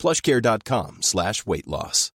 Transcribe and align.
plushcare.com 0.00 0.98
slash 1.02 1.44
weight 1.46 1.66
loss. 1.66 2.12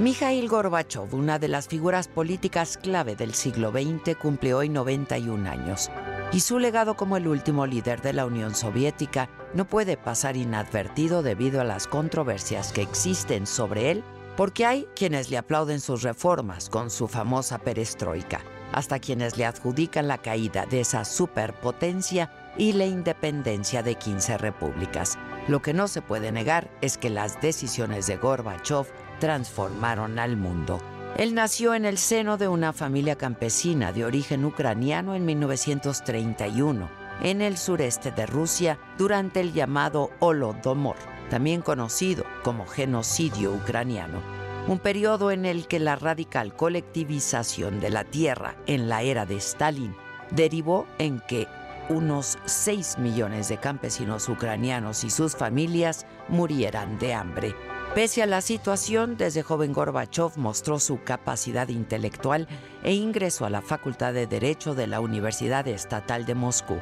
Mikhail 0.00 0.48
Gorbachev, 0.48 1.14
una 1.14 1.38
de 1.38 1.48
las 1.48 1.68
figuras 1.68 2.08
políticas 2.08 2.78
clave 2.78 3.16
del 3.16 3.34
siglo 3.34 3.70
XX, 3.70 4.16
cumple 4.16 4.54
hoy 4.54 4.70
91 4.70 5.46
años. 5.46 5.90
Y 6.32 6.40
su 6.40 6.58
legado 6.58 6.96
como 6.96 7.18
el 7.18 7.28
último 7.28 7.66
líder 7.66 8.00
de 8.00 8.14
la 8.14 8.24
Unión 8.24 8.54
Soviética 8.54 9.28
no 9.52 9.66
puede 9.66 9.98
pasar 9.98 10.38
inadvertido 10.38 11.22
debido 11.22 11.60
a 11.60 11.64
las 11.64 11.86
controversias 11.86 12.72
que 12.72 12.80
existen 12.80 13.46
sobre 13.46 13.90
él, 13.90 14.02
porque 14.38 14.64
hay 14.64 14.88
quienes 14.96 15.28
le 15.30 15.36
aplauden 15.36 15.80
sus 15.80 16.02
reformas 16.02 16.70
con 16.70 16.88
su 16.88 17.06
famosa 17.06 17.58
perestroika, 17.58 18.40
hasta 18.72 18.98
quienes 18.98 19.36
le 19.36 19.46
adjudican 19.46 20.08
la 20.08 20.18
caída 20.18 20.66
de 20.66 20.80
esa 20.80 21.04
superpotencia 21.04 22.30
y 22.56 22.72
la 22.72 22.86
independencia 22.86 23.82
de 23.82 23.94
15 23.94 24.38
repúblicas. 24.38 25.18
Lo 25.48 25.62
que 25.62 25.72
no 25.72 25.88
se 25.88 26.02
puede 26.02 26.32
negar 26.32 26.70
es 26.80 26.98
que 26.98 27.10
las 27.10 27.40
decisiones 27.40 28.06
de 28.06 28.16
Gorbachev 28.16 28.86
transformaron 29.18 30.18
al 30.18 30.36
mundo. 30.36 30.80
Él 31.16 31.34
nació 31.34 31.74
en 31.74 31.84
el 31.84 31.98
seno 31.98 32.36
de 32.36 32.48
una 32.48 32.72
familia 32.72 33.16
campesina 33.16 33.92
de 33.92 34.04
origen 34.04 34.44
ucraniano 34.44 35.14
en 35.14 35.24
1931, 35.24 36.88
en 37.22 37.42
el 37.42 37.58
sureste 37.58 38.10
de 38.10 38.26
Rusia, 38.26 38.78
durante 38.96 39.40
el 39.40 39.52
llamado 39.52 40.10
Holodomor, 40.20 40.96
también 41.28 41.60
conocido 41.60 42.24
como 42.42 42.66
genocidio 42.66 43.52
ucraniano, 43.52 44.22
un 44.70 44.78
periodo 44.78 45.32
en 45.32 45.46
el 45.46 45.66
que 45.66 45.80
la 45.80 45.96
radical 45.96 46.54
colectivización 46.54 47.80
de 47.80 47.90
la 47.90 48.04
tierra 48.04 48.54
en 48.68 48.88
la 48.88 49.02
era 49.02 49.26
de 49.26 49.34
Stalin 49.34 49.96
derivó 50.30 50.86
en 50.98 51.18
que 51.18 51.48
unos 51.88 52.38
6 52.44 52.98
millones 52.98 53.48
de 53.48 53.58
campesinos 53.58 54.28
ucranianos 54.28 55.02
y 55.02 55.10
sus 55.10 55.34
familias 55.34 56.06
murieran 56.28 57.00
de 57.00 57.14
hambre. 57.14 57.56
Pese 57.96 58.22
a 58.22 58.26
la 58.26 58.40
situación, 58.42 59.16
desde 59.16 59.42
joven 59.42 59.72
Gorbachev 59.72 60.38
mostró 60.38 60.78
su 60.78 61.02
capacidad 61.02 61.66
intelectual 61.66 62.46
e 62.84 62.94
ingresó 62.94 63.46
a 63.46 63.50
la 63.50 63.62
Facultad 63.62 64.12
de 64.12 64.28
Derecho 64.28 64.76
de 64.76 64.86
la 64.86 65.00
Universidad 65.00 65.66
Estatal 65.66 66.26
de 66.26 66.36
Moscú. 66.36 66.78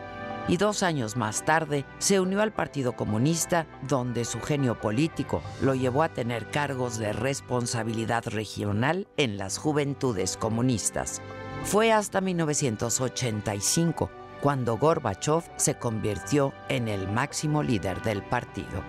Y 0.48 0.56
dos 0.56 0.82
años 0.82 1.14
más 1.14 1.44
tarde 1.44 1.84
se 1.98 2.20
unió 2.20 2.41
al 2.41 2.52
Partido 2.52 2.94
Comunista, 2.94 3.66
donde 3.86 4.24
su 4.24 4.41
genio 4.41 4.80
político 4.80 5.42
lo 5.60 5.74
llevó 5.74 6.02
a 6.02 6.08
tener 6.08 6.50
cargos 6.50 6.96
de 6.98 7.12
responsabilidad 7.12 8.24
regional 8.27 9.06
en 9.19 9.36
las 9.36 9.58
juventudes 9.58 10.38
comunistas. 10.38 11.20
Fue 11.64 11.92
hasta 11.92 12.22
1985 12.22 14.10
cuando 14.41 14.78
Gorbachev 14.78 15.42
se 15.56 15.78
convirtió 15.78 16.54
en 16.70 16.88
el 16.88 17.08
máximo 17.08 17.62
líder 17.62 18.00
del 18.00 18.22
partido. 18.22 18.82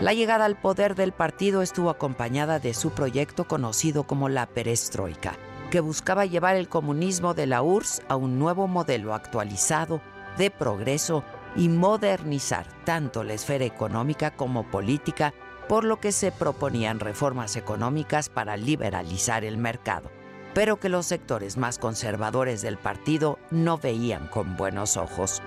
La 0.00 0.14
llegada 0.14 0.46
al 0.46 0.58
poder 0.58 0.94
del 0.94 1.12
partido 1.12 1.60
estuvo 1.60 1.90
acompañada 1.90 2.58
de 2.58 2.72
su 2.72 2.90
proyecto 2.92 3.46
conocido 3.46 4.04
como 4.04 4.30
la 4.30 4.46
perestroika, 4.46 5.34
que 5.70 5.80
buscaba 5.80 6.24
llevar 6.24 6.56
el 6.56 6.70
comunismo 6.70 7.34
de 7.34 7.46
la 7.46 7.60
URSS 7.60 8.02
a 8.08 8.16
un 8.16 8.38
nuevo 8.38 8.66
modelo 8.66 9.12
actualizado 9.12 10.00
de 10.36 10.50
progreso 10.50 11.24
y 11.56 11.68
modernizar 11.68 12.66
tanto 12.84 13.24
la 13.24 13.34
esfera 13.34 13.64
económica 13.64 14.30
como 14.32 14.70
política, 14.70 15.34
por 15.68 15.84
lo 15.84 16.00
que 16.00 16.12
se 16.12 16.32
proponían 16.32 17.00
reformas 17.00 17.56
económicas 17.56 18.28
para 18.28 18.56
liberalizar 18.56 19.44
el 19.44 19.56
mercado, 19.56 20.10
pero 20.54 20.80
que 20.80 20.88
los 20.88 21.06
sectores 21.06 21.56
más 21.56 21.78
conservadores 21.78 22.62
del 22.62 22.76
partido 22.76 23.38
no 23.50 23.78
veían 23.78 24.26
con 24.28 24.56
buenos 24.56 24.96
ojos. 24.96 25.42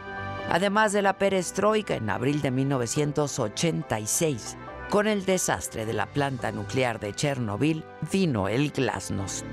Además 0.49 0.93
de 0.93 1.01
la 1.01 1.17
perestroika 1.17 1.95
en 1.95 2.09
abril 2.09 2.41
de 2.41 2.51
1986, 2.51 4.57
con 4.89 5.07
el 5.07 5.25
desastre 5.25 5.85
de 5.85 5.93
la 5.93 6.05
planta 6.05 6.51
nuclear 6.51 6.99
de 6.99 7.13
Chernobyl, 7.13 7.83
vino 8.11 8.47
el 8.47 8.72
glasnost. 8.72 9.45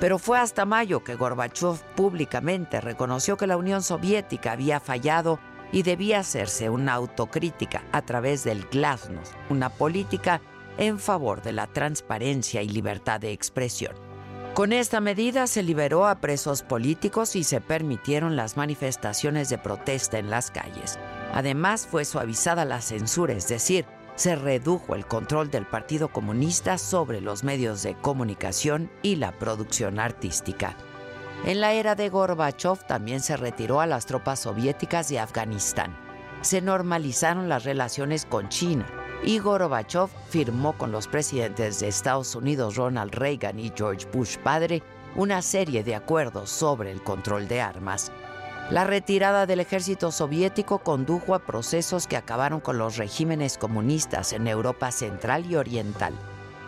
Pero 0.00 0.18
fue 0.18 0.38
hasta 0.38 0.64
mayo 0.64 1.04
que 1.04 1.14
Gorbachev 1.14 1.78
públicamente 1.94 2.80
reconoció 2.80 3.36
que 3.36 3.46
la 3.46 3.58
Unión 3.58 3.82
Soviética 3.82 4.52
había 4.52 4.80
fallado 4.80 5.38
y 5.72 5.82
debía 5.82 6.20
hacerse 6.20 6.70
una 6.70 6.94
autocrítica 6.94 7.84
a 7.92 8.02
través 8.02 8.42
del 8.42 8.64
glasnost, 8.64 9.34
una 9.50 9.68
política 9.68 10.40
en 10.78 10.98
favor 10.98 11.42
de 11.42 11.52
la 11.52 11.66
transparencia 11.66 12.62
y 12.62 12.68
libertad 12.68 13.20
de 13.20 13.32
expresión. 13.32 13.94
Con 14.54 14.72
esta 14.72 15.00
medida 15.00 15.46
se 15.46 15.62
liberó 15.62 16.08
a 16.08 16.16
presos 16.16 16.62
políticos 16.62 17.36
y 17.36 17.44
se 17.44 17.60
permitieron 17.60 18.34
las 18.36 18.56
manifestaciones 18.56 19.48
de 19.48 19.58
protesta 19.58 20.18
en 20.18 20.28
las 20.28 20.50
calles. 20.50 20.98
Además, 21.32 21.86
fue 21.88 22.04
suavizada 22.04 22.64
la 22.64 22.80
censura, 22.80 23.34
es 23.34 23.46
decir, 23.48 23.84
se 24.20 24.36
redujo 24.36 24.94
el 24.94 25.06
control 25.06 25.50
del 25.50 25.64
Partido 25.64 26.08
Comunista 26.08 26.76
sobre 26.76 27.22
los 27.22 27.42
medios 27.42 27.82
de 27.82 27.94
comunicación 27.94 28.90
y 29.00 29.16
la 29.16 29.32
producción 29.32 29.98
artística. 29.98 30.76
En 31.46 31.62
la 31.62 31.72
era 31.72 31.94
de 31.94 32.10
Gorbachev 32.10 32.86
también 32.86 33.20
se 33.20 33.38
retiró 33.38 33.80
a 33.80 33.86
las 33.86 34.04
tropas 34.04 34.40
soviéticas 34.40 35.08
de 35.08 35.20
Afganistán. 35.20 35.96
Se 36.42 36.60
normalizaron 36.60 37.48
las 37.48 37.64
relaciones 37.64 38.26
con 38.26 38.50
China 38.50 38.84
y 39.24 39.38
Gorbachev 39.38 40.10
firmó 40.28 40.76
con 40.76 40.92
los 40.92 41.08
presidentes 41.08 41.80
de 41.80 41.88
Estados 41.88 42.34
Unidos 42.34 42.76
Ronald 42.76 43.14
Reagan 43.14 43.58
y 43.58 43.72
George 43.74 44.06
Bush 44.12 44.36
padre 44.36 44.82
una 45.16 45.40
serie 45.40 45.82
de 45.82 45.94
acuerdos 45.94 46.50
sobre 46.50 46.90
el 46.90 47.02
control 47.02 47.48
de 47.48 47.62
armas. 47.62 48.12
La 48.70 48.84
retirada 48.84 49.46
del 49.46 49.58
ejército 49.58 50.12
soviético 50.12 50.78
condujo 50.78 51.34
a 51.34 51.40
procesos 51.40 52.06
que 52.06 52.16
acabaron 52.16 52.60
con 52.60 52.78
los 52.78 52.98
regímenes 52.98 53.58
comunistas 53.58 54.32
en 54.32 54.46
Europa 54.46 54.92
central 54.92 55.44
y 55.50 55.56
oriental, 55.56 56.14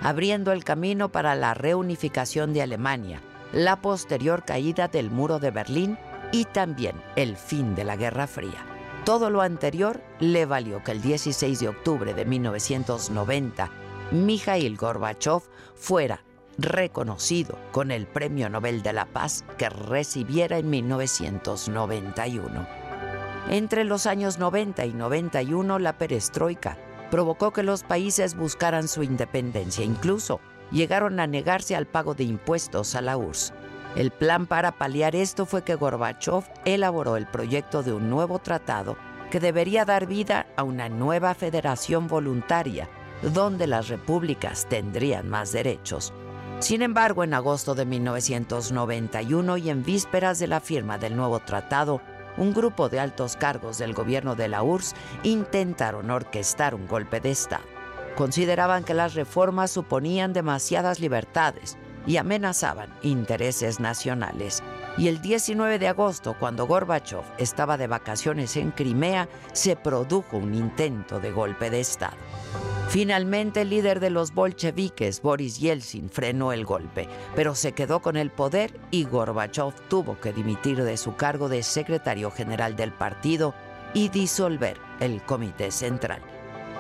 abriendo 0.01 0.51
el 0.51 0.65
camino 0.65 1.11
para 1.13 1.37
la 1.37 1.55
reunificación 1.55 2.53
de 2.55 2.63
Alemania, 2.63 3.23
la 3.53 3.81
posterior 3.81 4.45
caída 4.45 4.89
del 4.89 5.13
muro 5.13 5.39
de 5.39 5.53
Berlín 5.53 5.97
y 6.33 6.45
también 6.47 7.01
el 7.15 7.37
fin 7.37 7.77
de 7.77 7.85
la 7.85 7.95
Guerra 7.95 8.27
Fría. 8.27 8.67
Todo 9.05 9.31
lo 9.31 9.41
anterior 9.41 10.03
le 10.19 10.45
valió 10.45 10.83
que 10.83 10.91
el 10.91 11.03
16 11.03 11.61
de 11.61 11.69
octubre 11.69 12.15
de 12.15 12.25
1990 12.25 13.71
Mikhail 14.11 14.77
Gorbachev 14.77 15.43
fuera 15.77 16.25
reconocido 16.59 17.59
con 17.73 17.91
el 17.91 18.07
Premio 18.07 18.49
Nobel 18.49 18.83
de 18.83 18.93
la 18.93 19.07
Paz 19.07 19.45
que 19.59 19.69
recibiera 19.69 20.59
en 20.59 20.71
1991. 20.71 22.67
Entre 23.49 23.85
los 23.85 24.07
años 24.07 24.39
90 24.39 24.85
y 24.87 24.93
91 24.93 25.79
la 25.79 25.99
perestroika 25.99 26.79
provocó 27.11 27.53
que 27.53 27.63
los 27.63 27.83
países 27.83 28.37
buscaran 28.37 28.89
su 28.89 29.03
independencia, 29.03 29.85
incluso 29.85 30.41
llegaron 30.71 31.21
a 31.21 31.27
negarse 31.27 31.77
al 31.77 31.87
pago 31.87 32.15
de 32.15 32.25
impuestos 32.25 32.95
a 32.95 33.03
la 33.03 33.17
URSS. 33.17 33.53
El 33.95 34.11
plan 34.11 34.47
para 34.47 34.73
paliar 34.73 35.15
esto 35.15 35.45
fue 35.45 35.63
que 35.63 35.75
Gorbachev 35.75 36.45
elaboró 36.65 37.17
el 37.17 37.27
proyecto 37.27 37.83
de 37.83 37.93
un 37.93 38.09
nuevo 38.09 38.39
tratado 38.39 38.97
que 39.31 39.41
debería 39.41 39.85
dar 39.85 40.07
vida 40.07 40.47
a 40.57 40.63
una 40.63 40.89
nueva 40.89 41.35
federación 41.35 42.07
voluntaria, 42.07 42.89
donde 43.23 43.67
las 43.67 43.89
repúblicas 43.89 44.67
tendrían 44.69 45.29
más 45.29 45.53
derechos. 45.53 46.15
Sin 46.63 46.81
embargo, 46.81 47.25
en 47.25 47.35
agosto 47.35 47.75
de 47.75 47.85
1991 47.85 49.57
y 49.57 49.69
en 49.69 49.83
vísperas 49.83 50.39
de 50.39 50.47
la 50.47 50.61
firma 50.61 50.97
del 50.97 51.17
nuevo 51.17 51.41
tratado, 51.41 52.01
un 52.37 52.55
grupo 52.55 52.89
de 52.89 53.01
altos 53.01 53.37
cargos 53.37 53.79
del 53.79 53.95
gobierno 53.95 54.37
de 54.37 54.47
la 54.47 54.63
URSS 54.63 54.95
intentaron 55.25 56.09
orquestar 56.09 56.77
un 56.77 56.87
golpe 56.87 57.19
de 57.19 57.33
Estado. 57.33 57.65
Consideraban 58.15 58.85
que 58.85 58.95
las 58.95 59.15
reformas 59.15 59.73
suponían 59.73 60.33
demasiadas 60.33 61.01
libertades 61.01 61.77
y 62.07 62.19
amenazaban 62.19 62.95
intereses 63.03 63.81
nacionales. 63.81 64.63
Y 64.97 65.09
el 65.09 65.21
19 65.21 65.81
de 65.81 65.89
agosto, 65.89 66.37
cuando 66.39 66.69
Gorbachev 66.69 67.25
estaba 67.39 67.77
de 67.77 67.89
vacaciones 67.89 68.57
en 68.57 68.71
Crimea, 68.71 69.29
se 69.53 69.75
produjo 69.75 70.37
un 70.37 70.55
intento 70.55 71.19
de 71.19 71.33
golpe 71.33 71.71
de 71.71 71.81
Estado. 71.81 72.17
Finalmente, 72.93 73.63
el 73.63 73.71
líder 73.71 74.01
de 74.01 74.11
los 74.11 74.35
bolcheviques, 74.35 75.23
Boris 75.23 75.59
Yeltsin, 75.59 76.11
frenó 76.11 76.53
el 76.53 76.67
golpe, 76.67 77.09
pero 77.35 77.55
se 77.55 77.73
quedó 77.73 78.03
con 78.03 78.19
el 78.19 78.31
poder 78.31 78.79
y 78.91 79.05
Gorbachev 79.05 79.73
tuvo 79.89 80.21
que 80.21 80.35
dimitir 80.35 80.85
de 80.85 80.99
su 80.99 81.17
cargo 81.17 81.49
de 81.49 81.63
secretario 81.63 82.31
general 82.31 82.77
del 82.77 82.93
partido 82.93 83.55
y 83.95 84.11
disolver 84.11 84.77
el 85.01 85.23
Comité 85.23 85.71
Central. 85.71 86.21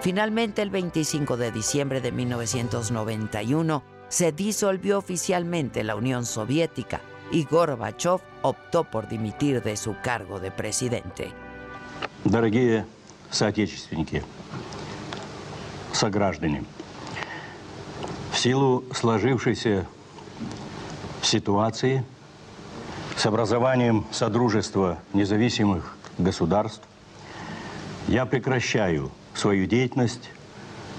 Finalmente, 0.02 0.60
el 0.60 0.68
25 0.68 1.38
de 1.38 1.50
diciembre 1.50 2.02
de 2.02 2.12
1991, 2.12 3.82
se 4.10 4.32
disolvió 4.32 4.98
oficialmente 4.98 5.82
la 5.82 5.96
Unión 5.96 6.26
Soviética 6.26 7.00
y 7.30 7.44
Gorbachev 7.44 8.20
optó 8.42 8.84
por 8.84 9.08
dimitir 9.08 9.62
de 9.62 9.78
su 9.78 9.96
cargo 10.02 10.40
de 10.40 10.50
presidente. 10.50 11.32
Сограждане, 15.92 16.64
в 18.32 18.38
силу 18.38 18.84
сложившейся 18.92 19.86
ситуации 21.22 22.04
с 23.16 23.26
образованием 23.26 24.06
Содружества 24.10 24.98
независимых 25.12 25.96
государств 26.18 26.82
я 28.08 28.26
прекращаю 28.26 29.10
свою 29.34 29.66
деятельность 29.66 30.30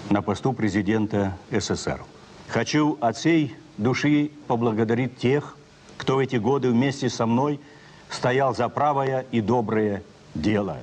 на 0.09 0.21
посту 0.21 0.53
президента 0.53 1.37
СССР. 1.51 2.01
Хочу 2.47 2.97
от 3.01 3.17
всей 3.17 3.55
души 3.77 4.31
поблагодарить 4.47 5.17
тех, 5.17 5.57
кто 5.97 6.15
в 6.15 6.19
эти 6.19 6.35
годы 6.35 6.69
вместе 6.69 7.09
со 7.09 7.25
мной 7.25 7.59
стоял 8.09 8.55
за 8.55 8.69
правое 8.69 9.25
и 9.31 9.41
доброе 9.41 10.03
дело. 10.35 10.77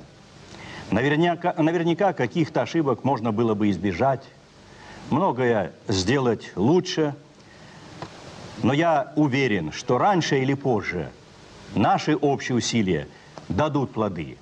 Наверняка, 0.91 1.55
наверняка 1.57 2.13
каких-то 2.13 2.63
ошибок 2.63 3.05
можно 3.05 3.33
было 3.33 3.55
бы 3.55 3.71
избежать, 3.71 4.23
многое 5.11 5.73
сделать 5.89 6.53
лучше, 6.57 7.15
но 8.63 8.73
я 8.73 9.13
уверен, 9.17 9.73
что 9.73 9.99
раньше 9.99 10.41
или 10.41 10.55
позже 10.55 11.11
наши 11.75 12.17
общие 12.17 12.57
усилия 12.57 13.09
дадут 13.49 13.93
плоды. 13.93 14.37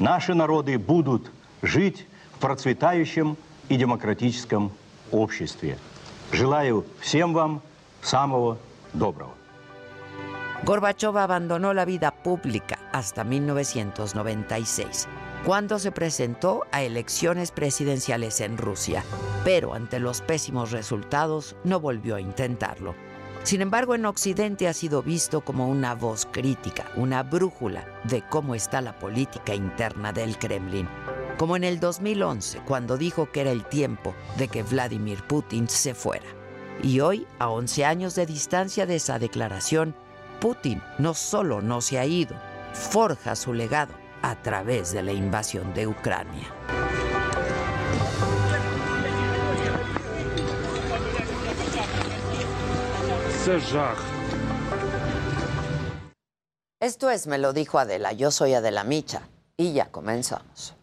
Наши 0.00 0.34
народы 0.34 0.78
будут 0.78 1.30
жить 1.62 2.06
в 2.32 2.40
процветающем 2.40 3.36
и 3.68 3.76
демократическом 3.76 4.72
обществе. 5.12 5.78
Желаю 6.32 6.84
всем 7.00 7.32
вам 7.32 7.62
самого 8.02 8.58
доброго. 8.92 9.32
Gorbachev 10.64 11.16
abandonó 11.18 11.72
la 11.74 11.84
vida 11.84 12.10
pública 12.10 12.78
hasta 12.90 13.20
1996, 13.20 15.08
cuando 15.44 15.78
se 15.78 15.92
presentó 15.92 16.64
a 16.72 16.82
elecciones 16.82 17.50
presidenciales 17.50 18.40
en 18.40 18.56
Rusia, 18.56 19.04
pero 19.44 19.74
ante 19.74 19.98
los 19.98 20.22
pésimos 20.22 20.70
resultados 20.70 21.54
no 21.64 21.80
volvió 21.80 22.16
a 22.16 22.20
intentarlo. 22.20 22.94
Sin 23.42 23.60
embargo, 23.60 23.94
en 23.94 24.06
Occidente 24.06 24.68
ha 24.68 24.72
sido 24.72 25.02
visto 25.02 25.42
como 25.42 25.68
una 25.68 25.94
voz 25.94 26.26
crítica, 26.32 26.86
una 26.96 27.22
brújula 27.22 27.84
de 28.04 28.22
cómo 28.30 28.54
está 28.54 28.80
la 28.80 28.98
política 28.98 29.54
interna 29.54 30.14
del 30.14 30.38
Kremlin. 30.38 30.88
Como 31.36 31.56
en 31.56 31.64
el 31.64 31.78
2011, 31.78 32.60
cuando 32.64 32.96
dijo 32.96 33.30
que 33.30 33.42
era 33.42 33.50
el 33.50 33.66
tiempo 33.66 34.14
de 34.38 34.48
que 34.48 34.62
Vladimir 34.62 35.22
Putin 35.24 35.68
se 35.68 35.94
fuera. 35.94 36.26
Y 36.82 37.00
hoy, 37.00 37.26
a 37.38 37.50
11 37.50 37.84
años 37.84 38.14
de 38.14 38.24
distancia 38.24 38.86
de 38.86 38.96
esa 38.96 39.18
declaración, 39.18 39.94
Putin 40.40 40.80
no 40.98 41.12
solo 41.12 41.60
no 41.60 41.82
se 41.82 41.98
ha 41.98 42.06
ido, 42.06 42.34
forja 42.72 43.36
su 43.36 43.52
legado 43.52 44.03
a 44.24 44.36
través 44.36 44.92
de 44.92 45.02
la 45.02 45.12
invasión 45.12 45.74
de 45.74 45.86
Ucrania. 45.86 46.48
Esto 56.80 57.10
es, 57.10 57.26
me 57.26 57.36
lo 57.36 57.52
dijo 57.52 57.78
Adela, 57.78 58.12
yo 58.12 58.30
soy 58.30 58.54
Adela 58.54 58.82
Micha 58.82 59.28
y 59.58 59.74
ya 59.74 59.90
comenzamos. 59.90 60.73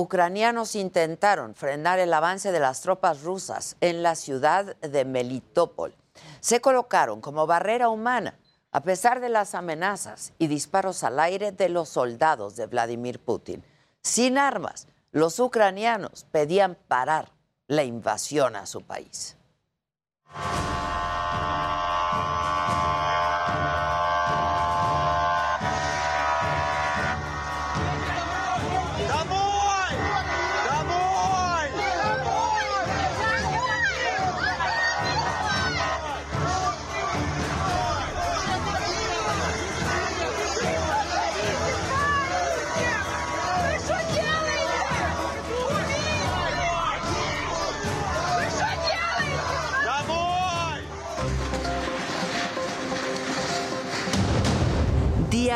Ucranianos 0.00 0.74
intentaron 0.74 1.54
frenar 1.54 1.98
el 1.98 2.12
avance 2.12 2.52
de 2.52 2.60
las 2.60 2.80
tropas 2.80 3.22
rusas 3.22 3.76
en 3.80 4.02
la 4.02 4.14
ciudad 4.14 4.76
de 4.76 5.04
Melitopol. 5.04 5.94
Se 6.40 6.60
colocaron 6.60 7.20
como 7.20 7.46
barrera 7.46 7.88
humana 7.88 8.38
a 8.72 8.82
pesar 8.82 9.20
de 9.20 9.28
las 9.28 9.54
amenazas 9.54 10.32
y 10.38 10.46
disparos 10.46 11.02
al 11.02 11.18
aire 11.18 11.52
de 11.52 11.68
los 11.68 11.88
soldados 11.88 12.56
de 12.56 12.66
Vladimir 12.66 13.18
Putin. 13.18 13.64
Sin 14.02 14.38
armas, 14.38 14.86
los 15.10 15.38
ucranianos 15.40 16.24
pedían 16.30 16.76
parar 16.88 17.32
la 17.66 17.84
invasión 17.84 18.56
a 18.56 18.66
su 18.66 18.82
país. 18.82 19.36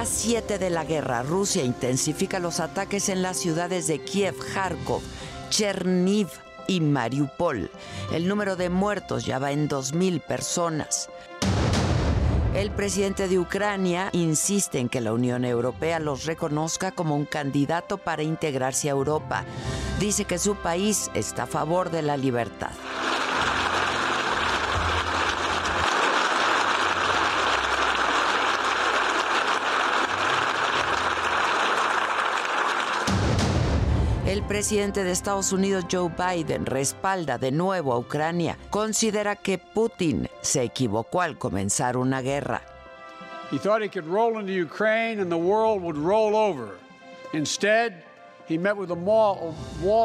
Día 0.04 0.12
7 0.12 0.58
de 0.58 0.68
la 0.68 0.84
guerra, 0.84 1.22
Rusia 1.22 1.64
intensifica 1.64 2.38
los 2.38 2.60
ataques 2.60 3.08
en 3.08 3.22
las 3.22 3.38
ciudades 3.38 3.86
de 3.86 4.00
Kiev, 4.00 4.34
Kharkov, 4.52 5.00
Cherniv 5.48 6.28
y 6.66 6.82
Mariupol. 6.82 7.70
El 8.12 8.28
número 8.28 8.54
de 8.56 8.68
muertos 8.68 9.24
ya 9.24 9.38
va 9.38 9.52
en 9.52 9.66
2.000 9.66 10.20
personas. 10.20 11.08
El 12.54 12.70
presidente 12.70 13.28
de 13.28 13.38
Ucrania 13.38 14.10
insiste 14.12 14.78
en 14.78 14.90
que 14.90 15.00
la 15.00 15.14
Unión 15.14 15.46
Europea 15.46 15.98
los 16.00 16.26
reconozca 16.26 16.90
como 16.90 17.16
un 17.16 17.24
candidato 17.24 17.96
para 17.96 18.22
integrarse 18.22 18.90
a 18.90 18.92
Europa. 18.92 19.46
Dice 20.00 20.26
que 20.26 20.36
su 20.36 20.54
país 20.54 21.10
está 21.14 21.44
a 21.44 21.46
favor 21.46 21.90
de 21.90 22.02
la 22.02 22.18
libertad. 22.18 22.72
El 34.26 34.42
presidente 34.42 35.04
de 35.04 35.10
Estados 35.10 35.52
Unidos, 35.52 35.84
Joe 35.92 36.08
Biden, 36.08 36.64
respalda 36.64 37.36
de 37.36 37.52
nuevo 37.52 37.92
a 37.92 37.98
Ucrania. 37.98 38.56
Considera 38.70 39.36
que 39.36 39.58
Putin 39.58 40.30
se 40.40 40.62
equivocó 40.62 41.20
al 41.20 41.36
comenzar 41.36 41.98
una 41.98 42.22
guerra. 42.22 42.62
He 43.50 43.58
thought 43.58 43.82
he 43.82 43.88
could 43.90 44.06
roll 44.06 44.40
into 44.40 44.50
Ukraine 44.50 45.20
and 45.20 45.30
the 45.30 45.36
world 45.36 45.82
would 45.82 45.98
roll 45.98 46.34
over. 46.34 46.78
Instead, 47.34 48.02
he 48.48 48.56
met 48.56 48.74
with 48.74 48.90
a 48.90 48.94
wall, 48.94 49.54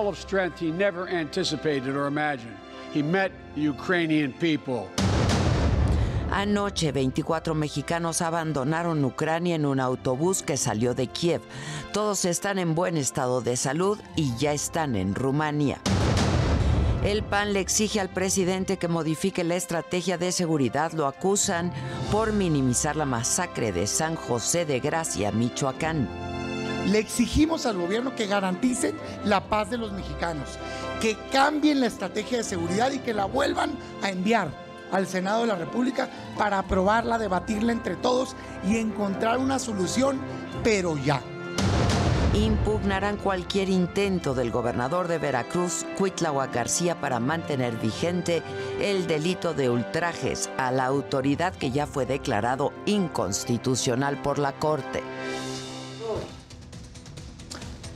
of 0.09 0.17
strength 0.17 0.59
he 0.59 0.69
never 0.69 1.07
anticipated 1.07 1.95
or 1.95 2.07
imagined. 2.07 2.57
He 2.91 3.01
met 3.01 3.31
the 3.55 3.61
Ukrainian 3.61 4.33
people. 4.33 4.89
Anoche, 6.31 6.91
24 6.91 7.55
mexicanos 7.55 8.21
abandonaron 8.21 9.03
Ucrania 9.03 9.55
en 9.55 9.65
un 9.65 9.79
autobús 9.79 10.43
que 10.43 10.57
salió 10.57 10.93
de 10.93 11.07
Kiev. 11.07 11.41
Todos 11.91 12.23
están 12.25 12.59
en 12.59 12.75
buen 12.75 12.97
estado 12.97 13.41
de 13.41 13.57
salud 13.57 13.97
y 14.15 14.35
ya 14.37 14.53
están 14.53 14.95
en 14.95 15.15
Rumania. 15.15 15.79
El 17.03 17.23
PAN 17.23 17.53
le 17.53 17.61
exige 17.61 17.99
al 17.99 18.09
presidente 18.09 18.77
que 18.77 18.87
modifique 18.87 19.43
la 19.43 19.55
estrategia 19.55 20.19
de 20.19 20.31
seguridad. 20.31 20.91
Lo 20.91 21.07
acusan 21.07 21.73
por 22.11 22.31
minimizar 22.31 22.95
la 22.95 23.05
masacre 23.05 23.71
de 23.71 23.87
San 23.87 24.15
José 24.15 24.65
de 24.65 24.79
Gracia, 24.79 25.31
Michoacán. 25.31 26.07
Le 26.87 26.99
exigimos 26.99 27.65
al 27.65 27.77
gobierno 27.77 28.15
que 28.15 28.27
garanticen 28.27 28.95
la 29.25 29.47
paz 29.47 29.71
de 29.71 29.77
los 29.77 29.91
mexicanos, 29.93 30.59
que 31.01 31.17
cambien 31.31 31.79
la 31.79 31.87
estrategia 31.87 32.39
de 32.39 32.43
seguridad 32.43 32.91
y 32.91 32.99
que 32.99 33.13
la 33.13 33.25
vuelvan 33.25 33.71
a 34.03 34.09
enviar 34.09 34.68
al 34.91 35.07
Senado 35.07 35.41
de 35.41 35.47
la 35.47 35.55
República 35.55 36.09
para 36.37 36.59
aprobarla, 36.59 37.17
debatirla 37.17 37.71
entre 37.71 37.95
todos 37.95 38.35
y 38.67 38.77
encontrar 38.77 39.37
una 39.37 39.59
solución, 39.59 40.19
pero 40.63 40.97
ya 40.97 41.21
impugnarán 42.33 43.17
cualquier 43.17 43.69
intento 43.69 44.33
del 44.33 44.51
gobernador 44.51 45.07
de 45.07 45.17
Veracruz, 45.17 45.85
Cuitláhuac 45.97 46.53
García, 46.53 46.99
para 47.01 47.19
mantener 47.19 47.75
vigente 47.77 48.43
el 48.79 49.07
delito 49.07 49.53
de 49.53 49.69
ultrajes 49.69 50.49
a 50.57 50.71
la 50.71 50.85
autoridad 50.85 51.53
que 51.53 51.71
ya 51.71 51.87
fue 51.87 52.05
declarado 52.05 52.71
inconstitucional 52.85 54.21
por 54.21 54.39
la 54.39 54.53
Corte. 54.53 55.03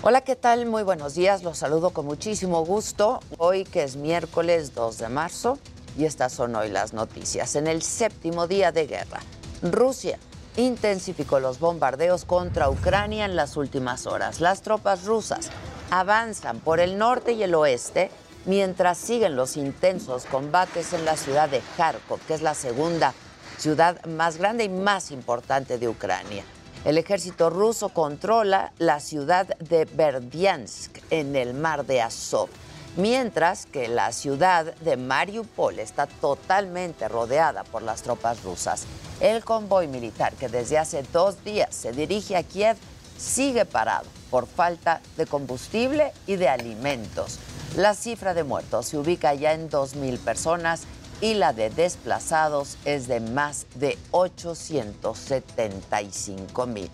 Hola, 0.01 0.21
¿qué 0.21 0.35
tal? 0.35 0.65
Muy 0.65 0.83
buenos 0.83 1.13
días. 1.15 1.43
Los 1.43 1.59
saludo 1.59 1.91
con 1.91 2.05
muchísimo 2.05 2.65
gusto. 2.65 3.21
Hoy 3.37 3.63
que 3.63 3.83
es 3.83 3.95
miércoles 3.95 4.75
2 4.75 4.97
de 4.97 5.09
marzo 5.09 5.59
y 5.97 6.05
estas 6.05 6.33
son 6.33 6.55
hoy 6.55 6.69
las 6.69 6.93
noticias. 6.93 7.55
En 7.55 7.67
el 7.67 7.81
séptimo 7.81 8.47
día 8.47 8.71
de 8.71 8.87
guerra, 8.87 9.19
Rusia 9.61 10.17
intensificó 10.57 11.39
los 11.39 11.59
bombardeos 11.59 12.25
contra 12.25 12.69
Ucrania 12.69 13.25
en 13.25 13.35
las 13.35 13.57
últimas 13.57 14.05
horas. 14.05 14.39
Las 14.39 14.61
tropas 14.61 15.05
rusas 15.05 15.49
avanzan 15.89 16.59
por 16.59 16.79
el 16.79 16.97
norte 16.97 17.33
y 17.33 17.43
el 17.43 17.55
oeste 17.55 18.11
mientras 18.45 18.97
siguen 18.97 19.35
los 19.35 19.57
intensos 19.57 20.25
combates 20.25 20.93
en 20.93 21.05
la 21.05 21.15
ciudad 21.15 21.49
de 21.49 21.61
Kharkov, 21.77 22.19
que 22.27 22.33
es 22.33 22.41
la 22.41 22.53
segunda 22.53 23.13
ciudad 23.57 24.03
más 24.05 24.37
grande 24.37 24.65
y 24.65 24.69
más 24.69 25.11
importante 25.11 25.77
de 25.77 25.87
Ucrania. 25.87 26.43
El 26.83 26.97
ejército 26.97 27.49
ruso 27.49 27.89
controla 27.89 28.73
la 28.77 28.99
ciudad 28.99 29.57
de 29.59 29.85
Berdiansk 29.85 30.99
en 31.09 31.35
el 31.35 31.53
mar 31.53 31.85
de 31.85 32.01
Azov 32.01 32.49
mientras 32.95 33.65
que 33.65 33.87
la 33.87 34.11
ciudad 34.11 34.75
de 34.75 34.97
Mariupol 34.97 35.79
está 35.79 36.05
totalmente 36.07 37.07
rodeada 37.07 37.63
por 37.63 37.81
las 37.81 38.03
tropas 38.03 38.43
rusas. 38.43 38.83
El 39.19 39.43
convoy 39.43 39.87
militar 39.87 40.33
que 40.33 40.49
desde 40.49 40.77
hace 40.77 41.01
dos 41.11 41.43
días 41.43 41.73
se 41.73 41.91
dirige 41.91 42.35
a 42.35 42.43
Kiev 42.43 42.77
sigue 43.17 43.65
parado 43.65 44.05
por 44.29 44.45
falta 44.47 45.01
de 45.17 45.25
combustible 45.25 46.13
y 46.27 46.35
de 46.35 46.49
alimentos. 46.49 47.39
La 47.75 47.95
cifra 47.95 48.33
de 48.33 48.43
muertos 48.43 48.87
se 48.87 48.97
ubica 48.97 49.33
ya 49.33 49.53
en 49.53 49.69
2.000 49.69 50.19
personas 50.19 50.81
y 51.21 51.35
la 51.35 51.53
de 51.53 51.69
desplazados 51.69 52.77
es 52.85 53.07
de 53.07 53.19
más 53.19 53.67
de 53.75 53.99
875.000. 54.11 56.89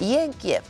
Y 0.00 0.16
en 0.16 0.32
Kiev, 0.32 0.62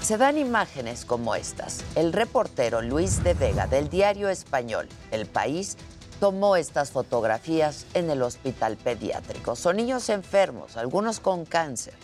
se 0.00 0.16
dan 0.16 0.38
imágenes 0.38 1.04
como 1.04 1.34
estas. 1.34 1.84
El 1.94 2.12
reportero 2.12 2.82
Luis 2.82 3.22
de 3.24 3.34
Vega 3.34 3.66
del 3.66 3.88
diario 3.88 4.28
español 4.28 4.88
El 5.10 5.26
País 5.26 5.76
tomó 6.20 6.56
estas 6.56 6.90
fotografías 6.90 7.86
en 7.94 8.10
el 8.10 8.22
hospital 8.22 8.76
pediátrico. 8.76 9.56
Son 9.56 9.76
niños 9.76 10.08
enfermos, 10.08 10.76
algunos 10.76 11.20
con 11.20 11.44
cáncer. 11.44 11.94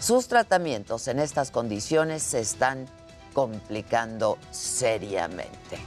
Sus 0.00 0.28
tratamientos 0.28 1.08
en 1.08 1.18
estas 1.18 1.50
condiciones 1.50 2.22
se 2.22 2.40
están 2.40 2.86
complicando 3.32 4.38
seriamente. 4.50 5.78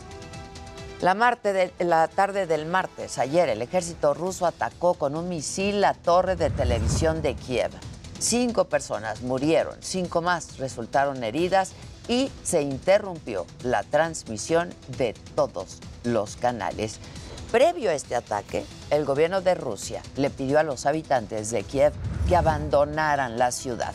La, 1.01 1.37
la, 1.79 2.07
tarde 2.07 2.47
del 2.47 2.65
martes, 2.65 3.17
ayer, 3.17 3.49
el 3.49 3.61
ejército 3.61 4.13
ruso 4.13 4.45
atacó 4.45 4.93
con 4.93 5.17
un 5.17 5.27
misil 5.27 5.81
la 5.81 5.93
torre 5.93 6.37
de 6.37 6.49
televisión 6.49 7.21
de 7.21 7.35
Kiev. 7.35 7.71
Cinco 8.23 8.69
personas 8.69 9.21
murieron, 9.21 9.75
cinco 9.81 10.21
más 10.21 10.57
resultaron 10.57 11.25
heridas 11.25 11.73
y 12.07 12.31
se 12.41 12.61
interrumpió 12.61 13.45
la 13.63 13.83
transmisión 13.83 14.73
de 14.97 15.13
todos 15.35 15.79
los 16.05 16.37
canales. 16.37 16.99
Previo 17.51 17.89
a 17.89 17.93
este 17.93 18.15
ataque, 18.15 18.63
el 18.91 19.03
gobierno 19.03 19.41
de 19.41 19.55
Rusia 19.55 20.01
le 20.15 20.29
pidió 20.29 20.57
a 20.57 20.63
los 20.63 20.85
habitantes 20.85 21.51
de 21.51 21.63
Kiev 21.63 21.91
que 22.29 22.37
abandonaran 22.37 23.37
la 23.37 23.51
ciudad. 23.51 23.93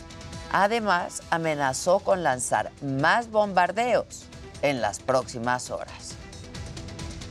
Además, 0.51 1.23
amenazó 1.31 1.97
con 1.97 2.21
lanzar 2.21 2.71
más 2.83 3.31
bombardeos 3.31 4.25
en 4.61 4.79
las 4.79 4.99
próximas 4.99 5.71
horas. 5.71 6.13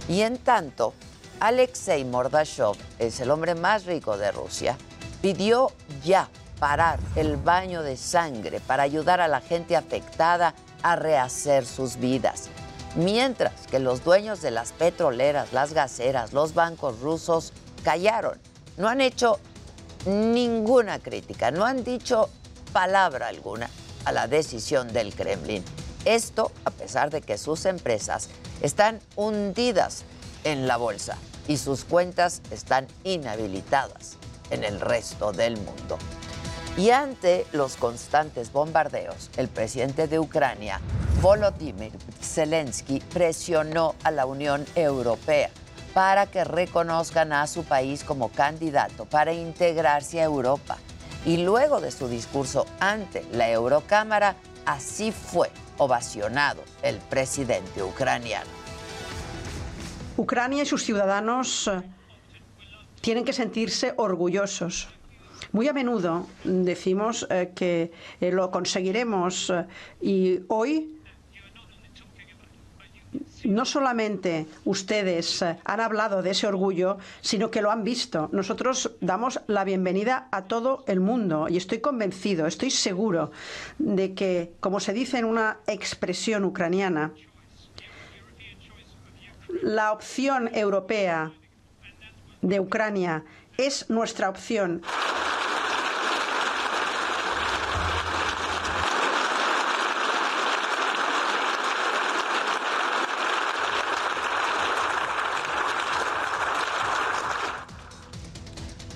Y 0.08 0.22
en 0.22 0.36
tanto, 0.36 0.94
Alexei 1.38 2.04
Mordashov 2.04 2.76
es 2.98 3.20
el 3.20 3.30
hombre 3.30 3.54
más 3.54 3.84
rico 3.84 4.18
de 4.18 4.32
Rusia, 4.32 4.76
pidió 5.22 5.70
ya 6.04 6.28
parar 6.58 6.98
el 7.16 7.36
baño 7.36 7.82
de 7.82 7.96
sangre 7.96 8.60
para 8.60 8.82
ayudar 8.82 9.20
a 9.20 9.28
la 9.28 9.40
gente 9.40 9.76
afectada 9.76 10.54
a 10.82 10.96
rehacer 10.96 11.66
sus 11.66 11.96
vidas. 11.96 12.48
Mientras 12.94 13.66
que 13.70 13.78
los 13.78 14.02
dueños 14.02 14.40
de 14.42 14.50
las 14.50 14.72
petroleras, 14.72 15.52
las 15.52 15.72
gaseras, 15.72 16.32
los 16.32 16.54
bancos 16.54 17.00
rusos 17.00 17.52
callaron. 17.84 18.38
No 18.76 18.88
han 18.88 19.00
hecho 19.00 19.38
ninguna 20.06 20.98
crítica, 20.98 21.50
no 21.50 21.64
han 21.64 21.84
dicho 21.84 22.30
palabra 22.72 23.28
alguna 23.28 23.68
a 24.04 24.12
la 24.12 24.26
decisión 24.26 24.92
del 24.92 25.14
Kremlin. 25.14 25.64
Esto 26.04 26.52
a 26.64 26.70
pesar 26.70 27.10
de 27.10 27.20
que 27.20 27.38
sus 27.38 27.66
empresas 27.66 28.28
están 28.62 29.00
hundidas 29.16 30.04
en 30.44 30.66
la 30.66 30.76
bolsa 30.76 31.18
y 31.46 31.56
sus 31.56 31.84
cuentas 31.84 32.40
están 32.50 32.86
inhabilitadas 33.04 34.16
en 34.50 34.64
el 34.64 34.80
resto 34.80 35.32
del 35.32 35.56
mundo. 35.56 35.98
Y 36.78 36.92
ante 36.92 37.44
los 37.52 37.76
constantes 37.76 38.52
bombardeos, 38.52 39.32
el 39.36 39.48
presidente 39.48 40.06
de 40.06 40.20
Ucrania, 40.20 40.80
Volodymyr 41.20 41.90
Zelensky, 42.20 43.00
presionó 43.12 43.96
a 44.04 44.12
la 44.12 44.26
Unión 44.26 44.64
Europea 44.76 45.50
para 45.92 46.26
que 46.26 46.44
reconozcan 46.44 47.32
a 47.32 47.48
su 47.48 47.64
país 47.64 48.04
como 48.04 48.28
candidato 48.28 49.06
para 49.06 49.32
integrarse 49.32 50.20
a 50.20 50.24
Europa. 50.24 50.78
Y 51.26 51.38
luego 51.38 51.80
de 51.80 51.90
su 51.90 52.06
discurso 52.06 52.64
ante 52.78 53.24
la 53.32 53.50
Eurocámara, 53.50 54.36
así 54.64 55.10
fue 55.10 55.50
ovacionado 55.78 56.62
el 56.82 56.98
presidente 56.98 57.82
ucraniano. 57.82 58.50
Ucrania 60.16 60.62
y 60.62 60.66
sus 60.66 60.84
ciudadanos 60.84 61.66
eh, 61.66 61.82
tienen 63.00 63.24
que 63.24 63.32
sentirse 63.32 63.94
orgullosos 63.96 64.86
muy 65.52 65.68
a 65.68 65.72
menudo 65.72 66.26
decimos 66.44 67.26
eh, 67.30 67.52
que 67.54 67.92
eh, 68.20 68.30
lo 68.32 68.50
conseguiremos 68.50 69.50
eh, 69.50 69.64
y 70.00 70.40
hoy 70.48 70.94
no 73.44 73.64
solamente 73.64 74.46
ustedes 74.64 75.42
han 75.42 75.80
hablado 75.80 76.22
de 76.22 76.30
ese 76.32 76.46
orgullo, 76.46 76.98
sino 77.22 77.50
que 77.50 77.62
lo 77.62 77.70
han 77.70 77.82
visto. 77.84 78.28
Nosotros 78.32 78.96
damos 79.00 79.40
la 79.46 79.64
bienvenida 79.64 80.28
a 80.32 80.44
todo 80.44 80.84
el 80.86 81.00
mundo 81.00 81.46
y 81.48 81.56
estoy 81.56 81.78
convencido, 81.80 82.46
estoy 82.46 82.70
seguro 82.70 83.30
de 83.78 84.12
que, 84.14 84.52
como 84.60 84.80
se 84.80 84.92
dice 84.92 85.18
en 85.18 85.24
una 85.24 85.58
expresión 85.66 86.44
ucraniana, 86.44 87.12
la 89.62 89.92
opción 89.92 90.50
europea 90.54 91.32
de 92.42 92.60
Ucrania 92.60 93.24
es 93.56 93.88
nuestra 93.90 94.28
opción. 94.28 94.82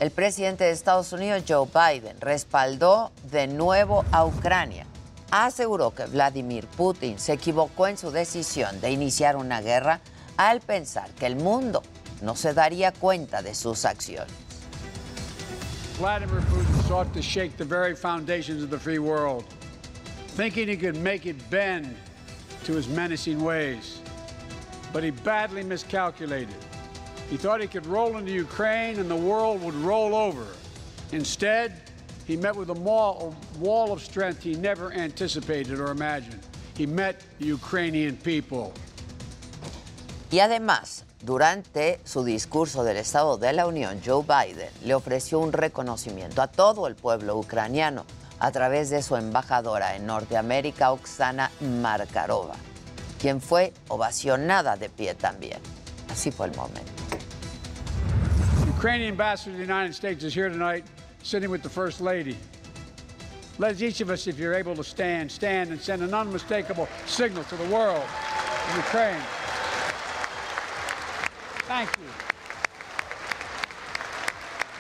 El 0.03 0.11
presidente 0.11 0.65
de 0.65 0.73
Estados 0.73 1.13
Unidos, 1.13 1.45
Joe 1.47 1.69
Biden, 1.73 2.21
respaldó 2.21 3.13
de 3.31 3.47
nuevo 3.47 4.05
a 4.11 4.25
Ucrania. 4.25 4.85
Aseguró 5.31 5.95
que 5.95 6.07
Vladimir 6.07 6.67
Putin 6.67 7.21
se 7.21 7.35
equivocó 7.35 7.87
en 7.87 7.97
su 7.97 8.11
decisión 8.11 8.81
de 8.81 8.91
iniciar 8.91 9.37
una 9.37 9.61
guerra 9.61 10.01
al 10.37 10.61
pensar 10.61 11.09
que 11.13 11.27
el 11.27 11.37
mundo 11.37 11.85
no 12.21 12.35
se 12.35 12.53
daría 12.53 12.91
cuenta 12.91 13.43
de 13.43 13.55
sus 13.55 13.85
acciones. 13.85 14.35
Vladimir 16.01 16.41
Putin 16.51 16.89
sought 16.89 17.13
to 17.13 17.23
shake 17.23 17.57
the 17.57 17.65
very 17.65 17.95
foundations 17.95 18.61
of 18.61 18.71
the 18.71 18.79
free 18.81 18.99
world, 18.99 19.45
thinking 20.35 20.67
he 20.67 20.77
could 20.77 20.97
make 20.97 21.27
it 21.27 21.37
bend 21.49 21.95
to 22.65 22.73
his 22.75 22.89
menacing 22.89 23.41
ways. 23.41 24.01
But 24.93 25.05
he 25.05 25.13
badly 25.13 25.63
miscalculated. 25.63 26.72
He 27.33 27.39
thought 27.39 27.63
he 27.63 27.67
could 27.67 27.87
roll 27.87 28.19
into 28.19 28.31
Ukraine 28.31 28.99
and 28.99 29.09
the 29.09 29.17
world 29.17 29.63
would 29.63 29.75
roll 29.77 30.15
over. 30.15 30.49
Instead, 31.13 31.73
he 32.27 32.37
met 32.37 32.55
with 32.55 32.69
a 32.69 32.75
wall 32.75 33.91
of 33.91 34.03
strength 34.03 34.43
he 34.43 34.55
never 34.55 34.93
anticipated 34.93 35.81
or 35.81 35.91
imagined. 35.93 36.43
He 36.77 36.85
met 36.85 37.25
the 37.39 37.47
Ukrainian 37.47 38.19
people. 38.19 38.75
Y 40.31 40.41
además, 40.41 41.05
Durante 41.23 42.01
su 42.05 42.25
discurso 42.25 42.83
del 42.83 42.97
Estado 42.97 43.39
de 43.39 43.53
la 43.53 43.65
Unión, 43.67 44.01
Joe 44.05 44.25
Biden 44.25 44.69
le 44.83 44.95
ofreció 44.95 45.39
un 45.39 45.53
reconocimiento 45.53 46.43
a 46.43 46.49
todo 46.49 46.89
el 46.89 46.97
pueblo 46.97 47.39
ucraniano 47.39 48.05
a 48.41 48.51
través 48.51 48.91
de 48.91 49.03
su 49.03 49.15
embajadora 49.15 49.95
en 49.95 50.05
Norteamérica, 50.05 50.91
Oksana 50.91 51.53
Markarova, 51.61 52.57
quien 53.21 53.41
fue 53.41 53.73
ovacionada 53.87 54.77
de 54.77 54.89
pie 54.89 55.15
también. 55.15 55.61
Así 56.11 56.33
fue 56.33 56.49
el 56.49 56.57
momento. 56.57 57.02
Ukrainian 58.83 59.11
ambassador 59.11 59.53
to 59.53 59.57
the 59.59 59.63
United 59.63 59.95
States 59.95 60.25
is 60.25 60.35
here 60.35 60.49
tonight, 60.49 60.85
sitting 61.23 61.51
with 61.51 61.63
the 61.63 61.69
First 61.69 62.01
Lady. 62.01 62.37
Let 63.59 63.81
each 63.81 64.01
of 64.01 64.11
us, 64.11 64.27
if 64.27 64.41
you're 64.41 64.55
able 64.55 64.75
to 64.75 64.83
stand, 64.83 65.31
stand 65.31 65.71
and 65.71 65.81
send 65.81 66.03
an 66.03 66.13
unmistakable 66.13 66.89
signal 67.07 67.45
to 67.45 67.55
the 67.55 67.67
world 67.67 68.03
of 68.03 68.77
Ukraine. 68.77 69.23
Thank 71.69 71.91
you. 71.97 72.09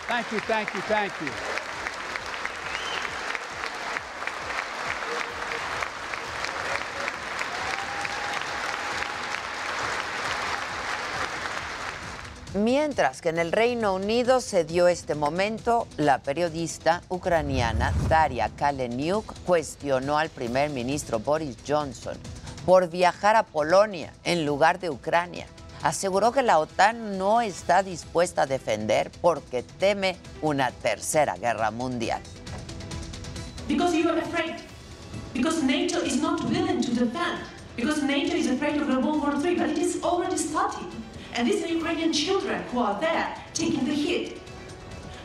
Thank 0.09 0.33
you, 0.33 0.41
thank 0.41 0.75
you, 0.75 0.81
thank 0.81 1.13
you. 1.21 1.52
Mientras 12.55 13.23
que 13.23 13.31
en 13.31 13.39
el 13.39 13.51
Reino 13.51 13.95
Unido 13.95 14.43
se 14.43 14.65
dio 14.65 14.87
este 14.87 15.15
momento, 15.15 15.89
la 15.97 16.19
periodista 16.19 17.01
ucraniana 17.09 17.95
Daria 18.11 18.51
Kaleniuk 18.51 19.33
cuestionó 19.47 20.19
al 20.19 20.29
primer 20.29 20.69
ministro 20.69 21.19
Boris 21.19 21.57
Johnson 21.67 22.15
por 22.67 22.91
viajar 22.91 23.37
a 23.37 23.45
Polonia 23.45 24.13
en 24.25 24.45
lugar 24.45 24.81
de 24.81 24.91
Ucrania. 24.91 25.47
Aseguró 25.83 26.31
que 26.33 26.43
la 26.43 26.59
OTAN 26.59 27.17
no 27.17 27.41
está 27.41 27.83
dispuesta 27.83 28.43
a 28.43 28.47
defender 28.47 29.11
porque 29.23 29.63
teme 29.63 30.19
una 30.43 30.73
tercera 30.73 31.37
guerra 31.37 31.71
mundial. 31.71 32.21
Because 33.67 33.97
you 33.97 34.11
are 34.11 34.21
afraid. 34.21 34.57
Because 35.33 35.63
NATO 35.63 36.05
is 36.05 36.21
not 36.21 36.45
willing 36.45 36.83
to 36.83 36.91
defend. 36.91 37.41
Because 37.77 38.03
NATO 38.03 38.37
is 38.37 38.47
afraid 38.49 38.77
of 38.77 38.89
World 38.89 39.23
War 39.23 39.35
III, 39.43 39.55
but 39.57 39.71
it 39.71 39.79
is 39.79 40.03
already 40.05 40.37
starting. 40.37 41.02
And 41.35 41.49
these 41.49 41.65
are 41.65 41.69
Ukrainian 41.69 42.13
children 42.13 42.63
who 42.65 42.79
are 42.81 43.01
there 43.01 43.35
taking 43.55 43.85
the 43.85 43.95
hit. 43.95 44.41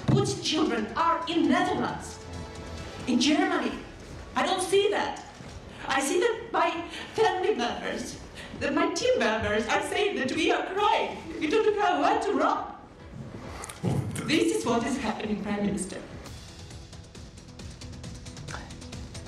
Putin's 0.07 0.41
children 0.41 0.87
are 0.95 1.21
in 1.27 1.49
Netherlands, 1.49 2.17
in 3.07 3.19
Germany. 3.19 3.73
I 4.35 4.45
don't 4.45 4.61
see 4.61 4.89
that. 4.91 5.23
I 5.87 5.99
see 5.99 6.19
that 6.19 6.35
my 6.51 6.69
family 7.13 7.55
members, 7.55 8.17
that 8.59 8.73
my 8.73 8.87
team 8.93 9.19
members 9.19 9.67
are 9.67 9.81
saying 9.83 10.15
that 10.17 10.31
we 10.33 10.51
are 10.51 10.65
crying. 10.73 11.17
We 11.39 11.47
don't 11.47 11.75
know 11.77 12.01
where 12.01 12.19
to 12.19 12.31
run. 12.33 12.63
This 14.27 14.57
is 14.57 14.65
what 14.65 14.85
is 14.85 14.97
happening, 14.97 15.41
Prime 15.43 15.65
Minister. 15.65 15.99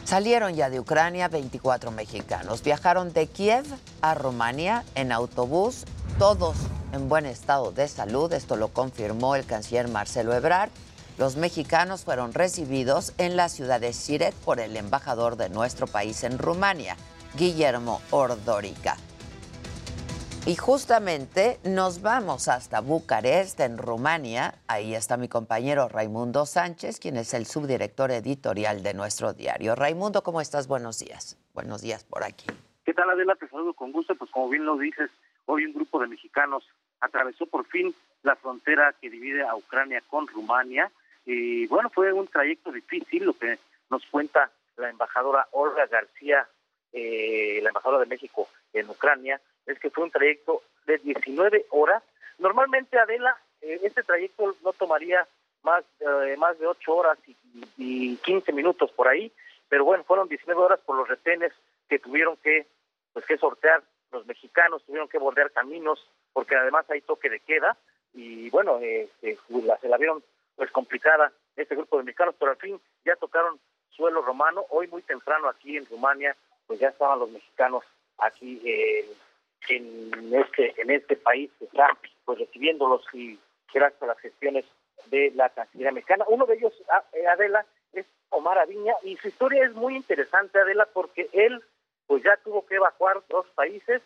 Salieron 0.09 0.55
ya 0.55 0.71
de 0.71 0.79
Ucrania 0.79 1.27
24 1.27 1.91
mexicanos. 1.91 2.63
Viajaron 2.63 3.13
de 3.13 3.27
Kiev 3.27 3.63
a 4.01 4.15
Rumania 4.15 4.83
en 4.95 5.11
autobús, 5.11 5.85
todos 6.17 6.57
en 6.93 7.09
buen 7.09 7.27
estado 7.27 7.71
de 7.71 7.87
salud. 7.87 8.33
Esto 8.33 8.55
lo 8.55 8.69
confirmó 8.69 9.35
el 9.35 9.45
canciller 9.45 9.87
Marcelo 9.87 10.33
Ebrard. 10.33 10.71
Los 11.19 11.35
mexicanos 11.35 12.05
fueron 12.05 12.33
recibidos 12.33 13.13
en 13.19 13.37
la 13.37 13.49
ciudad 13.49 13.79
de 13.79 13.93
Siret 13.93 14.33
por 14.33 14.59
el 14.59 14.77
embajador 14.77 15.35
de 15.35 15.49
nuestro 15.49 15.85
país 15.85 16.23
en 16.23 16.39
Rumania, 16.39 16.97
Guillermo 17.37 18.01
Ordórica. 18.09 18.97
Y 20.46 20.55
justamente 20.55 21.60
nos 21.63 22.01
vamos 22.01 22.48
hasta 22.48 22.79
Bucarest, 22.79 23.60
en 23.60 23.77
Rumania. 23.77 24.55
Ahí 24.67 24.96
está 24.96 25.17
mi 25.17 25.27
compañero 25.27 25.90
Raimundo 25.90 26.46
Sánchez, 26.46 27.00
quien 27.00 27.18
es 27.18 27.33
el 27.33 27.46
subdirector 27.46 28.09
editorial 28.11 28.81
de 28.81 28.94
nuestro 28.94 29.33
diario. 29.33 29.75
Raimundo, 29.75 30.24
¿cómo 30.24 30.42
estás? 30.42 30.68
Buenos 30.68 31.00
días. 31.00 31.37
Buenos 31.53 31.81
días 31.81 32.03
por 32.03 32.24
aquí. 32.24 32.48
¿Qué 32.85 32.94
tal, 32.94 33.09
Adela? 33.09 33.35
Te 33.35 33.48
saludo 33.50 33.74
con 33.74 33.92
gusto. 33.92 34.16
Pues 34.16 34.31
como 34.31 34.50
bien 34.50 34.66
lo 34.66 34.77
dices, 34.77 35.11
hoy 35.46 35.66
un 35.66 35.74
grupo 35.74 36.00
de 36.00 36.07
mexicanos 36.07 36.63
atravesó 37.01 37.46
por 37.46 37.66
fin 37.68 37.94
la 38.24 38.35
frontera 38.35 38.96
que 39.00 39.09
divide 39.09 39.46
a 39.46 39.55
Ucrania 39.55 40.01
con 40.09 40.25
Rumania. 40.25 40.90
Y 41.25 41.68
bueno, 41.68 41.90
fue 41.90 42.11
un 42.13 42.27
trayecto 42.27 42.72
difícil, 42.72 43.25
lo 43.25 43.33
que 43.33 43.59
nos 43.92 44.05
cuenta 44.07 44.50
la 44.77 44.90
embajadora 44.90 45.48
Olga 45.51 45.85
García, 45.87 46.48
eh, 46.94 47.59
la 47.61 47.70
embajadora 47.70 48.00
de 48.00 48.07
México 48.07 48.48
en 48.74 48.90
Ucrania, 48.90 49.40
es 49.70 49.79
que 49.79 49.90
fue 49.90 50.03
un 50.03 50.12
trayecto 50.12 50.62
de 50.86 50.98
19 50.98 51.66
horas. 51.70 52.03
Normalmente, 52.38 52.98
Adela, 52.98 53.38
eh, 53.62 53.79
este 53.84 54.03
trayecto 54.03 54.55
no 54.64 54.74
tomaría 54.74 55.27
más, 55.64 55.84
eh, 56.00 56.36
más 56.38 56.58
de 56.60 56.68
8 56.68 56.96
horas 56.96 57.18
y, 57.27 57.36
y 57.77 58.18
15 58.18 58.51
minutos 58.53 58.92
por 58.92 59.08
ahí, 59.08 59.32
pero 59.68 59.86
bueno, 59.86 60.03
fueron 60.03 60.27
19 60.27 60.62
horas 60.62 60.79
por 60.86 60.96
los 60.96 61.08
retenes 61.08 61.53
que 61.88 62.00
tuvieron 62.00 62.38
que, 62.38 62.66
pues, 63.14 63.25
que 63.25 63.38
sortear 63.38 63.84
los 64.12 64.25
mexicanos, 64.25 64.84
tuvieron 64.86 65.08
que 65.08 65.20
bordear 65.20 65.51
caminos, 65.51 66.05
porque 66.34 66.55
además 66.55 66.90
hay 66.90 67.01
toque 67.01 67.29
de 67.29 67.40
queda, 67.40 67.77
y 68.14 68.50
bueno, 68.50 68.79
eh, 68.82 69.08
la, 69.50 69.77
se 69.77 69.88
la 69.88 69.98
vieron 69.98 70.24
pues 70.55 70.72
complicada 70.72 71.32
este 71.55 71.75
grupo 71.75 71.98
de 71.98 72.03
mexicanos, 72.03 72.36
pero 72.38 72.51
al 72.51 72.58
fin 72.58 72.79
ya 73.05 73.16
tocaron 73.16 73.60
suelo 73.92 74.22
romano. 74.22 74.66
Hoy 74.70 74.88
muy 74.88 75.01
temprano 75.03 75.48
aquí 75.48 75.77
en 75.77 75.86
Rumania, 75.86 76.36
pues 76.68 76.79
ya 76.79 76.90
estaban 76.90 77.20
los 77.20 77.29
mexicanos 77.29 77.84
aquí 78.18 78.62
eh, 78.66 79.05
en 79.67 80.33
este 80.33 80.74
en 80.81 80.89
este 80.91 81.15
país 81.15 81.51
que 81.59 81.65
está 81.65 81.98
pues 82.25 82.39
recibiéndolos 82.39 83.03
y 83.13 83.39
gracias 83.74 84.01
a 84.01 84.07
las 84.07 84.19
gestiones 84.19 84.65
de 85.07 85.31
la 85.35 85.50
Cancillería 85.50 85.91
mexicana. 85.91 86.25
Uno 86.27 86.45
de 86.45 86.55
ellos, 86.55 86.74
ah, 86.89 87.03
eh, 87.13 87.27
Adela, 87.27 87.65
es 87.93 88.05
Omar 88.29 88.57
Aviña 88.59 88.93
y 89.03 89.17
su 89.17 89.27
historia 89.27 89.65
es 89.65 89.74
muy 89.74 89.95
interesante, 89.95 90.59
Adela, 90.59 90.87
porque 90.93 91.29
él 91.33 91.63
pues 92.07 92.24
ya 92.24 92.37
tuvo 92.37 92.65
que 92.65 92.75
evacuar 92.75 93.22
dos 93.29 93.48
países 93.55 94.01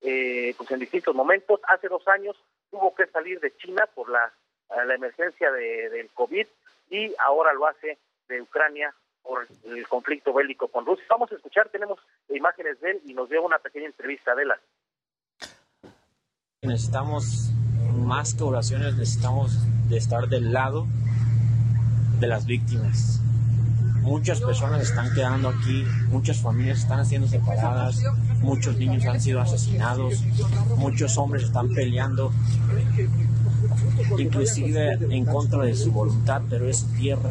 eh, 0.00 0.54
pues 0.56 0.70
en 0.70 0.80
distintos 0.80 1.14
momentos. 1.14 1.60
Hace 1.68 1.88
dos 1.88 2.06
años 2.08 2.36
tuvo 2.70 2.94
que 2.94 3.06
salir 3.06 3.40
de 3.40 3.54
China 3.56 3.86
por 3.94 4.08
la, 4.08 4.32
la 4.70 4.94
emergencia 4.94 5.50
de, 5.50 5.90
del 5.90 6.10
COVID 6.10 6.46
y 6.90 7.14
ahora 7.18 7.52
lo 7.52 7.66
hace 7.66 7.98
de 8.28 8.40
Ucrania 8.40 8.94
por 9.22 9.46
el 9.64 9.88
conflicto 9.88 10.32
bélico 10.32 10.68
con 10.68 10.84
Rusia. 10.84 11.04
Vamos 11.08 11.32
a 11.32 11.36
escuchar, 11.36 11.68
tenemos 11.70 11.98
imágenes 12.28 12.80
de 12.80 12.92
él 12.92 13.00
y 13.06 13.14
nos 13.14 13.28
dio 13.30 13.42
una 13.42 13.58
pequeña 13.58 13.86
entrevista 13.86 14.34
de 14.34 14.44
la. 14.44 14.60
Necesitamos 16.64 17.50
más 17.94 18.34
que 18.34 18.42
oraciones, 18.42 18.94
necesitamos 18.96 19.58
de 19.88 19.98
estar 19.98 20.28
del 20.28 20.52
lado 20.52 20.86
de 22.20 22.26
las 22.26 22.46
víctimas. 22.46 23.20
Muchas 24.02 24.40
personas 24.40 24.82
están 24.82 25.14
quedando 25.14 25.48
aquí, 25.48 25.84
muchas 26.08 26.38
familias 26.38 26.78
están 26.78 27.04
siendo 27.06 27.28
separadas, 27.28 28.02
muchos 28.40 28.76
niños 28.76 29.06
han 29.06 29.20
sido 29.20 29.40
asesinados, 29.40 30.22
muchos 30.76 31.16
hombres 31.16 31.44
están 31.44 31.70
peleando, 31.70 32.32
inclusive 34.18 34.98
en 35.08 35.24
contra 35.24 35.62
de 35.64 35.74
su 35.74 35.90
voluntad, 35.90 36.42
pero 36.50 36.68
es 36.68 36.78
su 36.78 36.86
tierra. 36.88 37.30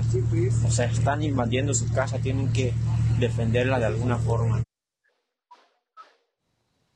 O 0.66 0.72
sea, 0.72 0.86
están 0.86 1.22
invadiendo 1.22 1.74
su 1.74 1.92
casa, 1.92 2.18
tienen 2.18 2.52
que 2.52 2.74
defenderla 3.20 3.80
de 3.80 3.86
alguna 3.86 4.18
forma. 4.18 4.64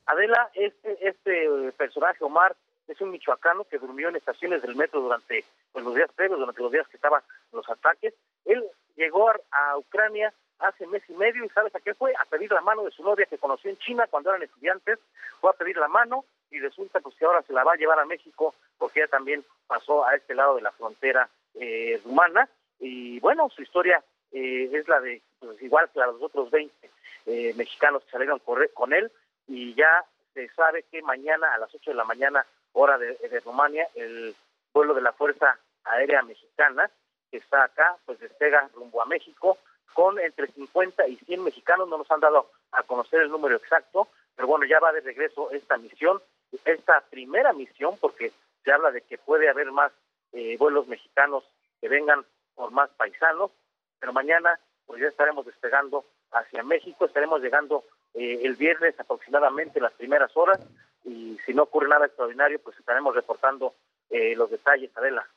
Adela, 0.08 0.50
este, 0.54 1.08
este 1.08 1.72
personaje, 1.74 2.24
Omar, 2.24 2.56
es 2.88 3.00
un 3.02 3.12
michoacano 3.12 3.66
que 3.66 3.78
durmió 3.78 4.08
en 4.08 4.16
estaciones 4.16 4.62
del 4.62 4.76
metro 4.76 5.02
durante 5.02 5.44
pues, 5.74 5.84
los 5.84 5.94
días 5.94 6.10
previos, 6.16 6.40
durante 6.40 6.62
los 6.62 6.72
días 6.72 6.88
que 6.88 6.96
estaban 6.96 7.22
los 7.52 7.70
ataques. 7.70 8.14
Él 8.46 8.64
llegó 8.96 9.30
a, 9.30 9.78
Ucrania 9.78 10.34
hace 10.60 10.88
mes 10.88 11.04
y 11.10 11.14
medio 11.14 11.44
y 11.44 11.50
¿sabes 11.50 11.76
a 11.76 11.82
qué 11.82 11.94
fue? 11.94 12.14
A 12.16 12.26
pedir 12.26 12.52
la 12.52 12.62
mano 12.62 12.84
de 12.84 12.92
su 12.92 13.04
novia 13.04 13.26
que 13.26 13.38
conoció 13.38 13.70
en 13.70 13.78
China 13.78 14.08
cuando 14.10 14.30
eran 14.30 14.44
estudiantes. 14.44 14.98
Fue 15.42 15.50
a 15.50 15.54
pedir 15.54 15.78
la 15.78 15.90
mano 15.90 16.24
y 16.50 16.60
resulta 16.60 17.02
pues 17.02 17.16
que 17.16 17.26
ahora 17.26 17.42
se 17.42 17.54
la 17.54 17.66
va 17.66 17.74
a 17.74 17.78
llevar 17.78 18.00
a 18.00 18.06
México 18.06 18.56
porque 18.78 19.02
ella 19.02 19.10
también 19.10 19.44
pasó 19.68 20.06
a 20.06 20.16
este 20.16 20.34
lado 20.34 20.56
de 20.56 20.62
la 20.62 20.72
frontera 20.72 21.30
eh, 21.56 22.02
rumana. 22.06 22.50
Y 22.80 23.20
bueno, 23.20 23.50
su 23.50 23.62
historia 23.62 24.02
eh, 24.32 24.70
es 24.72 24.88
la 24.88 25.02
de, 25.02 25.22
pues, 25.40 25.62
igual 25.62 25.90
que 25.92 26.00
la 26.00 26.08
de 26.08 26.14
los 26.14 26.22
otros 26.24 26.50
20 26.50 26.90
eh, 27.26 27.54
mexicanos 27.58 28.04
que 28.06 28.12
salieron 28.12 28.40
con 28.40 28.94
él 28.94 29.12
y 29.48 29.74
ya 29.76 30.04
se 30.34 30.48
sabe 30.50 30.84
que 30.84 31.02
mañana 31.02 31.54
a 31.54 31.58
las 31.58 31.74
8 31.74 31.92
de 31.92 31.98
la 31.98 32.04
mañana, 32.04 32.46
hora 32.74 32.98
de, 32.98 33.18
Rumania, 33.44 33.88
el 33.96 34.36
vuelo 34.74 34.94
de 34.94 35.02
la 35.02 35.14
Fuerza 35.14 35.58
Aérea 35.84 36.22
Mexicana, 36.22 36.90
que 37.32 37.38
está 37.38 37.64
acá, 37.64 37.98
pues 38.06 38.20
despega 38.20 38.70
rumbo 38.74 39.02
a 39.02 39.06
México 39.06 39.58
con 39.94 40.20
entre 40.20 40.48
50 40.48 41.08
y 41.08 41.16
100 41.18 41.44
mexicanos, 41.44 41.90
no 41.90 41.98
nos 41.98 42.12
han 42.12 42.20
dado 42.20 42.52
a 42.72 42.84
conocer 42.84 43.22
el 43.22 43.32
número 43.32 43.56
exacto, 43.56 44.08
pero 44.36 44.48
bueno, 44.48 44.66
ya 44.66 44.80
va 44.80 44.92
de 44.92 45.02
regreso 45.02 45.50
esta 45.52 45.78
misión, 45.78 46.22
esta 46.66 47.02
primera 47.10 47.52
misión, 47.54 47.98
porque 48.00 48.32
se 48.64 48.72
habla 48.72 48.92
de 48.92 49.02
que 49.02 49.18
puede 49.18 49.50
haber 49.50 49.72
más 49.72 49.92
eh, 50.34 50.56
vuelos 50.60 50.88
mexicanos 50.88 51.44
que 51.82 51.90
vengan 51.90 52.24
por 52.54 52.72
más 52.72 52.90
paisanos, 52.92 53.52
pero 54.00 54.14
mañana 54.14 54.60
pues 54.86 55.02
ya 55.02 55.08
estaremos 55.08 55.46
despegando 55.46 56.06
hacia 56.32 56.64
México, 56.64 57.06
estaremos 57.06 57.42
llegando 57.42 57.84
eh, 58.14 58.42
el 58.44 58.56
viernes 58.56 59.00
aproximadamente 59.00 59.80
en 59.80 59.84
las 59.84 59.94
primeras 59.94 60.36
horas 60.36 60.60
y 61.04 61.38
si 61.46 61.54
no 61.54 61.64
ocurre 61.64 61.88
nada 61.88 62.06
extraordinario, 62.06 62.60
pues 62.62 62.78
estaremos 62.78 63.16
reportando 63.16 63.74
eh, 64.10 64.36
los 64.36 64.50
detalles, 64.50 64.92
Adela. 64.96 65.28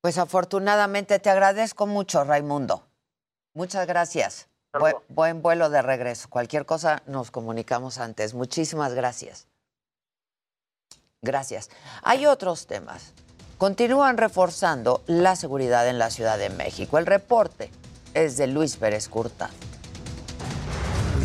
Pues 0.00 0.18
afortunadamente 0.18 1.18
te 1.18 1.30
agradezco 1.30 1.86
mucho, 1.86 2.22
Raimundo. 2.24 2.82
Muchas 3.54 3.86
gracias. 3.86 4.48
Buen, 4.78 4.96
buen 5.08 5.42
vuelo 5.42 5.70
de 5.70 5.82
regreso. 5.82 6.28
Cualquier 6.28 6.66
cosa 6.66 7.02
nos 7.06 7.30
comunicamos 7.30 7.98
antes. 7.98 8.34
Muchísimas 8.34 8.94
gracias. 8.94 9.48
Gracias. 11.22 11.70
Hay 12.02 12.26
otros 12.26 12.66
temas. 12.66 13.14
Continúan 13.58 14.18
reforzando 14.18 15.02
la 15.06 15.34
seguridad 15.34 15.88
en 15.88 15.98
la 15.98 16.10
Ciudad 16.10 16.38
de 16.38 16.50
México. 16.50 16.98
El 16.98 17.06
reporte 17.06 17.70
es 18.12 18.36
de 18.36 18.46
Luis 18.46 18.76
Pérez 18.76 19.08
Curta. 19.08 19.50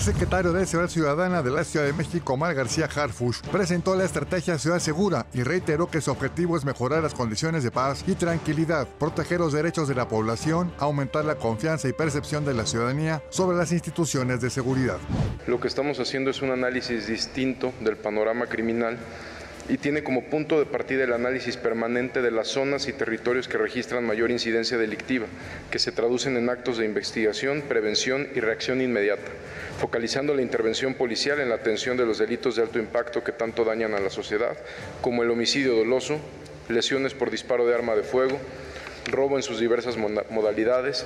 El 0.01 0.05
secretario 0.05 0.51
de 0.51 0.65
Seguridad 0.65 0.91
Ciudadana 0.91 1.43
de 1.43 1.51
la 1.51 1.63
Ciudad 1.63 1.85
de 1.85 1.93
México, 1.93 2.33
Omar 2.33 2.55
García 2.55 2.89
Harfush, 2.91 3.41
presentó 3.51 3.95
la 3.95 4.03
estrategia 4.03 4.57
Ciudad 4.57 4.79
Segura 4.79 5.27
y 5.31 5.43
reiteró 5.43 5.91
que 5.91 6.01
su 6.01 6.09
objetivo 6.09 6.57
es 6.57 6.65
mejorar 6.65 7.03
las 7.03 7.13
condiciones 7.13 7.63
de 7.63 7.69
paz 7.69 8.03
y 8.07 8.15
tranquilidad, 8.15 8.87
proteger 8.97 9.39
los 9.39 9.53
derechos 9.53 9.87
de 9.87 9.93
la 9.93 10.07
población, 10.07 10.73
aumentar 10.79 11.23
la 11.25 11.35
confianza 11.35 11.87
y 11.87 11.93
percepción 11.93 12.45
de 12.45 12.55
la 12.55 12.65
ciudadanía 12.65 13.21
sobre 13.29 13.55
las 13.55 13.71
instituciones 13.71 14.41
de 14.41 14.49
seguridad. 14.49 14.97
Lo 15.45 15.59
que 15.59 15.67
estamos 15.67 15.99
haciendo 15.99 16.31
es 16.31 16.41
un 16.41 16.49
análisis 16.49 17.05
distinto 17.05 17.71
del 17.81 17.95
panorama 17.95 18.47
criminal 18.47 18.97
y 19.69 19.77
tiene 19.77 20.03
como 20.03 20.25
punto 20.25 20.59
de 20.59 20.65
partida 20.65 21.03
el 21.03 21.13
análisis 21.13 21.57
permanente 21.57 22.21
de 22.21 22.31
las 22.31 22.47
zonas 22.47 22.87
y 22.87 22.93
territorios 22.93 23.47
que 23.47 23.57
registran 23.57 24.05
mayor 24.05 24.31
incidencia 24.31 24.77
delictiva, 24.77 25.27
que 25.69 25.79
se 25.79 25.91
traducen 25.91 26.37
en 26.37 26.49
actos 26.49 26.77
de 26.77 26.85
investigación, 26.85 27.61
prevención 27.63 28.27
y 28.35 28.39
reacción 28.39 28.81
inmediata, 28.81 29.31
focalizando 29.79 30.33
la 30.33 30.41
intervención 30.41 30.93
policial 30.93 31.39
en 31.39 31.49
la 31.49 31.55
atención 31.55 31.97
de 31.97 32.05
los 32.05 32.17
delitos 32.17 32.55
de 32.55 32.63
alto 32.63 32.79
impacto 32.79 33.23
que 33.23 33.31
tanto 33.31 33.63
dañan 33.63 33.93
a 33.93 33.99
la 33.99 34.09
sociedad, 34.09 34.57
como 35.01 35.23
el 35.23 35.31
homicidio 35.31 35.75
doloso, 35.75 36.19
lesiones 36.69 37.13
por 37.13 37.31
disparo 37.31 37.65
de 37.65 37.75
arma 37.75 37.95
de 37.95 38.03
fuego, 38.03 38.39
robo 39.05 39.37
en 39.37 39.43
sus 39.43 39.59
diversas 39.59 39.95
modalidades. 39.97 41.05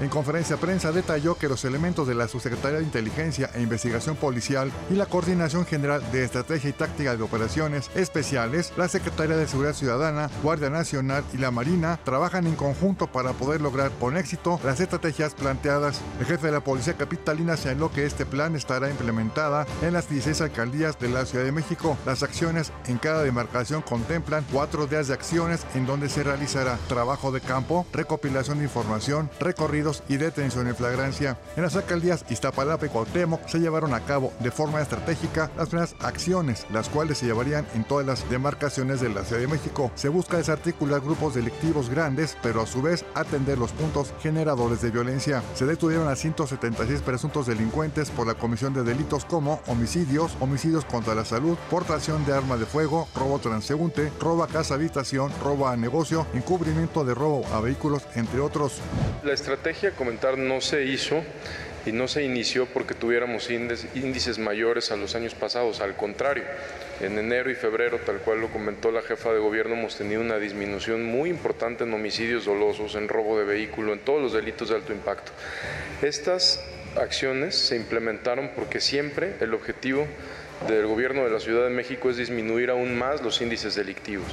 En 0.00 0.08
conferencia 0.08 0.54
de 0.54 0.62
prensa 0.62 0.92
detalló 0.92 1.36
que 1.36 1.48
los 1.48 1.64
elementos 1.64 2.06
de 2.06 2.14
la 2.14 2.28
Subsecretaría 2.28 2.78
de 2.78 2.84
Inteligencia 2.84 3.50
e 3.54 3.60
Investigación 3.60 4.14
Policial 4.14 4.70
y 4.90 4.94
la 4.94 5.06
Coordinación 5.06 5.66
General 5.66 6.00
de 6.12 6.22
Estrategia 6.22 6.70
y 6.70 6.72
Táctica 6.72 7.16
de 7.16 7.22
Operaciones 7.24 7.90
Especiales, 7.96 8.72
la 8.76 8.86
Secretaría 8.86 9.36
de 9.36 9.48
Seguridad 9.48 9.74
Ciudadana, 9.74 10.30
Guardia 10.44 10.70
Nacional 10.70 11.24
y 11.34 11.38
la 11.38 11.50
Marina 11.50 11.98
trabajan 12.04 12.46
en 12.46 12.54
conjunto 12.54 13.08
para 13.08 13.32
poder 13.32 13.60
lograr 13.60 13.90
con 13.98 14.16
éxito 14.16 14.60
las 14.62 14.78
estrategias 14.78 15.34
planteadas. 15.34 16.00
El 16.20 16.26
jefe 16.26 16.46
de 16.46 16.52
la 16.52 16.62
Policía 16.62 16.94
Capitalina 16.94 17.56
señaló 17.56 17.90
que 17.90 18.06
este 18.06 18.24
plan 18.24 18.54
estará 18.54 18.90
implementada 18.90 19.66
en 19.82 19.94
las 19.94 20.08
16 20.08 20.40
alcaldías 20.42 20.96
de 21.00 21.08
la 21.08 21.26
Ciudad 21.26 21.44
de 21.44 21.50
México. 21.50 21.98
Las 22.06 22.22
acciones 22.22 22.72
en 22.86 22.98
cada 22.98 23.24
demarcación 23.24 23.82
contemplan 23.82 24.46
cuatro 24.52 24.86
días 24.86 25.08
de 25.08 25.14
acciones 25.14 25.66
en 25.74 25.86
donde 25.86 26.08
se 26.08 26.22
realizará 26.22 26.78
trabajo 26.88 27.27
de 27.32 27.40
campo, 27.40 27.86
recopilación 27.92 28.58
de 28.58 28.64
información, 28.64 29.30
recorrido 29.40 29.88
y 30.08 30.16
detención 30.16 30.66
en 30.66 30.76
flagrancia. 30.76 31.38
En 31.56 31.62
las 31.62 31.76
alcaldías 31.76 32.24
Iztapalapa 32.28 32.86
y 32.86 32.88
Cuauhtémoc 32.88 33.46
se 33.46 33.58
llevaron 33.58 33.94
a 33.94 34.00
cabo 34.00 34.32
de 34.40 34.50
forma 34.50 34.80
estratégica 34.80 35.50
las 35.56 35.68
primeras 35.68 35.94
acciones, 36.00 36.66
las 36.70 36.88
cuales 36.88 37.18
se 37.18 37.26
llevarían 37.26 37.66
en 37.74 37.84
todas 37.84 38.06
las 38.06 38.28
demarcaciones 38.28 39.00
de 39.00 39.08
la 39.08 39.24
Ciudad 39.24 39.40
de 39.40 39.48
México. 39.48 39.90
Se 39.94 40.08
busca 40.08 40.36
desarticular 40.36 41.00
grupos 41.00 41.34
delictivos 41.34 41.88
grandes, 41.88 42.36
pero 42.42 42.62
a 42.62 42.66
su 42.66 42.82
vez 42.82 43.04
atender 43.14 43.58
los 43.58 43.72
puntos 43.72 44.12
generadores 44.20 44.82
de 44.82 44.90
violencia. 44.90 45.42
Se 45.54 45.66
detuvieron 45.66 46.08
a 46.08 46.16
176 46.16 47.00
presuntos 47.02 47.46
delincuentes 47.46 48.10
por 48.10 48.26
la 48.26 48.34
comisión 48.34 48.74
de 48.74 48.84
delitos 48.84 49.24
como 49.24 49.60
homicidios, 49.66 50.36
homicidios 50.40 50.84
contra 50.84 51.14
la 51.14 51.24
salud, 51.24 51.56
portación 51.70 52.24
de 52.26 52.34
arma 52.34 52.56
de 52.56 52.66
fuego, 52.66 53.08
robo 53.14 53.38
transeúnte, 53.38 54.12
robo 54.20 54.42
a 54.42 54.48
casa 54.48 54.74
habitación, 54.74 55.32
robo 55.42 55.68
a 55.68 55.76
negocio, 55.76 56.26
encubrimiento 56.34 57.04
de 57.04 57.14
robo 57.18 57.44
a 57.52 57.60
vehículos, 57.60 58.06
entre 58.14 58.40
otros. 58.40 58.80
La 59.24 59.32
estrategia 59.32 59.90
comentar 59.92 60.38
no 60.38 60.60
se 60.60 60.84
hizo 60.84 61.22
y 61.86 61.92
no 61.92 62.08
se 62.08 62.22
inició 62.22 62.66
porque 62.66 62.94
tuviéramos 62.94 63.50
índices 63.50 64.38
mayores 64.38 64.90
a 64.90 64.96
los 64.96 65.14
años 65.14 65.34
pasados, 65.34 65.80
al 65.80 65.96
contrario. 65.96 66.44
En 67.00 67.18
enero 67.18 67.50
y 67.50 67.54
febrero, 67.54 67.98
tal 68.04 68.18
cual 68.18 68.40
lo 68.40 68.48
comentó 68.48 68.90
la 68.90 69.02
jefa 69.02 69.32
de 69.32 69.38
gobierno, 69.38 69.74
hemos 69.74 69.96
tenido 69.96 70.20
una 70.20 70.38
disminución 70.38 71.04
muy 71.04 71.30
importante 71.30 71.84
en 71.84 71.94
homicidios 71.94 72.44
dolosos, 72.44 72.94
en 72.94 73.08
robo 73.08 73.38
de 73.38 73.44
vehículo, 73.44 73.92
en 73.92 74.00
todos 74.00 74.20
los 74.20 74.32
delitos 74.32 74.68
de 74.68 74.76
alto 74.76 74.92
impacto. 74.92 75.32
Estas 76.02 76.62
acciones 76.96 77.54
se 77.54 77.76
implementaron 77.76 78.50
porque 78.54 78.80
siempre 78.80 79.36
el 79.40 79.54
objetivo 79.54 80.06
del 80.66 80.86
gobierno 80.86 81.24
de 81.24 81.30
la 81.30 81.40
Ciudad 81.40 81.64
de 81.64 81.70
México 81.70 82.10
es 82.10 82.16
disminuir 82.16 82.70
aún 82.70 82.98
más 82.98 83.22
los 83.22 83.40
índices 83.40 83.74
delictivos. 83.74 84.26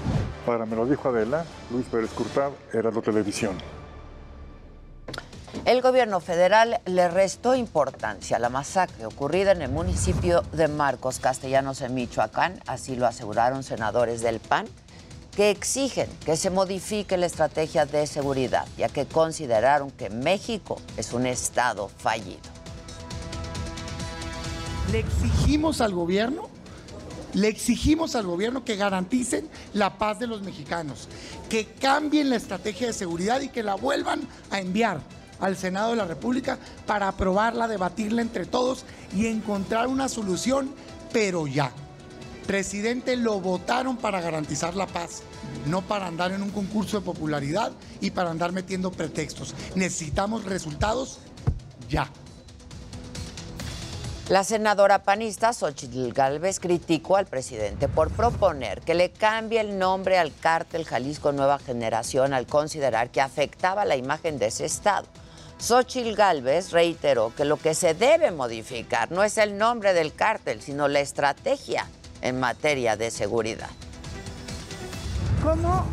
Para 0.45 0.65
me 0.65 0.75
lo 0.75 0.85
dijo 0.85 1.09
Adela, 1.09 1.45
Luis 1.71 1.85
Pérez 1.85 2.11
Curtad, 2.11 2.51
Heraldo 2.73 3.01
Televisión. 3.01 3.57
El 5.63 5.81
gobierno 5.81 6.19
federal 6.19 6.81
le 6.85 7.07
restó 7.07 7.55
importancia 7.55 8.37
a 8.37 8.39
la 8.39 8.49
masacre 8.49 9.05
ocurrida 9.05 9.51
en 9.51 9.61
el 9.61 9.71
municipio 9.71 10.43
de 10.51 10.67
Marcos 10.67 11.19
Castellanos 11.19 11.81
en 11.81 11.95
Michoacán, 11.95 12.59
así 12.67 12.95
lo 12.95 13.07
aseguraron 13.07 13.63
senadores 13.63 14.21
del 14.21 14.39
PAN, 14.39 14.67
que 15.35 15.49
exigen 15.49 16.09
que 16.25 16.37
se 16.37 16.49
modifique 16.49 17.17
la 17.17 17.25
estrategia 17.25 17.85
de 17.85 18.05
seguridad, 18.05 18.67
ya 18.77 18.89
que 18.89 19.05
consideraron 19.05 19.91
que 19.91 20.09
México 20.09 20.77
es 20.97 21.13
un 21.13 21.25
estado 21.25 21.89
fallido. 21.89 22.54
Le 24.91 24.99
exigimos 24.99 25.81
al 25.81 25.93
gobierno 25.93 26.49
le 27.35 27.49
exigimos 27.49 28.15
al 28.15 28.25
gobierno 28.25 28.63
que 28.63 28.77
garanticen 28.77 29.49
la 29.73 29.97
paz 29.97 30.19
de 30.19 30.27
los 30.27 30.41
mexicanos, 30.41 31.09
que 31.49 31.65
cambien 31.65 32.29
la 32.29 32.37
estrategia 32.37 32.87
de 32.87 32.93
seguridad 32.93 33.41
y 33.41 33.49
que 33.49 33.61
la 33.61 33.75
vuelvan 33.75 34.21
a 34.51 34.61
enviar 34.61 35.01
al 35.41 35.57
Senado 35.57 35.89
de 35.89 35.97
la 35.97 36.05
República 36.05 36.57
para 36.85 37.09
aprobarla, 37.09 37.67
debatirla 37.67 38.21
entre 38.21 38.45
todos 38.45 38.85
y 39.13 39.27
encontrar 39.27 39.87
una 39.87 40.07
solución, 40.07 40.71
pero 41.11 41.45
ya. 41.45 41.71
Presidente, 42.47 43.17
lo 43.17 43.41
votaron 43.41 43.97
para 43.97 44.21
garantizar 44.21 44.75
la 44.75 44.87
paz, 44.87 45.23
no 45.65 45.81
para 45.81 46.07
andar 46.07 46.31
en 46.31 46.41
un 46.41 46.51
concurso 46.51 46.99
de 46.99 47.05
popularidad 47.05 47.73
y 47.99 48.11
para 48.11 48.31
andar 48.31 48.53
metiendo 48.53 48.91
pretextos. 48.91 49.55
Necesitamos 49.75 50.45
resultados 50.45 51.19
ya. 51.89 52.09
La 54.27 54.43
senadora 54.43 55.03
panista 55.03 55.53
Xochitl 55.53 56.11
Galvez 56.11 56.59
criticó 56.59 57.15
al 57.15 57.27
presidente 57.27 57.87
por 57.87 58.09
proponer 58.09 58.81
que 58.81 58.95
le 58.95 59.11
cambie 59.11 59.61
el 59.61 59.77
nombre 59.77 60.17
al 60.17 60.33
cártel 60.35 60.83
Jalisco 60.83 61.31
Nueva 61.31 61.59
Generación 61.59 62.33
al 62.33 62.47
considerar 62.47 63.11
que 63.11 63.21
afectaba 63.21 63.85
la 63.85 63.97
imagen 63.97 64.39
de 64.39 64.47
ese 64.47 64.65
estado. 64.65 65.05
Xochitl 65.59 66.15
Galvez 66.15 66.71
reiteró 66.71 67.35
que 67.35 67.45
lo 67.45 67.57
que 67.57 67.75
se 67.75 67.93
debe 67.93 68.31
modificar 68.31 69.11
no 69.11 69.23
es 69.23 69.37
el 69.37 69.59
nombre 69.59 69.93
del 69.93 70.11
cártel, 70.11 70.59
sino 70.59 70.87
la 70.87 71.01
estrategia 71.01 71.85
en 72.23 72.39
materia 72.39 72.97
de 72.97 73.11
seguridad. 73.11 73.69
¿Cómo 75.43 75.85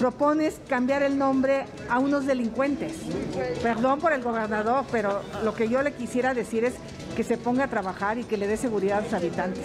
propones 0.00 0.56
cambiar 0.68 1.04
el 1.04 1.16
nombre 1.16 1.66
a 1.88 2.00
unos 2.00 2.26
delincuentes? 2.26 2.94
Perdón 3.62 4.00
por 4.00 4.12
el 4.12 4.24
gobernador, 4.24 4.84
pero 4.90 5.22
lo 5.44 5.54
que 5.54 5.68
yo 5.68 5.82
le 5.82 5.94
quisiera 5.94 6.34
decir 6.34 6.64
es 6.64 6.74
que 7.14 7.24
se 7.24 7.38
ponga 7.38 7.64
a 7.64 7.68
trabajar 7.68 8.18
y 8.18 8.24
que 8.24 8.36
le 8.36 8.46
dé 8.46 8.56
seguridad 8.56 8.98
a 8.98 9.04
sus 9.04 9.14
habitantes. 9.14 9.64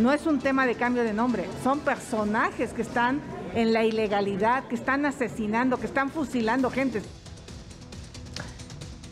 No 0.00 0.12
es 0.12 0.26
un 0.26 0.40
tema 0.40 0.66
de 0.66 0.74
cambio 0.74 1.04
de 1.04 1.12
nombre, 1.12 1.46
son 1.62 1.80
personajes 1.80 2.72
que 2.72 2.82
están 2.82 3.20
en 3.54 3.72
la 3.72 3.84
ilegalidad, 3.84 4.66
que 4.68 4.74
están 4.74 5.06
asesinando, 5.06 5.78
que 5.78 5.86
están 5.86 6.10
fusilando 6.10 6.70
gente. 6.70 7.02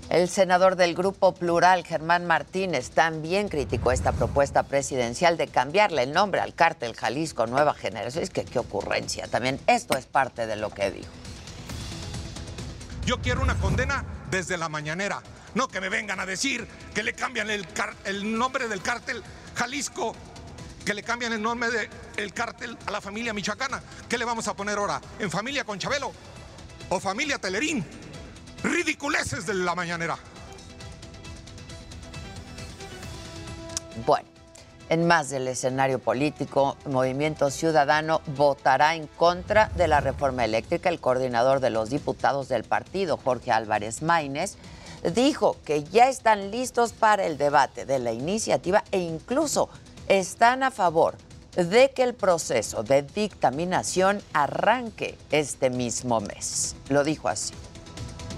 El 0.09 0.29
senador 0.29 0.77
del 0.77 0.95
Grupo 0.95 1.35
Plural, 1.35 1.85
Germán 1.85 2.27
Martínez, 2.27 2.91
también 2.91 3.49
criticó 3.49 3.91
esta 3.91 4.13
propuesta 4.13 4.63
presidencial 4.63 5.37
de 5.37 5.49
cambiarle 5.49 6.05
el 6.05 6.13
nombre 6.13 6.41
al 6.41 6.55
cártel 6.55 6.95
Jalisco 6.95 7.47
Nueva 7.49 7.75
Generación. 7.75 8.23
Es 8.23 8.31
que 8.31 8.45
qué 8.45 8.61
ocurrencia. 8.61 9.27
También 9.27 9.59
esto 9.67 9.99
es 9.99 10.07
parte 10.07 10.47
de 10.47 10.55
lo 10.55 10.71
que 10.71 10.93
dijo. 10.93 11.11
Yo 13.05 13.21
quiero 13.21 13.43
una 13.43 13.57
condena 13.57 14.05
desde 14.31 14.57
la 14.57 14.69
mañanera. 14.69 15.23
No 15.57 15.69
que 15.69 15.81
me 15.81 15.89
vengan 15.89 16.21
a 16.21 16.27
decir 16.27 16.69
que 16.95 17.03
le 17.03 17.15
cambian 17.15 17.49
el, 17.49 17.67
nombre 18.39 18.69
del 18.69 18.83
cártel 18.83 19.23
Jalisco, 19.55 20.15
que 20.85 20.93
le 20.93 21.03
cambian 21.03 21.33
el 21.33 21.41
nombre 21.41 21.71
del 22.15 22.35
cártel 22.35 22.77
a 22.85 22.91
la 22.91 23.01
familia 23.01 23.33
michoacana. 23.33 23.83
¿Qué 24.07 24.19
le 24.19 24.27
vamos 24.27 24.47
a 24.49 24.55
poner 24.55 24.77
ahora? 24.77 25.01
¿En 25.19 25.31
familia 25.31 25.65
Conchabelo 25.65 26.13
o 26.91 27.01
familia 27.01 27.39
Telerín? 27.39 27.83
ridiculeces 28.63 29.47
de 29.47 29.55
la 29.55 29.75
mañanera. 29.75 30.19
Bueno, 34.05 34.29
en 34.91 35.07
más 35.07 35.31
del 35.31 35.49
escenario 35.49 36.01
político, 36.01 36.77
Movimiento 36.85 37.51
Ciudadano 37.51 38.21
votará 38.37 38.95
en 38.95 39.07
contra 39.07 39.71
de 39.75 39.89
la 39.89 40.01
reforma 40.01 40.45
eléctrica. 40.45 40.91
El 40.91 41.01
coordinador 41.01 41.61
de 41.61 41.71
los 41.71 41.89
diputados 41.89 42.49
del 42.49 42.65
partido, 42.65 43.17
Jorge 43.17 43.53
Álvarez 43.53 44.03
Maínez, 44.03 44.59
dijo 45.15 45.57
que 45.65 45.85
ya 45.85 46.09
están 46.09 46.51
listos 46.51 46.93
para 46.93 47.27
el 47.27 47.39
debate 47.39 47.87
de 47.87 47.99
la 47.99 48.13
iniciativa 48.13 48.83
e 48.91 48.99
incluso 48.99 49.69
están 50.09 50.63
a 50.63 50.71
favor 50.71 51.17
de 51.55 51.91
que 51.95 52.03
el 52.03 52.15
proceso 52.15 52.83
de 52.83 53.03
dictaminación 53.03 54.21
arranque 54.33 55.17
este 55.31 55.71
mismo 55.71 56.21
mes. 56.21 56.77
Lo 56.89 57.03
dijo 57.03 57.29
así. 57.29 57.55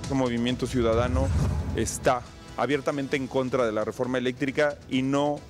El 0.09 0.17
movimiento 0.17 0.67
ciudadano 0.67 1.29
está 1.77 2.23
abiertamente 2.57 3.17
en 3.17 3.27
contra 3.27 3.67
de 3.67 3.73
la 3.73 3.85
reforma 3.85 4.19
eléctrica 4.19 4.77
y 4.89 5.03
no 5.03 5.41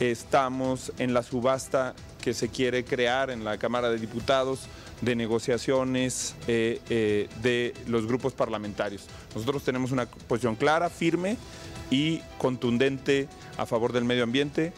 estamos 0.00 0.92
en 0.98 1.14
la 1.14 1.22
subasta 1.22 1.94
que 2.20 2.34
se 2.34 2.48
quiere 2.48 2.84
crear 2.84 3.30
en 3.30 3.44
la 3.44 3.58
Cámara 3.58 3.90
de 3.90 3.98
Diputados 3.98 4.60
de 5.02 5.16
negociaciones 5.16 6.34
eh, 6.48 6.80
eh, 6.88 7.28
de 7.42 7.74
los 7.86 8.06
grupos 8.06 8.32
parlamentarios. 8.32 9.06
Nosotros 9.34 9.62
tenemos 9.62 9.92
una 9.92 10.06
posición 10.06 10.56
clara, 10.56 10.88
firme 10.88 11.36
y 11.90 12.20
contundente 12.38 13.28
a 13.58 13.66
favor 13.66 13.92
del 13.92 14.04
medio 14.04 14.24
ambiente. 14.24 14.72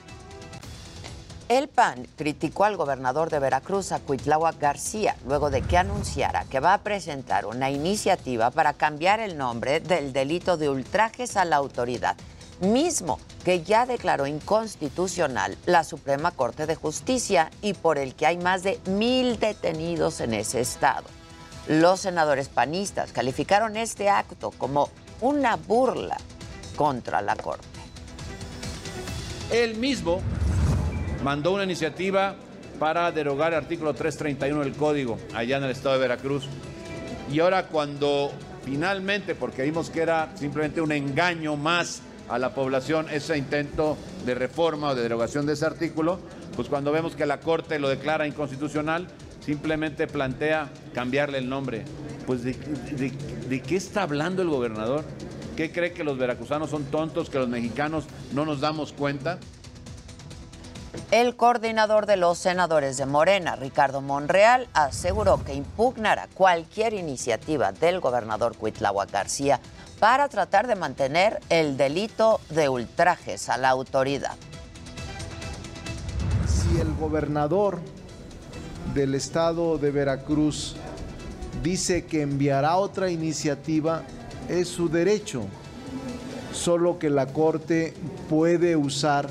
El 1.51 1.69
PAN 1.69 2.07
criticó 2.17 2.65
al 2.65 2.79
gobernador 2.79 3.29
de 3.29 3.39
Veracruz, 3.39 3.93
a 3.93 4.01
Cuitláhuac 4.01 4.59
García, 4.59 5.15
luego 5.27 5.51
de 5.51 5.61
que 5.61 5.77
anunciara 5.77 6.47
que 6.47 6.59
va 6.59 6.73
a 6.73 6.83
presentar 6.83 7.45
una 7.45 7.71
iniciativa 7.71 8.51
para 8.51 8.73
cambiar 8.73 9.21
el 9.21 9.37
nombre 9.37 9.81
del 9.81 10.15
delito 10.15 10.57
de 10.57 10.71
ultrajes 10.71 11.37
a 11.37 11.45
la 11.45 11.57
autoridad, 11.57 12.17
mismo 12.61 13.19
que 13.45 13.63
ya 13.63 13.87
declaró 13.87 14.27
inconstitucional 14.27 15.57
la 15.67 15.85
Suprema 15.85 16.31
Corte 16.31 16.67
de 16.67 16.75
Justicia 16.75 17.51
y 17.63 17.75
por 17.75 17.99
el 17.99 18.15
que 18.15 18.27
hay 18.27 18.39
más 18.39 18.63
de 18.63 18.81
mil 18.87 19.39
detenidos 19.39 20.21
en 20.21 20.35
ese 20.35 20.61
estado. 20.61 21.05
Los 21.69 22.01
senadores 22.01 22.49
panistas 22.49 23.13
calificaron 23.13 23.77
este 23.77 24.09
acto 24.09 24.51
como 24.51 24.91
una 25.21 25.57
burla 25.57 26.17
contra 26.77 27.23
la 27.23 27.37
Corte. 27.37 27.67
Él 29.51 29.77
mismo 29.77 30.21
mandó 31.23 31.53
una 31.53 31.65
iniciativa 31.65 32.37
para 32.79 33.11
derogar 33.13 33.53
el 33.53 33.59
artículo 33.59 33.95
331 33.95 34.65
del 34.65 34.75
Código 34.75 35.19
allá 35.35 35.59
en 35.59 35.65
el 35.65 35.71
estado 35.71 35.95
de 35.95 36.01
Veracruz. 36.01 36.45
Y 37.33 37.41
ahora 37.41 37.69
cuando 37.69 38.33
finalmente, 38.65 39.35
porque 39.35 39.63
vimos 39.63 39.91
que 39.91 40.03
era 40.03 40.33
simplemente 40.37 40.81
un 40.81 40.93
engaño 40.93 41.57
más 41.57 42.03
a 42.29 42.39
la 42.39 42.55
población 42.55 43.07
ese 43.11 43.37
intento 43.37 43.97
de 44.25 44.35
reforma 44.35 44.91
o 44.91 44.95
de 44.95 45.03
derogación 45.03 45.47
de 45.47 45.53
ese 45.55 45.67
artículo, 45.67 46.19
pues 46.57 46.69
cuando 46.69 46.93
vemos 46.93 47.15
que 47.15 47.27
la 47.27 47.41
Corte 47.41 47.79
lo 47.79 47.89
declara 47.89 48.27
inconstitucional, 48.27 49.07
simplemente 49.45 50.07
plantea 50.07 50.71
cambiarle 50.95 51.39
el 51.39 51.49
nombre. 51.49 51.85
Pues 52.27 52.43
de, 52.45 52.53
de- 52.55 53.63
qué 53.63 53.77
está 53.77 54.03
hablando 54.03 54.41
el 54.43 54.49
gobernador? 54.49 55.05
¿Qué 55.57 55.71
cree 55.71 55.93
que 55.93 56.03
los 56.03 56.19
veracruzanos 56.19 56.71
son 56.71 56.85
tontos, 56.85 57.29
que 57.31 57.39
los 57.39 57.49
mexicanos 57.49 58.05
no 58.33 58.45
nos 58.45 58.61
damos 58.61 58.93
cuenta? 58.93 59.39
El 61.11 61.37
coordinador 61.37 62.07
de 62.07 62.17
los 62.17 62.39
senadores 62.39 62.97
de 62.97 63.07
Morena, 63.07 63.55
Ricardo 63.55 64.01
Monreal, 64.01 64.69
aseguró 64.73 65.45
que 65.45 65.55
impugnará 65.55 66.29
cualquier 66.35 66.95
iniciativa 66.95 67.71
del 67.73 68.01
gobernador 68.01 68.57
Cuitláhuac 68.57 69.13
García 69.13 69.61
para 70.05 70.29
tratar 70.29 70.67
de 70.67 70.75
mantener 70.75 71.41
el 71.49 71.79
delito 71.79 72.39
de 72.51 72.69
ultrajes 72.69 73.49
a 73.49 73.57
la 73.57 73.71
autoridad. 73.71 74.37
si 76.47 76.79
el 76.79 76.93
gobernador 76.97 77.79
del 78.93 79.15
estado 79.15 79.79
de 79.79 79.91
Veracruz 79.91 80.77
dice 81.63 82.05
que 82.05 82.21
enviará 82.21 82.77
otra 82.77 83.11
iniciativa, 83.11 84.03
es 84.51 84.69
su 84.69 84.91
derecho. 84.91 85.45
Solo 86.53 86.99
que 86.99 87.09
la 87.09 87.25
Corte 87.25 87.95
puede 88.29 88.77
usar 88.77 89.31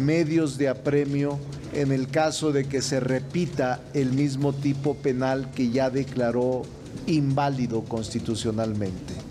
medios 0.00 0.56
de 0.56 0.68
apremio 0.68 1.36
en 1.72 1.90
el 1.90 2.06
caso 2.06 2.52
de 2.52 2.68
que 2.68 2.80
se 2.80 3.00
repita 3.00 3.80
el 3.92 4.12
mismo 4.12 4.52
tipo 4.52 4.94
penal 4.94 5.50
que 5.50 5.70
ya 5.70 5.90
declaró 5.90 6.62
inválido 7.08 7.82
constitucionalmente. 7.82 9.25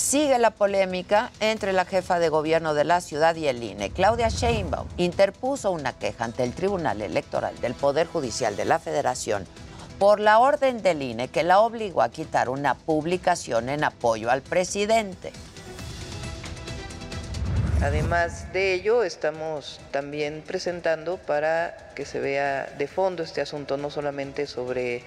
Sigue 0.00 0.38
la 0.38 0.50
polémica 0.50 1.30
entre 1.40 1.74
la 1.74 1.84
jefa 1.84 2.18
de 2.18 2.30
gobierno 2.30 2.72
de 2.72 2.84
la 2.84 3.02
ciudad 3.02 3.36
y 3.36 3.48
el 3.48 3.62
INE. 3.62 3.90
Claudia 3.90 4.28
Sheinbaum 4.30 4.88
interpuso 4.96 5.70
una 5.70 5.92
queja 5.92 6.24
ante 6.24 6.42
el 6.42 6.54
Tribunal 6.54 7.02
Electoral 7.02 7.60
del 7.60 7.74
Poder 7.74 8.06
Judicial 8.06 8.56
de 8.56 8.64
la 8.64 8.78
Federación 8.78 9.46
por 9.98 10.18
la 10.18 10.38
orden 10.38 10.82
del 10.82 11.02
INE 11.02 11.28
que 11.28 11.42
la 11.42 11.60
obligó 11.60 12.00
a 12.00 12.08
quitar 12.08 12.48
una 12.48 12.74
publicación 12.74 13.68
en 13.68 13.84
apoyo 13.84 14.30
al 14.30 14.40
presidente. 14.40 15.32
Además 17.82 18.50
de 18.54 18.72
ello, 18.72 19.04
estamos 19.04 19.80
también 19.90 20.42
presentando 20.46 21.18
para 21.18 21.76
que 21.94 22.06
se 22.06 22.20
vea 22.20 22.72
de 22.78 22.88
fondo 22.88 23.22
este 23.22 23.42
asunto, 23.42 23.76
no 23.76 23.90
solamente 23.90 24.46
sobre 24.46 25.04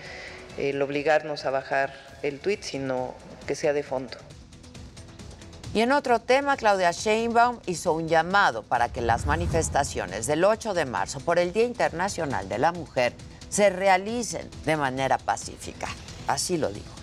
el 0.59 0.79
obligarnos 0.83 1.45
a 1.45 1.49
bajar 1.49 1.93
el 2.21 2.39
tuit, 2.39 2.61
sino 2.61 3.15
que 3.47 3.55
sea 3.55 3.73
de 3.73 3.81
fondo. 3.81 4.17
Y 5.73 5.81
en 5.81 5.91
otro 5.91 6.19
tema, 6.19 6.55
Claudia 6.55 6.91
Sheinbaum 6.91 7.59
hizo 7.65 7.93
un 7.93 8.07
llamado 8.07 8.61
para 8.61 8.89
que 8.89 9.01
las 9.01 9.25
manifestaciones 9.25 10.27
del 10.27 10.43
8 10.43 10.75
de 10.75 10.85
marzo 10.85 11.19
por 11.19 11.39
el 11.39 11.51
Día 11.51 11.63
Internacional 11.63 12.47
de 12.47 12.59
la 12.59 12.71
Mujer 12.71 13.13
se 13.49 13.71
realicen 13.71 14.47
de 14.65 14.77
manera 14.77 15.17
pacífica. 15.17 15.87
Así 16.27 16.57
lo 16.57 16.69
dijo. 16.69 16.93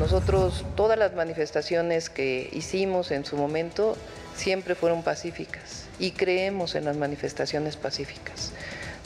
Nosotros, 0.00 0.64
todas 0.74 0.98
las 0.98 1.14
manifestaciones 1.14 2.10
que 2.10 2.50
hicimos 2.52 3.12
en 3.12 3.24
su 3.24 3.36
momento 3.36 3.96
siempre 4.34 4.74
fueron 4.74 5.04
pacíficas 5.04 5.84
y 6.00 6.10
creemos 6.10 6.74
en 6.74 6.84
las 6.84 6.96
manifestaciones 6.96 7.76
pacíficas. 7.76 8.50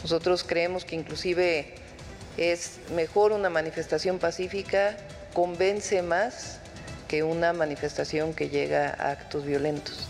Nosotros 0.03 0.45
creemos 0.45 0.87
que 0.87 0.97
inclusive 0.97 1.75
es 2.39 2.79
mejor 2.95 3.33
una 3.33 3.51
manifestación 3.51 4.19
pacífica, 4.19 4.97
convence 5.35 6.01
más 6.01 6.61
que 7.09 7.23
una 7.23 7.53
manifestación 7.53 8.35
que 8.35 8.51
llega 8.51 8.91
a 8.91 9.11
actos 9.11 9.45
violentos. 9.45 10.07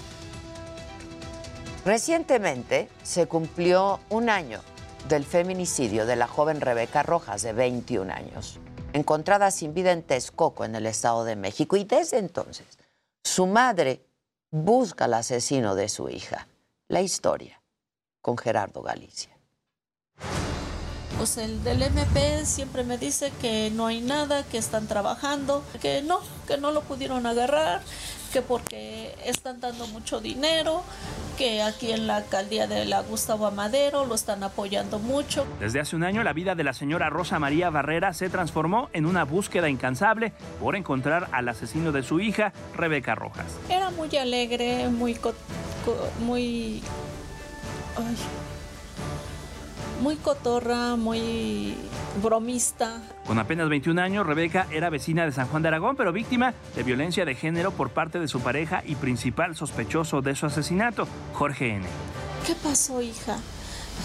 Recientemente 1.85 2.89
se 3.03 3.27
cumplió 3.27 4.01
un 4.11 4.29
año 4.29 4.61
del 5.09 5.25
feminicidio 5.25 6.05
de 6.05 6.17
la 6.17 6.27
joven 6.27 6.61
Rebeca 6.61 7.03
Rojas, 7.03 7.43
de 7.43 7.53
21 7.55 8.13
años, 8.13 8.59
encontrada 8.93 9.51
sin 9.51 9.73
vida 9.73 9.93
en 9.93 10.03
Texcoco, 10.03 10.65
en 10.65 10.75
el 10.75 10.87
Estado 10.87 11.25
de 11.25 11.37
México. 11.37 11.77
Y 11.77 11.85
desde 11.85 12.19
entonces, 12.19 12.67
su 13.23 13.47
madre 13.47 14.03
busca 14.51 15.07
al 15.07 15.15
asesino 15.15 15.75
de 15.75 15.89
su 15.89 16.11
hija. 16.11 16.49
La 16.89 17.01
historia 17.01 17.63
con 18.21 18.37
Gerardo 18.37 18.83
Galicia. 18.83 19.38
Pues 21.19 21.37
el 21.37 21.65
del 21.65 21.83
MP 21.83 22.47
siempre 22.47 22.85
me 22.85 22.97
dice 22.97 23.33
que 23.41 23.73
no 23.75 23.87
hay 23.87 24.01
nada, 24.01 24.45
que 24.45 24.57
están 24.57 24.87
trabajando, 24.87 25.65
que 25.83 26.01
no, 26.01 26.21
que 26.47 26.59
no 26.59 26.71
lo 26.71 26.83
pudieron 26.83 27.27
agarrar, 27.27 27.83
que 28.33 28.41
porque 28.41 29.17
están 29.25 29.61
dando 29.61 29.89
mucho 29.89 30.21
dinero, 30.21 30.85
que 31.37 31.61
aquí 31.61 31.91
en 31.91 32.07
la 32.07 32.19
alcaldía 32.19 32.69
de 32.69 32.85
la 32.85 33.03
Gustavo 33.03 33.49
Amadero 33.49 34.07
lo 34.07 34.15
están 34.15 34.45
apoyando 34.45 35.01
mucho. 35.01 35.45
Desde 35.59 35.81
hace 35.81 35.97
un 35.97 36.05
año 36.05 36.23
la 36.23 36.33
vida 36.33 36.55
de 36.55 36.63
la 36.63 36.73
señora 36.73 37.11
Rosa 37.11 37.41
María 37.41 37.69
Barrera 37.69 38.15
se 38.15 38.31
transformó 38.31 38.89
en 38.93 39.05
una 39.05 39.25
búsqueda 39.25 39.69
incansable 39.69 40.33
por 40.61 40.77
encontrar 40.77 41.29
al 41.33 41.49
asesino 41.49 41.91
de 41.91 42.05
su 42.05 42.21
hija, 42.21 42.53
Rebeca 42.77 43.17
Rojas. 43.17 43.47
Era 43.69 43.91
muy 43.91 44.17
alegre, 44.17 44.89
muy 44.89 45.19
muy 46.21 46.81
ay, 47.97 48.17
muy 50.01 50.17
cotorra, 50.17 50.97
muy 50.97 51.75
bromista. 52.23 53.03
Con 53.27 53.39
apenas 53.39 53.69
21 53.69 54.01
años, 54.01 54.27
Rebeca 54.27 54.67
era 54.71 54.91
vecina 54.91 55.25
de 55.25 55.33
San 55.33 55.49
Juan 55.49 55.63
de 55.63 55.69
Aragón, 55.69 55.97
pero 55.97 56.13
víctima 56.13 56.55
de 56.75 56.83
violencia 56.83 57.25
de 57.25 57.35
género 57.35 57.73
por 57.73 57.91
parte 57.91 58.21
de 58.21 58.29
su 58.29 58.41
pareja 58.41 58.83
y 58.87 58.95
principal 58.97 59.57
sospechoso 59.57 60.23
de 60.23 60.35
su 60.35 60.47
asesinato, 60.47 61.07
Jorge 61.35 61.75
N. 61.75 61.87
¿Qué 62.47 62.55
pasó, 62.55 63.03
hija? 63.03 63.39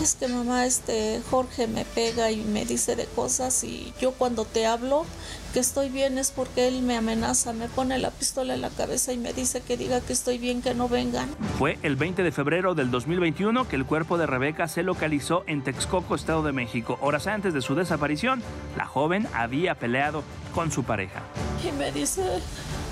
Es 0.02 0.16
que 0.16 0.28
mamá, 0.28 0.66
este 0.66 1.22
Jorge 1.30 1.68
me 1.68 1.86
pega 1.86 2.32
y 2.32 2.38
me 2.38 2.66
dice 2.66 2.96
de 2.96 3.06
cosas 3.06 3.64
y 3.64 3.94
yo 4.02 4.12
cuando 4.12 4.44
te 4.44 4.66
hablo 4.66 5.06
que 5.54 5.60
estoy 5.60 5.90
bien 5.90 6.18
es 6.18 6.32
porque 6.32 6.68
él 6.68 6.82
me 6.82 6.98
amenaza, 6.98 7.54
me 7.54 7.68
pone 7.68 8.00
la 8.00 8.10
pistola 8.10 8.56
en 8.56 8.62
la 8.62 8.70
cabeza 8.72 9.14
y 9.14 9.18
me 9.18 9.34
dice 9.34 9.62
que 9.62 9.78
diga 9.78 10.02
que 10.02 10.12
estoy 10.12 10.40
bien, 10.40 10.64
que 10.64 10.74
no 10.74 10.90
vengan. 10.90 11.30
Fue 11.60 11.78
el 11.84 11.96
20 11.96 12.24
de 12.24 12.32
febrero 12.32 12.74
del 12.74 12.90
2021 12.90 13.68
que 13.68 13.76
el 13.76 13.86
cuerpo 13.86 14.18
de 14.18 14.26
Rebeca 14.26 14.68
se 14.68 14.82
localizó 14.82 15.44
en 15.46 15.64
Texcoco, 15.64 16.16
Estado 16.16 16.42
de 16.42 16.54
México. 16.54 16.98
Horas 17.02 17.28
antes 17.28 17.54
de 17.54 17.62
su 17.62 17.76
desaparición, 17.76 18.42
la 18.76 18.86
joven 18.88 19.28
había 19.34 19.76
peleado 19.76 20.24
con 20.56 20.72
su 20.72 20.84
pareja. 20.84 21.22
Y 21.68 21.72
me 21.74 21.92
dice, 21.92 22.24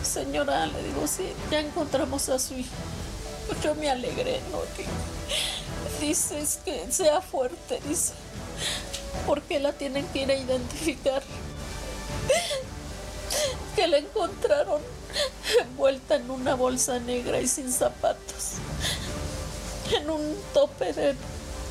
señora, 0.03 0.67
le 0.67 0.83
digo, 0.83 1.07
sí, 1.07 1.23
ya 1.49 1.61
encontramos 1.61 2.29
a 2.29 2.37
su 2.37 2.53
hijo. 2.53 2.69
Yo 3.63 3.73
me 3.75 3.89
alegré, 3.89 4.39
¿no? 4.51 4.59
Que- 4.77 4.85
Dices 6.05 6.59
que 6.63 6.91
sea 6.91 7.21
fuerte, 7.21 7.79
dice. 7.87 8.13
Porque 9.25 9.59
la 9.59 9.73
tienen 9.73 10.05
que 10.13 10.23
ir 10.23 10.31
a 10.31 10.35
identificar. 10.35 11.21
Que 13.75 13.87
la 13.87 13.97
encontraron 13.97 14.81
envuelta 15.59 16.15
en 16.15 16.29
una 16.29 16.55
bolsa 16.55 16.99
negra 16.99 17.39
y 17.41 17.47
sin 17.47 17.71
zapatos. 17.71 18.53
En 19.95 20.09
un 20.09 20.35
tope 20.53 20.93
de 20.93 21.15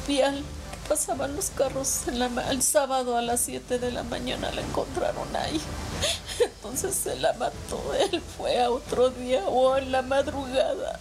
piel 0.07 0.45
pasaban 0.89 1.37
los 1.37 1.51
carros 1.51 2.09
en 2.09 2.19
la 2.19 2.51
el 2.51 2.63
sábado 2.63 3.17
a 3.17 3.23
las 3.23 3.41
7 3.41 3.79
de 3.79 3.93
la 3.93 4.03
mañana 4.03 4.51
la 4.51 4.61
encontraron 4.61 5.35
ahí. 5.37 5.61
Entonces 6.41 6.95
se 6.95 7.17
la 7.17 7.33
mató. 7.35 7.81
Él 8.11 8.21
fue 8.37 8.61
a 8.63 8.71
otro 8.71 9.11
día 9.11 9.45
o 9.47 9.77
en 9.77 9.93
la 9.93 10.03
madrugada. 10.03 10.99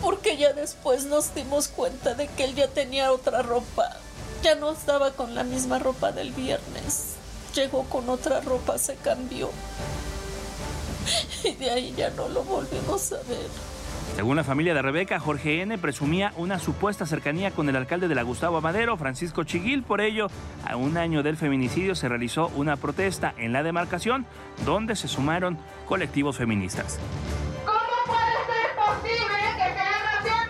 Porque 0.00 0.36
ya 0.36 0.52
después 0.52 1.04
nos 1.04 1.34
dimos 1.34 1.68
cuenta 1.68 2.14
de 2.14 2.26
que 2.28 2.44
él 2.44 2.54
ya 2.54 2.68
tenía 2.68 3.12
otra 3.12 3.42
ropa. 3.42 3.96
Ya 4.42 4.54
no 4.54 4.72
estaba 4.72 5.12
con 5.12 5.34
la 5.34 5.44
misma 5.44 5.78
ropa 5.78 6.12
del 6.12 6.32
viernes. 6.32 7.15
Llegó 7.56 7.84
con 7.84 8.06
otra 8.10 8.42
ropa, 8.42 8.76
se 8.76 8.96
cambió. 8.96 9.50
Y 11.42 11.54
de 11.54 11.70
ahí 11.70 11.94
ya 11.96 12.10
no 12.10 12.28
lo 12.28 12.42
volvimos 12.42 13.12
a 13.12 13.16
ver. 13.28 13.48
Según 14.14 14.36
la 14.36 14.44
familia 14.44 14.74
de 14.74 14.82
Rebeca, 14.82 15.18
Jorge 15.18 15.62
N. 15.62 15.78
presumía 15.78 16.34
una 16.36 16.58
supuesta 16.58 17.06
cercanía 17.06 17.52
con 17.52 17.68
el 17.70 17.76
alcalde 17.76 18.08
de 18.08 18.14
la 18.14 18.24
Gustavo 18.24 18.58
Amadero, 18.58 18.98
Francisco 18.98 19.44
Chiguil. 19.44 19.82
Por 19.84 20.02
ello, 20.02 20.26
a 20.66 20.76
un 20.76 20.98
año 20.98 21.22
del 21.22 21.38
feminicidio 21.38 21.94
se 21.94 22.10
realizó 22.10 22.48
una 22.56 22.76
protesta 22.76 23.32
en 23.38 23.54
la 23.54 23.62
demarcación 23.62 24.26
donde 24.66 24.94
se 24.94 25.08
sumaron 25.08 25.56
colectivos 25.86 26.36
feministas. 26.36 26.98
¿Cómo 27.64 27.78
puede 28.06 28.36
ser 28.52 28.76
posible 28.76 29.38
que 29.56 29.68
sean 29.74 30.48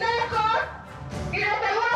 pendejos 0.00 0.62
y 1.32 1.36
de 1.36 1.44
seguro 1.44 1.91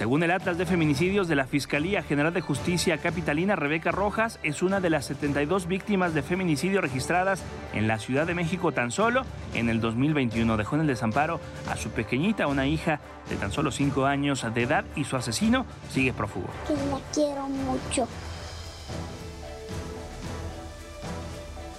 Según 0.00 0.22
el 0.22 0.30
Atlas 0.30 0.56
de 0.56 0.64
Feminicidios 0.64 1.28
de 1.28 1.34
la 1.36 1.46
Fiscalía 1.46 2.02
General 2.02 2.32
de 2.32 2.40
Justicia 2.40 2.96
Capitalina, 2.96 3.54
Rebeca 3.54 3.90
Rojas 3.90 4.40
es 4.42 4.62
una 4.62 4.80
de 4.80 4.88
las 4.88 5.04
72 5.04 5.66
víctimas 5.66 6.14
de 6.14 6.22
feminicidio 6.22 6.80
registradas 6.80 7.42
en 7.74 7.86
la 7.86 7.98
Ciudad 7.98 8.26
de 8.26 8.34
México 8.34 8.72
tan 8.72 8.92
solo 8.92 9.24
en 9.52 9.68
el 9.68 9.82
2021. 9.82 10.56
Dejó 10.56 10.76
en 10.76 10.80
el 10.80 10.86
desamparo 10.86 11.38
a 11.70 11.76
su 11.76 11.90
pequeñita, 11.90 12.46
una 12.46 12.66
hija 12.66 12.98
de 13.28 13.36
tan 13.36 13.52
solo 13.52 13.70
5 13.70 14.06
años 14.06 14.46
de 14.54 14.62
edad, 14.62 14.86
y 14.96 15.04
su 15.04 15.16
asesino 15.16 15.66
sigue 15.90 16.14
prófugo. 16.14 16.48
que 16.66 16.72
la 16.72 17.00
quiero 17.12 17.46
mucho. 17.50 18.08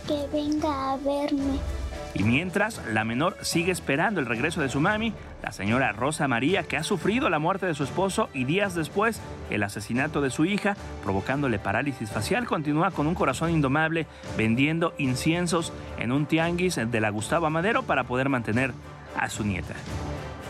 Que 0.08 0.28
venga 0.32 0.92
a 0.94 0.98
verme. 0.98 1.81
Y 2.14 2.24
mientras, 2.24 2.82
la 2.88 3.06
menor 3.06 3.38
sigue 3.42 3.72
esperando 3.72 4.20
el 4.20 4.26
regreso 4.26 4.62
de 4.62 4.70
su 4.70 4.82
mami, 4.82 5.14
la 5.42 5.52
señora 5.52 5.94
Rosa 5.94 6.28
María, 6.28 6.64
que 6.64 6.78
ha 6.78 6.84
sufrido 6.84 7.30
la 7.30 7.40
muerte 7.40 7.66
de 7.66 7.74
su 7.74 7.84
esposo 7.84 8.30
y 8.34 8.44
días 8.44 8.76
después 8.76 9.22
el 9.50 9.64
asesinato 9.64 10.22
de 10.22 10.30
su 10.30 10.46
hija, 10.46 10.76
provocándole 11.04 11.58
parálisis 11.58 12.10
facial, 12.12 12.46
continúa 12.46 12.92
con 12.92 13.08
un 13.08 13.16
corazón 13.16 13.52
indomable 13.52 14.08
vendiendo 14.38 14.94
inciensos 14.98 15.72
en 16.00 16.12
un 16.12 16.26
tianguis 16.26 16.76
de 16.76 17.00
la 17.00 17.10
Gustavo 17.10 17.50
Madero 17.50 17.84
para 17.84 18.04
poder 18.04 18.30
mantener 18.30 18.74
a 19.18 19.30
su 19.30 19.46
nieta. 19.46 19.76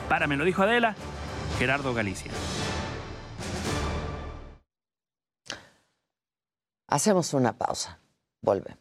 Para 0.09 0.27
me 0.27 0.37
lo 0.37 0.45
dijo 0.45 0.63
Adela, 0.63 0.95
Gerardo 1.59 1.93
Galicia. 1.93 2.31
Hacemos 6.87 7.33
una 7.33 7.53
pausa. 7.53 7.99
Volvemos. 8.41 8.80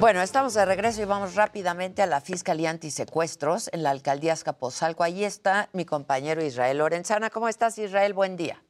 Bueno, 0.00 0.22
estamos 0.22 0.54
de 0.54 0.64
regreso 0.64 1.02
y 1.02 1.04
vamos 1.04 1.34
rápidamente 1.34 2.00
a 2.00 2.06
la 2.06 2.22
Fiscalía 2.22 2.70
Antisecuestros 2.70 3.68
en 3.70 3.82
la 3.82 3.90
Alcaldía 3.90 4.32
Azcapotzalco. 4.32 5.02
Ahí 5.02 5.24
está 5.24 5.68
mi 5.74 5.84
compañero 5.84 6.42
Israel 6.42 6.78
Lorenzana. 6.78 7.28
¿Cómo 7.28 7.50
estás, 7.50 7.76
Israel? 7.76 8.14
Buen 8.14 8.34
día. 8.34 8.64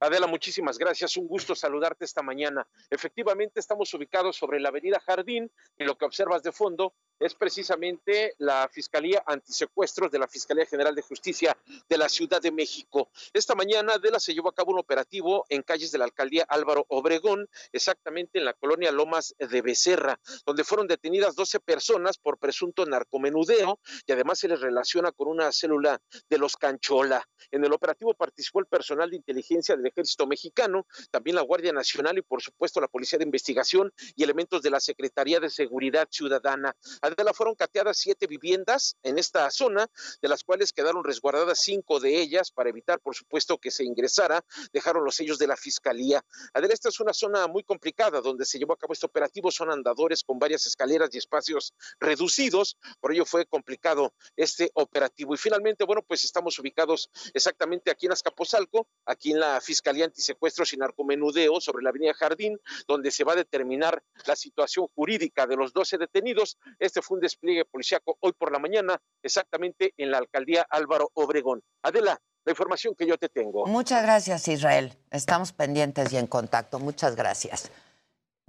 Adela, 0.00 0.26
muchísimas 0.26 0.78
gracias. 0.78 1.18
Un 1.18 1.28
gusto 1.28 1.54
saludarte 1.54 2.06
esta 2.06 2.22
mañana. 2.22 2.66
Efectivamente, 2.88 3.60
estamos 3.60 3.92
ubicados 3.92 4.36
sobre 4.36 4.58
la 4.58 4.70
avenida 4.70 4.98
Jardín 5.00 5.52
y 5.76 5.84
lo 5.84 5.98
que 5.98 6.06
observas 6.06 6.42
de 6.42 6.52
fondo 6.52 6.94
es 7.18 7.34
precisamente 7.34 8.34
la 8.38 8.68
Fiscalía 8.68 9.22
Antisecuestros 9.26 10.10
de 10.10 10.18
la 10.18 10.28
Fiscalía 10.28 10.66
General 10.66 10.94
de 10.94 11.02
Justicia 11.02 11.56
de 11.88 11.98
la 11.98 12.08
Ciudad 12.08 12.40
de 12.40 12.52
México. 12.52 13.10
Esta 13.32 13.54
mañana, 13.54 13.94
Adela, 13.94 14.20
se 14.20 14.34
llevó 14.34 14.50
a 14.50 14.54
cabo 14.54 14.72
un 14.72 14.78
operativo 14.78 15.44
en 15.48 15.62
calles 15.62 15.92
de 15.92 15.98
la 15.98 16.04
alcaldía 16.04 16.44
Álvaro 16.48 16.84
Obregón, 16.88 17.48
exactamente 17.72 18.38
en 18.38 18.44
la 18.44 18.52
colonia 18.52 18.92
Lomas 18.92 19.34
de 19.38 19.62
Becerra, 19.62 20.20
donde 20.44 20.64
fueron 20.64 20.86
detenidas 20.86 21.34
12 21.34 21.60
personas 21.60 22.18
por 22.18 22.38
presunto 22.38 22.84
narcomenudeo 22.84 23.78
y 24.06 24.12
además 24.12 24.38
se 24.38 24.48
les 24.48 24.60
relaciona 24.60 25.12
con 25.12 25.28
una 25.28 25.52
célula 25.52 26.00
de 26.28 26.38
los 26.38 26.56
Canchola. 26.56 27.26
En 27.50 27.64
el 27.64 27.72
operativo 27.72 28.14
participó 28.14 28.60
el 28.60 28.66
personal 28.66 29.10
de 29.10 29.16
inteligencia 29.16 29.76
del 29.76 29.86
Ejército 29.86 30.26
Mexicano, 30.26 30.86
también 31.10 31.36
la 31.36 31.42
Guardia 31.42 31.72
Nacional 31.72 32.18
y 32.18 32.22
por 32.22 32.42
supuesto 32.42 32.80
la 32.80 32.88
Policía 32.88 33.18
de 33.18 33.24
Investigación 33.24 33.92
y 34.14 34.22
elementos 34.22 34.62
de 34.62 34.70
la 34.70 34.80
Secretaría 34.80 35.40
de 35.40 35.50
Seguridad 35.50 36.08
Ciudadana. 36.10 36.74
Adela 37.06 37.32
fueron 37.32 37.54
cateadas 37.54 37.98
siete 37.98 38.26
viviendas 38.26 38.96
en 39.02 39.18
esta 39.18 39.50
zona, 39.50 39.86
de 40.20 40.28
las 40.28 40.44
cuales 40.44 40.72
quedaron 40.72 41.04
resguardadas 41.04 41.60
cinco 41.60 42.00
de 42.00 42.20
ellas 42.20 42.50
para 42.50 42.70
evitar, 42.70 43.00
por 43.00 43.14
supuesto, 43.14 43.58
que 43.58 43.70
se 43.70 43.84
ingresara. 43.84 44.44
Dejaron 44.72 45.04
los 45.04 45.16
sellos 45.16 45.38
de 45.38 45.46
la 45.46 45.56
Fiscalía. 45.56 46.24
Adela, 46.52 46.74
esta 46.74 46.88
es 46.88 47.00
una 47.00 47.12
zona 47.12 47.46
muy 47.46 47.62
complicada 47.62 48.20
donde 48.20 48.44
se 48.44 48.58
llevó 48.58 48.74
a 48.74 48.76
cabo 48.76 48.92
este 48.92 49.06
operativo. 49.06 49.50
Son 49.50 49.70
andadores 49.70 50.24
con 50.24 50.38
varias 50.38 50.66
escaleras 50.66 51.10
y 51.12 51.18
espacios 51.18 51.74
reducidos. 52.00 52.76
Por 53.00 53.12
ello 53.12 53.24
fue 53.24 53.46
complicado 53.46 54.12
este 54.36 54.70
operativo. 54.74 55.34
Y 55.34 55.38
finalmente, 55.38 55.84
bueno, 55.84 56.02
pues 56.02 56.24
estamos 56.24 56.58
ubicados 56.58 57.10
exactamente 57.34 57.90
aquí 57.90 58.06
en 58.06 58.12
Azcapotzalco, 58.12 58.88
aquí 59.04 59.32
en 59.32 59.40
la 59.40 59.60
Fiscalía 59.60 60.04
Antisecuestros 60.04 60.72
y 60.72 60.76
Narcomenudeo 60.76 61.60
sobre 61.60 61.82
la 61.82 61.90
Avenida 61.90 62.14
Jardín, 62.14 62.58
donde 62.86 63.10
se 63.10 63.24
va 63.24 63.32
a 63.32 63.36
determinar 63.36 64.02
la 64.26 64.36
situación 64.36 64.86
jurídica 64.94 65.46
de 65.46 65.56
los 65.56 65.72
12 65.72 65.98
detenidos. 65.98 66.58
Este 66.78 66.95
fue 67.02 67.16
un 67.16 67.20
despliegue 67.20 67.64
policíaco 67.64 68.16
hoy 68.20 68.32
por 68.32 68.52
la 68.52 68.58
mañana, 68.58 69.00
exactamente 69.22 69.92
en 69.96 70.10
la 70.10 70.18
alcaldía 70.18 70.66
Álvaro 70.68 71.10
Obregón. 71.14 71.62
Adela, 71.82 72.20
la 72.44 72.52
información 72.52 72.94
que 72.94 73.06
yo 73.06 73.18
te 73.18 73.28
tengo. 73.28 73.66
Muchas 73.66 74.02
gracias, 74.02 74.46
Israel. 74.48 74.96
Estamos 75.10 75.52
pendientes 75.52 76.12
y 76.12 76.16
en 76.16 76.26
contacto. 76.26 76.78
Muchas 76.78 77.16
gracias. 77.16 77.70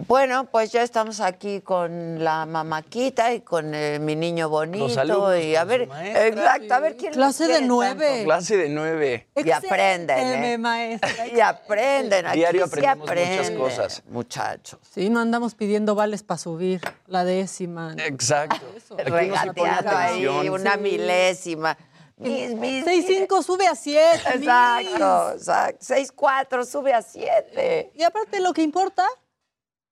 Bueno, 0.05 0.45
pues 0.51 0.71
ya 0.71 0.83
estamos 0.83 1.19
aquí 1.21 1.61
con 1.61 2.23
la 2.23 2.45
mamaquita 2.45 3.33
y 3.33 3.41
con 3.41 3.73
eh, 3.73 3.97
mi 3.97 4.15
niño 4.15 4.47
bonito. 4.47 4.99
alumnos 4.99 5.39
y 5.43 5.55
a 5.55 5.61
con 5.61 5.69
ver, 5.69 5.87
maestra, 5.87 6.27
exacto, 6.27 6.73
a 6.75 6.79
ver 6.79 6.97
quién 6.97 7.13
Clase 7.13 7.47
los 7.47 7.59
de 7.59 7.65
nueve. 7.65 8.05
tanto? 8.07 8.23
Clase 8.25 8.57
de 8.57 8.69
nueve. 8.69 9.27
Y 9.35 9.49
aprenden, 9.49 10.43
¿eh? 10.43 10.57
maestra, 10.59 11.27
Y 11.27 11.39
aprenden. 11.39 12.27
Aquí 12.27 12.37
Diario 12.37 12.65
aprendemos 12.65 13.09
muchas 13.09 13.51
cosas. 13.51 14.03
Muchachos. 14.07 14.79
Sí, 14.93 15.09
no 15.09 15.19
andamos 15.19 15.55
pidiendo 15.55 15.95
vales 15.95 16.21
para 16.21 16.37
subir 16.37 16.79
la 17.07 17.23
décima. 17.23 17.95
¿no? 17.95 18.03
Exacto. 18.03 18.61
Regateando 19.03 19.97
ahí, 19.97 20.27
una 20.27 20.73
Sí. 20.75 20.79
milésima. 20.79 21.75
Mis, 22.17 22.53
mis, 22.53 22.85
6-5 22.85 23.41
sube 23.41 23.65
a 23.65 23.73
7. 23.73 24.21
Exacto, 24.35 25.31
exacto. 25.33 25.85
6-4 25.85 26.65
sube 26.67 26.93
a 26.93 27.01
7. 27.01 27.91
Y 27.95 28.03
aparte 28.03 28.39
lo 28.41 28.53
que 28.53 28.61
importa, 28.61 29.07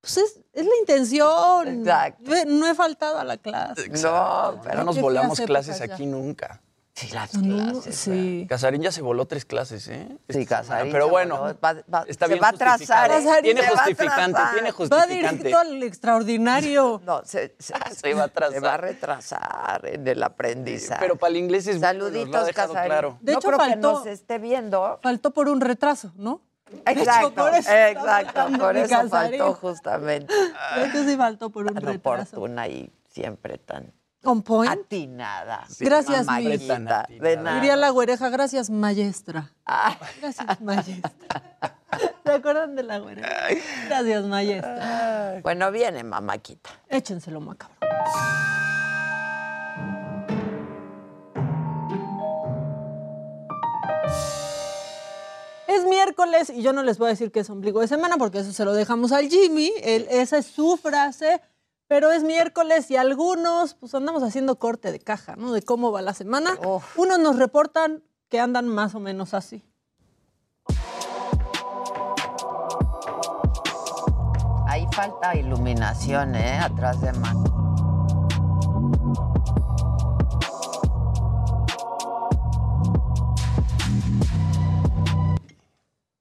pues 0.05 0.17
es, 0.17 0.39
es 0.53 0.65
la 0.65 0.75
intención. 0.79 1.67
Exacto. 1.67 2.31
No 2.47 2.67
he 2.67 2.75
faltado 2.75 3.17
a 3.19 3.23
la 3.23 3.37
clase. 3.37 3.89
No, 3.89 4.59
pero 4.63 4.77
No 4.79 4.83
nos 4.85 4.99
volamos 5.01 5.39
clases 5.41 5.79
ya. 5.79 5.93
aquí 5.93 6.05
nunca. 6.05 6.61
Sí, 6.93 7.09
las 7.11 7.33
No, 7.33 7.73
clases. 7.73 7.93
sí. 7.95 8.45
Casarín 8.47 8.81
ya 8.81 8.89
se 8.89 9.01
voló 9.01 9.25
tres 9.27 9.43
clases, 9.43 9.85
¿eh? 9.89 10.07
Sí, 10.29 10.39
Esta 10.39 10.59
Casarín. 10.59 10.93
Pero 10.93 11.09
bueno, 11.09 11.39
voló. 11.39 11.57
Va- 11.61 11.73
va- 11.93 12.05
está 12.07 12.25
se 12.27 12.33
bien 12.33 12.41
va 12.41 12.47
a. 12.47 12.51
Casarín 13.17 13.43
Tiene 13.43 13.61
va 13.61 13.67
a 13.67 13.69
justificante, 13.71 14.39
tiene 14.53 14.69
Va 14.69 14.71
justificante. 14.77 15.13
directo 15.43 15.57
al 15.59 15.83
extraordinario. 15.83 17.01
No, 17.05 17.21
se, 17.25 17.53
se, 17.59 17.73
Se 17.95 18.13
va 18.13 18.21
a 18.21 18.25
atrasar. 18.25 18.53
se 18.53 18.59
va 18.61 18.73
a 18.75 18.77
retrasar 18.77 19.81
en 19.85 20.07
el 20.07 20.23
aprendizaje. 20.23 21.01
Pero 21.01 21.17
para 21.17 21.31
el 21.31 21.37
inglés 21.37 21.67
es 21.67 21.79
bueno, 21.81 22.05
Saluditos, 22.05 22.45
dejado 22.45 22.73
Casarín. 22.73 22.89
claro. 22.91 23.17
De 23.19 23.31
no 23.33 23.39
hecho, 23.39 23.47
creo 23.49 23.59
que 23.59 23.65
faltó- 23.65 23.91
nos 23.93 24.05
esté 24.07 24.39
viendo. 24.39 24.99
Faltó 25.03 25.31
por 25.31 25.49
un 25.49 25.59
retraso, 25.59 26.13
¿no? 26.15 26.41
Exacto, 26.85 27.33
por 27.33 27.53
eso 27.53 27.71
exacto. 27.71 28.47
Por 28.57 28.75
eso 28.77 28.89
Casarín. 28.89 29.39
faltó 29.39 29.53
justamente. 29.53 30.33
Creo 30.73 30.91
que 30.91 31.03
sí 31.05 31.15
faltó 31.17 31.49
por 31.49 31.67
un 31.67 31.73
Tan 31.75 31.83
retraso. 31.83 32.37
oportuna 32.37 32.67
y 32.67 32.91
siempre 33.09 33.57
tan 33.59 33.93
On 34.23 34.41
point. 34.41 34.71
atinada. 34.71 35.65
Gracias, 35.79 36.25
Mamáquita, 36.25 36.79
Miss. 36.79 37.21
De 37.21 37.37
nada. 37.37 37.55
Diría 37.55 37.75
la 37.75 37.89
güereja, 37.91 38.29
gracias, 38.29 38.69
maestra. 38.71 39.51
Ah. 39.65 39.95
Gracias, 40.21 40.61
maestra. 40.61 41.11
¿Se 42.25 42.31
acuerdan 42.31 42.75
de 42.75 42.83
la 42.83 42.97
güereja? 42.97 43.29
Gracias, 43.87 44.23
maestra. 44.25 45.39
Bueno, 45.43 45.71
viene 45.71 46.03
mamáquita. 46.03 46.71
Échenselo, 46.89 47.39
macabro. 47.39 47.75
Es 55.67 55.85
miércoles 55.85 56.49
y 56.49 56.61
yo 56.61 56.73
no 56.73 56.83
les 56.83 56.97
voy 56.97 57.07
a 57.07 57.09
decir 57.09 57.31
que 57.31 57.39
es 57.41 57.49
ombligo 57.49 57.79
de 57.81 57.87
semana 57.87 58.17
porque 58.17 58.39
eso 58.39 58.53
se 58.53 58.65
lo 58.65 58.73
dejamos 58.73 59.11
al 59.11 59.29
Jimmy. 59.29 59.71
Él- 59.83 60.07
esa 60.09 60.37
es 60.37 60.45
su 60.45 60.77
frase. 60.77 61.41
Pero 61.87 62.11
es 62.11 62.23
miércoles 62.23 62.89
y 62.89 62.95
algunos, 62.95 63.75
pues 63.75 63.93
andamos 63.93 64.23
haciendo 64.23 64.57
corte 64.57 64.91
de 64.91 64.99
caja, 64.99 65.35
¿no? 65.35 65.53
De 65.53 65.61
cómo 65.61 65.91
va 65.91 66.01
la 66.01 66.15
semana. 66.15 66.57
Unos 66.95 67.19
nos 67.19 67.35
reportan 67.37 68.03
que 68.27 68.39
andan 68.39 68.67
más 68.67 68.95
o 68.95 68.99
menos 68.99 69.35
así. 69.35 69.63
Ahí 74.67 74.87
falta 74.91 75.35
iluminación, 75.35 76.33
¿eh? 76.35 76.57
Atrás 76.57 76.99
de 77.01 77.13
Man. 77.13 77.43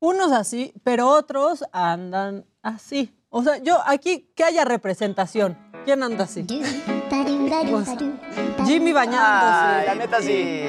Unos 0.05 0.33
así, 0.33 0.75
pero 0.85 1.09
otros 1.09 1.65
andan 1.73 2.45
así. 2.61 3.19
O 3.31 3.43
sea, 3.43 3.57
yo 3.57 3.81
aquí 3.87 4.31
que 4.37 4.45
haya 4.45 4.67
representación. 4.67 5.57
¿Quién 5.87 6.03
anda 6.03 6.25
así? 6.25 6.43
Pues, 6.43 7.89
Jimmy 8.67 8.93
bañándose. 8.93 9.81
Ay, 9.81 9.87
la 9.87 9.95
neta 9.95 10.21
sí. 10.21 10.65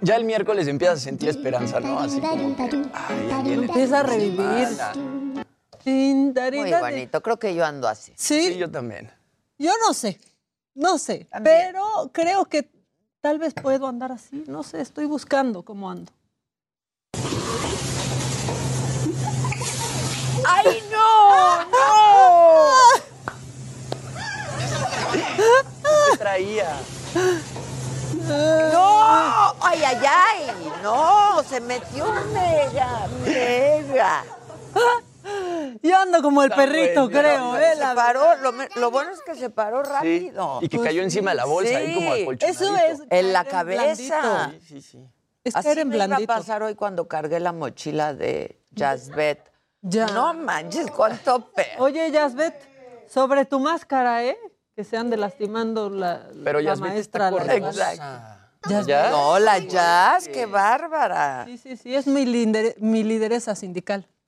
Ya 0.00 0.16
el 0.16 0.24
miércoles 0.24 0.66
empiezas 0.66 0.98
a 0.98 1.00
sentir 1.00 1.28
esperanza, 1.28 1.78
¿no? 1.78 2.00
Así 2.00 2.20
como 2.20 2.56
que, 2.56 2.82
ay, 2.92 3.52
Empieza 3.52 4.00
a 4.00 4.02
revivir. 4.02 4.68
Muy 5.84 6.32
Muy 6.58 6.72
bonito. 6.72 7.22
Creo 7.22 7.38
que 7.38 7.54
yo 7.54 7.64
ando 7.64 7.86
así. 7.86 8.12
Sí, 8.16 8.56
yo 8.56 8.68
también. 8.68 9.12
yo 9.58 9.70
no 9.86 9.94
sé, 9.94 10.18
no 10.74 10.98
sé, 10.98 11.28
pero 11.44 12.10
creo 12.12 12.46
que 12.46 12.68
tal 13.20 13.38
vez 13.38 13.54
puedo 13.54 13.86
andar 13.86 14.10
así, 14.10 14.42
no 14.48 14.64
sé, 14.64 14.80
estoy 14.80 15.06
buscando 15.06 15.64
cómo 15.64 15.88
ando. 15.88 16.10
¡Ay, 20.44 20.82
no! 20.90 21.64
¡No! 21.64 22.66
¿Qué 25.12 26.16
traía? 26.18 26.76
¡No! 28.72 29.54
¡Ay, 29.60 29.82
ay, 29.84 30.00
ay! 30.06 30.72
¡No! 30.82 31.42
Se 31.48 31.60
metió 31.60 32.06
mega, 32.32 33.06
mega. 33.24 34.24
Yo 35.82 35.96
ando 35.98 36.22
como 36.22 36.42
el 36.42 36.50
Está 36.50 36.62
perrito, 36.64 37.08
bueno, 37.08 37.20
creo, 37.20 37.56
¿eh? 37.56 37.74
Se 37.74 37.80
La 37.80 37.94
paró, 37.94 38.24
lo, 38.76 38.90
bueno 38.90 39.10
es 39.12 39.20
que 39.22 39.34
se 39.34 39.50
paró 39.50 39.84
Sí. 39.84 39.90
rápido. 39.90 40.58
Y 40.62 40.68
que 40.68 40.80
cayó 40.80 41.02
encima 41.02 41.30
de 41.30 41.36
la 41.36 41.44
bolsa, 41.44 41.76
ahí 41.76 41.94
como 41.94 42.14
Sí. 42.14 42.22
acolchonadito. 42.22 42.64
Eso 42.64 42.76
es. 42.76 43.00
En 43.10 43.32
la 43.32 43.44
cabeza. 43.44 44.20
blandito. 44.20 44.64
Sí, 44.68 44.80
sí. 44.82 45.08
Es 45.44 45.56
Así 45.56 45.68
me 45.68 45.74
iba 45.96 46.04
a 46.04 46.06
blandito. 46.06 46.32
pasar 46.32 46.62
hoy 46.62 46.74
cuando 46.74 47.08
cargué 47.08 47.40
la 47.40 47.52
mochila 47.52 48.14
de 48.14 48.60
Jazzbet. 48.70 49.50
Ya. 49.82 50.06
No 50.06 50.32
manches, 50.34 50.90
cuánto 50.90 51.50
pe... 51.52 51.66
Oye, 51.78 52.10
Yasbet, 52.10 52.54
sobre 53.08 53.44
tu 53.44 53.58
máscara, 53.60 54.24
¿eh? 54.24 54.38
Que 54.76 54.84
se 54.84 54.96
ande 54.96 55.16
lastimando 55.16 55.90
la, 55.90 56.22
Pero 56.44 56.60
la 56.60 56.70
Yasbet 56.70 56.90
maestra. 56.92 57.28
está 57.30 58.38
la-. 58.70 59.10
No, 59.10 59.38
la 59.40 59.58
Jazz, 59.58 60.28
qué 60.28 60.46
bárbara. 60.46 61.44
Sí, 61.46 61.58
sí, 61.58 61.76
sí, 61.76 61.94
es 61.96 62.06
mi, 62.06 62.24
lider- 62.24 62.76
mi 62.78 63.02
lideresa 63.02 63.56
sindical. 63.56 64.06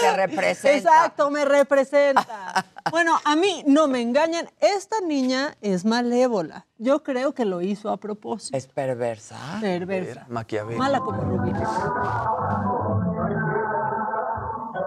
Te 0.00 0.12
representa. 0.16 0.76
Exacto, 0.76 1.28
me 1.30 1.44
representa. 1.44 2.64
Bueno, 2.92 3.18
a 3.24 3.34
mí 3.34 3.64
no 3.66 3.88
me 3.88 4.00
engañan. 4.00 4.48
Esta 4.60 5.00
niña 5.00 5.56
es 5.60 5.84
malévola. 5.84 6.66
Yo 6.78 7.02
creo 7.02 7.34
que 7.34 7.44
lo 7.44 7.60
hizo 7.62 7.90
a 7.90 7.96
propósito. 7.96 8.56
Es 8.56 8.68
perversa. 8.68 9.36
Perversa. 9.60 10.24
Maquiavelo. 10.28 10.78
Mala 10.78 11.00
como 11.00 11.20
Rubí. 11.20 11.52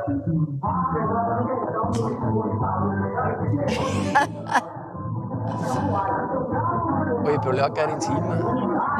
Oye, 7.24 7.38
pero 7.40 7.52
le 7.54 7.62
va 7.62 7.68
a 7.68 7.74
caer 7.74 7.92
encima. 7.92 8.36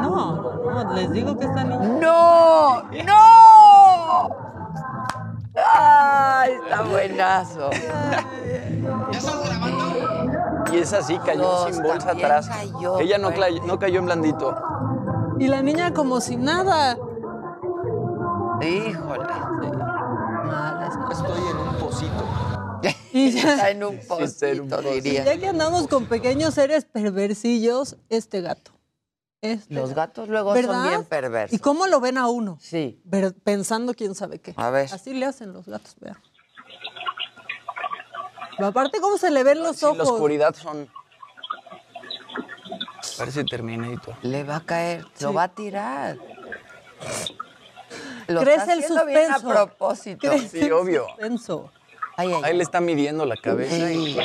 no, 0.00 0.84
no, 0.84 0.94
les 0.94 1.10
digo 1.10 1.36
que 1.36 1.46
esta 1.46 1.64
niña. 1.64 1.88
¡No! 2.00 2.82
¡No! 3.04 4.30
¡Ay, 5.74 6.52
está 6.52 6.82
buenazo! 6.82 7.70
Y 10.72 10.78
esa 10.78 11.02
sí 11.02 11.18
cayó 11.24 11.66
sin 11.70 11.82
bolsa 11.82 12.12
atrás. 12.12 12.48
cayó, 12.48 13.00
Ella 13.00 13.18
no, 13.18 13.30
no 13.66 13.78
cayó 13.78 13.98
en 13.98 14.04
blandito. 14.06 14.54
Y 15.38 15.48
la 15.48 15.60
niña 15.62 15.92
como 15.92 16.20
si 16.20 16.36
nada. 16.36 16.96
Híjole. 18.60 19.24
Estoy 21.10 21.48
en 21.50 21.56
un 21.56 21.74
pocito. 21.76 22.28
Y 23.14 23.30
ya, 23.30 23.52
Está 23.52 23.70
en 23.70 23.84
un 23.84 23.94
en 24.00 24.06
pocito, 24.08 24.80
diría. 24.82 25.24
ya 25.24 25.38
que 25.38 25.46
andamos 25.46 25.86
con 25.86 26.06
pequeños 26.06 26.54
seres 26.54 26.84
perversillos, 26.86 27.96
este 28.08 28.40
gato. 28.40 28.72
Este 29.42 29.74
Los 29.74 29.90
gato. 29.90 30.22
gatos 30.22 30.28
luego 30.30 30.52
¿Verdad? 30.54 30.72
son 30.82 30.88
bien 30.88 31.04
perversos. 31.04 31.54
¿Y 31.54 31.60
cómo 31.60 31.86
lo 31.88 32.00
ven 32.00 32.16
a 32.16 32.28
uno? 32.28 32.56
Sí. 32.60 33.00
Ver- 33.04 33.34
pensando 33.34 33.92
quién 33.92 34.14
sabe 34.14 34.40
qué. 34.40 34.54
A 34.56 34.70
ver. 34.70 34.88
Así 34.92 35.12
le 35.12 35.26
hacen 35.26 35.52
los 35.52 35.66
gatos, 35.66 35.94
vean. 36.00 36.16
Pero 38.56 38.68
aparte, 38.68 39.00
¿cómo 39.00 39.18
se 39.18 39.30
le 39.30 39.42
ven 39.44 39.58
los 39.62 39.76
Sí, 39.76 39.84
la 39.84 39.90
ojos? 39.92 40.08
oscuridad 40.10 40.54
son. 40.54 40.88
Parece 43.18 43.44
Terminator. 43.44 44.14
Le 44.22 44.42
va 44.44 44.56
a 44.56 44.60
caer, 44.64 45.04
lo 45.20 45.34
va 45.34 45.44
a 45.44 45.48
tirar. 45.54 46.16
Lo 48.32 48.40
Crece 48.40 48.60
está 48.60 48.72
el 48.72 49.06
bien 49.06 49.30
a 49.30 49.38
suspenso. 49.38 49.48
propósito. 49.48 50.28
Crece 50.28 50.48
Sí, 50.60 50.64
el 50.66 50.72
obvio. 50.72 51.06
suspenso. 51.08 51.70
Ay, 52.16 52.32
ay, 52.32 52.40
Ahí 52.44 52.56
le 52.56 52.62
está 52.62 52.80
midiendo 52.80 53.24
la 53.24 53.36
cabeza. 53.36 53.90
y- 53.92 54.18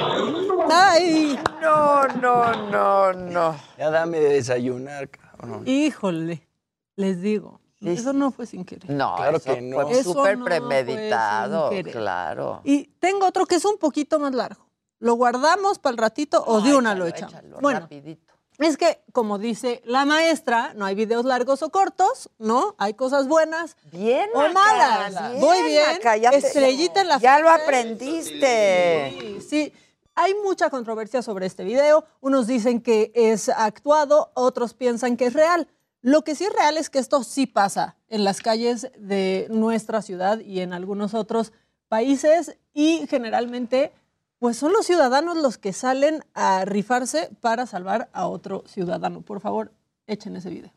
¡Ay! 0.70 1.40
No, 1.62 2.04
no, 2.08 2.70
no, 2.70 3.14
no. 3.14 3.56
Ya 3.78 3.90
dame 3.90 4.20
de 4.20 4.30
desayunar, 4.34 5.10
cabrón. 5.10 5.64
Híjole, 5.68 6.48
les 6.96 7.22
digo. 7.22 7.62
Sí, 7.80 7.90
Eso 7.90 8.12
no 8.12 8.32
fue 8.32 8.48
sin 8.48 8.66
querer. 8.66 8.90
No, 8.90 9.16
Claro 9.16 9.38
eso 9.38 9.54
que 9.54 9.62
no. 9.62 9.82
fue 9.88 10.04
súper 10.04 10.38
no 10.38 10.46
fue 10.46 10.60
premeditado, 10.60 11.70
claro. 11.92 12.62
Y 12.64 12.86
tengo 13.00 13.28
otro 13.28 13.46
que 13.46 13.56
es 13.56 13.66
un 13.66 13.78
poquito 13.78 14.20
más 14.20 14.34
largo. 14.34 14.66
¿Lo 15.00 15.14
guardamos 15.14 15.78
para 15.78 15.92
el 15.92 15.98
ratito 16.00 16.44
o 16.44 16.60
de 16.62 16.76
una 16.76 16.96
lo 16.96 17.06
echamos? 17.06 17.36
échalo, 17.36 17.60
bueno, 17.62 17.82
rapidito. 17.82 18.27
Es 18.66 18.78
que, 18.78 19.02
como 19.12 19.38
dice 19.38 19.82
la 19.86 20.06
maestra, 20.06 20.74
no 20.76 20.86
hay 20.86 20.96
videos 20.96 21.26
largos 21.26 21.62
o 21.62 21.70
cortos, 21.70 22.30
¿no? 22.40 22.76
Hay 22.78 22.96
cosas 22.96 23.28
buenas 23.28 23.78
Bien, 23.92 24.30
o 24.34 24.50
malas. 24.52 25.30
bien, 25.32 25.42
Voy 25.42 25.62
bien. 25.64 25.86
Ya 26.22 26.32
te- 26.32 26.38
Estrellita 26.38 27.02
en 27.02 27.08
la 27.10 27.20
Ya 27.20 27.40
lo 27.40 27.50
aprendiste. 27.50 29.16
Sí, 29.20 29.42
sí. 29.48 29.74
Hay 30.16 30.34
mucha 30.44 30.70
controversia 30.72 31.22
sobre 31.22 31.46
este 31.46 31.64
video. 31.64 32.04
Unos 32.22 32.48
dicen 32.48 32.82
que 32.82 33.12
es 33.14 33.50
actuado, 33.50 34.32
otros 34.34 34.74
piensan 34.74 35.16
que 35.18 35.28
es 35.28 35.34
real. 35.34 35.68
Lo 36.02 36.24
que 36.24 36.34
sí 36.36 36.46
es 36.46 36.54
real 36.54 36.78
es 36.78 36.90
que 36.90 37.00
esto 37.00 37.24
sí 37.24 37.46
pasa 37.46 37.98
en 38.10 38.24
las 38.24 38.42
calles 38.42 38.90
de 38.98 39.46
nuestra 39.50 40.02
ciudad 40.02 40.40
y 40.40 40.62
en 40.62 40.74
algunos 40.74 41.14
otros 41.14 41.54
países 41.88 42.58
y 42.74 43.06
generalmente 43.08 43.92
pues 44.40 44.58
son 44.58 44.72
los 44.74 44.86
ciudadanos 44.86 45.38
los 45.38 45.58
que 45.58 45.74
salen 45.74 46.24
a 46.34 46.64
rifarse 46.66 47.30
para 47.42 47.66
salvar 47.66 48.10
a 48.14 48.28
otro 48.28 48.64
ciudadano. 48.68 49.22
Por 49.22 49.40
favor, 49.42 49.72
echen 50.06 50.36
ese 50.36 50.50
video. 50.50 50.72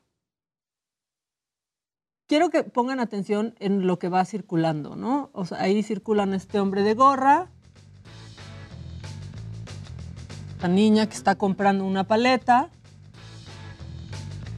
Quiero 2.26 2.48
que 2.50 2.62
pongan 2.62 3.00
atención 3.00 3.54
en 3.58 3.86
lo 3.86 3.98
que 3.98 4.08
va 4.08 4.24
circulando, 4.24 4.94
¿no? 4.96 5.30
O 5.32 5.44
sea, 5.44 5.60
ahí 5.62 5.82
circulan 5.82 6.32
este 6.32 6.60
hombre 6.60 6.82
de 6.84 6.94
gorra, 6.94 7.48
la 10.62 10.68
niña 10.68 11.06
que 11.06 11.14
está 11.14 11.34
comprando 11.34 11.84
una 11.84 12.04
paleta. 12.04 12.68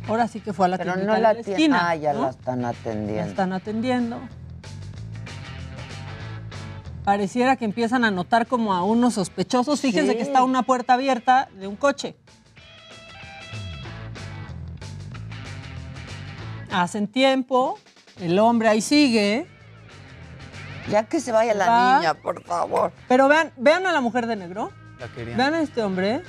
Ahora 0.07 0.29
sí 0.29 0.41
que 0.41 0.53
fue 0.53 0.67
a 0.67 0.69
la 0.69 0.79
Pero 0.79 0.97
no 0.97 1.15
de 1.15 1.21
la 1.21 1.33
la 1.33 1.41
esquina. 1.41 1.89
Ah, 1.91 1.97
ya 1.97 2.13
¿no? 2.13 2.23
la 2.23 2.31
están 2.31 2.63
La 2.63 2.69
atendiendo. 2.71 3.31
están 3.31 3.53
atendiendo. 3.53 4.21
Pareciera 7.05 7.57
que 7.57 7.65
empiezan 7.65 8.05
a 8.05 8.11
notar 8.11 8.47
como 8.47 8.73
a 8.75 8.85
unos 8.85 9.15
sospechosos. 9.15 9.81
Fíjense 9.81 10.13
Sí. 10.13 10.17
que 10.17 10.23
está 10.23 10.45
una 10.45 10.63
puerta 10.63 10.95
abierta 10.95 11.49
de 11.59 11.67
un 11.67 11.77
coche. 11.77 12.15
Hacen 16.71 17.07
tiempo, 17.09 17.79
el 18.21 18.39
hombre 18.39 18.69
ahí 18.69 18.81
sigue. 18.81 19.47
Ya 20.91 21.05
que 21.05 21.21
se 21.21 21.33
vaya 21.33 21.55
la 21.55 21.67
Va. 21.69 21.97
niña, 21.99 22.15
por 22.15 22.43
favor. 22.45 22.93
Pero 23.09 23.29
vean, 23.29 23.53
vean 23.57 23.87
a 23.87 23.93
la 23.93 24.01
mujer 24.01 24.27
de 24.27 24.37
negro. 24.37 24.73
La 24.99 25.09
querían. 25.09 25.37
Vean 25.37 25.55
a 25.55 25.63
este 25.63 25.83
hombre. 25.83 26.23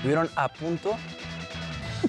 Estuvieron 0.00 0.30
a 0.36 0.48
punto. 0.48 0.96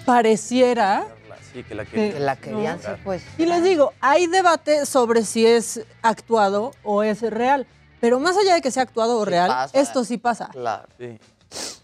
Pareciera. 0.05 1.07
Sí, 1.51 1.63
que 1.63 1.75
la 1.75 1.83
Que 1.83 1.91
querían. 1.91 2.25
La 2.25 2.35
querían, 2.37 2.77
No. 2.77 2.83
sí, 2.95 3.01
pues. 3.03 3.23
Y 3.37 3.45
les 3.45 3.61
digo, 3.63 3.91
hay 3.99 4.27
debate 4.27 4.85
sobre 4.85 5.23
si 5.25 5.45
es 5.45 5.81
actuado 6.01 6.71
o 6.83 7.03
es 7.03 7.21
real. 7.21 7.67
Pero 7.99 8.19
más 8.19 8.37
allá 8.37 8.53
de 8.55 8.61
que 8.61 8.71
sea 8.71 8.83
actuado 8.83 9.17
o 9.19 9.25
Sí 9.25 9.31
real, 9.31 9.49
pasa. 9.49 9.77
esto 9.79 10.03
sí 10.05 10.17
pasa. 10.17 10.47
Claro. 10.53 10.87
Sí. 10.97 11.19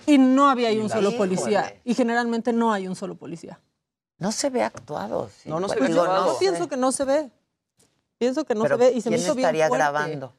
Y 0.06 0.18
no 0.18 0.50
había 0.50 0.70
ahí 0.70 0.78
un 0.78 0.88
la- 0.88 0.96
solo 0.96 1.10
Híjole. 1.10 1.18
policía. 1.36 1.76
Y 1.84 1.94
generalmente 1.94 2.54
no 2.54 2.72
hay 2.72 2.88
un 2.88 2.96
solo 2.96 3.16
policía. 3.16 3.60
No 4.18 4.32
se 4.32 4.50
ve 4.50 4.64
actuado. 4.64 5.30
sí. 5.44 5.50
No, 5.50 5.60
no 5.60 5.68
se 5.68 5.76
ve 5.80 5.90
Yo, 5.94 6.02
actuado. 6.04 6.28
yo 6.28 6.34
sé. 6.34 6.40
pienso 6.40 6.70
que 6.70 6.78
no 6.78 6.92
se 6.94 7.04
ve. 7.04 7.30
Pienso 8.18 8.46
que 8.46 8.56
no 8.56 8.64
Pero 8.64 8.78
se 8.78 8.86
ve 8.86 8.92
y 8.98 9.02
se 9.02 9.10
me 9.10 9.18
¿quién 9.18 9.26
hizo 9.26 9.36
bien 9.36 9.46
estaría 9.48 9.70
grabando? 9.70 10.34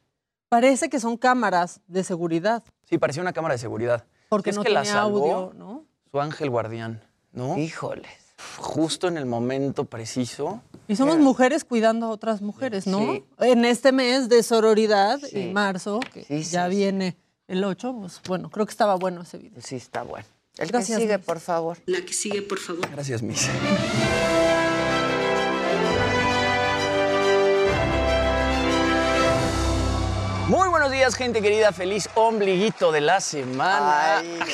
Parece 0.49 0.89
que 0.89 0.99
son 0.99 1.15
cámaras 1.15 1.79
de 1.87 2.03
seguridad, 2.03 2.63
Sí, 2.89 2.97
parecía 2.97 3.21
una 3.21 3.31
cámara 3.33 3.53
de 3.53 3.59
seguridad. 3.59 4.03
Porque 4.29 4.51
Es 4.51 4.55
no 4.55 4.63
que 4.63 4.69
la 4.69 4.83
tiene 4.83 4.97
salvó 4.97 5.35
audio, 5.35 5.53
¿no? 5.57 5.85
su 6.11 6.21
ángel 6.21 6.49
guardián, 6.49 7.01
¿no? 7.33 7.57
Híjoles. 7.57 8.09
Justo 8.57 9.07
en 9.09 9.17
el 9.17 9.25
momento 9.25 9.83
preciso. 9.83 10.61
Y 10.87 10.95
somos 10.95 11.17
mujeres 11.17 11.65
cuidando 11.65 12.05
a 12.05 12.09
otras 12.09 12.41
mujeres, 12.41 12.87
¿no? 12.87 12.99
Sí. 12.99 13.23
En 13.39 13.65
este 13.65 13.91
mes 13.91 14.29
de 14.29 14.41
sororidad, 14.43 15.19
Sí. 15.19 15.39
en 15.41 15.53
marzo, 15.53 15.99
que 16.13 16.23
Sí, 16.23 16.43
sí, 16.43 16.51
ya 16.51 16.69
sí. 16.69 16.75
viene 16.77 17.17
el 17.47 17.63
8, 17.63 17.93
pues 17.99 18.21
bueno, 18.27 18.49
creo 18.49 18.65
que 18.65 18.71
estaba 18.71 18.95
bueno 18.95 19.21
ese 19.23 19.37
video. 19.39 19.61
Sí, 19.61 19.75
está 19.75 20.03
bueno. 20.03 20.25
El 20.57 20.67
Gracias, 20.69 20.97
que 20.99 21.03
sigue, 21.03 21.17
Miss. 21.17 21.25
por 21.25 21.39
favor. 21.39 21.77
La 21.85 22.01
que 22.05 22.13
sigue, 22.13 22.41
por 22.41 22.59
favor. 22.59 22.89
Gracias, 22.91 23.21
Miss. 23.21 23.49
Buenos 30.89 31.05
días, 31.05 31.15
gente 31.15 31.41
querida. 31.41 31.71
Feliz 31.71 32.09
ombliguito 32.15 32.91
de 32.91 33.01
la 33.01 33.21
semana. 33.21 34.17
Ay, 34.17 34.39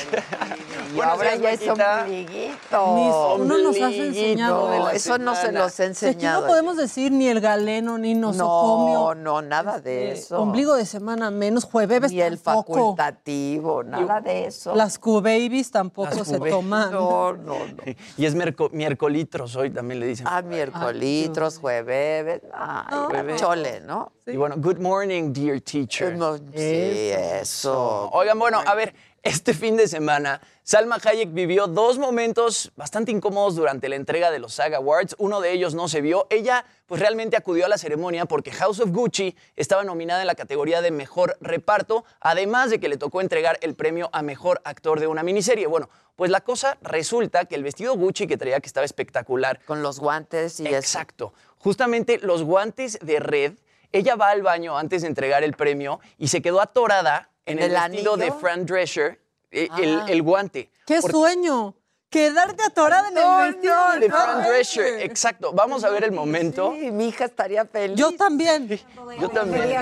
Y 0.92 0.96
Buenos 0.96 1.14
ahora 1.14 1.36
días, 1.36 1.60
ya 1.60 1.64
es 1.64 1.68
ombliguito. 2.04 2.94
Mis- 2.94 3.40
uno 3.40 3.58
nos 3.58 3.76
has 3.76 3.82
Ombliguito 3.82 4.04
enseñado 4.04 4.68
de 4.70 4.78
No, 4.78 4.84
la 4.84 4.92
eso 4.92 5.18
no 5.18 5.34
se 5.34 5.52
los 5.52 5.72
he 5.80 5.94
Si 5.94 6.06
aquí 6.06 6.14
enseñado. 6.14 6.40
no 6.42 6.46
podemos 6.46 6.76
decir 6.76 7.10
ni 7.10 7.26
el 7.28 7.40
galeno, 7.40 7.98
ni 7.98 8.14
nosocomio. 8.14 8.98
No, 8.98 9.14
no, 9.14 9.42
nada 9.42 9.80
de 9.80 10.10
eh, 10.10 10.12
eso. 10.12 10.40
Ombligo 10.40 10.74
de 10.74 10.86
semana 10.86 11.30
menos, 11.30 11.64
jueves 11.64 12.12
Ni 12.12 12.20
el 12.20 12.38
tampoco. 12.38 12.74
facultativo, 12.74 13.82
nada 13.82 14.20
de 14.20 14.46
eso. 14.46 14.74
Las 14.76 14.98
Q-babies 14.98 15.70
tampoco 15.70 16.14
Las 16.14 16.28
se 16.28 16.38
toman. 16.38 16.92
No, 16.92 17.32
no, 17.32 17.58
no. 17.58 17.82
Y 18.18 18.26
es 18.26 18.34
merco- 18.36 18.70
miércolitros 18.72 19.56
hoy, 19.56 19.70
también 19.70 20.00
le 20.00 20.06
dicen. 20.06 20.26
Ah, 20.28 20.42
miércolitros, 20.42 21.58
jueves. 21.58 22.42
Ay, 22.54 23.36
chole, 23.36 23.80
¿no? 23.80 24.12
Y 24.28 24.36
bueno, 24.36 24.56
good 24.58 24.78
morning, 24.78 25.32
dear 25.32 25.60
teacher. 25.60 26.16
No, 26.16 26.36
Sí, 26.36 27.12
eso. 27.12 28.10
Oigan, 28.12 28.36
bueno, 28.36 28.60
a 28.66 28.74
ver, 28.74 28.92
este 29.22 29.54
fin 29.54 29.76
de 29.76 29.86
semana, 29.86 30.40
Salma 30.64 30.98
Hayek 31.00 31.32
vivió 31.32 31.68
dos 31.68 31.96
momentos 31.96 32.72
bastante 32.74 33.12
incómodos 33.12 33.54
durante 33.54 33.88
la 33.88 33.94
entrega 33.94 34.32
de 34.32 34.40
los 34.40 34.54
SAG 34.54 34.74
Awards. 34.74 35.14
Uno 35.18 35.40
de 35.40 35.52
ellos 35.52 35.76
no 35.76 35.86
se 35.86 36.00
vio. 36.00 36.26
Ella, 36.28 36.64
pues 36.86 37.00
realmente 37.00 37.36
acudió 37.36 37.66
a 37.66 37.68
la 37.68 37.78
ceremonia 37.78 38.26
porque 38.26 38.50
House 38.50 38.80
of 38.80 38.90
Gucci 38.90 39.36
estaba 39.54 39.84
nominada 39.84 40.22
en 40.22 40.26
la 40.26 40.34
categoría 40.34 40.82
de 40.82 40.90
mejor 40.90 41.36
reparto, 41.40 42.04
además 42.18 42.70
de 42.70 42.80
que 42.80 42.88
le 42.88 42.96
tocó 42.96 43.20
entregar 43.20 43.60
el 43.62 43.76
premio 43.76 44.10
a 44.12 44.22
mejor 44.22 44.60
actor 44.64 44.98
de 44.98 45.06
una 45.06 45.22
miniserie. 45.22 45.68
Bueno, 45.68 45.88
pues 46.16 46.32
la 46.32 46.40
cosa 46.40 46.78
resulta 46.82 47.44
que 47.44 47.54
el 47.54 47.62
vestido 47.62 47.94
Gucci 47.94 48.26
que 48.26 48.36
traía, 48.36 48.58
que 48.58 48.66
estaba 48.66 48.84
espectacular. 48.84 49.60
Con 49.66 49.82
los 49.82 50.00
guantes 50.00 50.58
y 50.58 50.66
eso. 50.66 50.76
Exacto. 50.76 51.32
Justamente 51.58 52.18
los 52.18 52.42
guantes 52.42 52.98
de 53.00 53.20
red. 53.20 53.52
Ella 53.96 54.14
va 54.16 54.28
al 54.30 54.42
baño 54.42 54.76
antes 54.76 55.02
de 55.02 55.08
entregar 55.08 55.42
el 55.42 55.54
premio 55.54 56.00
y 56.18 56.28
se 56.28 56.42
quedó 56.42 56.60
atorada 56.60 57.30
en 57.46 57.58
¿En 57.58 57.64
el, 57.70 57.76
el 57.76 57.90
vestido 57.90 58.16
de? 58.16 58.32
Fran 58.32 58.66
Drescher, 58.66 59.20
eh, 59.50 59.68
el, 59.78 60.00
Ah. 60.00 60.06
el 60.08 60.22
guante. 60.22 60.70
¡Qué 60.86 60.98
Porque- 61.00 61.12
sueño! 61.16 61.74
Quedarte 62.16 62.62
atorada 62.62 63.08
en 63.08 63.14
No, 63.14 63.44
el 63.44 63.52
vestido 63.52 63.74
no, 63.74 64.00
de 64.00 64.08
Fran 64.08 64.42
Drescher, 64.42 65.02
exacto. 65.02 65.52
Vamos 65.52 65.84
a 65.84 65.90
ver 65.90 66.02
el 66.04 66.12
momento. 66.12 66.72
Sí, 66.74 66.90
mi 66.90 67.08
hija 67.08 67.26
estaría 67.26 67.66
feliz. 67.66 67.94
Yo 67.98 68.10
también. 68.12 68.66
Yo 69.20 69.28
también. 69.28 69.76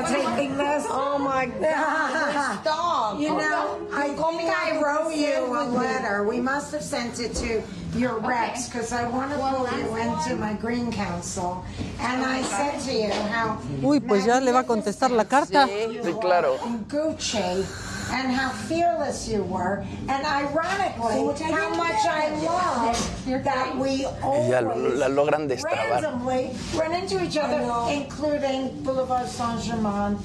Oh 0.91 1.17
my 1.17 1.47
God. 1.47 2.59
Stop. 2.61 3.21
You 3.21 3.37
know, 3.37 3.87
I 3.93 4.09
think 4.09 4.51
I 4.51 4.81
wrote 4.83 5.15
you 5.15 5.55
a 5.55 5.63
letter. 5.65 6.25
We 6.25 6.41
must 6.41 6.73
have 6.73 6.83
sent 6.83 7.21
it 7.21 7.35
to 7.35 7.63
your 7.97 8.19
reps 8.19 8.69
because 8.69 8.93
I 8.93 9.07
want 9.09 9.31
to 9.31 9.39
pull 9.39 9.69
you 9.79 9.95
into 9.95 10.35
my 10.35 10.55
Green 10.55 10.91
Council. 10.91 11.63
And 12.01 12.25
I 12.25 12.43
said 12.43 12.81
to 12.81 12.93
you 12.93 13.13
how 13.31 13.61
Uy, 13.81 14.01
pues 14.01 14.25
ya 14.25 14.41
le 14.41 14.51
va 14.51 14.61
a 14.61 14.67
contestar 14.67 15.13
la 15.13 15.27
carta. 15.27 15.69
Sí, 15.69 16.13
claro. 16.21 16.57
Gucci 16.91 17.65
and 18.13 18.33
how 18.35 18.51
fearless 18.69 19.29
you 19.29 19.43
were. 19.45 19.83
And 20.09 20.25
ironically, 20.25 21.25
how 21.53 21.71
much 21.75 22.05
I 22.05 22.31
love 22.45 22.97
that 23.45 23.77
we 23.79 24.05
Y 24.05 24.49
ya 24.51 24.61
lo- 24.61 24.73
always 24.73 24.95
la 24.99 25.09
logran 25.09 25.49
destrabar. 25.49 26.03
randomly 26.03 26.51
run 26.77 26.93
into 26.95 27.23
each 27.23 27.37
other, 27.37 27.61
including 27.93 28.83
Boulevard 28.83 29.27
Saint-Germain 29.29 30.17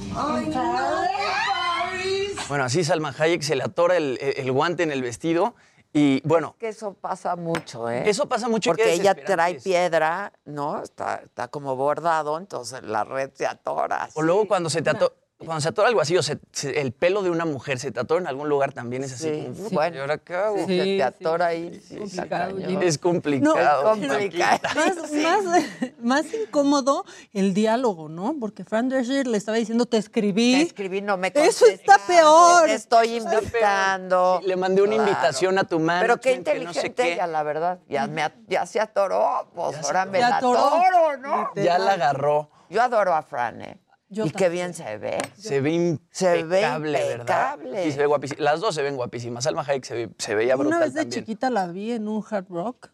in 0.45 0.53
Paris. 0.53 2.37
Bueno, 2.47 2.63
así 2.63 2.83
Salma 2.83 3.13
Hayek 3.17 3.41
se 3.43 3.55
le 3.55 3.63
atora 3.63 3.97
el, 3.97 4.17
el 4.21 4.51
guante 4.51 4.83
en 4.83 4.91
el 4.91 5.01
vestido 5.01 5.55
y 5.93 6.21
bueno, 6.23 6.55
Que 6.59 6.69
eso 6.69 6.93
pasa 6.93 7.35
mucho, 7.35 7.89
¿eh? 7.89 8.07
Eso 8.09 8.27
pasa 8.27 8.47
mucho 8.47 8.69
Porque 8.69 8.93
ella 8.93 9.15
trae 9.15 9.55
es. 9.57 9.63
piedra, 9.63 10.31
¿no? 10.45 10.81
Está, 10.83 11.21
está 11.25 11.47
como 11.47 11.75
bordado, 11.75 12.37
entonces 12.37 12.83
la 12.83 13.03
red 13.03 13.31
se 13.33 13.47
atora. 13.47 14.07
o 14.13 14.21
luego 14.21 14.47
cuando 14.47 14.69
se 14.69 14.81
te 14.81 14.89
ato- 14.91 15.13
cuando 15.39 15.61
se 15.61 15.69
atora 15.69 15.87
algo 15.87 16.01
así, 16.01 16.17
o 16.17 16.21
se- 16.23 16.37
se- 16.51 16.81
el 16.81 16.91
pelo 16.91 17.21
de 17.21 17.29
una 17.29 17.45
mujer 17.45 17.79
se 17.79 17.91
te 17.91 17.99
atora 17.99 18.19
en 18.21 18.27
algún 18.27 18.49
lugar 18.49 18.73
también 18.73 19.03
es 19.05 19.13
así. 19.13 19.29
Sí, 19.29 19.41
como, 19.43 19.55
sí. 19.55 19.61
"Puta, 19.63 19.75
Bueno, 19.75 19.95
¿y 19.95 19.99
ahora 20.01 20.17
qué 20.17 20.35
hago?". 20.35 20.57
se 20.57 20.65
te 20.67 21.03
atora 21.03 21.45
ahí. 21.47 21.81
complicado. 21.97 22.57
Es 22.81 22.97
complicado. 22.97 23.53
No, 23.55 23.93
es 23.93 24.07
complicado. 24.09 24.59
Más, 24.75 25.11
más, 25.13 25.65
más 26.01 26.25
incómodo 26.33 27.05
el 27.33 27.53
diálogo, 27.53 28.09
¿no? 28.09 28.35
Porque 28.39 28.65
Fran 28.65 28.89
Drescher 28.89 29.27
le 29.27 29.37
estaba 29.37 29.57
diciendo, 29.57 29.85
te 29.85 29.97
escribí. 29.97 30.55
Te 30.55 30.61
escribí, 30.63 31.01
no 31.01 31.15
me 31.17 31.31
Eso 31.33 31.65
está 31.67 31.97
peor. 32.05 32.65
Te 32.65 32.73
estoy 32.73 33.15
invitando. 33.17 34.39
Sí, 34.41 34.47
le 34.47 34.55
mandé 34.57 34.81
una 34.81 34.95
Claro. 34.95 35.09
invitación 35.09 35.57
a 35.57 35.63
tu 35.63 35.79
mano. 35.79 36.01
Pero 36.01 36.19
qué 36.19 36.31
que 36.31 36.37
no 36.37 36.43
sé 36.43 36.51
inteligente 36.57 37.03
qué. 37.03 37.13
ella, 37.13 37.27
la 37.27 37.43
verdad. 37.43 37.79
Ya, 37.87 38.07
me 38.07 38.23
a- 38.23 38.35
ya 38.47 38.65
se 38.65 38.79
atoró, 38.79 39.49
pues 39.55 39.71
Ya 39.77 39.81
se 39.83 39.87
ahora 39.87 40.05
me 40.05 40.19
la 40.19 40.37
atoró. 40.37 40.59
atoro, 40.59 41.17
¿no? 41.17 41.49
Ya 41.55 41.77
la 41.77 41.93
agarró. 41.93 42.49
Yo 42.69 42.81
adoro 42.81 43.13
a 43.15 43.21
Fran, 43.23 43.61
¿eh? 43.61 43.77
Yo 44.11 44.25
y 44.25 44.31
qué 44.31 44.49
bien 44.49 44.73
se 44.73 44.97
ve. 44.97 45.19
Se 45.37 45.61
ve 45.61 45.99
Se 46.09 46.31
ve 46.31 46.39
impecable, 46.61 46.91
¿verdad? 46.99 47.59
Sí, 47.83 47.91
se 47.91 47.97
ve 47.99 48.05
guapísima. 48.07 48.41
Las 48.41 48.59
dos 48.59 48.73
se 48.73 48.81
ven 48.81 48.95
guapísimas. 48.95 49.43
Salma 49.43 49.61
Hayek 49.61 49.83
se, 49.85 49.93
ve- 49.93 50.09
se 50.17 50.33
veía 50.35 50.55
brutal 50.55 50.77
Una 50.77 50.85
vez 50.85 50.93
de 50.95 51.01
también. 51.01 51.21
chiquita 51.21 51.49
la 51.51 51.67
vi 51.67 51.91
en 51.91 52.07
un 52.07 52.23
hard 52.27 52.47
rock. 52.49 52.89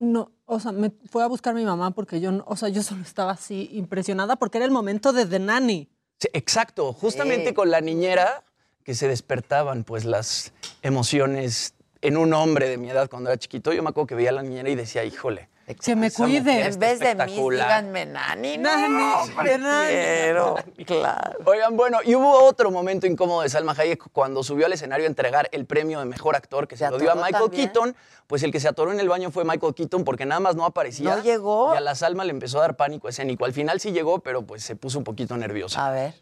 No, 0.00 0.32
o 0.46 0.58
sea, 0.58 0.72
me 0.72 0.90
fue 1.10 1.22
a 1.22 1.26
buscar 1.26 1.54
mi 1.54 1.64
mamá 1.64 1.92
porque 1.92 2.20
yo, 2.20 2.32
no- 2.32 2.44
o 2.48 2.56
sea, 2.56 2.68
yo 2.68 2.82
solo 2.82 3.02
estaba 3.02 3.32
así 3.32 3.68
impresionada 3.74 4.36
porque 4.36 4.58
era 4.58 4.64
el 4.64 4.70
momento 4.72 5.12
de 5.12 5.26
The 5.26 5.38
Nanny. 5.38 5.88
Sí, 6.18 6.28
exacto, 6.32 6.92
justamente 6.92 7.48
Sí. 7.50 7.54
con 7.54 7.70
la 7.70 7.80
niñera 7.80 8.42
que 8.82 8.94
se 8.94 9.06
despertaban 9.08 9.84
pues 9.84 10.04
las 10.04 10.52
emociones 10.82 11.74
en 12.02 12.16
un 12.16 12.32
hombre 12.34 12.68
de 12.68 12.76
mi 12.78 12.90
edad 12.90 13.08
cuando 13.08 13.30
era 13.30 13.38
chiquito. 13.38 13.72
Yo 13.72 13.82
me 13.82 13.90
acuerdo 13.90 14.06
que 14.08 14.14
veía 14.16 14.30
a 14.30 14.32
la 14.32 14.42
niñera 14.42 14.68
y 14.70 14.74
decía, 14.74 15.04
híjole. 15.04 15.48
Que 15.80 15.94
me 15.94 16.10
cuide. 16.10 16.66
En 16.66 16.78
vez 16.80 16.98
de 16.98 17.14
mí, 17.14 17.22
espectacular". 17.22 17.68
díganme 17.68 18.06
Nani. 18.06 18.58
No, 18.58 18.76
Nani, 18.76 19.12
hombre, 19.22 19.58
Nani. 19.58 19.88
quiero, 19.88 20.56
claro. 20.84 21.38
Oigan, 21.44 21.76
bueno, 21.76 21.98
y 22.04 22.14
hubo 22.16 22.42
otro 22.44 22.72
momento 22.72 23.06
incómodo 23.06 23.42
de 23.42 23.48
Salma 23.48 23.72
Hayek 23.78 24.10
cuando 24.12 24.42
subió 24.42 24.66
al 24.66 24.72
escenario 24.72 25.06
a 25.06 25.08
entregar 25.08 25.48
el 25.52 25.66
premio 25.66 26.00
de 26.00 26.06
mejor 26.06 26.34
actor 26.34 26.66
que 26.66 26.76
se, 26.76 26.86
¿Se 26.86 26.90
lo 26.90 26.98
dio 26.98 27.12
a 27.12 27.14
Michael 27.14 27.44
también? 27.44 27.66
Keaton. 27.68 27.96
Pues 28.26 28.42
el 28.42 28.50
que 28.50 28.58
se 28.58 28.66
atoró 28.68 28.92
en 28.92 28.98
el 28.98 29.08
baño 29.08 29.30
fue 29.30 29.44
Michael 29.44 29.74
Keaton 29.74 30.04
porque 30.04 30.26
nada 30.26 30.40
más 30.40 30.56
no 30.56 30.64
aparecía. 30.64 31.14
¿No 31.16 31.22
llegó? 31.22 31.72
Y 31.74 31.76
a 31.76 31.80
la 31.80 31.94
Salma 31.94 32.24
le 32.24 32.30
empezó 32.30 32.58
a 32.58 32.62
dar 32.62 32.76
pánico 32.76 33.08
escénico. 33.08 33.44
Al 33.44 33.52
final 33.52 33.80
sí 33.80 33.92
llegó, 33.92 34.18
pero 34.20 34.42
pues 34.42 34.64
se 34.64 34.74
puso 34.74 34.98
un 34.98 35.04
poquito 35.04 35.36
nerviosa. 35.36 35.86
A 35.86 35.90
ver, 35.92 36.14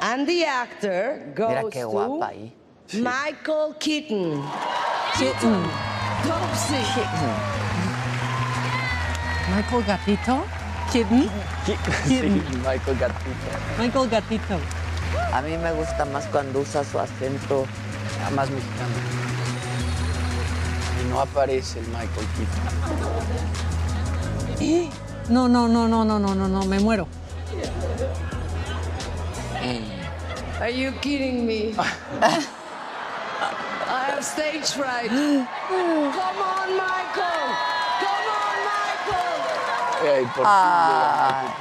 And 0.00 0.26
the 0.26 0.46
actor 0.46 1.32
goes 1.34 1.48
mira 1.48 1.62
qué 1.70 1.80
to 1.80 1.88
guapa 1.88 2.28
ahí. 2.28 2.54
Michael 2.92 3.74
Keaton. 3.78 4.42
Keaton. 5.18 5.64
Michael 9.56 9.82
Gatito. 9.84 10.44
Kitten. 10.92 11.30
Sí, 12.06 12.20
Michael 12.62 12.96
Gatito. 12.98 13.48
Michael 13.78 14.08
Gatito. 14.10 14.58
A 15.32 15.40
mí 15.40 15.56
me 15.56 15.72
gusta 15.72 16.04
más 16.04 16.26
cuando 16.26 16.60
usa 16.60 16.84
su 16.84 16.98
acento. 16.98 17.64
Ah, 18.22 18.30
más 18.32 18.50
mexicano. 18.50 18.94
Y 21.00 21.04
no 21.08 21.20
aparece 21.22 21.80
el 21.80 21.86
Michael 21.86 22.26
Keaton. 24.58 24.90
No, 25.30 25.48
no, 25.48 25.66
no, 25.66 25.88
no, 25.88 26.04
no, 26.04 26.18
no, 26.18 26.34
no, 26.34 26.48
no, 26.48 26.64
me 26.66 26.78
muero. 26.78 27.08
Are 30.60 30.70
you 30.70 30.92
kidding 31.00 31.46
me? 31.46 31.74
I 32.20 32.40
have 34.10 34.22
stage 34.22 34.72
fright. 34.72 35.08
Come 35.10 36.42
on, 36.42 36.76
Michael. 36.76 37.85
Ay, 40.06 40.24
por 40.34 40.44
Ah. 40.46 41.56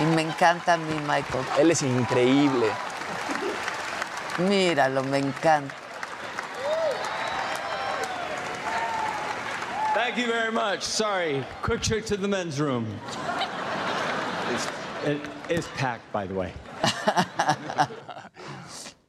Y 0.00 0.04
me 0.14 0.22
encanta 0.22 0.74
a 0.74 0.76
mí, 0.76 0.94
Michael. 1.06 1.44
Él 1.58 1.70
es 1.72 1.82
increíble. 1.82 2.68
Míralo, 4.38 5.02
me 5.04 5.18
encanta. 5.18 5.74
Thank 9.94 10.16
you 10.16 10.26
very 10.28 10.52
much. 10.52 10.82
Sorry. 10.82 11.44
Quick 11.62 11.82
trip 11.82 12.06
to 12.06 12.16
the 12.16 12.28
men's 12.28 12.60
room. 12.60 12.86
It's, 14.52 14.68
it 15.04 15.20
is 15.50 15.66
packed, 15.76 16.10
by 16.12 16.26
the 16.26 16.34
way. 16.34 16.52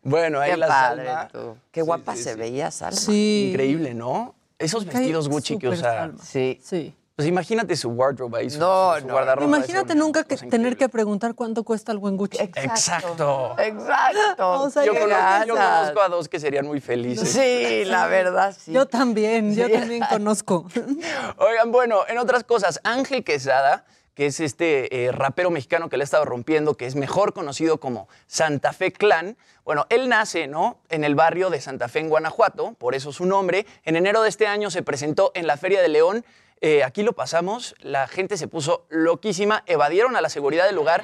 Bueno, 0.02 0.40
ahí 0.40 0.52
Qué 0.52 0.58
la 0.58 0.68
padre, 0.68 1.06
Salma. 1.06 1.28
tú. 1.28 1.58
Qué 1.72 1.82
guapa 1.82 2.16
se 2.16 2.34
veía, 2.36 2.72
Salma. 2.72 2.96
Sí. 2.98 3.50
Increíble, 3.52 3.94
¿no? 3.94 4.34
Esos 4.58 4.86
vestidos 4.86 5.28
Gucci 5.28 5.58
que 5.60 5.68
súper 5.68 5.80
usa. 5.80 5.94
Salma. 6.00 6.24
Sí. 6.24 6.60
Sí. 6.64 6.96
Pues 7.20 7.28
imagínate 7.28 7.76
su 7.76 7.90
wardrobe 7.90 8.40
ahí, 8.40 8.50
su, 8.50 8.60
No, 8.60 8.98
su 8.98 9.06
no. 9.06 9.12
guardarropa. 9.12 9.46
Imagínate 9.46 9.94
nunca 9.94 10.24
que 10.24 10.38
tener 10.38 10.78
que 10.78 10.88
preguntar 10.88 11.36
cuánto 11.36 11.66
cuesta 11.66 11.92
el 11.92 11.98
buen 11.98 12.16
Gucci. 12.16 12.38
Exacto. 12.42 13.58
Exacto. 13.60 14.40
O 14.64 14.70
sea, 14.70 14.86
yo, 14.86 14.94
conozco, 14.94 15.46
yo 15.46 15.56
conozco 15.56 16.02
a 16.02 16.08
dos 16.08 16.30
que 16.30 16.40
serían 16.40 16.66
muy 16.66 16.80
felices. 16.80 17.28
Sí, 17.30 17.84
la 17.84 18.08
verdad, 18.08 18.56
sí. 18.58 18.72
Yo 18.72 18.86
también, 18.86 19.54
yo 19.54 19.70
también 19.70 20.02
conozco. 20.10 20.66
Oigan, 21.38 21.74
bueno, 21.74 22.04
en 22.08 22.20
otras 22.20 22.46
cosas, 22.46 22.80
Ángel 22.86 23.26
Quesada, 23.26 23.84
que 24.14 24.28
es 24.28 24.40
este 24.40 25.04
eh, 25.04 25.12
rapero 25.12 25.50
mexicano 25.50 25.90
que 25.90 25.98
le 25.98 26.04
ha 26.04 26.06
estado 26.06 26.24
rompiendo, 26.24 26.76
que 26.76 26.86
es 26.86 26.96
mejor 26.96 27.34
conocido 27.34 27.82
como 27.82 28.08
Santa 28.28 28.72
Fe 28.72 28.94
Clan. 28.94 29.36
Bueno, 29.66 29.88
él 29.90 30.08
nace, 30.08 30.48
¿no? 30.48 30.78
En 30.88 31.04
el 31.04 31.16
barrio 31.16 31.50
de 31.50 31.60
Santa 31.60 31.90
Fe, 31.90 32.00
en 32.00 32.08
Guanajuato, 32.08 32.76
por 32.78 32.96
eso 32.96 33.12
su 33.12 33.26
nombre. 33.26 33.66
En 33.84 33.98
enero 33.98 34.22
de 34.22 34.30
este 34.30 34.48
año 34.48 34.72
se 34.72 34.84
presentó 34.84 35.32
en 35.36 35.48
la 35.48 35.58
Feria 35.58 35.82
de 35.82 35.90
León. 35.90 36.24
Eh, 36.62 36.84
aquí 36.84 37.04
lo 37.04 37.14
pasamos, 37.14 37.76
la 37.80 38.08
gente 38.08 38.36
se 38.36 38.50
puso 38.50 38.86
loquísima, 38.90 39.64
evadieron 39.66 40.18
a 40.18 40.22
la 40.22 40.28
seguridad 40.28 40.66
del 40.66 40.76
lugar 40.76 41.04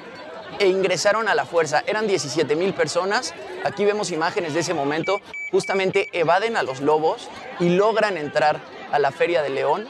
e 0.58 0.68
ingresaron 0.68 1.28
a 1.28 1.34
la 1.34 1.46
fuerza. 1.46 1.82
Eran 1.86 2.06
17 2.06 2.56
mil 2.56 2.74
personas. 2.74 3.34
Aquí 3.64 3.84
vemos 3.84 4.10
imágenes 4.10 4.52
de 4.52 4.60
ese 4.60 4.74
momento. 4.74 5.18
Justamente 5.50 6.08
evaden 6.12 6.56
a 6.56 6.62
los 6.62 6.80
lobos 6.80 7.30
y 7.58 7.70
logran 7.70 8.18
entrar 8.18 8.60
a 8.92 8.98
la 8.98 9.12
Feria 9.12 9.42
de 9.42 9.48
León. 9.50 9.86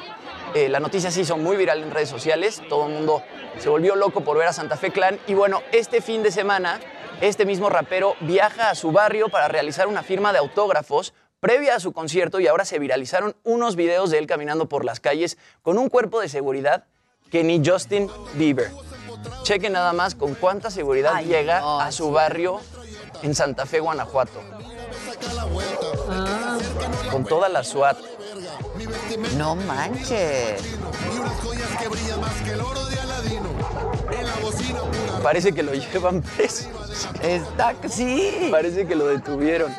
Eh, 0.55 0.69
la 0.69 0.79
noticia 0.79 1.11
se 1.11 1.23
hizo 1.23 1.37
muy 1.37 1.57
viral 1.57 1.83
en 1.83 1.91
redes 1.91 2.09
sociales. 2.09 2.62
Todo 2.69 2.87
el 2.87 2.93
mundo 2.93 3.23
se 3.59 3.69
volvió 3.69 3.97
loco 3.97 4.23
por 4.23 4.39
ver 4.39 4.49
a 4.49 4.53
Santa 4.53 4.77
Fe 4.77 4.93
Clan. 4.93 5.19
Y 5.27 5.35
bueno, 5.35 5.62
este 5.73 6.01
fin 6.01 6.23
de 6.23 6.31
semana, 6.31 6.81
este 7.21 7.45
mismo 7.45 7.71
rapero 7.71 8.14
viaja 8.21 8.71
a 8.71 8.75
su 8.77 8.93
barrio 8.93 9.29
para 9.29 9.49
realizar 9.49 9.89
una 9.89 10.05
firma 10.05 10.33
de 10.33 10.39
autógrafos 10.39 11.12
previa 11.41 11.76
a 11.76 11.80
su 11.80 11.93
concierto 11.93 12.41
y 12.41 12.47
ahora 12.47 12.64
se 12.64 12.78
viralizaron 12.78 13.37
unos 13.45 13.76
videos 13.76 14.11
de 14.11 14.18
él 14.18 14.26
caminando 14.26 14.68
por 14.68 14.84
las 14.84 15.01
calles 15.01 15.39
con 15.62 15.78
un 15.78 15.89
cuerpo 15.89 16.20
de 16.20 16.28
seguridad 16.28 16.84
que 17.30 17.45
ni 17.45 17.62
Justin 17.64 18.11
Bieber. 18.34 18.70
Chequen 19.43 19.72
nada 19.72 19.93
más 19.93 20.14
con 20.14 20.34
cuánta 20.34 20.70
seguridad 20.70 21.12
Ay, 21.14 21.26
llega 21.26 21.61
no, 21.61 21.80
a 21.80 21.93
su 21.93 22.11
barrio 22.11 22.61
en 23.22 23.34
Santa 23.34 23.66
Fe, 23.66 23.80
Guanajuato. 23.80 24.41
Con 27.11 27.24
toda 27.24 27.49
la 27.49 27.64
SWAT. 27.64 27.99
No 29.37 29.57
manches. 29.57 30.62
Parece 35.22 35.53
que 35.53 35.62
lo 35.62 35.74
llevan 35.93 36.22
preso. 36.22 36.68
Está, 37.22 37.74
sí. 37.89 38.49
Parece 38.51 38.87
que 38.87 38.95
lo 38.95 39.07
detuvieron. 39.07 39.74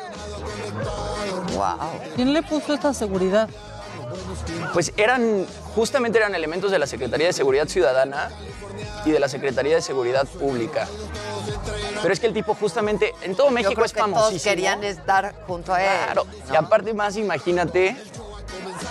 Wow. 1.54 1.90
¿Quién 2.16 2.32
le 2.32 2.42
puso 2.42 2.74
esta 2.74 2.92
seguridad? 2.94 3.48
Pues 4.72 4.92
eran, 4.96 5.46
justamente 5.74 6.18
eran 6.18 6.34
elementos 6.34 6.70
de 6.70 6.78
la 6.78 6.86
Secretaría 6.86 7.26
de 7.26 7.32
Seguridad 7.32 7.66
Ciudadana 7.68 8.30
y 9.04 9.10
de 9.10 9.20
la 9.20 9.28
Secretaría 9.28 9.74
de 9.76 9.82
Seguridad 9.82 10.26
Pública. 10.26 10.86
Pero 12.00 12.12
es 12.14 12.20
que 12.20 12.26
el 12.26 12.32
tipo 12.34 12.54
justamente, 12.54 13.14
en 13.22 13.34
todo 13.34 13.48
Yo 13.48 13.52
México 13.52 13.74
creo 13.74 13.86
es 13.86 13.92
que 13.92 14.00
todos 14.00 14.42
querían 14.42 14.84
estar 14.84 15.34
junto 15.46 15.74
a 15.74 15.82
él. 15.82 15.90
Claro. 16.06 16.24
¿no? 16.46 16.54
Y 16.54 16.56
aparte 16.56 16.94
más, 16.94 17.16
imagínate 17.16 17.96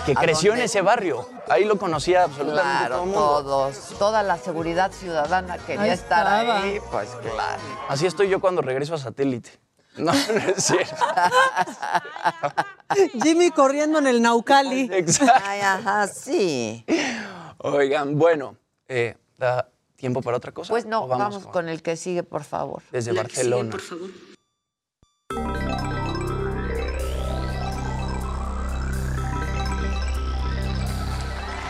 que 0.04 0.12
¿A 0.12 0.14
creció 0.16 0.54
en 0.54 0.60
ese 0.60 0.82
barrio. 0.82 1.28
Ahí 1.48 1.64
lo 1.64 1.78
conocía 1.78 2.24
absolutamente 2.24 2.70
Claro, 2.86 2.94
todo 2.96 3.04
el 3.04 3.10
mundo. 3.10 3.42
todos. 3.42 3.76
Toda 3.98 4.22
la 4.22 4.36
seguridad 4.36 4.92
ciudadana 4.92 5.56
quería 5.58 5.82
Ahí 5.82 5.90
estar 5.90 6.26
estaba. 6.26 6.62
ahí. 6.62 6.78
Pues 6.90 7.08
claro. 7.22 7.62
Así 7.88 8.06
estoy 8.06 8.28
yo 8.28 8.40
cuando 8.40 8.60
regreso 8.60 8.94
a 8.94 8.98
satélite. 8.98 9.50
No, 9.96 10.12
no 10.12 10.14
es 10.14 10.64
cierto. 10.64 10.94
Jimmy 13.22 13.50
corriendo 13.50 13.98
en 13.98 14.06
el 14.06 14.22
Naucali. 14.22 14.88
Exacto. 14.92 15.34
Ay, 15.44 15.60
ajá, 15.60 16.06
sí. 16.08 16.84
Oigan, 17.58 18.18
bueno, 18.18 18.56
eh, 18.86 19.16
¿da 19.36 19.68
tiempo 19.96 20.22
para 20.22 20.36
otra 20.36 20.52
cosa? 20.52 20.70
Pues 20.70 20.86
no, 20.86 21.04
¿O 21.04 21.08
vamos, 21.08 21.42
con- 21.44 21.52
con 21.52 21.68
el 21.68 21.82
que 21.82 21.96
sigue, 21.96 22.22
por 22.22 22.44
favor. 22.44 22.82
desde 22.92 23.12
Barcelona. 23.12 23.76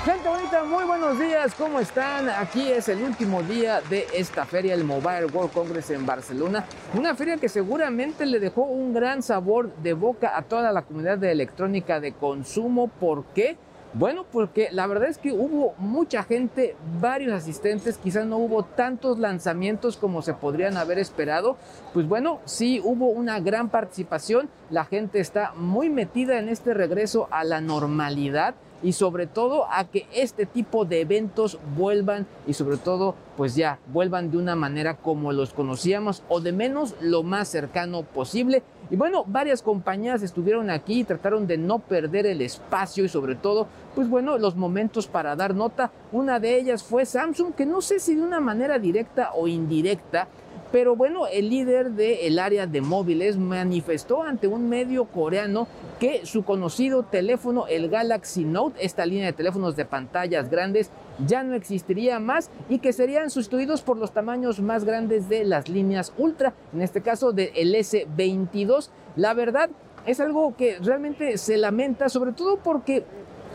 Gente 0.08 0.26
bonita, 0.26 0.64
muy 0.64 0.84
buenos 0.84 1.18
días, 1.18 1.54
¿cómo 1.54 1.80
están? 1.80 2.30
Aquí 2.30 2.72
es 2.72 2.88
el 2.88 3.02
último 3.02 3.42
día 3.42 3.82
de 3.90 4.06
esta 4.14 4.46
feria, 4.46 4.72
el 4.72 4.82
Mobile 4.82 5.26
World 5.26 5.52
Congress 5.52 5.90
en 5.90 6.06
Barcelona. 6.06 6.64
Una 6.94 7.14
feria 7.14 7.36
que 7.36 7.50
seguramente 7.50 8.24
le 8.24 8.40
dejó 8.40 8.62
un 8.62 8.94
gran 8.94 9.22
sabor 9.22 9.70
de 9.82 9.92
boca 9.92 10.34
a 10.34 10.44
toda 10.44 10.72
la 10.72 10.80
comunidad 10.80 11.18
de 11.18 11.30
electrónica 11.30 12.00
de 12.00 12.12
consumo. 12.12 12.88
¿Por 12.88 13.26
qué? 13.34 13.58
Bueno, 13.92 14.24
porque 14.32 14.68
la 14.72 14.86
verdad 14.86 15.10
es 15.10 15.18
que 15.18 15.30
hubo 15.30 15.74
mucha 15.76 16.22
gente, 16.22 16.74
varios 17.02 17.34
asistentes, 17.34 17.98
quizás 17.98 18.24
no 18.24 18.38
hubo 18.38 18.62
tantos 18.62 19.18
lanzamientos 19.18 19.98
como 19.98 20.22
se 20.22 20.32
podrían 20.32 20.78
haber 20.78 20.98
esperado. 20.98 21.58
Pues 21.92 22.08
bueno, 22.08 22.40
sí 22.46 22.80
hubo 22.82 23.08
una 23.10 23.40
gran 23.40 23.68
participación, 23.68 24.48
la 24.70 24.86
gente 24.86 25.20
está 25.20 25.52
muy 25.54 25.90
metida 25.90 26.38
en 26.38 26.48
este 26.48 26.72
regreso 26.72 27.28
a 27.30 27.44
la 27.44 27.60
normalidad 27.60 28.54
y 28.82 28.92
sobre 28.92 29.26
todo 29.26 29.66
a 29.70 29.84
que 29.84 30.06
este 30.12 30.46
tipo 30.46 30.84
de 30.84 31.00
eventos 31.00 31.58
vuelvan 31.76 32.26
y 32.46 32.54
sobre 32.54 32.76
todo 32.76 33.14
pues 33.36 33.54
ya 33.54 33.78
vuelvan 33.92 34.30
de 34.30 34.36
una 34.36 34.56
manera 34.56 34.96
como 34.96 35.32
los 35.32 35.52
conocíamos 35.52 36.22
o 36.28 36.40
de 36.40 36.52
menos 36.52 36.94
lo 37.00 37.22
más 37.22 37.48
cercano 37.48 38.02
posible. 38.02 38.62
Y 38.90 38.96
bueno, 38.96 39.24
varias 39.26 39.62
compañías 39.62 40.22
estuvieron 40.22 40.70
aquí 40.70 41.00
y 41.00 41.04
trataron 41.04 41.46
de 41.46 41.58
no 41.58 41.78
perder 41.78 42.26
el 42.26 42.40
espacio 42.40 43.04
y 43.04 43.08
sobre 43.08 43.34
todo 43.34 43.66
pues 43.94 44.08
bueno, 44.08 44.38
los 44.38 44.56
momentos 44.56 45.06
para 45.06 45.36
dar 45.36 45.54
nota. 45.54 45.90
Una 46.12 46.40
de 46.40 46.56
ellas 46.56 46.82
fue 46.82 47.04
Samsung 47.04 47.52
que 47.54 47.66
no 47.66 47.80
sé 47.80 47.98
si 47.98 48.14
de 48.14 48.22
una 48.22 48.40
manera 48.40 48.78
directa 48.78 49.32
o 49.34 49.48
indirecta 49.48 50.28
pero 50.70 50.96
bueno, 50.96 51.26
el 51.26 51.48
líder 51.48 51.92
del 51.92 52.38
área 52.38 52.66
de 52.66 52.80
móviles 52.80 53.36
manifestó 53.36 54.22
ante 54.22 54.46
un 54.46 54.68
medio 54.68 55.06
coreano 55.06 55.66
que 55.98 56.26
su 56.26 56.44
conocido 56.44 57.02
teléfono, 57.02 57.66
el 57.66 57.88
Galaxy 57.88 58.44
Note, 58.44 58.84
esta 58.84 59.06
línea 59.06 59.26
de 59.26 59.32
teléfonos 59.32 59.76
de 59.76 59.84
pantallas 59.84 60.50
grandes, 60.50 60.90
ya 61.26 61.42
no 61.42 61.54
existiría 61.54 62.20
más 62.20 62.50
y 62.68 62.78
que 62.78 62.92
serían 62.92 63.30
sustituidos 63.30 63.82
por 63.82 63.96
los 63.96 64.12
tamaños 64.12 64.60
más 64.60 64.84
grandes 64.84 65.28
de 65.28 65.44
las 65.44 65.68
líneas 65.68 66.12
Ultra, 66.18 66.52
en 66.72 66.82
este 66.82 67.00
caso 67.00 67.32
del 67.32 67.74
S22. 67.74 68.90
La 69.16 69.34
verdad 69.34 69.70
es 70.06 70.20
algo 70.20 70.54
que 70.56 70.78
realmente 70.80 71.38
se 71.38 71.56
lamenta, 71.56 72.08
sobre 72.08 72.32
todo 72.32 72.58
porque 72.58 73.04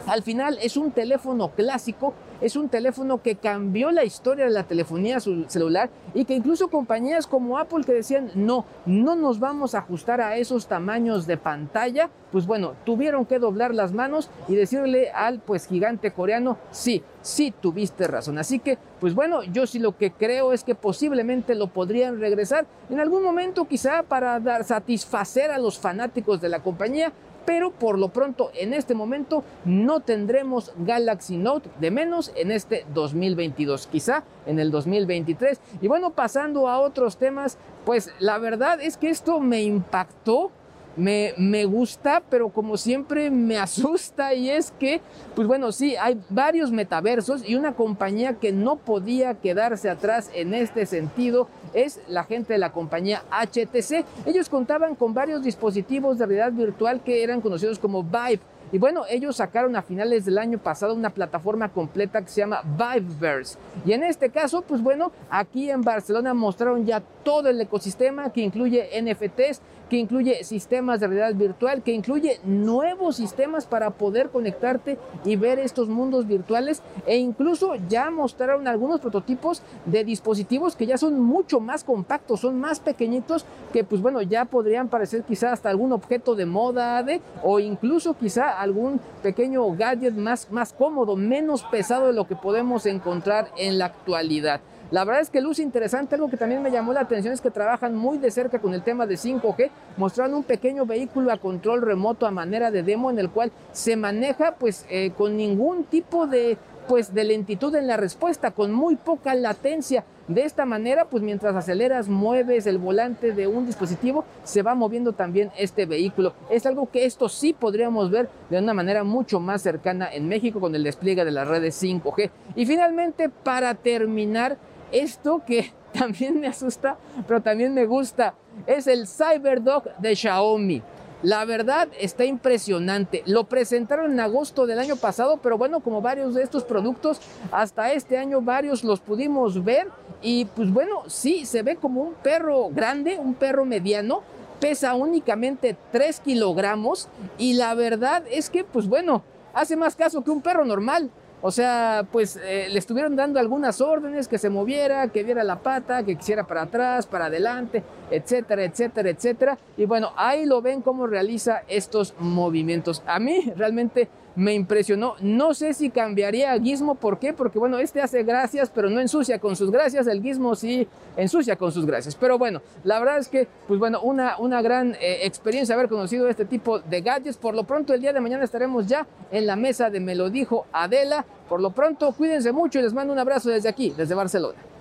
al 0.07 0.21
final 0.21 0.57
es 0.61 0.77
un 0.77 0.91
teléfono 0.91 1.49
clásico, 1.51 2.13
es 2.41 2.55
un 2.55 2.67
teléfono 2.67 3.21
que 3.21 3.35
cambió 3.35 3.91
la 3.91 4.03
historia 4.03 4.45
de 4.45 4.51
la 4.51 4.63
telefonía 4.63 5.19
celular 5.19 5.89
y 6.13 6.25
que 6.25 6.35
incluso 6.35 6.67
compañías 6.67 7.25
como 7.25 7.57
Apple 7.57 7.85
que 7.85 7.93
decían 7.93 8.31
no, 8.35 8.65
no 8.85 9.15
nos 9.15 9.39
vamos 9.39 9.75
a 9.75 9.79
ajustar 9.79 10.19
a 10.19 10.35
esos 10.35 10.67
tamaños 10.67 11.25
de 11.25 11.37
pantalla, 11.37 12.09
pues 12.31 12.45
bueno, 12.45 12.73
tuvieron 12.85 13.25
que 13.25 13.39
doblar 13.39 13.73
las 13.73 13.93
manos 13.93 14.29
y 14.47 14.55
decirle 14.55 15.09
al 15.11 15.39
pues 15.39 15.67
gigante 15.67 16.11
coreano, 16.11 16.57
sí, 16.71 17.03
sí 17.21 17.53
tuviste 17.61 18.07
razón. 18.07 18.37
Así 18.37 18.59
que, 18.59 18.77
pues 18.99 19.15
bueno, 19.15 19.43
yo 19.43 19.65
sí 19.65 19.79
lo 19.79 19.97
que 19.97 20.11
creo 20.11 20.51
es 20.51 20.63
que 20.63 20.75
posiblemente 20.75 21.55
lo 21.55 21.67
podrían 21.67 22.19
regresar 22.19 22.65
en 22.89 22.99
algún 22.99 23.23
momento 23.23 23.65
quizá 23.65 24.03
para 24.03 24.39
dar, 24.39 24.63
satisfacer 24.65 25.51
a 25.51 25.57
los 25.57 25.79
fanáticos 25.79 26.41
de 26.41 26.49
la 26.49 26.59
compañía, 26.59 27.13
pero 27.45 27.71
por 27.71 27.97
lo 27.97 28.09
pronto 28.09 28.51
en 28.55 28.73
este 28.73 28.95
momento 28.95 29.43
no 29.65 29.99
tendremos 29.99 30.71
Galaxy 30.77 31.37
Note 31.37 31.69
de 31.79 31.91
menos 31.91 32.31
en 32.35 32.51
este 32.51 32.85
2022, 32.93 33.87
quizá 33.87 34.23
en 34.45 34.59
el 34.59 34.71
2023. 34.71 35.59
Y 35.81 35.87
bueno, 35.87 36.11
pasando 36.11 36.67
a 36.67 36.79
otros 36.79 37.17
temas, 37.17 37.57
pues 37.85 38.11
la 38.19 38.37
verdad 38.37 38.81
es 38.81 38.97
que 38.97 39.09
esto 39.09 39.39
me 39.39 39.63
impactó. 39.63 40.51
Me, 40.95 41.65
gusta, 41.65 42.21
pero 42.29 42.49
como 42.49 42.77
siempre 42.77 43.31
me 43.31 43.57
asusta 43.57 44.33
y 44.33 44.49
es 44.49 44.71
que, 44.71 45.01
pues 45.35 45.47
bueno, 45.47 45.71
sí, 45.71 45.95
hay 45.95 46.21
varios 46.29 46.71
metaversos 46.71 47.47
y 47.47 47.55
una 47.55 47.73
compañía 47.73 48.35
que 48.35 48.51
no 48.51 48.75
podía 48.75 49.33
quedarse 49.35 49.89
atrás 49.89 50.29
en 50.35 50.53
este 50.53 50.85
sentido 50.85 51.47
es 51.73 51.99
la 52.07 52.23
gente 52.23 52.53
de 52.53 52.59
la 52.59 52.71
compañía 52.71 53.23
HTC. 53.31 54.05
Ellos 54.27 54.49
contaban 54.49 54.95
con 54.95 55.13
varios 55.13 55.43
dispositivos 55.43 56.19
de 56.19 56.27
realidad 56.27 56.51
virtual 56.51 57.01
que 57.03 57.23
eran 57.23 57.41
conocidos 57.41 57.79
como 57.79 58.03
Vive. 58.03 58.41
Y 58.73 58.79
bueno, 58.79 59.03
ellos 59.07 59.35
sacaron 59.35 59.75
a 59.75 59.83
finales 59.83 60.25
del 60.25 60.39
año 60.39 60.57
pasado 60.57 60.95
una 60.95 61.11
plataforma 61.11 61.69
completa 61.69 62.23
que 62.23 62.29
se 62.29 62.41
llama 62.41 62.63
Viveverse. 62.63 63.55
Y 63.85 63.91
en 63.91 64.01
este 64.03 64.31
caso, 64.31 64.63
pues 64.63 64.81
bueno, 64.81 65.11
aquí 65.29 65.69
en 65.69 65.83
Barcelona 65.83 66.33
mostraron 66.33 66.83
ya 66.83 67.03
todo 67.23 67.49
el 67.49 67.61
ecosistema 67.61 68.33
que 68.33 68.41
incluye 68.41 68.89
NFTs, 68.99 69.61
que 69.93 69.99
incluye 69.99 70.43
sistemas 70.43 70.99
de 70.99 71.05
realidad 71.05 71.35
virtual, 71.35 71.83
que 71.83 71.91
incluye 71.91 72.39
nuevos 72.43 73.17
sistemas 73.17 73.67
para 73.67 73.91
poder 73.91 74.31
conectarte 74.31 74.97
y 75.23 75.35
ver 75.35 75.59
estos 75.59 75.87
mundos 75.87 76.25
virtuales 76.25 76.81
e 77.05 77.17
incluso 77.17 77.75
ya 77.87 78.09
mostraron 78.09 78.67
algunos 78.67 79.01
prototipos 79.01 79.61
de 79.85 80.03
dispositivos 80.03 80.75
que 80.75 80.87
ya 80.87 80.97
son 80.97 81.21
mucho 81.21 81.59
más 81.59 81.83
compactos, 81.83 82.39
son 82.39 82.59
más 82.59 82.79
pequeñitos 82.79 83.45
que 83.71 83.83
pues 83.83 84.01
bueno, 84.01 84.23
ya 84.23 84.45
podrían 84.45 84.87
parecer 84.87 85.21
quizá 85.25 85.53
hasta 85.53 85.69
algún 85.69 85.91
objeto 85.91 86.33
de 86.33 86.47
moda 86.47 87.03
de, 87.03 87.21
o 87.43 87.59
incluso 87.59 88.15
quizá 88.17 88.59
algún 88.59 88.99
pequeño 89.21 89.63
gadget 89.75 90.15
más, 90.15 90.49
más 90.49 90.73
cómodo, 90.73 91.15
menos 91.15 91.61
pesado 91.65 92.07
de 92.07 92.13
lo 92.13 92.25
que 92.25 92.35
podemos 92.35 92.87
encontrar 92.87 93.49
en 93.57 93.77
la 93.77 93.85
actualidad. 93.85 94.59
La 94.93 95.05
verdad 95.05 95.23
es 95.23 95.31
que 95.31 95.41
luce 95.41 95.63
interesante, 95.63 96.13
algo 96.13 96.29
que 96.29 96.37
también 96.37 96.61
me 96.61 96.69
llamó 96.69 96.93
la 96.93 96.99
atención 96.99 97.33
es 97.33 97.41
que 97.41 97.49
trabajan 97.49 97.95
muy 97.95 98.19
de 98.19 98.29
cerca 98.29 98.59
con 98.59 98.75
el 98.75 98.83
tema 98.83 99.07
de 99.07 99.15
5G, 99.15 99.71
mostrando 99.97 100.37
un 100.37 100.43
pequeño 100.43 100.85
vehículo 100.85 101.31
a 101.31 101.37
control 101.37 101.81
remoto 101.81 102.27
a 102.27 102.31
manera 102.31 102.69
de 102.69 102.83
demo 102.83 103.09
en 103.09 103.17
el 103.17 103.31
cual 103.31 103.51
se 103.71 103.95
maneja 103.95 104.53
pues 104.53 104.85
eh, 104.91 105.11
con 105.17 105.35
ningún 105.35 105.85
tipo 105.85 106.27
de 106.27 106.59
pues 106.87 107.13
de 107.13 107.23
lentitud 107.23 107.73
en 107.75 107.87
la 107.87 107.97
respuesta, 107.97 108.51
con 108.51 108.71
muy 108.71 108.95
poca 108.95 109.33
latencia. 109.33 110.03
De 110.27 110.43
esta 110.43 110.65
manera, 110.65 111.05
pues 111.05 111.23
mientras 111.23 111.55
aceleras, 111.55 112.07
mueves 112.07 112.65
el 112.65 112.77
volante 112.77 113.33
de 113.33 113.47
un 113.47 113.65
dispositivo, 113.65 114.23
se 114.43 114.61
va 114.61 114.75
moviendo 114.75 115.13
también 115.13 115.51
este 115.57 115.85
vehículo. 115.85 116.33
Es 116.49 116.65
algo 116.65 116.89
que 116.91 117.05
esto 117.05 117.27
sí 117.29 117.53
podríamos 117.53 118.11
ver 118.11 118.29
de 118.49 118.59
una 118.59 118.73
manera 118.73 119.03
mucho 119.03 119.39
más 119.39 119.61
cercana 119.61 120.13
en 120.13 120.27
México 120.27 120.59
con 120.59 120.75
el 120.75 120.83
despliegue 120.83 121.25
de 121.25 121.31
las 121.31 121.47
redes 121.47 121.81
5G. 121.81 122.29
Y 122.55 122.65
finalmente, 122.65 123.29
para 123.29 123.75
terminar, 123.75 124.57
esto 124.93 125.43
que 125.45 125.73
también 125.93 126.39
me 126.39 126.47
asusta, 126.47 126.97
pero 127.27 127.41
también 127.41 127.73
me 127.73 127.85
gusta, 127.85 128.35
es 128.65 128.87
el 128.87 129.07
CyberDog 129.07 129.97
de 129.97 130.15
Xiaomi. 130.15 130.81
La 131.23 131.45
verdad 131.45 131.87
está 132.01 132.25
impresionante. 132.25 133.23
Lo 133.25 133.45
presentaron 133.45 134.11
en 134.11 134.19
agosto 134.19 134.65
del 134.67 134.77
año 134.77 134.97
pasado, 134.97 135.37
pero 135.37 135.57
bueno, 135.57 135.79
como 135.79 136.01
varios 136.01 136.33
de 136.33 136.43
estos 136.43 136.65
productos, 136.65 137.21
hasta 137.49 137.93
este 137.93 138.17
año 138.17 138.41
varios 138.41 138.83
los 138.83 138.99
pudimos 138.99 139.63
ver. 139.63 139.87
Y 140.21 140.45
pues 140.45 140.69
bueno, 140.69 141.03
sí, 141.07 141.45
se 141.45 141.63
ve 141.63 141.77
como 141.77 142.01
un 142.01 142.13
perro 142.15 142.67
grande, 142.69 143.17
un 143.17 143.35
perro 143.35 143.63
mediano, 143.63 144.21
pesa 144.59 144.95
únicamente 144.95 145.77
3 145.93 146.19
kilogramos 146.19 147.07
y 147.37 147.53
la 147.53 147.73
verdad 147.73 148.23
es 148.29 148.49
que 148.49 148.65
pues 148.65 148.87
bueno, 148.87 149.23
hace 149.53 149.77
más 149.77 149.95
caso 149.95 150.25
que 150.25 150.31
un 150.31 150.41
perro 150.41 150.65
normal. 150.65 151.09
O 151.45 151.51
sea, 151.51 152.07
pues 152.09 152.39
eh, 152.41 152.69
le 152.71 152.79
estuvieron 152.79 153.17
dando 153.17 153.37
algunas 153.37 153.81
órdenes, 153.81 154.29
que 154.29 154.37
se 154.37 154.49
moviera, 154.49 155.09
que 155.09 155.25
diera 155.25 155.43
la 155.43 155.59
pata, 155.59 156.03
que 156.03 156.15
quisiera 156.15 156.47
para 156.47 156.61
atrás, 156.61 157.05
para 157.05 157.25
adelante, 157.25 157.83
etcétera, 158.09 158.63
etcétera, 158.63 159.09
etcétera. 159.09 159.57
Y 159.75 159.83
bueno, 159.83 160.13
ahí 160.15 160.45
lo 160.45 160.61
ven 160.61 160.81
cómo 160.81 161.05
realiza 161.05 161.63
estos 161.67 162.13
movimientos. 162.17 163.03
A 163.05 163.19
mí 163.19 163.51
realmente 163.57 164.07
me 164.36 164.53
impresionó. 164.53 165.15
No 165.21 165.53
sé 165.53 165.73
si 165.73 165.89
cambiaría 165.89 166.53
a 166.53 166.59
Gizmo, 166.59 166.95
¿por 166.95 167.19
qué? 167.19 167.34
Porque 167.34 167.59
bueno, 167.59 167.77
este 167.79 168.01
hace 168.01 168.23
gracias, 168.23 168.71
pero 168.73 168.89
no 168.89 168.99
ensucia 168.99 169.39
con 169.39 169.55
sus 169.55 169.71
gracias. 169.71 170.07
El 170.07 170.21
Gizmo 170.21 170.55
sí 170.55 170.88
ensucia 171.17 171.55
con 171.55 171.71
sus 171.71 171.86
gracias. 171.86 172.15
Pero 172.15 172.38
bueno, 172.38 172.61
la 172.84 172.99
verdad 172.99 173.17
es 173.17 173.27
que, 173.27 173.47
pues 173.67 173.79
bueno, 173.79 174.01
una, 174.01 174.38
una 174.38 174.61
gran 174.61 174.95
eh, 174.95 175.19
experiencia 175.23 175.75
haber 175.75 175.89
conocido 175.89 176.27
este 176.27 176.45
tipo 176.45 176.79
de 176.79 177.01
gadgets. 177.01 177.38
Por 177.38 177.55
lo 177.55 177.63
pronto, 177.63 177.93
el 177.93 178.01
día 178.01 178.13
de 178.13 178.19
mañana 178.21 178.43
estaremos 178.43 178.88
ya 178.88 179.05
en 179.31 179.45
la 179.45 179.55
mesa 179.55 179.89
de 179.89 179.99
Me 179.99 180.15
lo 180.15 180.29
dijo 180.29 180.65
Adela. 180.71 181.25
Por 181.47 181.61
lo 181.61 181.71
pronto, 181.71 182.11
cuídense 182.13 182.51
mucho 182.51 182.79
y 182.79 182.81
les 182.81 182.93
mando 182.93 183.13
un 183.13 183.19
abrazo 183.19 183.49
desde 183.49 183.69
aquí, 183.69 183.93
desde 183.95 184.15
Barcelona. 184.15 184.72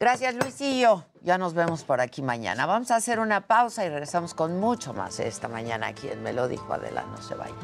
Gracias, 0.00 0.34
Luisillo. 0.34 1.04
Ya 1.20 1.36
nos 1.36 1.52
vemos 1.52 1.84
por 1.84 2.00
aquí 2.00 2.22
mañana. 2.22 2.64
Vamos 2.64 2.90
a 2.90 2.96
hacer 2.96 3.20
una 3.20 3.46
pausa 3.46 3.84
y 3.84 3.90
regresamos 3.90 4.32
con 4.32 4.58
mucho 4.58 4.94
más 4.94 5.20
esta 5.20 5.46
mañana 5.46 5.88
aquí 5.88 6.08
en 6.08 6.22
Me 6.22 6.32
lo 6.32 6.48
dijo 6.48 6.72
Adela. 6.72 7.02
No 7.02 7.20
se 7.20 7.34
vayan. 7.34 7.54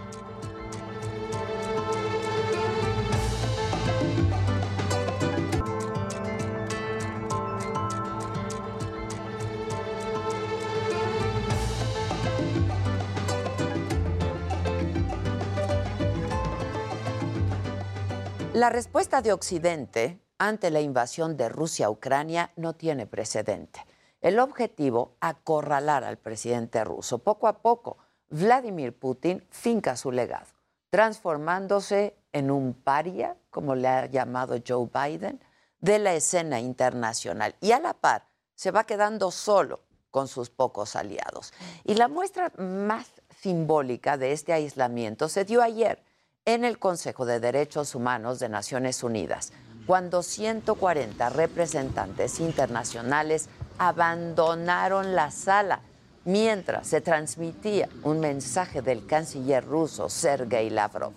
La 18.52 18.68
respuesta 18.68 19.22
de 19.22 19.32
Occidente 19.32 20.25
ante 20.38 20.70
la 20.70 20.80
invasión 20.80 21.36
de 21.36 21.48
Rusia 21.48 21.86
a 21.86 21.90
Ucrania 21.90 22.52
no 22.56 22.74
tiene 22.74 23.06
precedente. 23.06 23.86
El 24.20 24.38
objetivo, 24.38 25.16
acorralar 25.20 26.04
al 26.04 26.18
presidente 26.18 26.82
ruso. 26.84 27.18
Poco 27.18 27.48
a 27.48 27.58
poco, 27.62 27.98
Vladimir 28.28 28.98
Putin 28.98 29.44
finca 29.50 29.96
su 29.96 30.10
legado, 30.10 30.46
transformándose 30.90 32.16
en 32.32 32.50
un 32.50 32.74
paria, 32.74 33.36
como 33.50 33.74
le 33.74 33.88
ha 33.88 34.06
llamado 34.06 34.56
Joe 34.66 34.88
Biden, 34.92 35.40
de 35.80 35.98
la 35.98 36.14
escena 36.14 36.60
internacional. 36.60 37.54
Y 37.60 37.72
a 37.72 37.78
la 37.78 37.94
par, 37.94 38.26
se 38.54 38.70
va 38.70 38.84
quedando 38.84 39.30
solo 39.30 39.80
con 40.10 40.28
sus 40.28 40.50
pocos 40.50 40.96
aliados. 40.96 41.52
Y 41.84 41.94
la 41.94 42.08
muestra 42.08 42.50
más 42.56 43.06
simbólica 43.40 44.16
de 44.16 44.32
este 44.32 44.52
aislamiento 44.52 45.28
se 45.28 45.44
dio 45.44 45.62
ayer 45.62 46.02
en 46.46 46.64
el 46.64 46.78
Consejo 46.78 47.26
de 47.26 47.38
Derechos 47.38 47.94
Humanos 47.94 48.38
de 48.38 48.48
Naciones 48.48 49.02
Unidas, 49.02 49.52
cuando 49.86 50.22
140 50.22 51.28
representantes 51.30 52.40
internacionales 52.40 53.48
abandonaron 53.78 55.14
la 55.14 55.30
sala 55.30 55.80
mientras 56.24 56.88
se 56.88 57.00
transmitía 57.00 57.88
un 58.02 58.20
mensaje 58.20 58.82
del 58.82 59.06
canciller 59.06 59.64
ruso 59.64 60.08
Sergei 60.08 60.70
Lavrov. 60.70 61.12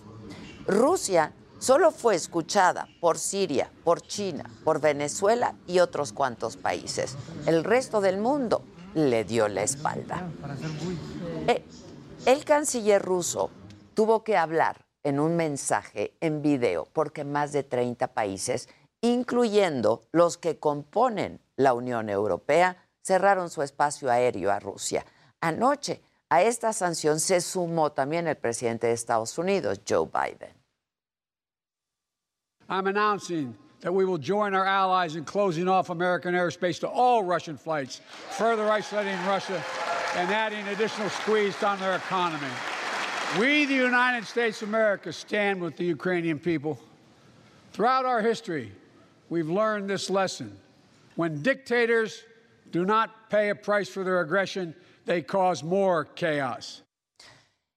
Rusia 0.66 1.32
solo 1.58 1.90
fue 1.90 2.14
escuchada 2.14 2.88
por 3.00 3.18
Siria, 3.18 3.70
por 3.82 4.00
China, 4.00 4.44
por 4.64 4.80
Venezuela 4.80 5.54
y 5.66 5.80
otros 5.80 6.12
cuantos 6.12 6.56
países. 6.56 7.16
El 7.46 7.64
resto 7.64 8.00
del 8.00 8.18
mundo 8.18 8.62
le 8.94 9.24
dio 9.24 9.48
la 9.48 9.62
espalda. 9.62 10.28
Eh, 11.48 11.64
el 12.26 12.44
canciller 12.44 13.02
ruso 13.02 13.50
tuvo 13.94 14.22
que 14.22 14.36
hablar 14.36 14.89
en 15.02 15.20
un 15.20 15.36
mensaje 15.36 16.14
en 16.20 16.42
video 16.42 16.86
porque 16.92 17.24
más 17.24 17.52
de 17.52 17.62
30 17.62 18.08
países, 18.08 18.68
incluyendo 19.00 20.02
los 20.12 20.36
que 20.36 20.58
componen 20.58 21.40
la 21.56 21.74
Unión 21.74 22.08
Europea, 22.08 22.76
cerraron 23.02 23.50
su 23.50 23.62
espacio 23.62 24.10
aéreo 24.10 24.50
a 24.50 24.60
Rusia. 24.60 25.04
Anoche 25.40 26.02
a 26.28 26.42
esta 26.42 26.72
sanción 26.72 27.18
se 27.18 27.40
sumó 27.40 27.90
también 27.90 28.28
el 28.28 28.36
presidente 28.36 28.86
de 28.86 28.92
Estados 28.92 29.36
Unidos, 29.38 29.80
Joe 29.88 30.06
Biden. 30.06 30.54
I'm 32.68 32.86
announcing 32.86 33.56
that 33.80 33.92
we 33.92 34.04
will 34.04 34.18
join 34.18 34.54
our 34.54 34.64
allies 34.64 35.16
in 35.16 35.24
closing 35.24 35.66
off 35.66 35.90
American 35.90 36.34
airspace 36.34 36.78
to 36.80 36.88
all 36.88 37.24
Russian 37.24 37.56
flights, 37.56 38.00
further 38.38 38.70
isolating 38.70 39.18
Russia 39.26 39.60
and 40.16 40.30
adding 40.30 40.66
additional 40.68 41.08
squeeze 41.08 41.60
on 41.64 41.80
their 41.80 41.96
economy. 41.96 42.46
We, 43.38 43.64
the 43.64 43.74
United 43.74 44.26
States 44.26 44.60
of 44.60 44.68
America, 44.70 45.12
stand 45.12 45.60
with 45.60 45.76
the 45.76 45.84
Ukrainian 45.84 46.40
people. 46.40 46.76
Throughout 47.72 48.04
our 48.04 48.20
history, 48.20 48.72
we've 49.28 49.48
learned 49.48 49.88
this 49.88 50.10
lesson. 50.10 50.50
When 51.14 51.40
dictators 51.40 52.24
do 52.72 52.84
not 52.84 53.30
pay 53.30 53.50
a 53.50 53.54
price 53.54 53.88
for 53.88 54.02
their 54.02 54.18
aggression, 54.18 54.74
they 55.06 55.22
cause 55.22 55.62
more 55.62 56.06
chaos. 56.16 56.82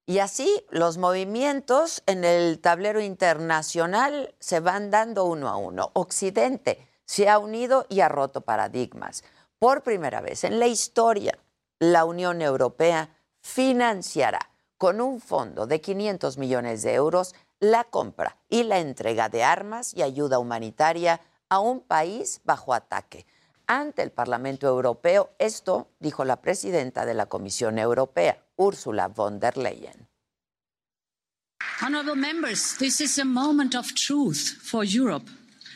Y 0.07 0.17
así 0.17 0.49
los 0.71 0.97
movimientos 0.97 2.01
en 2.07 2.23
el 2.23 2.59
tablero 2.59 2.99
internacional 2.99 4.33
se 4.39 4.59
van 4.59 4.89
dando 4.89 5.25
uno 5.25 5.49
a 5.49 5.57
uno. 5.57 5.91
Occidente 5.93 6.87
se 7.05 7.29
ha 7.29 7.37
unido 7.37 7.85
y 7.89 7.99
ha 7.99 8.09
roto 8.09 8.41
paradigmas. 8.41 9.23
Por 9.59 9.83
primera 9.83 10.19
vez 10.19 10.43
en 10.45 10.59
la 10.59 10.65
historia, 10.65 11.37
la 11.77 12.05
Unión 12.05 12.41
Europea 12.41 13.09
financiará 13.39 14.52
con 14.83 14.99
un 14.99 15.21
fondo 15.21 15.65
de 15.65 15.79
500 15.79 16.37
millones 16.37 16.81
de 16.81 16.93
euros 16.93 17.35
la 17.61 17.85
compra 17.85 18.35
y 18.49 18.63
la 18.63 18.79
entrega 18.79 19.29
de 19.29 19.41
armas 19.41 19.93
y 19.93 20.01
ayuda 20.01 20.39
humanitaria 20.39 21.21
a 21.47 21.59
un 21.59 21.79
país 21.79 22.41
bajo 22.43 22.73
ataque. 22.73 23.25
Ante 23.65 24.01
el 24.01 24.11
Parlamento 24.11 24.67
Europeo, 24.67 25.29
esto 25.39 25.87
dijo 26.01 26.25
la 26.25 26.41
presidenta 26.41 27.05
de 27.05 27.13
la 27.13 27.27
Comisión 27.27 27.79
Europea, 27.79 28.43
Ursula 28.57 29.07
von 29.07 29.39
der 29.39 29.57
Leyen. 29.57 30.09
Honourable 31.81 32.17
members, 32.17 32.75
this 32.77 32.99
is 32.99 33.17
a 33.19 33.23
moment 33.23 33.75
of 33.75 33.93
truth 33.93 34.57
for 34.61 34.83
Europe. 34.83 35.29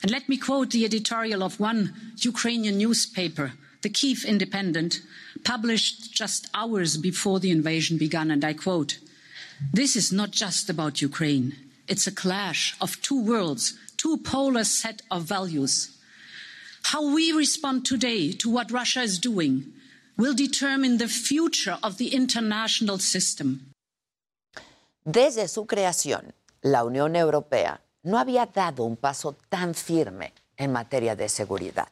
And 0.04 0.12
let 0.12 0.28
me 0.28 0.38
quote 0.38 0.72
the 0.72 0.84
editorial 0.84 1.44
of 1.44 1.62
one 1.62 1.94
Ukrainian 2.26 2.78
newspaper, 2.78 3.54
the 3.84 3.90
Kiev 3.90 4.26
Independent, 4.26 5.00
published 5.48 6.12
just 6.12 6.50
hours 6.54 6.98
before 6.98 7.40
the 7.40 7.52
invasion 7.52 7.98
began, 7.98 8.30
and 8.30 8.44
I 8.44 8.52
quote, 8.52 9.00
This 9.72 9.96
is 9.96 10.12
not 10.12 10.32
just 10.32 10.70
about 10.70 11.02
Ukraine. 11.02 11.56
It's 11.88 12.06
a 12.06 12.12
clash 12.24 12.76
of 12.82 13.02
two 13.02 13.22
worlds, 13.32 13.74
two 13.96 14.18
polar 14.18 14.66
set 14.66 15.02
of 15.10 15.24
values. 15.24 15.74
How 16.92 17.02
we 17.16 17.32
respond 17.32 17.86
today 17.86 18.34
to 18.42 18.50
what 18.50 18.72
Russia 18.72 19.02
is 19.02 19.20
doing 19.20 19.54
will 20.18 20.34
determine 20.34 20.98
the 20.98 21.08
future 21.08 21.78
of 21.82 21.98
the 21.98 22.10
international 22.14 23.00
system. 23.00 23.72
Desde 25.06 25.48
su 25.48 25.66
creación, 25.66 26.34
la 26.62 26.84
Unión 26.84 27.16
Europea 27.16 27.80
no 28.04 28.18
había 28.18 28.46
dado 28.48 28.84
un 28.84 28.98
paso 28.98 29.38
tan 29.50 29.74
firme 29.74 30.34
en 30.58 30.74
materia 30.74 31.16
de 31.16 31.30
seguridad. 31.30 31.88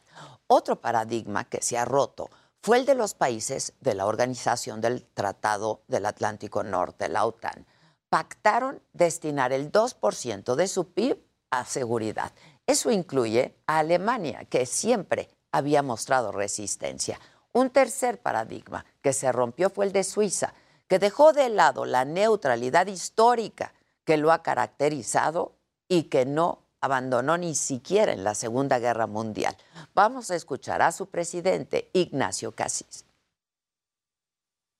Otro 0.46 0.76
paradigma 0.76 1.44
que 1.44 1.62
se 1.62 1.78
ha 1.78 1.86
roto 1.86 2.28
fue 2.66 2.78
el 2.78 2.84
de 2.84 2.96
los 2.96 3.14
países 3.14 3.74
de 3.80 3.94
la 3.94 4.06
Organización 4.06 4.80
del 4.80 5.04
Tratado 5.04 5.84
del 5.86 6.04
Atlántico 6.04 6.64
Norte, 6.64 7.08
la 7.08 7.24
OTAN. 7.24 7.64
Pactaron 8.08 8.82
destinar 8.92 9.52
el 9.52 9.70
2% 9.70 10.56
de 10.56 10.66
su 10.66 10.92
PIB 10.92 11.16
a 11.52 11.64
seguridad. 11.64 12.32
Eso 12.66 12.90
incluye 12.90 13.54
a 13.68 13.78
Alemania, 13.78 14.46
que 14.50 14.66
siempre 14.66 15.30
había 15.52 15.84
mostrado 15.84 16.32
resistencia. 16.32 17.20
Un 17.52 17.70
tercer 17.70 18.20
paradigma 18.20 18.84
que 19.00 19.12
se 19.12 19.30
rompió 19.30 19.70
fue 19.70 19.86
el 19.86 19.92
de 19.92 20.02
Suiza, 20.02 20.52
que 20.88 20.98
dejó 20.98 21.32
de 21.32 21.48
lado 21.50 21.84
la 21.84 22.04
neutralidad 22.04 22.88
histórica 22.88 23.74
que 24.02 24.16
lo 24.16 24.32
ha 24.32 24.42
caracterizado 24.42 25.54
y 25.86 26.08
que 26.08 26.26
no 26.26 26.65
abandonó 26.80 27.38
ni 27.38 27.54
siquiera 27.54 28.12
en 28.12 28.24
la 28.24 28.34
Segunda 28.34 28.78
Guerra 28.78 29.06
Mundial. 29.06 29.56
Vamos 29.94 30.30
a 30.30 30.36
escuchar 30.36 30.82
a 30.82 30.92
su 30.92 31.06
presidente, 31.06 31.90
Ignacio 31.92 32.52
Cassis. 32.52 33.04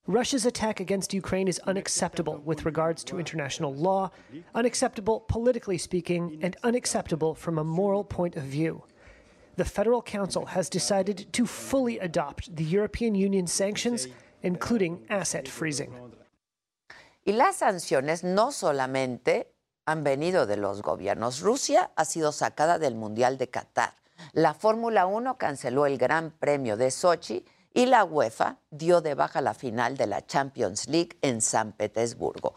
Russia's 0.08 0.46
attack 0.46 0.78
against 0.78 1.12
Ukraine 1.12 1.48
is 1.48 1.58
unacceptable 1.66 2.40
with 2.44 2.64
regards 2.64 3.02
to 3.02 3.18
international 3.18 3.74
law, 3.74 4.12
unacceptable 4.54 5.20
politically 5.26 5.78
speaking, 5.78 6.38
and 6.42 6.56
unacceptable 6.62 7.34
from 7.34 7.58
a 7.58 7.64
moral 7.64 8.04
point 8.04 8.36
of 8.36 8.44
view. 8.44 8.84
The 9.56 9.64
Federal 9.64 10.02
Council 10.02 10.46
has 10.46 10.68
decided 10.68 11.26
to 11.32 11.44
fully 11.44 11.98
adopt 11.98 12.54
the 12.54 12.62
European 12.62 13.16
Union 13.16 13.48
sanctions, 13.48 14.06
including 14.42 15.04
asset 15.10 15.48
freezing. 15.48 15.92
Y 17.24 17.32
las 17.32 17.56
sanciones 17.56 18.22
no 18.22 18.52
solamente 18.52 19.55
han 19.86 20.02
venido 20.02 20.46
de 20.46 20.56
los 20.56 20.82
gobiernos. 20.82 21.40
Rusia 21.40 21.92
ha 21.96 22.04
sido 22.04 22.32
sacada 22.32 22.78
del 22.78 22.96
Mundial 22.96 23.38
de 23.38 23.48
Qatar. 23.48 23.94
La 24.32 24.52
Fórmula 24.52 25.06
1 25.06 25.38
canceló 25.38 25.86
el 25.86 25.96
Gran 25.96 26.32
Premio 26.32 26.76
de 26.76 26.90
Sochi 26.90 27.44
y 27.72 27.86
la 27.86 28.04
UEFA 28.04 28.58
dio 28.70 29.00
de 29.00 29.14
baja 29.14 29.40
la 29.40 29.54
final 29.54 29.96
de 29.96 30.06
la 30.06 30.26
Champions 30.26 30.88
League 30.88 31.16
en 31.22 31.40
San 31.40 31.72
Petersburgo. 31.72 32.54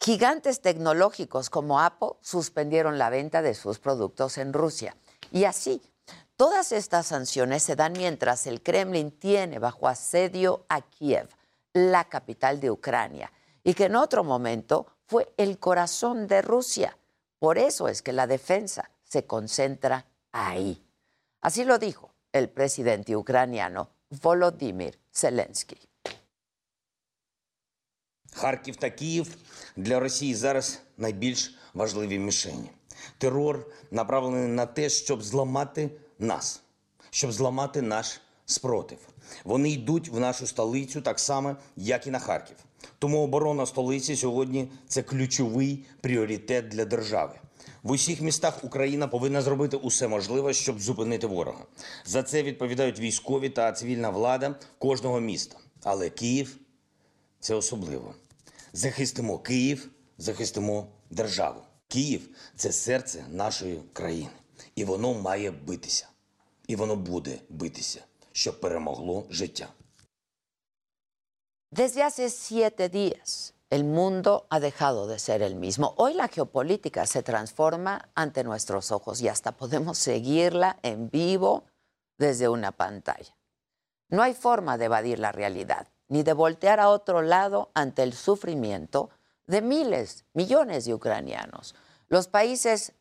Gigantes 0.00 0.60
tecnológicos 0.60 1.50
como 1.50 1.80
Apple 1.80 2.10
suspendieron 2.20 2.96
la 2.96 3.10
venta 3.10 3.42
de 3.42 3.54
sus 3.54 3.78
productos 3.78 4.38
en 4.38 4.52
Rusia. 4.52 4.96
Y 5.32 5.44
así, 5.44 5.82
todas 6.36 6.72
estas 6.72 7.08
sanciones 7.08 7.64
se 7.64 7.76
dan 7.76 7.92
mientras 7.92 8.46
el 8.46 8.62
Kremlin 8.62 9.10
tiene 9.10 9.58
bajo 9.58 9.88
asedio 9.88 10.64
a 10.68 10.80
Kiev, 10.80 11.28
la 11.72 12.04
capital 12.04 12.60
de 12.60 12.70
Ucrania, 12.70 13.32
y 13.64 13.74
que 13.74 13.86
en 13.86 13.96
otro 13.96 14.22
momento 14.22 14.86
fue 15.06 15.32
el 15.36 15.58
corazón 15.58 16.26
de 16.26 16.42
Rusia. 16.42 16.96
Por 17.38 17.58
eso 17.58 17.88
es 17.88 18.02
que 18.02 18.12
la 18.12 18.26
defensa 18.26 18.90
se 19.04 19.24
concentra 19.24 20.06
ahí. 20.32 20.82
Así 21.40 21.64
lo 21.64 21.78
dijo 21.78 22.10
el 22.32 22.48
presidente 22.48 23.16
ucraniano 23.16 23.88
Volodymyr 24.10 24.98
Zelensky. 25.12 25.78
Харків 28.32 28.76
та 28.76 28.90
Київ 28.90 29.36
для 29.76 30.00
Росії 30.00 30.34
зараз 30.34 30.80
найбільш 30.96 31.58
важливі 31.74 32.18
мішені. 32.18 32.70
Терор 33.18 33.66
направлений 33.90 34.48
на 34.48 34.66
те, 34.66 34.88
щоб 34.88 35.22
зламати 35.22 35.90
нас, 36.18 36.62
щоб 37.10 37.32
зламати 37.32 37.82
наш 37.82 38.20
спротив. 38.46 38.98
Вони 39.44 39.70
йдуть 39.70 40.08
в 40.08 40.20
нашу 40.20 40.46
столицю 40.46 41.02
так 41.02 41.20
само, 41.20 41.56
як 41.76 42.06
і 42.06 42.10
на 42.10 42.18
Харків. 42.18 42.56
Тому 42.98 43.22
оборона 43.22 43.66
столиці 43.66 44.16
сьогодні 44.16 44.68
це 44.88 45.02
ключовий 45.02 45.84
пріоритет 46.00 46.68
для 46.68 46.84
держави. 46.84 47.34
В 47.82 47.90
усіх 47.90 48.20
містах 48.20 48.64
Україна 48.64 49.08
повинна 49.08 49.42
зробити 49.42 49.76
усе 49.76 50.08
можливе, 50.08 50.54
щоб 50.54 50.80
зупинити 50.80 51.26
ворога. 51.26 51.64
За 52.04 52.22
це 52.22 52.42
відповідають 52.42 53.00
військові 53.00 53.48
та 53.48 53.72
цивільна 53.72 54.10
влада 54.10 54.54
кожного 54.78 55.20
міста. 55.20 55.56
Але 55.82 56.10
Київ 56.10 56.56
це 57.40 57.54
особливо. 57.54 58.14
Захистимо 58.72 59.38
Київ, 59.38 59.90
захистимо 60.18 60.86
державу. 61.10 61.60
Київ 61.88 62.28
це 62.56 62.72
серце 62.72 63.24
нашої 63.30 63.80
країни, 63.92 64.30
і 64.74 64.84
воно 64.84 65.14
має 65.14 65.50
битися. 65.50 66.08
І 66.66 66.76
воно 66.76 66.96
буде 66.96 67.38
битися, 67.48 68.00
щоб 68.32 68.60
перемогло 68.60 69.26
життя. 69.30 69.68
Desde 71.70 72.04
hace 72.04 72.30
siete 72.30 72.88
días, 72.88 73.54
el 73.70 73.82
mundo 73.82 74.46
ha 74.50 74.60
dejado 74.60 75.08
de 75.08 75.18
ser 75.18 75.42
el 75.42 75.56
mismo. 75.56 75.94
Hoy 75.96 76.14
la 76.14 76.28
geopolítica 76.28 77.06
se 77.06 77.24
transforma 77.24 78.08
ante 78.14 78.44
nuestros 78.44 78.92
ojos 78.92 79.20
y 79.20 79.26
hasta 79.26 79.50
podemos 79.50 79.98
seguirla 79.98 80.78
en 80.82 81.10
vivo 81.10 81.64
desde 82.18 82.48
una 82.48 82.70
pantalla. 82.70 83.36
No 84.08 84.22
hay 84.22 84.32
forma 84.32 84.78
de 84.78 84.84
evadir 84.84 85.18
la 85.18 85.32
realidad, 85.32 85.88
ni 86.06 86.22
de 86.22 86.34
voltear 86.34 86.78
a 86.78 86.88
otro 86.88 87.20
lado 87.20 87.72
ante 87.74 88.04
el 88.04 88.12
sufrimiento 88.12 89.10
de 89.48 89.60
miles, 89.60 90.24
millones 90.34 90.84
de 90.84 90.94
ucranianos. 90.94 91.74
Los 92.06 92.28
países 92.28 92.92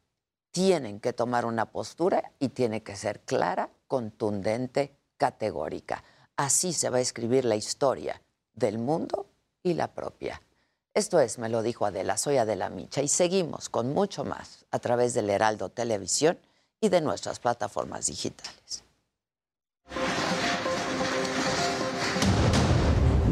tienen 0.50 1.00
que 1.00 1.14
tomar 1.14 1.46
una 1.46 1.72
postura 1.72 2.32
y 2.40 2.50
tiene 2.50 2.82
que 2.82 2.96
ser 2.96 3.20
clara, 3.22 3.70
contundente, 3.88 4.98
categórica. 5.18 6.04
Así 6.36 6.74
se 6.74 6.90
va 6.90 6.98
a 6.98 7.02
escribir 7.02 7.46
la 7.46 7.56
historia 7.56 8.20
del 8.56 8.78
mundo 8.78 9.28
y 9.64 9.74
la 9.74 9.88
propia. 9.88 10.42
Esto 10.94 11.20
es, 11.20 11.38
me 11.40 11.50
lo 11.50 11.62
dijo 11.62 11.86
Adela, 11.86 12.18
soy 12.18 12.38
Adela 12.38 12.70
Micha 12.70 13.02
y 13.02 13.08
seguimos 13.10 13.70
con 13.70 13.94
mucho 13.94 14.24
más 14.24 14.66
a 14.72 14.80
través 14.80 15.14
del 15.14 15.30
Heraldo 15.30 15.70
Televisión 15.70 16.40
y 16.80 16.90
de 16.90 17.02
nuestras 17.02 17.40
plataformas 17.40 18.06
digitales. 18.06 18.84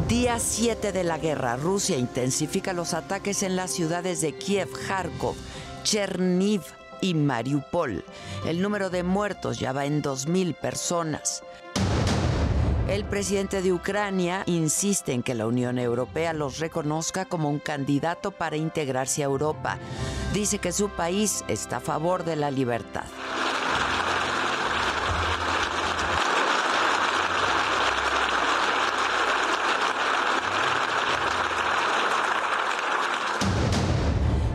Día 0.08 0.38
7 0.38 0.92
de 0.92 1.04
la 1.04 1.18
guerra. 1.18 1.56
Rusia 1.56 1.96
intensifica 1.96 2.72
los 2.72 2.92
ataques 2.92 3.42
en 3.42 3.56
las 3.56 3.70
ciudades 3.70 4.20
de 4.20 4.36
Kiev, 4.36 4.68
Kharkov, 4.86 5.34
Cherniv 5.82 6.62
y 7.00 7.14
Mariupol. 7.14 8.04
El 8.46 8.60
número 8.60 8.90
de 8.90 9.02
muertos 9.02 9.58
ya 9.58 9.72
va 9.72 9.86
en 9.86 10.02
2.000 10.02 10.54
personas. 10.54 11.42
El 12.88 13.04
presidente 13.06 13.62
de 13.62 13.72
Ucrania 13.72 14.42
insiste 14.44 15.12
en 15.12 15.22
que 15.22 15.34
la 15.34 15.46
Unión 15.46 15.78
Europea 15.78 16.34
los 16.34 16.58
reconozca 16.58 17.24
como 17.24 17.48
un 17.48 17.58
candidato 17.58 18.30
para 18.30 18.56
integrarse 18.56 19.22
a 19.22 19.24
Europa. 19.24 19.78
Dice 20.34 20.58
que 20.58 20.70
su 20.70 20.90
país 20.90 21.44
está 21.48 21.78
a 21.78 21.80
favor 21.80 22.24
de 22.24 22.36
la 22.36 22.50
libertad. 22.50 23.04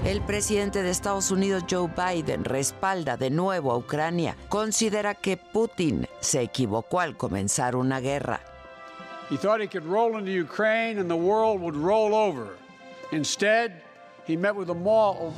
El 0.09 0.21
presidente 0.23 0.81
de 0.81 0.89
Estados 0.89 1.29
Unidos, 1.29 1.65
Joe 1.69 1.87
Biden, 1.87 2.43
respalda 2.43 3.15
de 3.15 3.29
nuevo 3.29 3.71
a 3.71 3.77
Ucrania. 3.77 4.35
Considera 4.49 5.13
que 5.13 5.37
Putin 5.37 6.07
se 6.19 6.41
equivocó 6.41 6.99
al 6.99 7.15
comenzar 7.15 7.75
una 7.75 7.99
guerra. 7.99 8.39
He 9.29 9.37
thought 9.37 9.61
he 9.61 9.67
could 9.67 9.85
roll 9.85 10.17
into 10.17 10.31
Ukraine 10.31 10.99
and 10.99 11.07
the 11.07 11.15
world 11.15 11.61
would 11.61 11.75
roll 11.75 12.15
over. 12.15 12.57
Instead, 13.11 13.83
he 14.25 14.35
met 14.35 14.55
with 14.55 14.71
a 14.71 14.73
wall, 14.73 15.31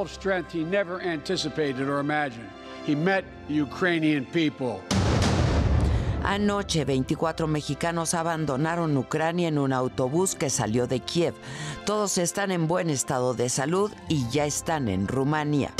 of 0.00 0.10
strength 0.10 0.50
he 0.50 0.64
never 0.64 1.00
anticipated 1.00 1.88
or 1.88 2.00
imagined. 2.00 2.50
He 2.84 2.96
met 2.96 3.24
the 3.46 3.54
Ukrainian 3.54 4.26
people. 4.26 4.82
Anoche, 6.24 6.84
24 6.84 7.46
mexicanos 7.46 8.14
abandonaron 8.14 8.96
Ucrania 8.96 9.48
en 9.48 9.58
un 9.58 9.72
autobús 9.72 10.34
que 10.34 10.50
salió 10.50 10.86
de 10.86 11.00
Kiev. 11.00 11.34
Todos 11.86 12.18
están 12.18 12.50
en 12.50 12.66
buen 12.66 12.90
estado 12.90 13.34
de 13.34 13.48
salud 13.48 13.92
y 14.08 14.28
ya 14.28 14.44
están 14.44 14.88
en 14.88 15.06
Rumania. 15.06 15.72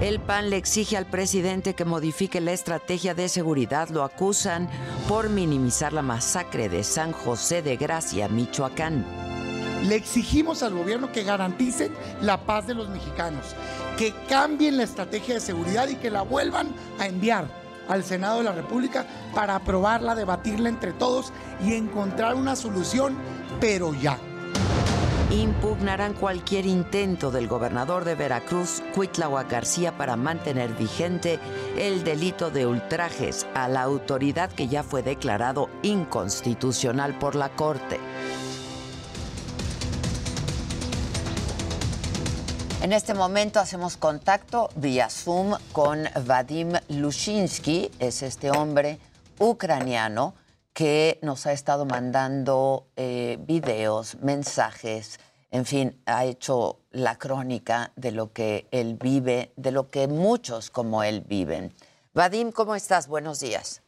El 0.00 0.18
PAN 0.18 0.50
le 0.50 0.56
exige 0.56 0.96
al 0.96 1.06
presidente 1.06 1.74
que 1.74 1.84
modifique 1.84 2.40
la 2.40 2.52
estrategia 2.52 3.14
de 3.14 3.28
seguridad. 3.28 3.88
Lo 3.90 4.02
acusan 4.02 4.68
por 5.08 5.28
minimizar 5.28 5.92
la 5.92 6.02
masacre 6.02 6.68
de 6.68 6.82
San 6.82 7.12
José 7.12 7.62
de 7.62 7.76
Gracia, 7.76 8.28
Michoacán. 8.28 9.06
Le 9.84 9.94
exigimos 9.94 10.64
al 10.64 10.74
gobierno 10.74 11.12
que 11.12 11.22
garanticen 11.22 11.92
la 12.20 12.44
paz 12.44 12.66
de 12.66 12.74
los 12.74 12.88
mexicanos, 12.88 13.54
que 13.96 14.12
cambien 14.28 14.76
la 14.76 14.82
estrategia 14.82 15.34
de 15.34 15.40
seguridad 15.40 15.88
y 15.88 15.94
que 15.94 16.10
la 16.10 16.22
vuelvan 16.22 16.68
a 16.98 17.06
enviar 17.06 17.61
al 17.92 18.04
Senado 18.04 18.38
de 18.38 18.44
la 18.44 18.52
República 18.52 19.06
para 19.34 19.54
aprobarla, 19.54 20.14
debatirla 20.14 20.70
entre 20.70 20.92
todos 20.92 21.30
y 21.62 21.74
encontrar 21.74 22.34
una 22.34 22.56
solución, 22.56 23.16
pero 23.60 23.92
ya. 23.94 24.18
impugnarán 25.30 26.14
cualquier 26.14 26.66
intento 26.66 27.30
del 27.30 27.48
gobernador 27.48 28.04
de 28.04 28.14
Veracruz, 28.14 28.82
Cuitláhuac 28.94 29.50
García, 29.50 29.96
para 29.96 30.16
mantener 30.16 30.74
vigente 30.74 31.38
el 31.76 32.04
delito 32.04 32.50
de 32.50 32.66
ultrajes 32.66 33.46
a 33.54 33.68
la 33.68 33.82
autoridad 33.82 34.50
que 34.50 34.68
ya 34.68 34.82
fue 34.82 35.02
declarado 35.02 35.68
inconstitucional 35.82 37.18
por 37.18 37.34
la 37.34 37.50
Corte. 37.50 37.98
En 42.82 42.92
este 42.92 43.14
momento 43.14 43.60
hacemos 43.60 43.96
contacto 43.96 44.68
vía 44.74 45.08
Zoom 45.08 45.54
con 45.70 46.02
Vadim 46.26 46.72
Lushinsky, 46.88 47.92
es 48.00 48.22
este 48.22 48.50
hombre 48.50 48.98
ucraniano 49.38 50.34
que 50.72 51.20
nos 51.22 51.46
ha 51.46 51.52
estado 51.52 51.86
mandando 51.86 52.88
eh, 52.96 53.38
videos, 53.42 54.16
mensajes, 54.16 55.20
en 55.52 55.64
fin, 55.64 56.02
ha 56.06 56.24
hecho 56.24 56.80
la 56.90 57.18
crónica 57.18 57.92
de 57.94 58.10
lo 58.10 58.32
que 58.32 58.66
él 58.72 58.98
vive, 59.00 59.52
de 59.54 59.70
lo 59.70 59.88
que 59.88 60.08
muchos 60.08 60.68
como 60.70 61.04
él 61.04 61.20
viven. 61.20 61.72
Vadim, 62.14 62.50
¿cómo 62.50 62.74
estás? 62.74 63.06
Buenos 63.06 63.38
días. 63.38 63.82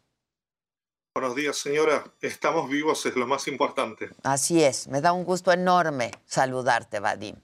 Buenos 1.16 1.34
días, 1.34 1.56
señora. 1.56 2.04
Estamos 2.20 2.70
vivos, 2.70 3.04
es 3.06 3.16
lo 3.16 3.26
más 3.26 3.48
importante. 3.48 4.10
Así 4.22 4.62
es, 4.62 4.86
me 4.86 5.00
da 5.00 5.12
un 5.12 5.24
gusto 5.24 5.50
enorme 5.50 6.12
saludarte, 6.26 7.00
Vadim. 7.00 7.34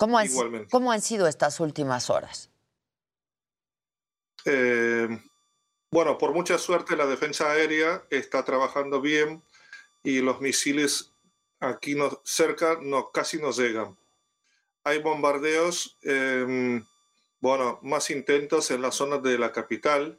¿Cómo 0.00 0.16
han, 0.16 0.26
Igualmente. 0.28 0.70
¿cómo 0.70 0.92
han 0.92 1.02
sido 1.02 1.28
estas 1.28 1.60
últimas 1.60 2.08
horas? 2.08 2.50
Eh, 4.46 5.06
bueno, 5.90 6.16
por 6.16 6.32
mucha 6.32 6.56
suerte 6.56 6.96
la 6.96 7.04
defensa 7.04 7.50
aérea 7.50 8.02
está 8.08 8.42
trabajando 8.42 9.02
bien 9.02 9.42
y 10.02 10.20
los 10.20 10.40
misiles 10.40 11.12
aquí 11.60 11.96
no, 11.96 12.18
cerca 12.24 12.78
no, 12.80 13.10
casi 13.12 13.42
nos 13.42 13.58
llegan. 13.58 13.98
Hay 14.84 15.02
bombardeos, 15.02 15.98
eh, 16.00 16.80
bueno, 17.40 17.78
más 17.82 18.08
intentos 18.08 18.70
en 18.70 18.80
la 18.80 18.92
zona 18.92 19.18
de 19.18 19.36
la 19.36 19.52
capital 19.52 20.18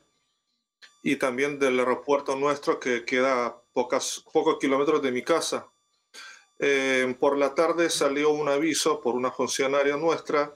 y 1.01 1.15
también 1.15 1.57
del 1.57 1.79
aeropuerto 1.79 2.35
nuestro 2.35 2.79
que 2.79 3.03
queda 3.03 3.47
a 3.47 3.61
pocos 3.73 4.23
kilómetros 4.59 5.01
de 5.01 5.11
mi 5.11 5.23
casa. 5.23 5.71
Eh, 6.63 7.15
por 7.19 7.39
la 7.39 7.55
tarde 7.55 7.89
salió 7.89 8.29
un 8.29 8.47
aviso 8.47 9.01
por 9.01 9.15
una 9.15 9.31
funcionaria 9.31 9.97
nuestra 9.97 10.55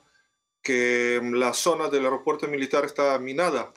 que 0.62 1.20
la 1.24 1.52
zona 1.54 1.90
del 1.90 2.06
aeropuerto 2.06 2.48
militar 2.48 2.86
está 2.86 3.18
minada 3.18 3.74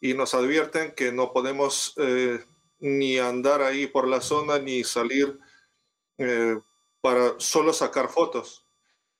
y 0.00 0.14
nos 0.14 0.32
advierten 0.32 0.92
que 0.92 1.12
no 1.12 1.34
podemos 1.34 1.92
eh, 1.98 2.42
ni 2.80 3.18
andar 3.18 3.60
ahí 3.60 3.86
por 3.86 4.08
la 4.08 4.22
zona 4.22 4.58
ni 4.58 4.84
salir 4.84 5.38
eh, 6.16 6.58
para 7.02 7.34
solo 7.38 7.74
sacar 7.74 8.08
fotos. 8.08 8.66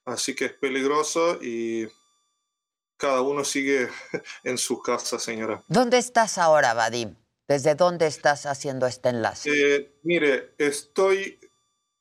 Así 0.06 0.34
que 0.34 0.46
es 0.46 0.52
peligroso 0.54 1.38
y 1.42 1.86
cada 2.96 3.20
uno 3.20 3.44
sigue 3.44 3.88
en 4.44 4.56
su 4.56 4.80
casa, 4.80 5.18
señora. 5.18 5.62
¿Dónde 5.68 5.98
estás 5.98 6.38
ahora, 6.38 6.72
Vadim? 6.72 7.16
¿Desde 7.46 7.74
dónde 7.74 8.06
estás 8.06 8.46
haciendo 8.46 8.86
este 8.86 9.10
enlace? 9.10 9.50
Eh, 9.50 9.98
mire, 10.04 10.54
estoy 10.56 11.38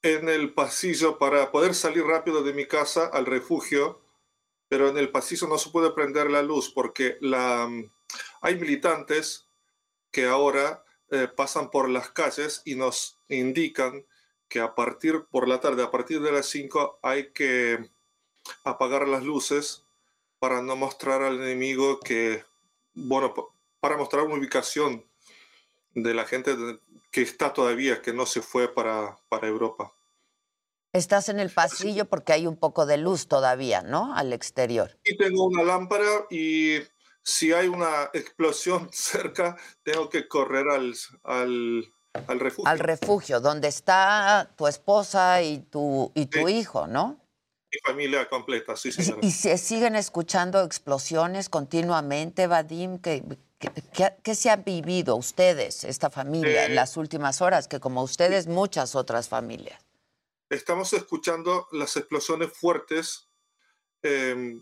en 0.04 0.30
el 0.30 0.54
pasillo 0.54 1.18
para 1.18 1.52
poder 1.52 1.76
salir 1.76 2.04
rápido 2.04 2.44
de 2.44 2.54
mi 2.54 2.66
casa 2.66 3.06
al 3.06 3.26
refugio, 3.26 4.02
pero 4.68 4.90
en 4.90 4.98
el 4.98 5.12
pasillo 5.12 5.48
no 5.48 5.58
se 5.58 5.70
puede 5.70 5.92
prender 5.92 6.30
la 6.30 6.42
luz 6.42 6.72
porque 6.74 7.18
la, 7.22 7.70
hay 8.42 8.56
militantes 8.56 9.48
que 10.12 10.26
ahora 10.26 10.84
eh, 11.10 11.28
pasan 11.28 11.70
por 11.70 11.90
las 11.90 12.10
calles 12.10 12.62
y 12.66 12.76
nos 12.76 13.20
indican 13.30 14.06
que 14.48 14.60
a 14.60 14.76
partir 14.76 15.26
por 15.30 15.48
la 15.48 15.60
tarde, 15.60 15.84
a 15.84 15.92
partir 15.92 16.22
de 16.22 16.32
las 16.32 16.48
5, 16.48 17.00
hay 17.04 17.32
que 17.32 17.92
apagar 18.64 19.08
las 19.08 19.24
luces 19.24 19.86
para 20.40 20.62
no 20.62 20.76
mostrar 20.76 21.22
al 21.22 21.36
enemigo 21.36 22.00
que, 22.00 22.44
bueno, 22.94 23.34
para 23.80 23.98
mostrar 23.98 24.26
una 24.26 24.36
ubicación 24.36 25.06
de 25.94 26.14
la 26.14 26.26
gente 26.26 26.56
que 27.12 27.22
está 27.22 27.54
todavía, 27.54 28.02
que 28.02 28.14
no 28.14 28.26
se 28.26 28.42
fue 28.42 28.74
para, 28.74 29.18
para 29.30 29.48
Europa. 29.48 29.94
Estás 30.94 31.30
en 31.30 31.40
el 31.40 31.50
pasillo 31.50 32.06
porque 32.06 32.34
hay 32.34 32.48
un 32.48 32.58
poco 32.58 32.86
de 32.86 32.98
luz 32.98 33.28
todavía, 33.28 33.82
¿no? 33.82 34.14
Al 34.16 34.34
exterior. 34.34 34.98
Y 35.06 35.16
tengo 35.18 35.46
una 35.46 35.64
lámpara 35.64 36.26
y 36.30 36.80
si 37.24 37.54
hay 37.54 37.68
una 37.68 38.10
explosión 38.14 38.90
cerca, 38.92 39.58
tengo 39.84 40.10
que 40.10 40.28
correr 40.28 40.68
al, 40.70 40.94
al, 41.24 41.86
al 42.28 42.40
refugio. 42.40 42.70
Al 42.70 42.80
refugio, 42.80 43.40
donde 43.40 43.70
está 43.70 44.52
tu 44.58 44.68
esposa 44.68 45.42
y 45.42 45.60
tu, 45.60 46.12
y 46.14 46.26
tu 46.26 46.48
Sí. 46.48 46.54
hijo, 46.56 46.88
¿no? 46.88 47.18
Mi 47.74 47.80
familia 47.86 48.28
completa, 48.28 48.76
sí, 48.76 48.92
señora. 48.92 49.20
Y 49.22 49.32
se 49.32 49.58
siguen 49.58 49.96
escuchando 49.96 50.62
explosiones 50.62 51.48
continuamente, 51.48 52.48
Vadim. 52.48 53.00
¿Qué, 53.00 53.24
qué, 53.94 54.14
qué- 54.24 54.36
se 54.36 54.50
han 54.50 54.64
vivido 54.64 55.16
ustedes, 55.16 55.84
esta 55.84 56.10
familia, 56.10 56.66
en 56.66 56.72
Eh, 56.72 56.76
las 56.76 56.98
últimas 56.98 57.42
horas? 57.42 57.68
Que 57.68 57.80
como 57.80 58.02
ustedes, 58.04 58.48
muchas 58.48 58.96
otras 58.96 59.30
familias. 59.30 59.80
Estamos 60.50 60.92
escuchando 60.94 61.68
las 61.72 61.96
explosiones 61.98 62.52
fuertes 62.52 63.30
em, 64.04 64.62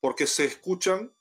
porque 0.00 0.26
se 0.26 0.44
escuchan, 0.44 1.14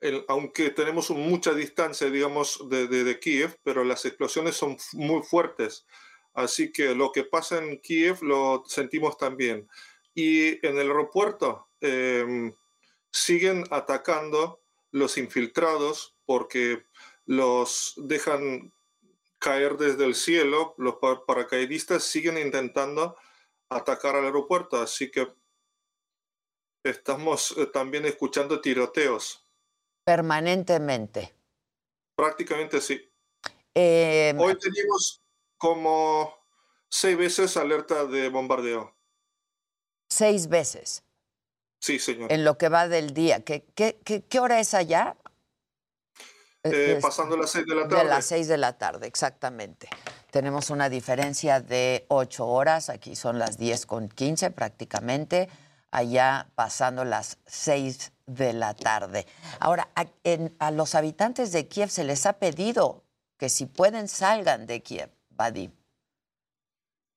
el- 0.00 0.24
aunque 0.28 0.70
tenemos 0.70 1.10
mucha 1.10 1.54
distancia, 1.54 2.08
digamos, 2.10 2.68
de, 2.68 2.86
de- 2.86 3.02
de 3.04 3.18
Kiev, 3.18 3.58
pero 3.64 3.82
las 3.82 4.04
explosiones 4.04 4.56
son 4.56 4.76
muy 4.92 5.22
fuertes. 5.22 5.86
Así 6.34 6.70
que 6.70 6.94
lo 6.94 7.10
que 7.10 7.24
pasa 7.24 7.58
en 7.58 7.80
Kiev 7.80 8.22
lo 8.22 8.62
sentimos 8.66 9.16
también. 9.16 9.66
Y 10.14 10.64
en 10.66 10.78
el 10.78 10.88
aeropuerto 10.88 11.68
em, 11.80 12.52
siguen 13.10 13.64
atacando 13.70 14.60
los 14.90 15.16
infiltrados 15.18 16.16
porque 16.38 16.84
los 17.24 17.94
dejan 17.96 18.70
caer 19.38 19.78
desde 19.78 20.04
el 20.04 20.14
cielo, 20.14 20.74
los 20.76 20.96
pa- 20.96 21.24
paracaidistas 21.24 22.02
siguen 22.04 22.36
intentando 22.36 23.16
atacar 23.70 24.14
al 24.14 24.26
aeropuerto, 24.26 24.76
así 24.78 25.10
que 25.10 25.26
estamos 26.84 27.54
eh, 27.56 27.64
también 27.66 28.04
escuchando 28.04 28.60
tiroteos, 28.60 29.42
Permanentemente. 30.04 31.34
prácticamente 32.14 32.80
sí. 32.82 33.10
Eh, 33.74 34.34
Hoy 34.38 34.58
tenemos 34.58 35.22
como 35.56 36.34
seis 36.90 37.16
veces 37.16 37.56
alerta 37.56 38.04
de 38.04 38.28
bombardeo. 38.28 38.94
seis 40.10 40.48
veces 40.48 41.04
Sí, 41.80 41.98
señor. 41.98 42.30
en 42.32 42.44
lo 42.44 42.58
que 42.58 42.68
va 42.68 42.86
del 42.88 43.14
día. 43.14 43.44
¿Qué, 43.44 43.64
qué, 43.74 43.98
qué- 44.04 44.22
qué 44.24 44.40
hora 44.40 44.58
es 44.60 44.74
allá? 44.74 45.16
Eh, 46.64 46.94
Es- 46.96 47.02
pasando 47.02 47.36
las 47.36 47.50
seis 47.50 47.64
de 47.66 47.74
la 47.74 47.82
De 47.84 47.88
tarde. 47.88 48.04
las 48.08 48.24
seis 48.26 48.48
de 48.48 48.58
la 48.58 48.76
tarde, 48.78 49.06
exactamente. 49.06 49.88
Tenemos 50.30 50.70
una 50.70 50.88
diferencia 50.88 51.60
de 51.60 52.04
ocho 52.08 52.46
horas, 52.46 52.90
aquí 52.90 53.16
son 53.16 53.38
las 53.38 53.56
10 53.58 53.86
con 53.86 54.08
15 54.08 54.50
prácticamente, 54.50 55.48
allá 55.90 56.50
pasando 56.54 57.04
las 57.04 57.38
seis 57.46 58.12
de 58.26 58.52
la 58.52 58.74
tarde. 58.74 59.26
Ahora, 59.60 59.88
a, 59.94 60.04
en- 60.24 60.54
a 60.58 60.70
los 60.70 60.94
habitantes 60.94 61.52
de 61.52 61.66
Kiev 61.68 61.88
se 61.90 62.04
les 62.04 62.26
ha 62.26 62.34
pedido 62.34 63.04
que 63.38 63.48
si 63.48 63.64
pueden 63.66 64.08
salgan 64.08 64.66
de 64.66 64.82
Kiev, 64.82 65.10
Vadim. 65.30 65.72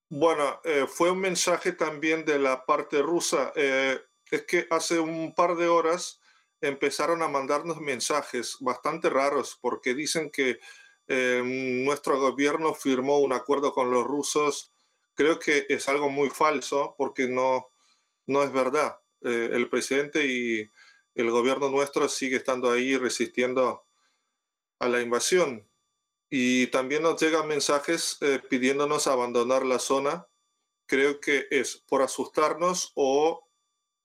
Bueno, 0.09 0.61
eh, 0.63 0.85
fue 0.87 1.11
un 1.11 1.19
mensaje 1.19 1.71
también 1.73 2.25
de 2.25 2.37
la 2.37 2.65
parte 2.65 3.01
rusa. 3.01 3.51
Eh, 3.55 3.99
es 4.29 4.43
que 4.43 4.67
hace 4.69 4.99
un 4.99 5.33
par 5.33 5.55
de 5.55 5.67
horas 5.67 6.19
empezaron 6.61 7.23
a 7.23 7.27
mandarnos 7.27 7.81
mensajes 7.81 8.57
bastante 8.59 9.09
raros 9.09 9.57
porque 9.59 9.93
dicen 9.93 10.29
que 10.29 10.59
eh, 11.07 11.41
nuestro 11.43 12.19
gobierno 12.19 12.73
firmó 12.73 13.19
un 13.19 13.33
acuerdo 13.33 13.73
con 13.73 13.91
los 13.91 14.05
rusos. 14.05 14.71
Creo 15.13 15.39
que 15.39 15.65
es 15.67 15.89
algo 15.89 16.09
muy 16.09 16.29
falso 16.29 16.95
porque 16.97 17.27
no, 17.27 17.67
no 18.27 18.43
es 18.43 18.51
verdad. 18.53 18.97
Eh, 19.21 19.49
el 19.51 19.69
presidente 19.69 20.25
y 20.25 20.69
el 21.15 21.31
gobierno 21.31 21.69
nuestro 21.69 22.07
sigue 22.07 22.37
estando 22.37 22.71
ahí 22.71 22.95
resistiendo 22.95 23.85
a 24.79 24.87
la 24.87 25.01
invasión. 25.01 25.67
Y 26.29 26.67
también 26.67 27.03
nos 27.03 27.21
llegan 27.21 27.47
mensajes 27.47 28.17
eh, 28.21 28.39
pidiéndonos 28.49 29.07
abandonar 29.07 29.65
la 29.65 29.79
zona. 29.79 30.27
Creo 30.85 31.19
que 31.19 31.47
es 31.51 31.75
por 31.87 32.01
asustarnos 32.01 32.93
o 32.95 33.47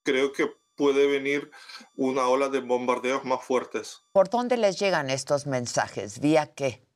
creo 0.03 0.33
que 0.33 0.51
puede 0.77 1.07
venir 1.07 1.51
una 1.95 2.27
ola 2.27 2.47
de 2.47 2.61
bombardeos 2.61 3.25
más 3.25 3.43
fuertes. 3.43 4.03
¿Por 4.13 4.29
dónde 4.29 4.55
les 4.55 4.79
llegan 4.79 5.09
estos 5.09 5.45
mensajes? 5.45 6.19
¿Vía 6.19 6.53
qué? 6.53 6.87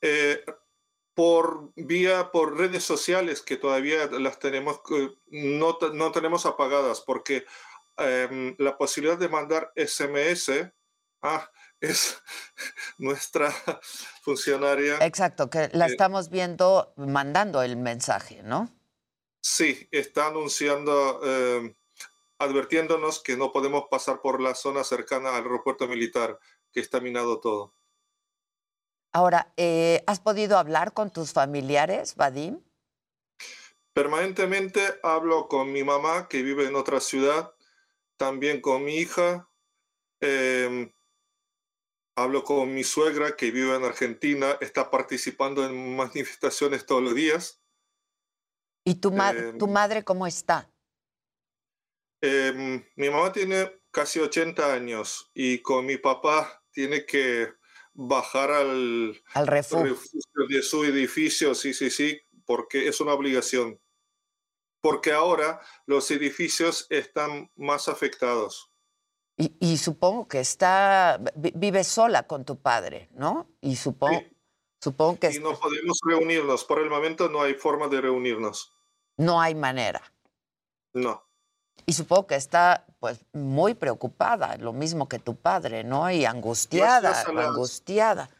Eh, 0.00 0.42
por 1.14 1.72
vía, 1.76 2.30
por 2.30 2.56
redes 2.56 2.84
sociales 2.84 3.42
que 3.42 3.56
todavía 3.56 4.06
las 4.06 4.38
tenemos, 4.38 4.80
eh, 4.90 5.10
no, 5.26 5.78
no 5.92 6.12
tenemos 6.12 6.46
apagadas 6.46 7.00
porque 7.00 7.44
em, 7.96 8.54
la 8.58 8.76
posibilidad 8.76 9.18
de 9.18 9.28
mandar 9.28 9.72
SMS 9.74 10.70
ah, 11.22 11.50
es 11.80 12.22
nuestra 12.98 13.50
funcionaria. 14.22 14.98
Exacto, 14.98 15.50
que 15.50 15.68
la 15.72 15.86
Eh, 15.86 15.90
estamos 15.90 16.30
viendo 16.30 16.92
mandando 16.96 17.62
el 17.62 17.76
mensaje, 17.76 18.42
¿no? 18.42 18.70
Sí, 19.40 19.88
está 19.92 20.26
anunciando, 20.26 21.20
eh, 21.24 21.76
advirtiéndonos 22.38 23.22
que 23.22 23.36
no 23.36 23.52
podemos 23.52 23.84
pasar 23.90 24.20
por 24.20 24.40
la 24.40 24.54
zona 24.54 24.84
cercana 24.84 25.30
al 25.30 25.44
aeropuerto 25.44 25.88
militar, 25.88 26.38
que 26.72 26.80
está 26.80 27.00
minado 27.00 27.40
todo. 27.40 27.74
Ahora, 29.12 29.52
eh, 29.56 30.02
¿has 30.06 30.20
podido 30.20 30.58
hablar 30.58 30.92
con 30.92 31.10
tus 31.10 31.32
familiares, 31.32 32.16
Vadim? 32.16 32.60
Permanentemente 33.94 35.00
hablo 35.02 35.48
con 35.48 35.72
mi 35.72 35.82
mamá, 35.82 36.28
que 36.28 36.42
vive 36.42 36.66
en 36.66 36.76
otra 36.76 37.00
ciudad, 37.00 37.54
también 38.18 38.60
con 38.60 38.84
mi 38.84 38.96
hija, 38.96 39.48
eh, 40.20 40.92
hablo 42.14 42.44
con 42.44 42.74
mi 42.74 42.84
suegra, 42.84 43.36
que 43.36 43.50
vive 43.50 43.74
en 43.74 43.84
Argentina, 43.84 44.58
está 44.60 44.90
participando 44.90 45.64
en 45.64 45.96
manifestaciones 45.96 46.84
todos 46.84 47.02
los 47.02 47.14
días. 47.14 47.62
¿Y 48.84 48.96
tu, 48.96 49.10
ma- 49.10 49.32
Eh, 49.32 49.54
tu 49.58 49.66
madre 49.66 50.04
cómo 50.04 50.26
está? 50.26 50.70
Eh, 52.20 52.82
mi 52.96 53.10
mamá 53.10 53.32
tiene 53.32 53.80
casi 53.90 54.20
80 54.20 54.72
años 54.72 55.30
y 55.34 55.58
con 55.60 55.86
mi 55.86 55.96
papá 55.98 56.62
tiene 56.72 57.04
que 57.06 57.52
bajar 57.94 58.50
al, 58.50 59.22
Al 59.34 59.46
refugio. 59.46 59.84
refugio 59.84 60.46
de 60.48 60.62
su 60.62 60.84
edificio, 60.84 61.54
sí, 61.54 61.72
sí, 61.74 61.90
sí, 61.90 62.20
porque 62.44 62.88
es 62.88 63.00
una 63.00 63.12
obligación. 63.14 63.80
Porque 64.80 65.12
ahora 65.12 65.60
los 65.86 66.10
edificios 66.10 66.86
están 66.90 67.50
más 67.56 67.88
afectados. 67.88 68.70
Y, 69.38 69.56
y 69.60 69.76
supongo 69.78 70.28
que 70.28 70.40
está, 70.40 71.20
vi- 71.34 71.52
vive 71.54 71.84
sola 71.84 72.26
con 72.26 72.44
tu 72.44 72.60
padre, 72.60 73.08
¿no? 73.12 73.50
Y 73.60 73.76
supongo, 73.76 74.22
supongo 74.80 75.18
que 75.18 75.30
Y 75.32 75.38
no 75.40 75.58
podemos 75.58 75.98
reunirnos. 76.06 76.64
Por 76.64 76.78
el 76.80 76.88
momento 76.88 77.28
no 77.28 77.42
hay 77.42 77.54
forma 77.54 77.88
de 77.88 78.00
reunirnos. 78.00 78.72
no 79.18 79.40
hay 79.40 79.54
manera. 79.54 80.02
No. 80.94 81.22
Y 81.84 81.92
supongo 81.92 82.26
que 82.26 82.34
está 82.36 82.86
pues 82.98 83.20
muy 83.32 83.74
preocupada, 83.74 84.56
lo 84.56 84.72
mismo 84.72 85.08
que 85.08 85.18
tu 85.18 85.36
padre, 85.36 85.84
¿no? 85.84 86.10
Y 86.10 86.24
angustiada, 86.24 87.10
las- 87.10 87.26
angustiada. 87.28 88.30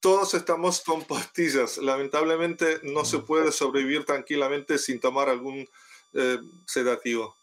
Todos 0.00 0.34
estamos 0.34 0.80
con 0.82 1.04
pastillas. 1.04 1.78
Lamentablemente 1.78 2.80
no 2.82 3.04
se 3.04 3.20
puede 3.20 3.52
sobrevivir 3.52 4.04
tranquilamente 4.04 4.78
sin 4.78 5.00
tomar 5.00 5.28
algún 5.28 5.66
eh, 6.12 6.38
sedativo. 6.66 7.34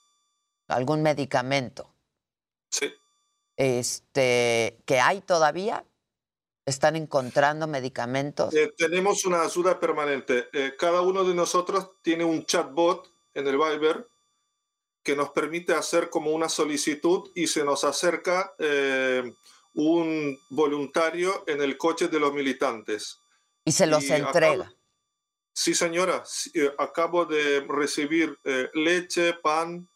¿Algún 0.68 1.01
medicamento? 1.01 1.95
Sí. 2.70 2.93
Este, 3.57 4.82
que 4.86 4.99
hay 4.99 5.22
todavía? 5.22 5.86
¿Están 6.66 6.95
encontrando 6.95 7.66
medicamentos? 7.66 8.53
Eh, 8.53 8.72
tenemos 8.78 9.26
una 9.26 9.41
ayuda 9.41 9.80
permanente. 9.80 10.49
Eh, 10.53 10.76
cada 10.78 11.01
uno 11.01 11.24
de 11.24 11.34
nosotros 11.34 11.91
tiene 12.03 12.24
un 12.24 12.45
chatbot 12.45 13.12
en 13.34 13.47
el 13.47 13.57
Viber 13.57 14.07
que 15.10 15.16
nos 15.16 15.32
permite 15.32 15.74
hacer 15.74 16.12
como 16.12 16.30
una 16.30 16.47
solicitud 16.47 17.32
y 17.34 17.47
se 17.47 17.64
nos 17.64 17.84
acerca 17.84 18.53
eh, 18.60 19.24
un 19.74 20.38
voluntario 20.51 21.43
en 21.47 21.64
el 21.64 21.80
coche 21.80 22.10
de 22.10 22.20
los 22.20 22.32
militantes. 22.32 23.20
Y 23.66 23.72
se 23.72 23.88
los 23.88 24.03
Y 24.03 24.12
acabo- 24.12 24.28
entrega. 24.28 24.72
Sí, 25.51 25.74
señora. 25.74 26.24
eh, 26.53 26.72
acabo 26.78 27.26
de 27.26 27.62
recibir 27.68 28.38
eh, 28.43 28.70
leche, 28.76 29.34
pan 29.34 29.89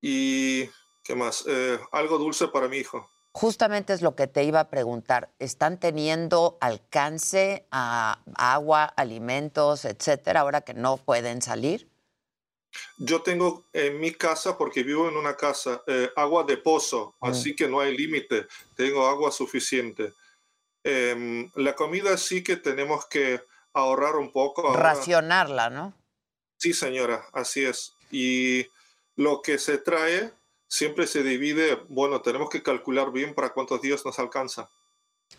y 0.00 0.70
¿qué 1.04 1.14
más? 1.14 1.44
Eh, 1.46 1.78
algo 1.92 2.16
dulce 2.16 2.48
para 2.48 2.68
mi 2.68 2.78
hijo. 2.78 3.10
Justamente 3.34 3.92
es 3.92 4.00
lo 4.00 4.16
que 4.16 4.26
te 4.26 4.42
iba 4.44 4.60
a 4.60 4.70
preguntar. 4.70 5.34
¿Están 5.38 5.78
teniendo 5.78 6.56
alcance 6.62 7.66
a 7.70 8.22
agua, 8.36 8.84
alimentos, 8.84 9.84
etcétera, 9.84 10.40
ahora 10.40 10.62
que 10.62 10.72
no 10.72 10.96
pueden 10.96 11.42
salir? 11.42 11.91
Yo 12.98 13.22
tengo 13.22 13.64
en 13.72 14.00
mi 14.00 14.12
casa, 14.12 14.56
porque 14.56 14.82
vivo 14.82 15.08
en 15.08 15.16
una 15.16 15.36
casa, 15.36 15.82
eh, 15.86 16.10
agua 16.16 16.44
de 16.44 16.56
pozo, 16.56 17.14
así 17.20 17.54
que 17.56 17.68
no 17.68 17.80
hay 17.80 17.96
límite, 17.96 18.46
tengo 18.76 19.06
agua 19.06 19.30
suficiente. 19.30 20.12
Em, 20.84 21.50
la 21.54 21.74
comida 21.74 22.16
sí 22.16 22.42
que 22.42 22.56
tenemos 22.56 23.06
que 23.06 23.40
ahorrar 23.72 24.16
un 24.16 24.32
poco. 24.32 24.66
ahora. 24.66 24.94
Racionarla, 24.94 25.70
¿no? 25.70 25.94
Sí, 26.58 26.72
señora, 26.72 27.24
así 27.32 27.64
es. 27.64 27.94
Y 28.10 28.66
lo 29.16 29.42
que 29.42 29.58
se 29.58 29.78
trae 29.78 30.32
siempre 30.68 31.06
se 31.06 31.22
divide, 31.22 31.76
bueno, 31.88 32.22
tenemos 32.22 32.48
que 32.50 32.62
calcular 32.62 33.12
bien 33.12 33.34
para 33.34 33.52
cuántos 33.52 33.80
días 33.82 34.04
nos 34.04 34.18
alcanza. 34.18 34.70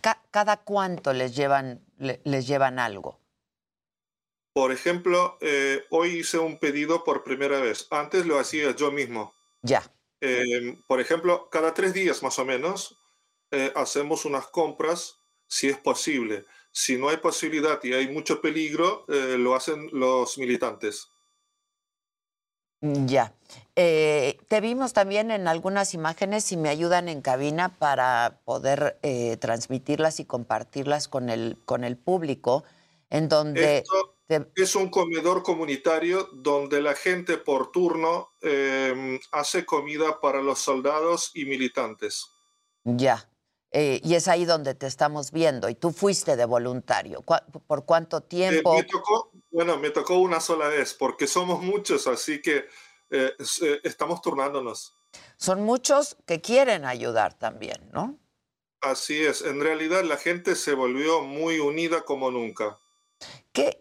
Ca- 0.01 0.21
¿Cada 0.31 0.57
cuánto 0.57 1.13
les 1.13 1.35
llevan, 1.35 1.85
le- 1.97 2.21
les 2.23 2.47
llevan 2.47 2.79
algo? 2.79 3.19
Por 4.53 4.71
ejemplo, 4.71 5.37
eh, 5.41 5.83
hoy 5.89 6.19
hice 6.19 6.37
un 6.37 6.59
pedido 6.59 7.03
por 7.03 7.23
primera 7.23 7.59
vez. 7.59 7.87
Antes 7.89 8.25
lo 8.25 8.39
hacía 8.39 8.75
yo 8.75 8.91
mismo. 8.91 9.33
Ya. 9.63 9.83
Eh, 10.21 10.77
por 10.87 11.01
ejemplo, 11.01 11.49
cada 11.49 11.73
tres 11.73 11.93
días 11.93 12.21
más 12.21 12.37
o 12.39 12.45
menos 12.45 12.99
eh, 13.51 13.71
hacemos 13.75 14.25
unas 14.25 14.47
compras 14.47 15.19
si 15.47 15.69
es 15.69 15.77
posible. 15.77 16.45
Si 16.71 16.97
no 16.97 17.09
hay 17.09 17.17
posibilidad 17.17 17.79
y 17.83 17.93
hay 17.93 18.09
mucho 18.09 18.41
peligro, 18.41 19.05
eh, 19.07 19.37
lo 19.37 19.55
hacen 19.55 19.89
los 19.91 20.37
militantes. 20.37 21.09
Ya. 22.81 23.33
Eh, 23.75 24.37
te 24.49 24.59
vimos 24.59 24.91
también 24.91 25.31
en 25.31 25.47
algunas 25.47 25.93
imágenes, 25.93 26.43
si 26.43 26.57
me 26.57 26.69
ayudan 26.69 27.07
en 27.07 27.21
cabina 27.21 27.77
para 27.77 28.41
poder 28.43 28.99
eh, 29.03 29.37
transmitirlas 29.37 30.19
y 30.19 30.25
compartirlas 30.25 31.07
con 31.07 31.29
el, 31.29 31.57
con 31.65 31.83
el 31.83 31.95
público, 31.95 32.65
en 33.09 33.29
donde... 33.29 33.77
Esto 33.77 34.12
es 34.55 34.75
un 34.75 34.89
comedor 34.89 35.43
comunitario 35.43 36.29
donde 36.33 36.81
la 36.81 36.95
gente 36.95 37.37
por 37.37 37.71
turno 37.71 38.33
eh, 38.41 39.19
hace 39.31 39.65
comida 39.65 40.19
para 40.21 40.41
los 40.41 40.59
soldados 40.59 41.31
y 41.33 41.45
militantes. 41.45 42.27
Ya. 42.83 43.29
Eh, 43.71 43.99
y 44.03 44.13
es 44.13 44.27
ahí 44.27 44.45
donde 44.45 44.75
te 44.75 44.85
estamos 44.85 45.31
viendo. 45.31 45.67
Y 45.67 45.75
tú 45.75 45.91
fuiste 45.91 46.35
de 46.35 46.45
voluntario. 46.45 47.21
¿Cuá- 47.23 47.45
¿Por 47.67 47.85
cuánto 47.85 48.17
Eh, 48.17 48.21
tiempo? 48.21 48.75
me 48.75 48.83
tocó, 48.83 49.31
bueno, 49.49 49.77
me 49.79 49.89
tocó 49.89 50.17
una 50.19 50.39
sola 50.39 50.67
vez 50.67 50.93
porque 50.93 51.25
somos 51.27 51.61
muchos, 51.61 52.05
así 52.07 52.41
que 52.41 52.65
eh, 53.09 53.31
eh, 53.61 53.79
estamos 53.83 54.21
turnándonos. 54.21 54.95
Son 55.37 55.61
muchos 55.63 56.17
que 56.25 56.39
quieren 56.41 56.85
ayudar 56.85 57.37
también, 57.37 57.89
¿no? 57.91 58.19
Así 58.81 59.23
es, 59.23 59.41
en 59.41 59.61
realidad 59.61 60.03
la 60.03 60.17
gente 60.17 60.55
se 60.55 60.73
volvió 60.73 61.21
muy 61.21 61.59
unida 61.59 62.03
como 62.05 62.31
nunca. 62.31 62.79
¿Qué, 63.51 63.77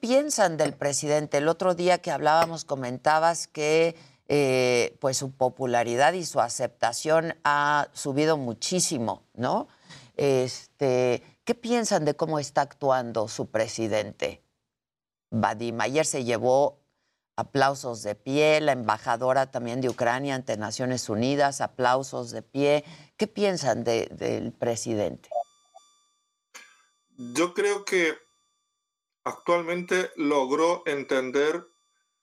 piensan 0.00 0.56
del 0.56 0.72
presidente? 0.74 1.38
El 1.38 1.48
otro 1.48 1.74
día 1.74 1.98
que 1.98 2.10
hablábamos 2.10 2.64
comentabas 2.64 3.46
que 3.46 3.94
eh, 4.28 4.96
pues 5.00 5.18
su 5.18 5.32
popularidad 5.32 6.14
y 6.14 6.24
su 6.24 6.40
aceptación 6.40 7.36
ha 7.44 7.88
subido 7.92 8.36
muchísimo, 8.36 9.22
¿no? 9.34 9.68
Este, 10.16 11.22
¿Qué 11.44 11.54
piensan 11.54 12.04
de 12.04 12.14
cómo 12.14 12.38
está 12.38 12.62
actuando 12.62 13.28
su 13.28 13.46
presidente? 13.50 14.42
Vadim, 15.30 15.80
ayer 15.80 16.06
se 16.06 16.24
llevó 16.24 16.80
aplausos 17.36 18.02
de 18.02 18.14
pie, 18.14 18.60
la 18.62 18.72
embajadora 18.72 19.50
también 19.50 19.82
de 19.82 19.90
Ucrania 19.90 20.34
ante 20.34 20.56
Naciones 20.56 21.10
Unidas, 21.10 21.60
aplausos 21.60 22.30
de 22.30 22.40
pie. 22.40 22.84
¿Qué 23.18 23.26
piensan 23.26 23.84
de- 23.84 24.06
del 24.06 24.52
presidente? 24.52 25.28
Yo 27.34 27.54
creo 27.54 27.84
que 27.84 28.14
actualmente 29.26 30.12
logró 30.14 30.84
entender 30.86 31.66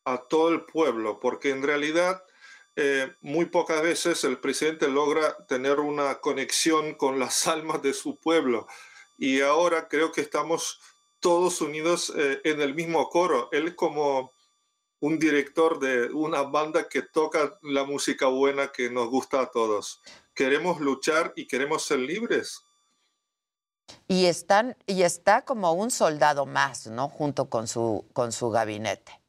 a 0.06 0.18
todo 0.30 0.50
el 0.50 0.64
pueblo, 0.64 1.20
porque 1.20 1.50
en 1.50 1.62
realidad 1.62 2.24
eh, 2.78 3.12
muy 3.20 3.46
pocas 3.46 3.82
veces 3.82 4.24
el 4.24 4.40
presidente 4.40 4.88
logra 4.88 5.46
tener 5.48 5.82
una 5.82 6.22
conexión 6.22 6.96
con 6.96 7.20
las 7.20 7.46
almas 7.48 7.82
de 7.82 7.94
su 7.94 8.20
pueblo. 8.20 8.68
Y 9.18 9.42
ahora 9.42 9.90
creo 9.90 10.14
que 10.14 10.22
estamos 10.22 10.80
todos 11.20 11.60
unidos 11.62 12.12
eh, 12.16 12.40
en 12.46 12.62
el 12.62 12.74
mismo 12.74 13.10
coro. 13.10 13.50
Él 13.52 13.76
como 13.76 14.34
un 15.02 15.20
director 15.20 15.80
de 15.80 16.06
una 16.06 16.44
banda 16.44 16.88
que 16.88 17.02
toca 17.02 17.60
la 17.64 17.84
música 17.84 18.28
buena 18.28 18.72
que 18.72 18.90
nos 18.90 19.10
gusta 19.10 19.42
a 19.42 19.52
todos. 19.52 20.02
Queremos 20.34 20.80
luchar 20.80 21.34
y 21.36 21.48
queremos 21.48 21.84
ser 21.84 22.00
libres. 22.00 22.64
Y 24.07 24.26
están, 24.26 24.76
y 24.88 25.03
está 25.03 25.43
como 25.43 25.73
un 25.73 25.91
soldado 25.91 26.45
más, 26.45 26.88
¿no? 26.88 27.10
Junto 27.10 27.49
con 27.49 27.68
su, 27.68 28.05
con 28.14 28.31
su 28.31 28.49
gabinete. 28.49 29.19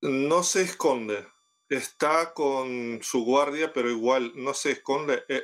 No 0.00 0.42
se 0.42 0.62
esconde. 0.62 1.26
Está 1.68 2.34
con 2.34 2.98
su 3.02 3.24
guardia, 3.24 3.72
pero 3.72 3.90
igual 3.90 4.32
no 4.34 4.52
se 4.52 4.72
esconde. 4.72 5.22
Eh, 5.28 5.42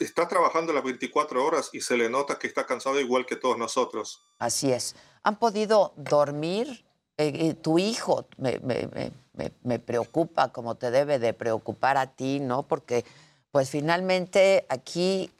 está 0.00 0.28
trabajando 0.28 0.72
las 0.72 0.84
24 0.84 1.44
horas 1.44 1.70
y 1.72 1.80
se 1.80 1.96
le 1.96 2.10
nota 2.10 2.38
que 2.38 2.46
está 2.46 2.66
cansado 2.66 3.00
igual 3.00 3.24
que 3.24 3.36
todos 3.36 3.56
nosotros. 3.56 4.20
Así 4.38 4.70
es. 4.70 4.96
¿Han 5.22 5.38
podido 5.38 5.94
dormir? 5.96 6.84
Eh, 7.16 7.32
eh, 7.34 7.54
tu 7.54 7.78
hijo 7.78 8.26
me- 8.36 8.58
me- 8.58 8.88
me- 9.34 9.52
me 9.62 9.78
preocupa 9.78 10.52
como 10.52 10.74
te 10.76 10.90
debe 10.90 11.18
de 11.18 11.32
preocupar 11.32 11.96
a 11.96 12.08
ti, 12.14 12.38
¿no? 12.40 12.64
Porque 12.64 13.04
pues 13.50 13.70
finalmente 13.70 14.66
aquí 14.68 15.30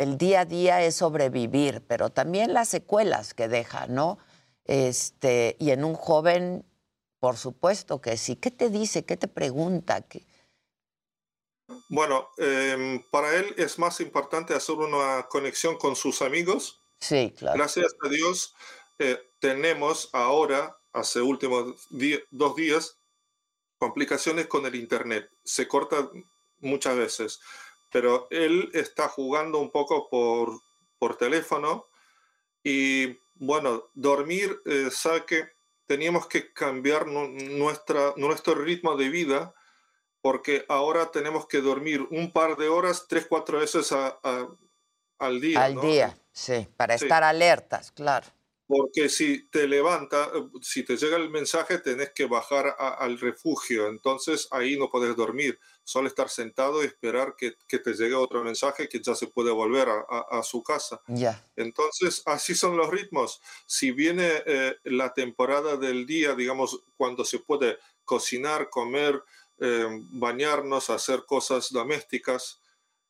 el 0.00 0.16
día 0.16 0.40
a 0.40 0.44
día 0.46 0.82
es 0.82 0.96
sobrevivir, 0.96 1.82
pero 1.86 2.08
también 2.08 2.54
las 2.54 2.70
secuelas 2.70 3.34
que 3.34 3.48
deja, 3.48 3.86
¿no? 3.86 4.18
Este, 4.64 5.56
y 5.58 5.72
en 5.72 5.84
un 5.84 5.94
joven 5.94 6.64
Por 7.18 7.36
supuesto 7.36 8.00
que 8.00 8.16
sí. 8.16 8.36
¿Qué 8.36 8.50
te 8.50 8.70
dice? 8.70 9.04
¿Qué 9.04 9.18
te 9.18 9.28
pregunta? 9.28 10.00
¿Qué... 10.00 10.24
Bueno, 11.90 12.30
em, 12.38 13.02
para 13.10 13.34
él 13.34 13.54
es 13.58 13.78
más 13.78 14.00
importante 14.00 14.54
hacer 14.54 14.76
una 14.76 15.26
conexión 15.28 15.76
con 15.76 15.94
sus 15.94 16.22
amigos. 16.22 16.80
Sí, 16.98 17.34
claro. 17.36 17.58
Gracias 17.58 17.94
a 18.02 18.08
Dios 18.08 18.54
eh, 18.98 19.18
tenemos 19.38 20.08
ahora, 20.14 20.78
hace 20.94 21.20
últimos 21.20 21.88
dos 22.30 22.56
días, 22.56 22.98
complicaciones 23.78 24.46
con 24.46 24.64
el 24.64 24.74
Internet. 24.76 25.30
Se 25.44 25.68
corta 25.68 26.10
muchas 26.58 26.96
veces, 26.96 27.40
pero 27.90 28.26
él 28.30 28.70
está 28.72 29.08
jugando 29.08 29.58
un 29.58 29.70
poco 29.70 30.08
por, 30.08 30.60
por 30.98 31.16
teléfono 31.16 31.86
y 32.62 33.18
bueno, 33.34 33.90
dormir, 33.94 34.60
eh, 34.66 34.88
sabe 34.90 35.24
que 35.24 35.48
teníamos 35.86 36.26
que 36.26 36.52
cambiar 36.52 37.06
nu- 37.06 37.28
nuestra, 37.28 38.12
nuestro 38.16 38.54
ritmo 38.54 38.96
de 38.96 39.08
vida 39.08 39.54
porque 40.22 40.64
ahora 40.68 41.10
tenemos 41.10 41.46
que 41.46 41.60
dormir 41.62 42.06
un 42.10 42.32
par 42.32 42.56
de 42.56 42.68
horas, 42.68 43.06
tres, 43.08 43.26
cuatro 43.26 43.58
veces 43.58 43.90
a- 43.92 44.18
a- 44.22 44.48
al 45.18 45.40
día. 45.40 45.64
Al 45.64 45.74
¿no? 45.76 45.80
día, 45.80 46.16
sí, 46.32 46.68
para 46.76 46.96
Sí. 46.98 47.06
estar 47.06 47.24
alertas, 47.24 47.90
claro. 47.92 48.26
Porque 48.70 49.08
si 49.08 49.48
te 49.48 49.66
levanta, 49.66 50.30
eh, 50.32 50.44
si 50.62 50.84
te 50.84 50.96
llega 50.96 51.16
el 51.16 51.28
mensaje, 51.28 51.78
tenés 51.78 52.12
que 52.14 52.26
bajar 52.26 52.76
a- 52.78 52.94
al 52.94 53.18
refugio. 53.18 53.88
Entonces 53.88 54.46
ahí 54.52 54.78
no 54.78 54.88
puedes 54.90 55.16
dormir. 55.16 55.58
Solo 55.82 56.06
estar 56.06 56.28
sentado 56.28 56.82
y 56.82 56.86
esperar 56.86 57.34
que, 57.36 57.54
que 57.66 57.80
te 57.80 57.94
llegue 57.94 58.14
otro 58.14 58.44
mensaje 58.44 58.88
que 58.88 59.00
ya 59.02 59.16
se 59.16 59.26
puede 59.26 59.50
volver 59.50 59.88
a, 59.88 60.04
a- 60.08 60.38
a 60.38 60.42
su 60.44 60.62
casa. 60.62 61.00
Ya. 61.08 61.44
Entonces, 61.56 62.22
así 62.26 62.54
son 62.54 62.76
los 62.76 62.88
ritmos. 62.90 63.40
Si 63.66 63.90
viene 63.90 64.42
eh, 64.46 64.76
la 64.84 65.12
temporada 65.14 65.76
del 65.76 66.06
día, 66.06 66.36
digamos, 66.36 66.80
cuando 66.96 67.24
se 67.24 67.40
puede 67.40 67.78
cocinar, 68.04 68.70
comer, 68.70 69.20
eh, 69.58 69.86
bañarnos, 70.12 70.90
hacer 70.90 71.24
cosas 71.26 71.70
domésticas, 71.72 72.60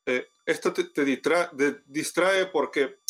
eh, 0.07 0.27
esto 0.45 0.73
te, 0.73 0.85
te 0.85 1.05
de- 1.05 1.81
distrae 1.85 2.47
porque 2.47 3.00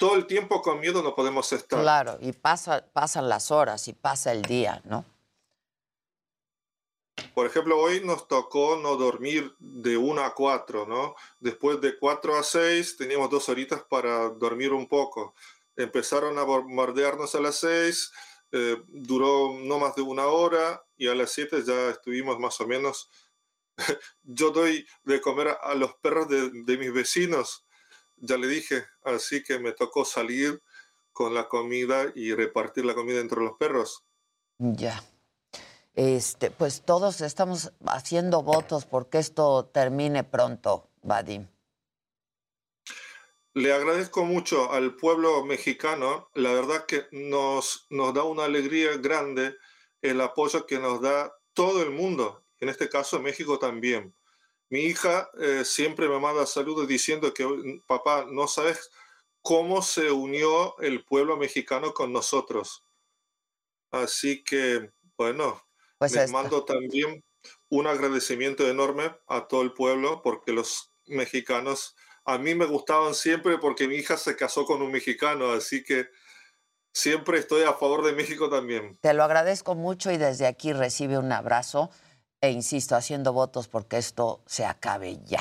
todo 0.00 0.16
el 0.16 0.26
tiempo 0.26 0.62
con 0.62 0.80
miedo 0.80 1.02
no 1.02 1.14
podemos 1.14 1.52
estar. 1.52 1.78
Claro, 1.78 2.16
y 2.22 2.32
pasa, 2.32 2.86
pasan 2.94 3.28
las 3.28 3.50
horas 3.50 3.86
y 3.86 3.92
pasa 3.92 4.32
el 4.32 4.40
día, 4.40 4.80
¿no? 4.86 5.04
Por 7.34 7.44
ejemplo, 7.44 7.78
hoy 7.78 8.00
nos 8.02 8.26
tocó 8.26 8.78
no 8.82 8.96
dormir 8.96 9.54
de 9.58 9.98
1 9.98 10.22
a 10.24 10.34
4, 10.34 10.86
¿no? 10.86 11.16
Después 11.38 11.82
de 11.82 11.98
4 11.98 12.38
a 12.38 12.42
6 12.42 12.96
teníamos 12.96 13.28
dos 13.28 13.50
horitas 13.50 13.82
para 13.82 14.30
dormir 14.30 14.72
un 14.72 14.88
poco. 14.88 15.34
Empezaron 15.76 16.38
a 16.38 16.44
bombardearnos 16.44 17.34
a 17.34 17.40
las 17.40 17.56
6, 17.56 18.12
eh, 18.52 18.82
duró 18.88 19.52
no 19.52 19.78
más 19.78 19.96
de 19.96 20.02
una 20.02 20.28
hora 20.28 20.82
y 20.96 21.08
a 21.08 21.14
las 21.14 21.30
7 21.32 21.62
ya 21.62 21.90
estuvimos 21.90 22.38
más 22.38 22.58
o 22.62 22.66
menos. 22.66 23.10
Yo 24.22 24.50
doy 24.50 24.86
de 25.04 25.20
comer 25.20 25.48
a, 25.48 25.52
a 25.52 25.74
los 25.74 25.94
perros 25.96 26.26
de, 26.26 26.50
de 26.50 26.78
mis 26.78 26.90
vecinos, 26.90 27.66
ya 28.20 28.36
le 28.36 28.46
dije, 28.46 28.84
así 29.04 29.42
que 29.42 29.58
me 29.58 29.72
tocó 29.72 30.04
salir 30.04 30.62
con 31.12 31.34
la 31.34 31.48
comida 31.48 32.12
y 32.14 32.34
repartir 32.34 32.84
la 32.84 32.94
comida 32.94 33.20
entre 33.20 33.40
los 33.40 33.56
perros. 33.58 34.04
Ya. 34.58 35.02
Este, 35.94 36.50
pues 36.50 36.82
todos 36.82 37.20
estamos 37.20 37.72
haciendo 37.86 38.42
votos 38.42 38.86
porque 38.86 39.18
esto 39.18 39.66
termine 39.66 40.24
pronto, 40.24 40.88
Vadim. 41.02 41.48
Le 43.52 43.72
agradezco 43.72 44.24
mucho 44.24 44.72
al 44.72 44.94
pueblo 44.94 45.44
mexicano. 45.44 46.30
La 46.34 46.52
verdad 46.52 46.86
que 46.86 47.06
nos, 47.10 47.86
nos 47.90 48.14
da 48.14 48.22
una 48.22 48.44
alegría 48.44 48.96
grande 48.98 49.56
el 50.02 50.20
apoyo 50.20 50.66
que 50.66 50.78
nos 50.78 51.00
da 51.02 51.34
todo 51.52 51.82
el 51.82 51.90
mundo. 51.90 52.44
En 52.60 52.68
este 52.68 52.88
caso, 52.88 53.20
México 53.20 53.58
también. 53.58 54.14
Mi 54.70 54.80
hija 54.82 55.28
eh, 55.40 55.64
siempre 55.64 56.08
me 56.08 56.20
manda 56.20 56.46
saludos 56.46 56.86
diciendo 56.86 57.34
que, 57.34 57.82
papá, 57.86 58.26
no 58.30 58.46
sabes 58.46 58.90
cómo 59.42 59.82
se 59.82 60.10
unió 60.12 60.78
el 60.78 61.04
pueblo 61.04 61.36
mexicano 61.36 61.92
con 61.92 62.12
nosotros. 62.12 62.84
Así 63.90 64.44
que, 64.44 64.90
bueno, 65.16 65.60
Pues 65.98 66.12
les 66.12 66.30
mando 66.30 66.64
también 66.64 67.24
un 67.68 67.86
agradecimiento 67.86 68.68
enorme 68.68 69.16
a 69.26 69.48
todo 69.48 69.62
el 69.62 69.72
pueblo 69.72 70.22
porque 70.22 70.52
los 70.52 70.92
mexicanos 71.06 71.96
a 72.24 72.38
mí 72.38 72.54
me 72.54 72.66
gustaban 72.66 73.14
siempre 73.14 73.58
porque 73.58 73.88
mi 73.88 73.96
hija 73.96 74.16
se 74.16 74.36
casó 74.36 74.64
con 74.66 74.82
un 74.82 74.92
mexicano, 74.92 75.50
así 75.50 75.82
que 75.82 76.06
siempre 76.92 77.38
estoy 77.38 77.62
a 77.64 77.72
favor 77.72 78.04
de 78.04 78.12
México 78.12 78.48
también. 78.48 78.98
Te 79.00 79.14
lo 79.14 79.24
agradezco 79.24 79.74
mucho 79.74 80.12
y 80.12 80.18
desde 80.18 80.46
aquí 80.46 80.72
recibe 80.72 81.18
un 81.18 81.32
abrazo 81.32 81.90
e 82.40 82.50
insisto, 82.50 82.96
haciendo 82.96 83.32
votos 83.32 83.68
porque 83.68 83.98
esto 83.98 84.40
se 84.46 84.64
acabe 84.64 85.18
ya. 85.26 85.40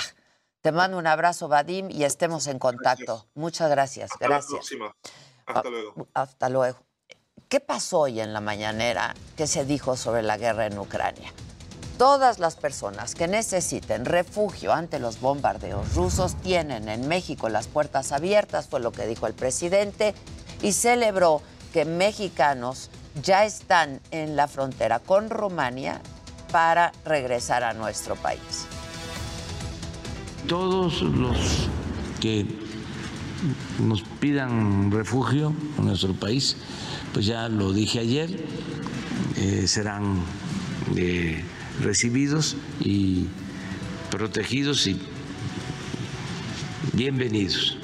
Te 0.61 0.71
mando 0.71 0.97
un 0.97 1.07
abrazo, 1.07 1.47
Vadim, 1.47 1.89
y 1.89 2.03
estemos 2.03 2.47
en 2.47 2.59
contacto. 2.59 3.25
Muchas 3.35 3.69
gracias. 3.69 4.11
Hasta 4.11 4.27
la 4.27 4.35
gracias. 4.35 4.51
próxima. 4.51 4.95
Hasta 5.45 5.59
Ah, 5.67 5.71
luego. 5.71 6.07
Hasta 6.13 6.49
luego. 6.49 6.79
¿Qué 7.47 7.59
pasó 7.61 8.01
hoy 8.01 8.19
en 8.19 8.33
la 8.33 8.41
mañanera 8.41 9.15
que 9.37 9.47
se 9.47 9.65
dijo 9.65 9.95
sobre 9.95 10.21
la 10.21 10.37
guerra 10.37 10.65
en 10.65 10.77
Ucrania? 10.77 11.33
Todas 11.97 12.39
las 12.39 12.55
personas 12.55 13.15
que 13.15 13.27
necesiten 13.27 14.05
refugio 14.05 14.71
ante 14.73 14.99
los 14.99 15.19
bombardeos 15.19 15.95
rusos 15.95 16.35
tienen 16.41 16.87
en 16.87 17.07
México 17.07 17.49
las 17.49 17.67
puertas 17.67 18.11
abiertas, 18.11 18.67
fue 18.67 18.79
lo 18.79 18.91
que 18.91 19.07
dijo 19.07 19.25
el 19.27 19.33
presidente, 19.33 20.13
y 20.61 20.73
celebró 20.73 21.41
que 21.73 21.85
mexicanos 21.85 22.89
ya 23.23 23.45
están 23.45 23.99
en 24.11 24.35
la 24.35 24.47
frontera 24.47 24.99
con 24.99 25.29
Rumania 25.29 26.01
para 26.51 26.91
regresar 27.05 27.63
a 27.63 27.73
nuestro 27.73 28.15
país. 28.15 28.67
Todos 30.47 31.01
los 31.01 31.37
que 32.19 32.45
nos 33.79 34.01
pidan 34.19 34.91
refugio 34.91 35.53
en 35.77 35.85
nuestro 35.85 36.13
país, 36.13 36.57
pues 37.13 37.25
ya 37.25 37.47
lo 37.49 37.71
dije 37.71 37.99
ayer, 37.99 38.45
eh, 39.37 39.67
serán 39.67 40.21
eh, 40.95 41.43
recibidos 41.81 42.55
y 42.79 43.27
protegidos 44.09 44.87
y 44.87 44.99
bienvenidos. 46.93 47.77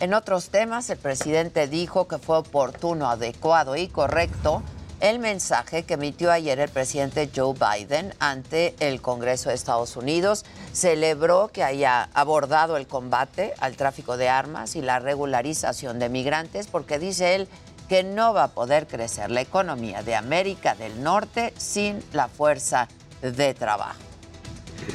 En 0.00 0.14
otros 0.14 0.50
temas, 0.50 0.88
el 0.90 0.98
presidente 0.98 1.66
dijo 1.66 2.06
que 2.06 2.18
fue 2.18 2.38
oportuno, 2.38 3.10
adecuado 3.10 3.76
y 3.76 3.88
correcto 3.88 4.62
el 5.00 5.18
mensaje 5.18 5.84
que 5.84 5.94
emitió 5.94 6.32
ayer 6.32 6.58
el 6.58 6.68
presidente 6.68 7.30
Joe 7.34 7.54
Biden 7.54 8.14
ante 8.18 8.74
el 8.80 9.00
Congreso 9.00 9.48
de 9.48 9.54
Estados 9.54 9.96
Unidos. 9.96 10.44
Celebró 10.72 11.48
que 11.48 11.62
haya 11.62 12.08
abordado 12.14 12.76
el 12.76 12.86
combate 12.86 13.54
al 13.58 13.76
tráfico 13.76 14.16
de 14.16 14.28
armas 14.28 14.76
y 14.76 14.82
la 14.82 14.98
regularización 14.98 15.98
de 15.98 16.08
migrantes, 16.08 16.66
porque 16.66 16.98
dice 16.98 17.36
él 17.36 17.48
que 17.88 18.02
no 18.02 18.34
va 18.34 18.44
a 18.44 18.48
poder 18.48 18.86
crecer 18.86 19.30
la 19.30 19.40
economía 19.40 20.02
de 20.02 20.14
América 20.14 20.74
del 20.74 21.02
Norte 21.02 21.54
sin 21.56 22.02
la 22.12 22.28
fuerza 22.28 22.88
de 23.22 23.54
trabajo. 23.54 23.98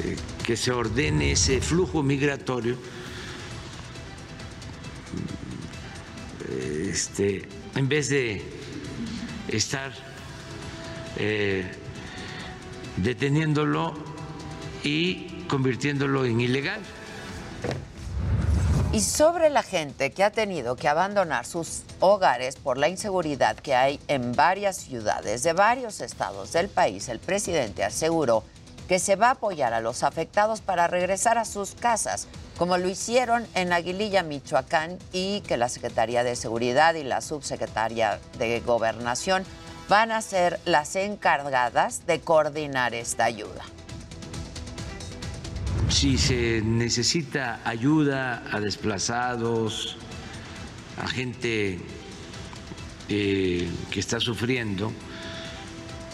Eh, 0.02 0.16
que 0.44 0.56
se 0.56 0.72
ordene 0.72 1.32
ese 1.32 1.60
flujo 1.60 2.02
migratorio 2.02 2.76
eh, 6.48 6.88
este, 6.90 7.48
en 7.74 7.88
vez 7.88 8.08
de 8.08 8.63
estar 9.56 9.92
eh, 11.16 11.70
deteniéndolo 12.96 13.94
y 14.82 15.44
convirtiéndolo 15.48 16.24
en 16.24 16.40
ilegal. 16.40 16.80
Y 18.92 19.00
sobre 19.00 19.50
la 19.50 19.64
gente 19.64 20.12
que 20.12 20.22
ha 20.22 20.30
tenido 20.30 20.76
que 20.76 20.86
abandonar 20.86 21.46
sus 21.46 21.82
hogares 21.98 22.54
por 22.54 22.78
la 22.78 22.88
inseguridad 22.88 23.56
que 23.56 23.74
hay 23.74 23.98
en 24.06 24.36
varias 24.36 24.76
ciudades 24.76 25.42
de 25.42 25.52
varios 25.52 26.00
estados 26.00 26.52
del 26.52 26.68
país, 26.68 27.08
el 27.08 27.18
presidente 27.18 27.82
aseguró 27.82 28.44
que 28.88 28.98
se 28.98 29.16
va 29.16 29.28
a 29.28 29.32
apoyar 29.32 29.72
a 29.72 29.80
los 29.80 30.02
afectados 30.02 30.60
para 30.60 30.86
regresar 30.86 31.38
a 31.38 31.44
sus 31.44 31.72
casas, 31.74 32.28
como 32.58 32.78
lo 32.78 32.88
hicieron 32.88 33.46
en 33.54 33.72
Aguililla, 33.72 34.22
Michoacán, 34.22 34.98
y 35.12 35.40
que 35.42 35.56
la 35.56 35.68
Secretaría 35.68 36.22
de 36.22 36.36
Seguridad 36.36 36.94
y 36.94 37.02
la 37.02 37.20
Subsecretaría 37.20 38.20
de 38.38 38.60
Gobernación 38.60 39.44
van 39.88 40.12
a 40.12 40.22
ser 40.22 40.60
las 40.64 40.96
encargadas 40.96 42.06
de 42.06 42.20
coordinar 42.20 42.94
esta 42.94 43.24
ayuda. 43.24 43.62
Si 45.88 46.16
se 46.16 46.62
necesita 46.62 47.60
ayuda 47.64 48.42
a 48.50 48.60
desplazados, 48.60 49.96
a 50.96 51.06
gente 51.06 51.78
eh, 53.08 53.68
que 53.90 54.00
está 54.00 54.20
sufriendo, 54.20 54.92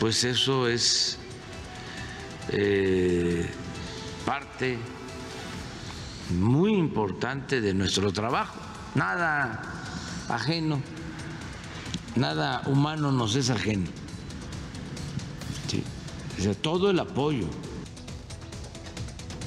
pues 0.00 0.24
eso 0.24 0.66
es 0.66 1.19
eh, 2.48 3.48
parte 4.24 4.78
muy 6.30 6.72
importante 6.72 7.60
de 7.60 7.74
nuestro 7.74 8.12
trabajo. 8.12 8.54
Nada 8.94 9.62
ajeno, 10.28 10.80
nada 12.16 12.62
humano 12.66 13.12
nos 13.12 13.36
es 13.36 13.50
ajeno. 13.50 13.86
Todo 16.62 16.90
el 16.90 16.98
apoyo. 16.98 17.46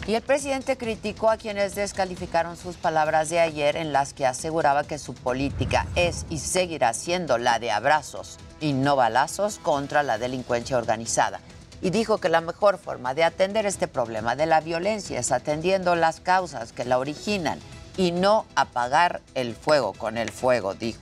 Y 0.05 0.15
el 0.15 0.21
presidente 0.21 0.77
criticó 0.77 1.29
a 1.29 1.37
quienes 1.37 1.75
descalificaron 1.75 2.57
sus 2.57 2.75
palabras 2.75 3.29
de 3.29 3.39
ayer 3.39 3.77
en 3.77 3.93
las 3.93 4.13
que 4.13 4.25
aseguraba 4.25 4.83
que 4.83 4.99
su 4.99 5.13
política 5.13 5.87
es 5.95 6.25
y 6.29 6.39
seguirá 6.39 6.93
siendo 6.93 7.37
la 7.37 7.57
de 7.59 7.71
abrazos 7.71 8.37
y 8.59 8.73
no 8.73 8.95
balazos 8.95 9.59
contra 9.59 10.03
la 10.03 10.17
delincuencia 10.17 10.77
organizada. 10.77 11.39
Y 11.83 11.89
dijo 11.89 12.17
que 12.17 12.29
la 12.29 12.39
mejor 12.39 12.77
forma 12.77 13.13
de 13.13 13.25
atender 13.25 13.65
este 13.65 13.89
problema 13.89 14.37
de 14.37 14.45
la 14.45 14.61
violencia 14.61 15.19
es 15.19 15.33
atendiendo 15.33 15.95
las 15.95 16.21
causas 16.21 16.71
que 16.71 16.85
la 16.85 16.97
originan 16.97 17.59
y 17.97 18.13
no 18.13 18.45
apagar 18.55 19.21
el 19.35 19.53
fuego 19.53 19.91
con 19.91 20.17
el 20.17 20.31
fuego, 20.31 20.75
dijo. 20.75 20.99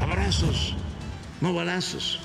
Abrazos, 0.00 0.76
no 1.40 1.52
balazos. 1.52 2.20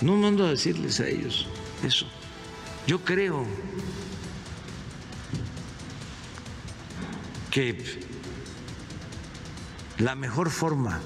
No 0.00 0.16
mando 0.16 0.46
a 0.46 0.50
decirles 0.50 0.98
a 1.00 1.06
ellos 1.06 1.46
eso. 1.84 2.06
Yo 2.86 3.04
creo 3.04 3.44
que 7.50 8.00
la 9.98 10.14
mejor 10.14 10.48
forma 10.48 11.02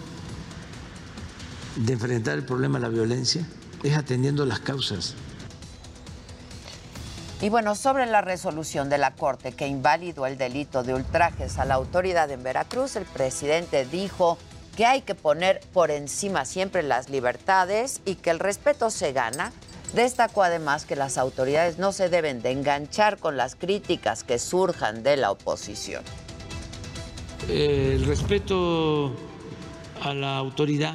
de 1.76 1.92
enfrentar 1.92 2.38
el 2.38 2.44
problema 2.44 2.78
de 2.78 2.82
la 2.82 2.88
violencia 2.88 3.46
es 3.82 3.96
atendiendo 3.96 4.44
las 4.44 4.60
causas. 4.60 5.14
Y 7.40 7.50
bueno, 7.50 7.76
sobre 7.76 8.06
la 8.06 8.20
resolución 8.20 8.88
de 8.88 8.98
la 8.98 9.14
Corte 9.14 9.52
que 9.52 9.68
invalidó 9.68 10.26
el 10.26 10.36
delito 10.36 10.82
de 10.82 10.94
ultrajes 10.94 11.58
a 11.58 11.64
la 11.64 11.74
autoridad 11.74 12.28
en 12.32 12.42
Veracruz, 12.42 12.96
el 12.96 13.04
presidente 13.04 13.84
dijo 13.84 14.38
que 14.76 14.86
hay 14.86 15.02
que 15.02 15.14
poner 15.14 15.60
por 15.72 15.92
encima 15.92 16.44
siempre 16.44 16.82
las 16.82 17.10
libertades 17.10 18.00
y 18.04 18.16
que 18.16 18.30
el 18.30 18.40
respeto 18.40 18.90
se 18.90 19.12
gana. 19.12 19.52
Destacó 19.94 20.42
además 20.42 20.84
que 20.84 20.96
las 20.96 21.16
autoridades 21.16 21.78
no 21.78 21.92
se 21.92 22.08
deben 22.08 22.42
de 22.42 22.50
enganchar 22.50 23.18
con 23.18 23.36
las 23.36 23.54
críticas 23.54 24.24
que 24.24 24.38
surjan 24.38 25.04
de 25.04 25.16
la 25.16 25.30
oposición. 25.30 26.02
El 27.48 28.04
respeto 28.04 29.14
a 30.02 30.12
la 30.12 30.36
autoridad 30.36 30.94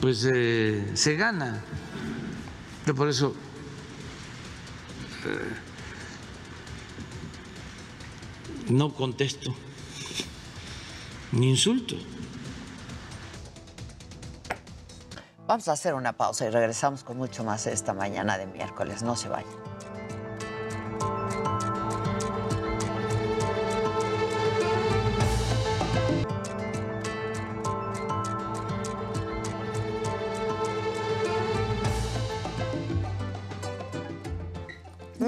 pues 0.00 0.26
eh, 0.32 0.90
se 0.94 1.16
gana. 1.16 1.62
Yo 2.86 2.94
por 2.94 3.08
eso 3.08 3.34
eh, 5.24 5.54
no 8.68 8.92
contesto 8.92 9.54
ni 11.32 11.50
insulto. 11.50 11.96
Vamos 15.46 15.68
a 15.68 15.72
hacer 15.72 15.94
una 15.94 16.12
pausa 16.12 16.44
y 16.46 16.50
regresamos 16.50 17.04
con 17.04 17.16
mucho 17.16 17.44
más 17.44 17.66
esta 17.66 17.94
mañana 17.94 18.36
de 18.36 18.46
miércoles. 18.46 19.02
No 19.02 19.14
se 19.14 19.28
vayan. 19.28 19.66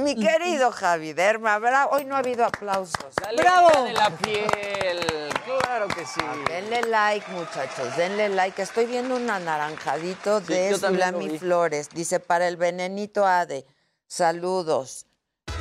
Mi 0.09 0.17
querido 0.17 0.73
Javi 0.73 1.13
Derma, 1.13 1.59
bravo. 1.59 1.97
Hoy 1.97 2.07
no 2.07 2.15
ha 2.17 2.21
habido 2.21 2.47
aplausos. 2.47 3.13
¡Bravo! 3.37 3.85
de 3.85 3.93
la 3.93 4.09
piel, 4.09 5.07
claro 5.45 5.87
que 5.89 6.07
sí. 6.07 6.21
Denle 6.49 6.81
like, 6.85 7.31
muchachos, 7.31 7.95
denle 7.95 8.31
like. 8.31 8.63
Estoy 8.63 8.87
viendo 8.87 9.17
un 9.17 9.29
anaranjadito 9.29 10.41
Sí, 10.41 10.47
de 10.47 10.79
Zulami. 10.79 11.39
Flores. 11.39 11.91
Dice, 11.91 12.21
para 12.21 12.49
el 12.49 12.57
venenito 12.57 13.27
Ade, 13.27 13.67
saludos. 14.07 15.05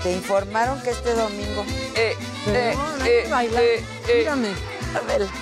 Te 0.01 0.13
informaron 0.13 0.81
que 0.81 0.91
este 0.91 1.13
domingo... 1.13 1.65
Eh, 1.95 2.15
eh, 2.47 2.73
no 2.73 3.03
hay 3.03 3.03
que 3.03 3.27
bailar. 3.29 3.63
Mírame. 4.15 4.55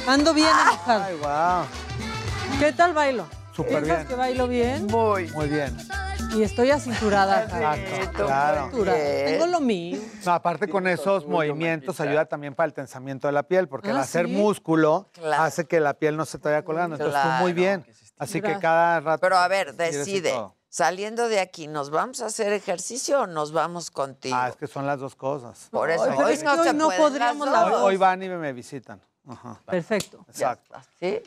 Ando 0.07 0.33
bien 0.33 0.49
enojada. 0.49 1.05
Ay, 1.05 1.15
wow. 1.17 2.59
¿Qué 2.59 2.73
tal 2.73 2.93
bailo? 2.95 3.27
Súper 3.55 3.83
¿Piensas 3.83 3.97
bien. 3.97 4.07
que 4.07 4.15
bailo 4.15 4.47
bien? 4.47 4.87
Muy. 4.87 5.27
Muy 5.27 5.47
bien. 5.47 5.77
Y 6.33 6.43
estoy 6.43 6.71
acinturada. 6.71 7.43
Exacto, 7.75 8.25
claro. 8.25 8.69
Tengo 8.73 9.47
lo 9.47 9.59
mío. 9.61 9.99
No, 10.25 10.33
aparte 10.33 10.67
con 10.67 10.87
esos 10.87 11.25
movimientos 11.27 11.99
ayuda 11.99 12.25
también 12.25 12.55
para 12.55 12.67
el 12.67 12.73
tensamiento 12.73 13.27
de 13.27 13.33
la 13.33 13.43
piel, 13.43 13.67
porque 13.67 13.89
el 13.91 13.97
Ah, 13.97 14.01
hacer 14.01 14.27
¿sí? 14.27 14.33
músculo 14.33 15.09
Claro. 15.13 15.43
hace 15.43 15.65
que 15.65 15.79
la 15.79 15.93
piel 15.93 16.17
no 16.17 16.25
se 16.25 16.37
te 16.39 16.49
vaya 16.49 16.63
colgando. 16.63 16.95
Entonces 16.95 17.21
tú 17.21 17.27
muy 17.43 17.53
Claro. 17.53 17.55
bien. 17.55 17.85
Así 18.17 18.41
que 18.41 18.57
cada 18.59 18.99
rato. 18.99 19.21
Pero 19.21 19.37
a 19.37 19.47
ver, 19.47 19.75
decide. 19.75 20.33
Saliendo 20.69 21.29
de 21.29 21.39
aquí, 21.39 21.67
¿nos 21.67 21.89
vamos 21.89 22.21
a 22.21 22.25
hacer 22.25 22.51
ejercicio 22.51 23.21
o 23.21 23.27
nos 23.27 23.53
vamos 23.53 23.91
contigo? 23.91 24.35
Ah, 24.37 24.49
es 24.49 24.57
que 24.57 24.67
son 24.67 24.85
las 24.85 24.99
dos 24.99 25.15
cosas. 25.15 25.69
Por 25.71 25.89
eso, 25.89 26.03
hoy 26.03 26.33
es 26.33 26.39
que 26.39 26.45
no 26.45 26.61
hoy 26.61 26.73
no 26.73 26.89
podríamos 26.97 27.47
las 27.49 27.63
Hoy, 27.63 27.69
dos. 27.71 27.79
dos. 27.79 27.87
hoy 27.89 27.97
van 27.97 28.21
y 28.23 28.27
me 28.27 28.51
visitan. 28.51 28.99
Ajá. 29.25 29.61
Perfecto. 29.65 30.25
Exacto. 30.27 30.75
¿Sí? 30.99 31.21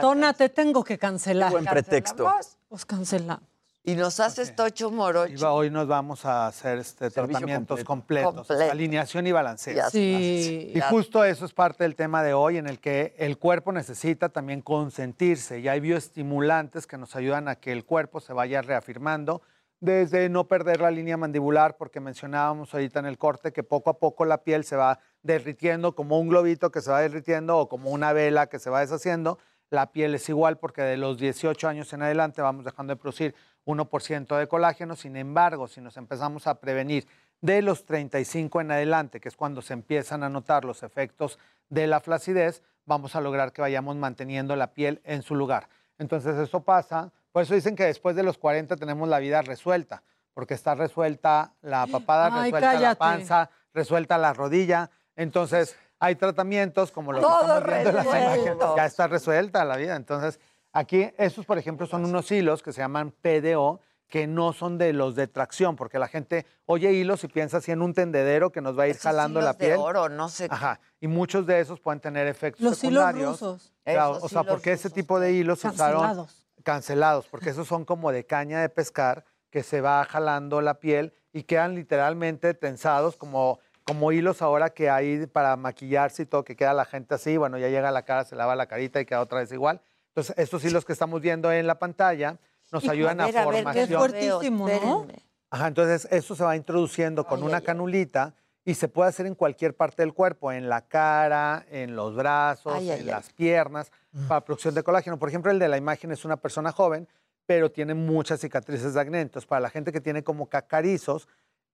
Tona, 0.00 0.32
te 0.34 0.48
tengo 0.50 0.84
que 0.84 0.98
cancelar. 0.98 1.50
Buen 1.50 1.64
pretexto. 1.64 2.32
Pues 2.68 2.86
cancelamos. 2.86 3.42
Y 3.84 3.96
nos 3.96 4.20
haces 4.20 4.54
tocho 4.54 4.92
morocho. 4.92 5.32
Iba- 5.32 5.52
hoy 5.52 5.68
nos 5.68 5.88
vamos 5.88 6.24
a 6.24 6.46
hacer 6.46 6.78
este, 6.78 7.10
tratamientos 7.10 7.82
completo. 7.82 8.26
completos, 8.28 8.46
Completo. 8.46 8.72
alineación 8.72 9.26
y 9.26 9.32
balanceo. 9.32 9.74
Ya 9.74 9.90
Sí. 9.90 10.70
Y 10.72 10.80
justo 10.82 11.24
eso 11.24 11.44
es 11.44 11.52
parte 11.52 11.82
del 11.82 11.96
tema 11.96 12.22
de 12.22 12.32
hoy, 12.32 12.58
en 12.58 12.68
el 12.68 12.78
que 12.78 13.12
el 13.18 13.38
cuerpo 13.38 13.72
necesita 13.72 14.28
también 14.28 14.60
consentirse 14.60 15.58
y 15.58 15.66
hay 15.66 15.80
bioestimulantes 15.80 16.86
que 16.86 16.96
nos 16.96 17.16
ayudan 17.16 17.48
a 17.48 17.56
que 17.56 17.72
el 17.72 17.84
cuerpo 17.84 18.20
se 18.20 18.32
vaya 18.32 18.62
reafirmando, 18.62 19.42
desde 19.80 20.28
no 20.28 20.46
perder 20.46 20.80
la 20.80 20.92
línea 20.92 21.16
mandibular, 21.16 21.76
porque 21.76 21.98
mencionábamos 21.98 22.72
ahorita 22.72 23.00
en 23.00 23.06
el 23.06 23.18
corte 23.18 23.52
que 23.52 23.64
poco 23.64 23.90
a 23.90 23.98
poco 23.98 24.24
la 24.24 24.44
piel 24.44 24.62
se 24.62 24.76
va 24.76 25.00
derritiendo 25.24 25.96
como 25.96 26.20
un 26.20 26.28
globito 26.28 26.70
que 26.70 26.80
se 26.80 26.90
va 26.92 27.00
derritiendo 27.00 27.58
o 27.58 27.68
como 27.68 27.90
una 27.90 28.12
vela 28.12 28.46
que 28.46 28.60
se 28.60 28.70
va 28.70 28.78
deshaciendo. 28.78 29.38
La 29.70 29.90
piel 29.90 30.14
es 30.14 30.28
igual 30.28 30.58
porque 30.58 30.82
de 30.82 30.98
los 30.98 31.18
18 31.18 31.66
años 31.66 31.92
en 31.94 32.02
adelante 32.02 32.42
vamos 32.42 32.64
dejando 32.64 32.92
de 32.92 32.96
producir 33.00 33.34
1% 33.66 34.38
de 34.38 34.48
colágeno. 34.48 34.96
Sin 34.96 35.16
embargo, 35.16 35.68
si 35.68 35.80
nos 35.80 35.96
empezamos 35.96 36.46
a 36.46 36.60
prevenir 36.60 37.06
de 37.40 37.60
los 37.62 37.84
35 37.84 38.60
en 38.60 38.70
adelante, 38.70 39.20
que 39.20 39.28
es 39.28 39.36
cuando 39.36 39.62
se 39.62 39.72
empiezan 39.72 40.22
a 40.22 40.28
notar 40.28 40.64
los 40.64 40.82
efectos 40.82 41.38
de 41.68 41.86
la 41.86 42.00
flacidez, 42.00 42.62
vamos 42.86 43.16
a 43.16 43.20
lograr 43.20 43.52
que 43.52 43.62
vayamos 43.62 43.96
manteniendo 43.96 44.56
la 44.56 44.72
piel 44.72 45.00
en 45.04 45.22
su 45.22 45.34
lugar. 45.34 45.68
Entonces 45.98 46.36
eso 46.36 46.60
pasa, 46.60 47.12
por 47.32 47.42
eso 47.42 47.54
dicen 47.54 47.76
que 47.76 47.84
después 47.84 48.16
de 48.16 48.22
los 48.22 48.38
40 48.38 48.76
tenemos 48.76 49.08
la 49.08 49.18
vida 49.18 49.42
resuelta, 49.42 50.02
porque 50.34 50.54
está 50.54 50.74
resuelta 50.74 51.54
la 51.62 51.86
papada, 51.86 52.30
Ay, 52.32 52.52
resuelta 52.52 52.80
la 52.80 52.94
panza, 52.94 53.50
resuelta 53.74 54.18
la 54.18 54.32
rodilla. 54.32 54.90
Entonces 55.16 55.76
hay 55.98 56.16
tratamientos 56.16 56.90
como 56.90 57.12
lo 57.12 57.20
que 57.20 57.24
estamos 57.24 57.64
viendo 57.64 57.90
en 57.90 57.96
las 57.96 58.06
imágenes. 58.06 58.58
Ya 58.76 58.86
está 58.86 59.06
resuelta 59.06 59.64
la 59.64 59.76
vida. 59.76 59.96
Entonces 59.96 60.40
aquí 60.72 61.10
esos, 61.18 61.44
por 61.46 61.58
ejemplo, 61.58 61.86
son 61.86 62.04
unos 62.04 62.30
hilos 62.30 62.62
que 62.62 62.72
se 62.72 62.80
llaman 62.80 63.10
PDO, 63.12 63.80
que 64.08 64.26
no 64.26 64.52
son 64.52 64.76
de 64.76 64.92
los 64.92 65.14
de 65.14 65.26
tracción, 65.26 65.74
porque 65.74 65.98
la 65.98 66.06
gente 66.06 66.44
oye 66.66 66.92
hilos 66.92 67.24
y 67.24 67.28
piensa 67.28 67.56
así 67.58 67.72
en 67.72 67.80
un 67.80 67.94
tendedero 67.94 68.52
que 68.52 68.60
nos 68.60 68.78
va 68.78 68.82
a 68.82 68.86
ir 68.88 68.90
Esos 68.92 69.04
jalando 69.04 69.40
hilos 69.40 69.44
la 69.46 69.52
de 69.54 69.58
piel. 69.58 69.78
oro, 69.78 70.08
no 70.10 70.28
sé. 70.28 70.48
Ajá. 70.50 70.80
Y 71.00 71.08
muchos 71.08 71.46
de 71.46 71.60
esos 71.60 71.80
pueden 71.80 72.00
tener 72.00 72.26
efectos 72.26 72.60
Los 72.62 72.84
hilos 72.84 73.02
secundarios. 73.04 73.40
rusos. 73.40 73.72
Claro, 73.84 74.12
Esos 74.12 74.24
o 74.24 74.28
sea, 74.28 74.42
hilos 74.42 74.52
porque 74.54 74.72
ese 74.72 74.90
tipo 74.90 75.18
de 75.18 75.32
hilos 75.32 75.60
se 75.60 75.68
usaron 75.68 76.02
Cancelados. 76.02 76.46
cancelados, 76.62 77.26
porque 77.28 77.50
esos 77.50 77.66
son 77.66 77.86
como 77.86 78.12
de 78.12 78.26
caña 78.26 78.60
de 78.60 78.68
pescar 78.68 79.24
que 79.50 79.62
se 79.62 79.80
va 79.80 80.04
jalando 80.04 80.60
la 80.60 80.74
piel 80.78 81.14
y 81.32 81.44
quedan 81.44 81.74
literalmente 81.74 82.52
tensados 82.52 83.16
como, 83.16 83.60
como 83.84 84.12
hilos 84.12 84.42
ahora 84.42 84.70
que 84.70 84.90
hay 84.90 85.26
para 85.26 85.56
maquillarse 85.56 86.22
y 86.24 86.26
todo, 86.26 86.44
que 86.44 86.54
queda 86.54 86.74
la 86.74 86.84
gente 86.84 87.14
así, 87.14 87.38
bueno, 87.38 87.56
ya 87.56 87.68
llega 87.68 87.88
a 87.88 87.92
la 87.92 88.02
cara, 88.04 88.24
se 88.24 88.36
lava 88.36 88.54
la 88.56 88.66
carita 88.66 89.00
y 89.00 89.06
queda 89.06 89.22
otra 89.22 89.38
vez 89.40 89.50
igual. 89.52 89.80
Entonces, 90.14 90.34
estos 90.38 90.62
hilos 90.64 90.84
que 90.84 90.92
estamos 90.92 91.22
viendo 91.22 91.50
en 91.50 91.66
la 91.66 91.78
pantalla 91.78 92.36
nos 92.70 92.86
ayudan 92.88 93.20
a, 93.20 93.26
ver, 93.26 93.38
a 93.38 93.46
ver, 93.46 93.54
formación. 93.54 93.88
Qué 93.88 93.96
fuertísimo, 93.96 94.68
¿no? 94.68 95.06
Ajá, 95.50 95.68
entonces 95.68 96.06
eso 96.10 96.34
se 96.34 96.44
va 96.44 96.54
introduciendo 96.56 97.24
con 97.26 97.40
Ay, 97.40 97.44
una 97.46 97.56
ay, 97.58 97.60
ay. 97.62 97.66
canulita 97.66 98.34
y 98.64 98.74
se 98.74 98.88
puede 98.88 99.08
hacer 99.08 99.26
en 99.26 99.34
cualquier 99.34 99.74
parte 99.74 100.02
del 100.02 100.12
cuerpo, 100.14 100.52
en 100.52 100.68
la 100.68 100.82
cara, 100.82 101.64
en 101.70 101.96
los 101.96 102.14
brazos, 102.14 102.74
Ay, 102.76 102.90
ay, 102.90 103.00
en 103.00 103.04
ay. 103.06 103.10
las 103.10 103.32
piernas, 103.32 103.90
para 104.28 104.42
producción 104.44 104.74
de 104.74 104.82
colágeno. 104.82 105.18
Por 105.18 105.28
ejemplo, 105.30 105.50
el 105.50 105.58
de 105.58 105.68
la 105.68 105.78
imagen 105.78 106.12
es 106.12 106.24
una 106.26 106.36
persona 106.36 106.72
joven, 106.72 107.08
pero 107.46 107.70
tiene 107.70 107.94
muchas 107.94 108.40
cicatrices 108.40 108.92
de 108.94 109.00
acné. 109.00 109.20
Entonces, 109.22 109.46
para 109.48 109.60
la 109.60 109.70
gente 109.70 109.92
que 109.92 110.00
tiene 110.00 110.22
como 110.22 110.46
cacarizos, 110.48 111.26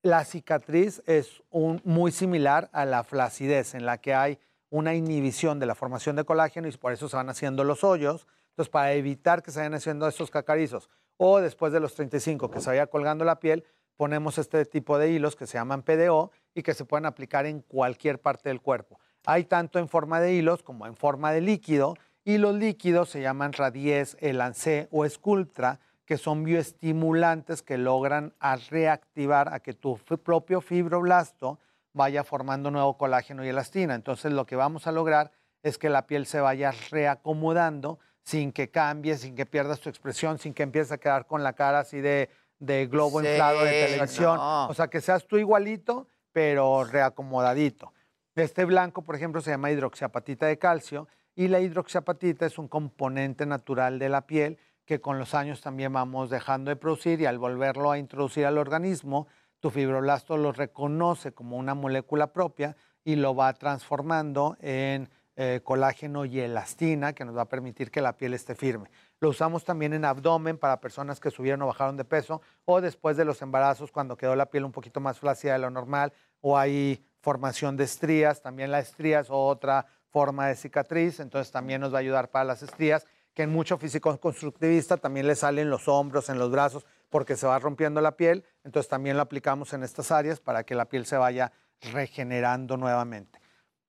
la 0.03 0.25
cicatriz 0.25 1.03
es 1.07 1.43
un- 1.51 1.81
muy 1.85 2.11
similar 2.13 2.71
a 2.73 2.85
la 2.85 3.03
flacidez, 3.05 3.75
en 3.75 3.85
la 3.85 3.99
que 3.99 4.15
hay 4.15 4.39
una 4.71 4.95
inhibición 4.95 5.59
de 5.59 5.67
la 5.67 5.75
formación 5.75 6.17
de 6.17 6.25
colágeno 6.25 6.69
y 6.69 6.73
por 6.73 6.93
eso 6.93 7.09
se 7.09 7.17
van 7.17 7.31
haciendo 7.31 7.65
los 7.65 7.85
hoyos. 7.85 8.27
Entonces, 8.51 8.71
para 8.71 8.93
evitar 8.93 9.43
que 9.43 9.51
se 9.51 9.61
vayan 9.61 9.75
haciendo 9.75 10.07
esos 10.09 10.31
cacarizos 10.31 10.91
o 11.17 11.41
después 11.41 11.73
de 11.73 11.81
los 11.81 11.95
35 11.95 12.51
que 12.51 12.61
se 12.61 12.71
vaya 12.71 12.87
colgando 12.87 13.25
la 13.25 13.41
piel, 13.41 13.65
ponemos 13.97 14.39
este 14.39 14.65
tipo 14.65 14.99
de 14.99 15.11
hilos 15.11 15.37
que 15.37 15.47
se 15.47 15.59
llaman 15.59 15.83
PDO 15.83 16.31
y 16.55 16.63
que 16.63 16.75
se 16.75 16.85
pueden 16.85 17.07
aplicar 17.07 17.47
en 17.47 17.61
cualquier 17.61 18.21
parte 18.21 18.49
del 18.49 18.61
cuerpo. 18.61 19.01
Hay 19.27 19.45
tanto 19.45 19.79
en 19.79 19.89
forma 19.89 20.21
de 20.21 20.33
hilos 20.33 20.63
como 20.63 20.87
en 20.87 20.97
forma 20.97 21.33
de 21.33 21.41
líquido 21.41 21.97
y 22.25 22.39
los 22.39 22.55
líquidos 22.55 23.11
se 23.11 23.21
llaman 23.21 23.53
Radies, 23.53 24.17
Elancé 24.21 24.89
o 24.91 25.09
Sculptra, 25.09 25.81
que 26.05 26.17
son 26.17 26.45
bioestimulantes 26.45 27.63
que 27.63 27.77
logran 27.77 28.35
reactivar 28.71 29.53
a 29.53 29.61
que 29.61 29.75
tu 29.75 29.99
propio 29.99 30.61
fibroblasto 30.61 31.59
vaya 31.99 32.23
formando 32.23 32.71
nuevo 32.71 32.97
colágeno 32.97 33.45
y 33.45 33.49
elastina. 33.49 33.95
Entonces 33.97 34.33
lo 34.33 34.47
que 34.47 34.55
vamos 34.57 34.87
a 34.87 34.93
lograr 34.93 35.33
es 35.65 35.77
que 35.77 35.91
la 35.91 36.07
piel 36.07 36.25
se 36.27 36.41
vaya 36.41 36.73
reacomodando 36.91 37.99
sin 38.23 38.53
que 38.53 38.71
cambie, 38.71 39.17
sin 39.19 39.35
que 39.35 39.45
pierdas 39.47 39.81
tu 39.81 39.89
expresión, 39.89 40.39
sin 40.39 40.55
que 40.55 40.63
empieces 40.63 40.93
a 40.93 40.99
quedar 40.99 41.27
con 41.27 41.43
la 41.43 41.55
cara 41.55 41.81
así 41.81 42.01
de, 42.01 42.31
de 42.61 42.87
globo 42.87 43.21
Sí, 43.21 43.27
inflado 43.27 43.65
de 43.65 43.87
televisión. 43.87 44.37
no. 44.37 44.69
O 44.69 44.75
sea, 44.75 44.89
que 44.89 45.01
seas 45.01 45.27
tú 45.27 45.37
igualito, 45.39 46.07
pero 46.33 46.85
reacomodadito. 46.85 47.93
Este 48.37 48.65
blanco, 48.65 49.03
por 49.03 49.17
ejemplo, 49.17 49.41
se 49.41 49.51
llama 49.51 49.73
hidroxiapatita 49.73 50.47
de 50.47 50.57
calcio 50.59 51.09
y 51.35 51.49
la 51.49 51.59
hidroxiapatita 51.59 52.47
es 52.47 52.59
un 52.59 52.69
componente 52.69 53.45
natural 53.45 53.99
de 53.99 54.09
la 54.09 54.27
piel 54.27 54.59
que 54.85 55.01
con 55.01 55.19
los 55.19 55.35
años 55.35 55.61
también 55.61 55.93
vamos 55.93 56.31
dejando 56.31 56.71
de 56.71 56.77
producir 56.77 57.21
y 57.21 57.27
al 57.27 57.39
volverlo 57.39 57.91
a 57.91 57.99
introducir 57.99 58.47
al 58.47 58.57
organismo, 58.57 59.27
tu 59.61 59.71
fibroblasto 59.71 60.37
lo 60.37 60.53
reconoce 60.53 61.33
como 61.33 61.57
una 61.57 61.75
molécula 61.75 62.33
propia 62.33 62.77
y 63.05 63.17
lo 63.17 63.35
va 63.35 63.53
transformando 63.55 64.57
en 64.61 65.09
eh, 65.41 65.61
colágeno 65.63 66.25
y 66.25 66.41
elastina 66.41 67.13
que 67.13 67.25
nos 67.25 67.37
va 67.37 67.43
a 67.43 67.49
permitir 67.49 67.91
que 67.91 68.01
la 68.01 68.17
piel 68.17 68.35
esté 68.35 68.55
firme. 68.57 68.91
Lo 69.21 69.29
usamos 69.29 69.65
también 69.65 69.93
en 69.93 70.05
abdomen 70.05 70.59
para 70.59 70.81
personas 70.81 71.21
que 71.21 71.31
subieron 71.31 71.63
o 71.63 71.69
bajaron 71.69 71.97
de 71.97 72.05
peso 72.05 72.43
o 72.65 72.81
después 72.81 73.17
de 73.17 73.25
los 73.25 73.41
embarazos 73.41 73.93
cuando 73.93 74.17
quedó 74.17 74.35
la 74.35 74.47
piel 74.47 74.65
un 74.65 74.73
poquito 74.73 74.99
más 74.99 75.21
flácida 75.21 75.53
de 75.53 75.61
lo 75.61 75.71
normal 75.71 76.13
o 76.41 76.59
hay 76.59 77.05
formación 77.21 77.77
de 77.77 77.85
estrías, 77.85 78.43
también 78.43 78.71
la 78.71 78.81
estría 78.81 79.21
es 79.21 79.29
otra 79.31 79.87
forma 80.09 80.49
de 80.49 80.57
cicatriz, 80.57 81.21
entonces 81.21 81.53
también 81.53 81.81
nos 81.81 81.93
va 81.93 81.99
a 81.99 82.01
ayudar 82.01 82.31
para 82.31 82.45
las 82.45 82.63
estrías, 82.63 83.07
que 83.35 83.45
en 83.45 83.51
mucho 83.51 83.79
físico 83.79 84.19
constructivista 84.19 84.97
también 84.97 85.27
le 85.27 85.37
salen 85.37 85.71
los 85.71 85.87
hombros, 85.87 86.29
en 86.29 86.39
los 86.39 86.51
brazos, 86.51 86.85
porque 87.11 87.37
se 87.37 87.47
va 87.47 87.59
rompiendo 87.59 88.01
la 88.01 88.17
piel, 88.17 88.45
entonces 88.65 88.89
también 88.89 89.17
lo 89.17 89.23
aplicamos 89.23 89.73
en 89.73 89.83
estas 89.83 90.11
áreas 90.11 90.41
para 90.41 90.65
que 90.65 90.75
la 90.75 90.89
piel 90.89 91.07
se 91.07 91.17
vaya 91.17 91.53
regenerando 91.93 92.77
nuevamente. 92.77 93.41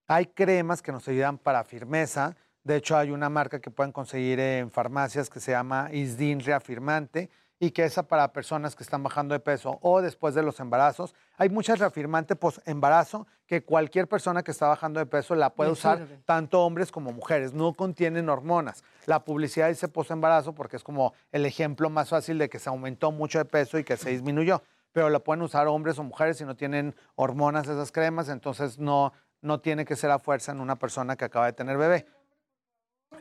Hay 0.06 0.26
cremas 0.26 0.82
que 0.82 0.92
nos 0.92 1.06
ayudan 1.08 1.38
para 1.38 1.64
firmeza. 1.64 2.36
De 2.64 2.76
hecho, 2.76 2.96
hay 2.96 3.10
una 3.10 3.28
marca 3.28 3.60
que 3.60 3.70
pueden 3.70 3.92
conseguir 3.92 4.40
en 4.40 4.70
farmacias 4.70 5.30
que 5.30 5.40
se 5.40 5.52
llama 5.52 5.88
Isdin 5.92 6.40
Reafirmante 6.40 7.30
y 7.62 7.72
que 7.72 7.84
esa 7.84 8.04
para 8.04 8.32
personas 8.32 8.74
que 8.74 8.82
están 8.82 9.02
bajando 9.02 9.34
de 9.34 9.38
peso 9.38 9.78
o 9.82 10.00
después 10.00 10.34
de 10.34 10.42
los 10.42 10.58
embarazos. 10.60 11.14
Hay 11.36 11.50
muchas 11.50 11.78
reafirmantes 11.78 12.38
post-embarazo 12.38 13.26
que 13.46 13.62
cualquier 13.62 14.08
persona 14.08 14.42
que 14.42 14.50
está 14.50 14.66
bajando 14.66 14.98
de 14.98 15.04
peso 15.04 15.34
la 15.34 15.50
puede 15.50 15.70
usar, 15.70 15.98
sirve. 15.98 16.22
tanto 16.24 16.64
hombres 16.64 16.90
como 16.90 17.12
mujeres. 17.12 17.52
No 17.52 17.74
contienen 17.74 18.30
hormonas. 18.30 18.82
La 19.04 19.24
publicidad 19.24 19.68
dice 19.68 19.88
post-embarazo 19.88 20.54
porque 20.54 20.76
es 20.78 20.82
como 20.82 21.12
el 21.32 21.44
ejemplo 21.44 21.90
más 21.90 22.08
fácil 22.08 22.38
de 22.38 22.48
que 22.48 22.58
se 22.58 22.70
aumentó 22.70 23.12
mucho 23.12 23.38
de 23.38 23.44
peso 23.44 23.78
y 23.78 23.84
que 23.84 23.98
se 23.98 24.08
disminuyó. 24.08 24.62
Pero 24.92 25.10
la 25.10 25.18
pueden 25.18 25.42
usar 25.42 25.68
hombres 25.68 25.98
o 25.98 26.02
mujeres 26.02 26.38
si 26.38 26.46
no 26.46 26.56
tienen 26.56 26.96
hormonas 27.14 27.68
esas 27.68 27.92
cremas, 27.92 28.30
entonces 28.30 28.78
no, 28.78 29.12
no 29.42 29.60
tiene 29.60 29.84
que 29.84 29.96
ser 29.96 30.10
a 30.10 30.18
fuerza 30.18 30.50
en 30.52 30.60
una 30.60 30.76
persona 30.76 31.14
que 31.14 31.26
acaba 31.26 31.44
de 31.44 31.52
tener 31.52 31.76
bebé. 31.76 32.06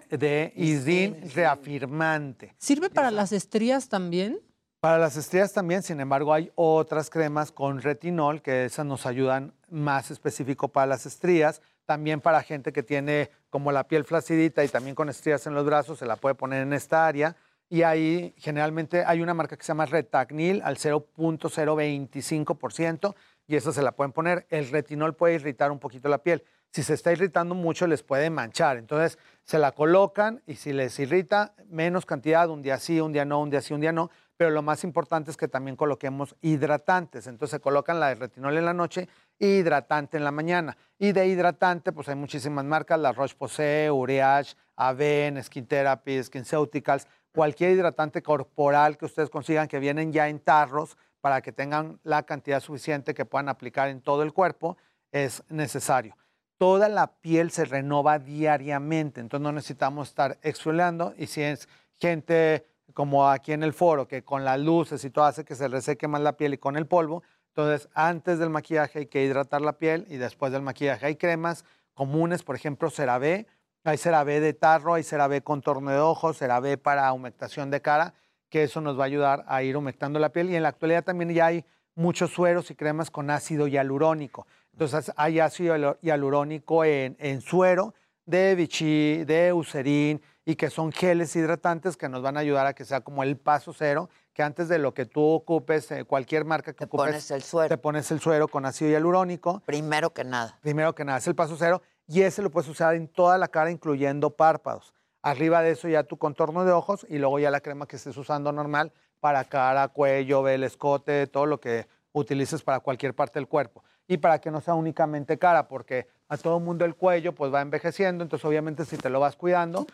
De 0.09 0.53
Isdin 0.55 1.29
reafirmante. 1.33 2.55
¿Sirve 2.57 2.89
para 2.89 3.11
las 3.11 3.31
estrías 3.31 3.89
también? 3.89 4.39
Para 4.79 4.97
las 4.97 5.17
estrías 5.17 5.51
también, 5.51 5.83
sin 5.83 5.99
embargo, 5.99 6.33
hay 6.33 6.51
otras 6.55 7.09
cremas 7.09 7.51
con 7.51 7.81
retinol 7.81 8.41
que 8.41 8.63
esas 8.65 8.85
nos 8.85 9.05
ayudan 9.05 9.53
más 9.69 10.09
específico 10.09 10.69
para 10.69 10.87
las 10.87 11.05
estrías. 11.05 11.61
También 11.85 12.21
para 12.21 12.41
gente 12.43 12.71
que 12.71 12.81
tiene 12.81 13.29
como 13.49 13.71
la 13.71 13.87
piel 13.87 14.05
flacidita 14.05 14.63
y 14.63 14.69
también 14.69 14.95
con 14.95 15.09
estrías 15.09 15.45
en 15.47 15.53
los 15.53 15.65
brazos, 15.65 15.99
se 15.99 16.05
la 16.05 16.15
puede 16.15 16.35
poner 16.35 16.61
en 16.61 16.71
esta 16.73 17.05
área. 17.05 17.35
Y 17.67 17.81
ahí 17.83 18.33
generalmente 18.37 19.03
hay 19.05 19.21
una 19.21 19.33
marca 19.33 19.57
que 19.57 19.63
se 19.63 19.69
llama 19.69 19.85
Retacnil 19.85 20.61
al 20.63 20.77
0.025% 20.77 23.15
y 23.47 23.57
esa 23.57 23.73
se 23.73 23.81
la 23.81 23.91
pueden 23.91 24.11
poner. 24.11 24.45
El 24.49 24.69
retinol 24.69 25.15
puede 25.15 25.33
irritar 25.35 25.71
un 25.71 25.79
poquito 25.79 26.09
la 26.09 26.19
piel. 26.19 26.43
Si 26.71 26.83
se 26.83 26.93
está 26.93 27.11
irritando 27.11 27.55
mucho, 27.55 27.87
les 27.87 28.03
puede 28.03 28.29
manchar. 28.29 28.77
Entonces, 28.77 29.17
se 29.43 29.57
la 29.57 29.71
colocan 29.71 30.43
y 30.45 30.55
si 30.55 30.71
les 30.71 30.99
irrita, 30.99 31.55
menos 31.67 32.05
cantidad, 32.05 32.47
un 32.49 32.61
día 32.61 32.77
sí, 32.77 33.01
un 33.01 33.11
día 33.11 33.25
no, 33.25 33.41
un 33.41 33.49
día 33.49 33.61
sí, 33.61 33.73
un 33.73 33.81
día 33.81 33.91
no. 33.91 34.11
Pero 34.37 34.51
lo 34.51 34.61
más 34.61 34.83
importante 34.83 35.31
es 35.31 35.37
que 35.37 35.47
también 35.47 35.75
coloquemos 35.75 36.35
hidratantes. 36.41 37.25
Entonces, 37.25 37.57
se 37.57 37.59
colocan 37.59 37.99
la 37.99 38.09
de 38.09 38.15
retinol 38.15 38.55
en 38.55 38.65
la 38.65 38.73
noche 38.73 39.09
y 39.39 39.57
hidratante 39.57 40.17
en 40.17 40.23
la 40.23 40.31
mañana. 40.31 40.77
Y 40.99 41.11
de 41.11 41.27
hidratante, 41.27 41.91
pues 41.91 42.07
hay 42.07 42.15
muchísimas 42.15 42.63
marcas, 42.65 42.99
la 42.99 43.11
Roche-Posay, 43.11 43.89
Uriage, 43.89 44.55
Aven, 44.75 45.43
Skin 45.43 45.65
Therapy, 45.65 46.23
SkinCeuticals, 46.23 47.07
cualquier 47.33 47.71
hidratante 47.71 48.21
corporal 48.21 48.97
que 48.97 49.05
ustedes 49.05 49.29
consigan 49.29 49.67
que 49.67 49.79
vienen 49.79 50.13
ya 50.13 50.29
en 50.29 50.39
tarros 50.39 50.97
para 51.21 51.41
que 51.41 51.51
tengan 51.51 51.99
la 52.03 52.23
cantidad 52.23 52.59
suficiente 52.59 53.13
que 53.13 53.25
puedan 53.25 53.49
aplicar 53.49 53.89
en 53.89 54.01
todo 54.01 54.23
el 54.23 54.33
cuerpo, 54.33 54.77
es 55.11 55.43
necesario. 55.49 56.15
Toda 56.59 56.89
la 56.89 57.07
piel 57.21 57.51
se 57.51 57.63
renova 57.63 58.19
diariamente, 58.19 59.21
entonces 59.21 59.41
no 59.41 59.53
necesitamos 59.53 60.09
estar 60.09 60.37
exfoliando. 60.41 61.13
Y 61.17 61.27
si 61.27 61.41
es 61.41 61.69
gente 61.95 62.65
como 62.93 63.29
aquí 63.29 63.53
en 63.53 63.63
el 63.63 63.71
foro 63.71 64.09
que 64.09 64.25
con 64.25 64.43
las 64.43 64.59
luces 64.59 65.05
y 65.05 65.09
todo 65.09 65.23
hace 65.23 65.45
que 65.45 65.55
se 65.55 65.69
reseque 65.69 66.09
más 66.09 66.19
la 66.19 66.35
piel 66.35 66.55
y 66.55 66.57
con 66.57 66.75
el 66.75 66.85
polvo, 66.85 67.23
entonces 67.47 67.87
antes 67.93 68.39
del 68.39 68.49
maquillaje 68.49 68.99
hay 68.99 69.05
que 69.05 69.23
hidratar 69.23 69.61
la 69.61 69.77
piel 69.77 70.05
y 70.09 70.17
después 70.17 70.51
del 70.51 70.61
maquillaje. 70.61 71.05
Hay 71.05 71.15
cremas 71.15 71.63
comunes, 71.93 72.43
por 72.43 72.57
ejemplo, 72.57 72.89
CeraVe, 72.89 73.47
hay 73.85 73.97
CeraVe 73.97 74.41
de 74.41 74.51
tarro, 74.51 74.95
hay 74.95 75.03
CeraVe 75.03 75.41
contorno 75.41 75.91
de 75.91 75.99
ojos, 75.99 76.39
CeraVe 76.39 76.77
para 76.77 77.13
humectación 77.13 77.71
de 77.71 77.81
cara, 77.81 78.15
que 78.49 78.63
eso 78.63 78.81
nos 78.81 78.99
va 78.99 79.03
a 79.03 79.07
ayudar 79.07 79.45
a 79.47 79.63
ir 79.63 79.77
humectando 79.77 80.19
la 80.19 80.33
piel. 80.33 80.49
Y 80.49 80.57
en 80.57 80.63
la 80.63 80.69
actualidad 80.69 81.05
también 81.05 81.33
ya 81.33 81.45
hay 81.45 81.63
muchos 81.95 82.31
sueros 82.31 82.69
y 82.69 82.75
cremas 82.75 83.09
con 83.09 83.29
ácido 83.29 83.65
hialurónico. 83.65 84.45
Entonces 84.73 85.11
hay 85.17 85.39
ácido 85.39 85.75
hialu- 85.75 85.97
hialurónico 86.01 86.83
en, 86.85 87.15
en 87.19 87.41
suero 87.41 87.93
de 88.25 88.55
Vichy, 88.55 89.23
de 89.25 89.47
Eucerin 89.47 90.21
y 90.45 90.55
que 90.55 90.69
son 90.69 90.91
geles 90.91 91.35
hidratantes 91.35 91.97
que 91.97 92.09
nos 92.09 92.21
van 92.21 92.37
a 92.37 92.41
ayudar 92.41 92.65
a 92.67 92.73
que 92.73 92.85
sea 92.85 93.01
como 93.01 93.23
el 93.23 93.37
paso 93.37 93.73
cero, 93.73 94.09
que 94.33 94.41
antes 94.43 94.67
de 94.69 94.79
lo 94.79 94.93
que 94.93 95.05
tú 95.05 95.21
ocupes, 95.23 95.91
eh, 95.91 96.05
cualquier 96.05 96.45
marca 96.45 96.73
que 96.73 96.85
ocupes, 96.85 97.07
pones 97.07 97.31
el 97.31 97.41
suero. 97.43 97.69
te 97.69 97.77
pones 97.77 98.09
el 98.11 98.19
suero 98.19 98.47
con 98.47 98.65
ácido 98.65 98.89
hialurónico. 98.91 99.61
Primero 99.65 100.11
que 100.11 100.23
nada. 100.23 100.57
Primero 100.61 100.95
que 100.95 101.03
nada, 101.05 101.17
es 101.19 101.27
el 101.27 101.35
paso 101.35 101.55
cero 101.57 101.81
y 102.07 102.21
ese 102.21 102.41
lo 102.41 102.49
puedes 102.49 102.69
usar 102.69 102.95
en 102.95 103.07
toda 103.07 103.37
la 103.37 103.47
cara, 103.49 103.69
incluyendo 103.71 104.31
párpados. 104.31 104.93
Arriba 105.21 105.61
de 105.61 105.71
eso 105.71 105.87
ya 105.89 106.03
tu 106.03 106.17
contorno 106.17 106.63
de 106.63 106.71
ojos 106.71 107.05
y 107.09 107.17
luego 107.17 107.39
ya 107.39 107.51
la 107.51 107.59
crema 107.59 107.85
que 107.87 107.97
estés 107.97 108.15
usando 108.15 108.51
normal 108.51 108.93
para 109.19 109.43
cara, 109.43 109.89
cuello, 109.89 110.47
el 110.47 110.63
escote, 110.63 111.27
todo 111.27 111.45
lo 111.45 111.59
que 111.59 111.87
utilices 112.13 112.61
para 112.63 112.79
cualquier 112.79 113.13
parte 113.13 113.37
del 113.37 113.47
cuerpo. 113.47 113.83
Y 114.11 114.17
para 114.17 114.41
que 114.41 114.49
no 114.49 114.59
sea 114.59 114.73
únicamente 114.73 115.37
cara, 115.37 115.67
porque 115.67 116.07
a 116.29 116.35
todo 116.37 116.59
mundo 116.59 116.83
el 116.83 116.95
cuello 116.95 117.35
pues 117.35 117.53
va 117.53 117.61
envejeciendo, 117.61 118.23
entonces 118.23 118.43
obviamente 118.43 118.83
si 118.83 118.97
te 118.97 119.07
lo 119.07 119.19
vas 119.19 119.35
cuidando, 119.35 119.85